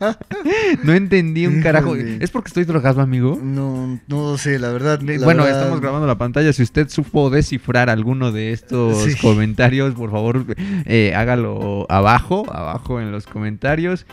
No 0.84 0.92
entendí 0.92 1.46
un 1.48 1.60
carajo. 1.60 1.96
¿Es 1.96 2.30
porque 2.30 2.48
estoy 2.48 2.62
drogado, 2.64 3.00
amigo? 3.00 3.36
No, 3.42 3.98
no 4.06 4.30
lo 4.30 4.38
sé, 4.38 4.60
la 4.60 4.70
verdad. 4.70 5.00
la 5.02 5.24
bueno, 5.24 5.42
verdad- 5.42 5.60
estamos 5.60 5.80
grabando 5.80 6.06
la 6.06 6.18
pantalla. 6.18 6.52
Si 6.52 6.62
usted 6.62 6.88
supo 6.88 7.30
descifrar 7.30 7.90
alguno 7.90 8.30
de 8.30 8.52
estos 8.52 9.02
Sí. 9.02 9.16
comentarios, 9.20 9.94
por 9.94 10.12
favor, 10.12 10.44
eh, 10.56 11.12
hágalo 11.16 11.86
abajo, 11.90 12.44
abajo 12.54 13.00
en 13.00 13.10
los 13.10 13.26
comentarios. 13.26 14.06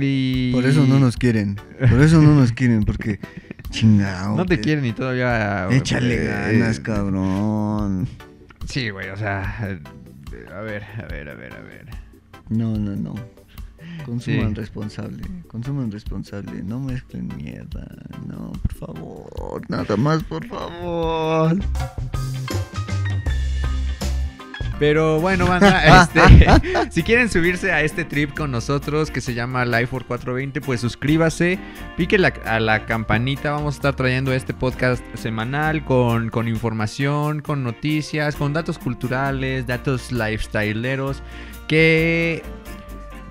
Y... 0.00 0.50
Por 0.52 0.64
eso 0.66 0.84
no 0.84 0.98
nos 0.98 1.16
quieren. 1.16 1.60
Por 1.78 2.00
eso 2.00 2.20
no 2.20 2.34
nos 2.34 2.50
quieren, 2.50 2.82
porque. 2.82 3.20
Chingado. 3.70 4.34
No 4.36 4.46
te 4.46 4.58
quieren 4.58 4.84
y 4.84 4.92
todavía... 4.92 5.68
Échale 5.70 6.24
eh, 6.24 6.26
ganas, 6.26 6.80
cabrón. 6.80 8.08
Sí, 8.68 8.90
güey, 8.90 9.10
o 9.10 9.16
sea... 9.16 9.56
eh, 9.62 9.80
A 10.54 10.60
ver, 10.60 10.82
a 10.98 11.06
ver, 11.06 11.28
a 11.28 11.34
ver, 11.34 11.54
a 11.54 11.60
ver. 11.60 11.86
No, 12.48 12.76
no, 12.76 12.94
no. 12.96 13.14
Consuman 14.04 14.48
Sí. 14.50 14.54
responsable. 14.54 15.22
Consuman 15.48 15.90
responsable. 15.90 16.62
No 16.62 16.80
mezclen 16.80 17.28
mierda. 17.36 17.86
No, 18.26 18.52
por 18.52 18.74
favor. 18.74 19.62
Nada 19.70 19.96
más, 19.96 20.22
por 20.24 20.46
favor. 20.46 21.56
Pero 24.78 25.20
bueno, 25.20 25.46
banda, 25.46 26.02
este, 26.02 26.90
si 26.90 27.02
quieren 27.04 27.28
subirse 27.30 27.70
a 27.72 27.82
este 27.82 28.04
trip 28.04 28.34
con 28.36 28.50
nosotros 28.50 29.10
que 29.10 29.20
se 29.20 29.32
llama 29.34 29.64
Life 29.64 29.86
for 29.86 30.04
420, 30.04 30.60
pues 30.60 30.80
suscríbase, 30.80 31.58
pique 31.96 32.18
la- 32.18 32.32
a 32.44 32.58
la 32.60 32.84
campanita. 32.86 33.52
Vamos 33.52 33.74
a 33.74 33.78
estar 33.78 33.94
trayendo 33.96 34.32
este 34.32 34.52
podcast 34.52 35.02
semanal 35.14 35.84
con, 35.84 36.28
con 36.30 36.48
información, 36.48 37.40
con 37.40 37.62
noticias, 37.62 38.34
con 38.36 38.52
datos 38.52 38.78
culturales, 38.78 39.66
datos 39.66 40.10
lifestyleeros 40.10 41.22
que 41.68 42.42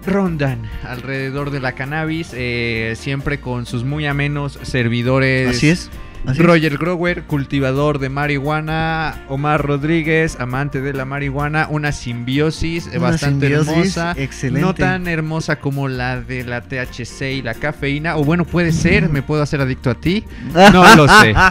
rondan 0.06 0.70
alrededor 0.84 1.50
de 1.52 1.60
la 1.60 1.74
cannabis, 1.74 2.32
eh, 2.34 2.94
siempre 2.98 3.40
con 3.40 3.66
sus 3.66 3.84
muy 3.84 4.06
amenos 4.06 4.60
servidores. 4.64 5.50
Así 5.58 5.70
es. 5.70 5.90
Así 6.26 6.40
es. 6.40 6.46
Roger 6.46 6.78
Grower, 6.78 7.24
cultivador 7.24 8.00
de 8.00 8.10
marihuana. 8.10 9.16
Omar 9.28 9.62
Rodríguez, 9.66 10.38
amante 10.40 10.82
de 10.82 10.94
la 10.94 11.06
marihuana. 11.06 11.68
Una 11.70 11.92
simbiosis 11.92 12.88
Una 12.88 13.00
bastante 13.00 13.48
simbiosis 13.48 13.98
hermosa. 13.98 14.14
excelente. 14.18 14.62
No 14.62 14.74
tan 14.74 15.08
hermosa 15.08 15.58
como 15.60 15.88
la 15.88 16.22
de 16.22 16.44
la 16.46 16.62
THC 16.62 17.22
y 17.34 17.42
la 17.42 17.54
cafeína. 17.54 18.16
O 18.18 18.24
bueno, 18.24 18.46
puede 18.46 18.72
ser, 18.72 19.10
me 19.10 19.22
puedo 19.22 19.42
hacer 19.44 19.60
adicto 19.62 19.90
a 19.90 19.96
ti. 19.96 20.24
No 20.54 20.96
lo 20.96 21.08
sé. 21.08 21.34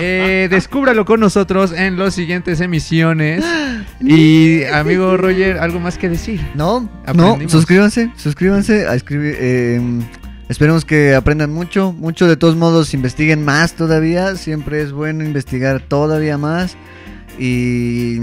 Eh, 0.00 0.48
descúbralo 0.50 1.04
con 1.04 1.20
nosotros 1.20 1.72
en 1.72 1.98
las 1.98 2.14
siguientes 2.14 2.60
emisiones. 2.60 3.44
Y 4.00 4.62
amigo 4.64 5.16
Roger, 5.16 5.58
¿algo 5.58 5.80
más 5.80 5.96
que 5.96 6.08
decir? 6.08 6.40
No, 6.54 6.88
no, 7.14 7.38
suscríbanse, 7.48 8.10
suscríbanse 8.16 8.86
a 8.86 8.94
escribir. 8.94 9.36
eh, 9.38 9.80
esperemos 10.48 10.84
que 10.84 11.14
aprendan 11.14 11.52
mucho, 11.52 11.92
mucho. 11.92 12.26
De 12.26 12.36
todos 12.36 12.56
modos, 12.56 12.94
investiguen 12.94 13.44
más 13.44 13.74
todavía. 13.74 14.36
Siempre 14.36 14.82
es 14.82 14.92
bueno 14.92 15.24
investigar 15.24 15.80
todavía 15.80 16.38
más. 16.38 16.76
Y 17.38 18.18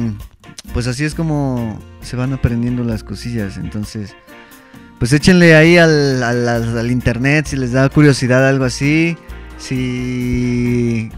pues 0.73 0.87
así 0.87 1.03
es 1.03 1.15
como 1.15 1.79
se 2.01 2.15
van 2.15 2.33
aprendiendo 2.33 2.83
las 2.83 3.03
cosillas. 3.03 3.57
Entonces, 3.57 4.15
pues 4.99 5.13
échenle 5.13 5.55
ahí 5.55 5.77
al, 5.77 6.23
al- 6.23 6.91
internet 6.91 7.45
si 7.47 7.55
les 7.57 7.71
da 7.73 7.89
curiosidad 7.89 8.47
algo 8.47 8.65
así. 8.65 9.17
Si 9.57 11.09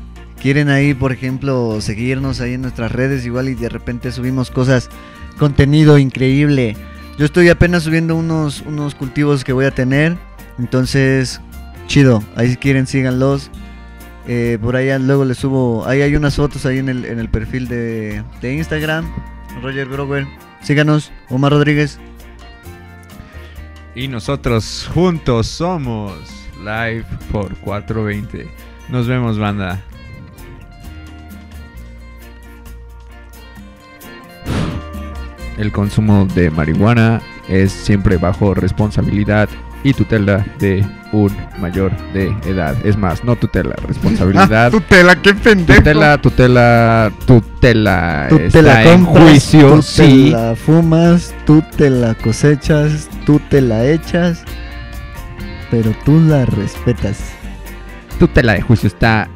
quieren 0.42 0.70
ahí, 0.70 0.94
por 0.94 1.12
ejemplo, 1.12 1.80
seguirnos 1.82 2.42
ahí 2.42 2.54
en 2.54 2.62
nuestras 2.62 2.92
redes, 2.92 3.26
igual 3.26 3.50
y 3.50 3.56
de 3.56 3.70
repente 3.70 4.12
subimos 4.12 4.52
cosas, 4.52 4.90
contenido 5.40 5.98
increíble. 5.98 6.76
Yo 7.18 7.26
estoy 7.26 7.50
apenas 7.50 7.84
subiendo 7.84 8.16
unos, 8.16 8.62
unos 8.68 8.94
cultivos 8.94 9.44
que 9.44 9.54
voy 9.54 9.66
a 9.66 9.72
tener. 9.72 10.18
Entonces, 10.60 11.42
chido. 11.88 12.24
Ahí 12.36 12.50
si 12.52 12.58
quieren, 12.58 12.88
síganlos. 12.88 13.52
Eh, 14.28 14.58
por 14.62 14.76
allá 14.76 14.98
luego 15.00 15.26
les 15.26 15.38
subo. 15.38 15.86
Ahí 15.86 16.02
hay 16.02 16.16
unas 16.16 16.36
fotos 16.36 16.66
ahí 16.66 16.80
en 16.80 16.90
el, 16.90 17.06
en 17.06 17.20
el 17.20 17.30
perfil 17.30 17.68
de, 17.68 18.24
de 18.42 18.54
Instagram. 18.54 19.06
Roger 19.62 19.88
Grower. 19.88 20.28
Síganos. 20.62 21.12
Omar 21.30 21.52
Rodríguez. 21.52 22.00
Y 23.94 24.08
nosotros 24.08 24.90
juntos 24.94 25.48
somos 25.48 26.14
Live 26.60 27.06
por 27.32 27.56
420. 27.58 28.48
Nos 28.90 29.08
vemos, 29.08 29.38
banda. 29.38 29.82
El 35.58 35.72
consumo 35.72 36.26
de 36.36 36.50
marihuana 36.52 37.22
es 37.48 37.72
siempre 37.72 38.18
bajo 38.18 38.54
responsabilidad 38.54 39.48
y 39.86 39.94
tutela 39.94 40.44
de 40.58 40.84
un 41.12 41.32
mayor 41.60 41.96
de 42.12 42.36
edad. 42.48 42.76
Es 42.84 42.98
más, 42.98 43.24
no 43.24 43.36
tutela, 43.36 43.76
responsabilidad. 43.88 44.72
tutela, 44.72 45.16
qué 45.22 45.36
pendejo. 45.36 45.78
tutela, 45.78 46.18
tutela, 46.18 47.12
tutela. 47.28 48.26
Tú 48.30 48.38
te 48.38 48.48
está 48.48 48.62
la 48.64 48.84
en 48.84 49.06
compras, 49.06 49.30
juicio, 49.30 49.76
tú 49.76 49.82
sí. 49.84 50.02
te 50.02 50.32
la 50.32 50.56
fumas, 50.56 51.36
tú 51.46 51.64
te 51.78 51.92
la 51.92 52.16
cosechas, 52.16 53.08
tú 53.28 53.40
te 53.48 53.62
la 53.62 53.86
echas, 53.86 54.44
pero 55.70 55.92
tú 56.04 56.20
la 56.20 56.46
respetas. 56.48 57.20
Tutela 58.18 58.54
de 58.54 58.62
juicio 58.62 58.88
está 58.88 59.30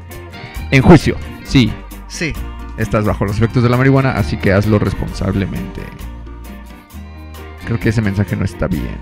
en 0.72 0.82
juicio, 0.82 1.16
sí. 1.44 1.72
Sí. 2.08 2.34
Estás 2.78 3.06
bajo 3.06 3.24
los 3.26 3.38
efectos 3.38 3.62
de 3.62 3.70
la 3.70 3.78
marihuana, 3.78 4.14
así 4.14 4.36
que 4.38 4.52
hazlo 4.52 4.80
responsablemente. 4.80 5.84
Creo 7.70 7.80
que 7.80 7.90
ese 7.90 8.02
mensaje 8.02 8.36
no 8.36 8.46
está 8.46 8.66
bien. 8.66 8.98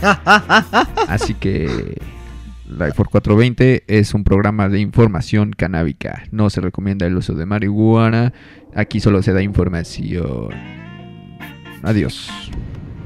Así 1.08 1.34
que 1.34 1.96
Life 2.68 2.92
for 2.92 3.08
420 3.08 3.82
es 3.88 4.14
un 4.14 4.22
programa 4.22 4.68
de 4.68 4.78
información 4.78 5.50
canábica. 5.50 6.22
No 6.30 6.48
se 6.48 6.60
recomienda 6.60 7.04
el 7.04 7.16
uso 7.16 7.34
de 7.34 7.46
marihuana. 7.46 8.32
Aquí 8.76 9.00
solo 9.00 9.24
se 9.24 9.32
da 9.32 9.42
información. 9.42 10.50
Adiós. 11.82 12.30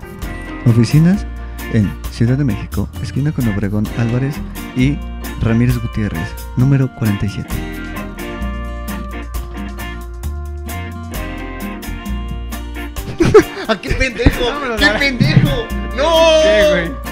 Oficinas 0.65 1.27
en 1.75 1.93
Ciudad 2.13 2.39
de 2.39 2.45
México, 2.45 2.89
esquina 3.03 3.31
con 3.31 3.47
Obregón 3.49 3.87
Álvarez 3.99 4.37
y 4.75 4.97
Ramírez 5.43 5.79
Gutiérrez, 5.79 6.29
número 6.57 6.89
47. 6.95 7.49
¡Ah, 13.69 13.77
qué 13.81 13.91
pendejo! 13.91 14.45
¡Qué 14.79 14.89
pendejo! 14.99 15.67
¡No! 15.97 16.43
¿Qué, 16.43 16.69
güey? 16.71 17.12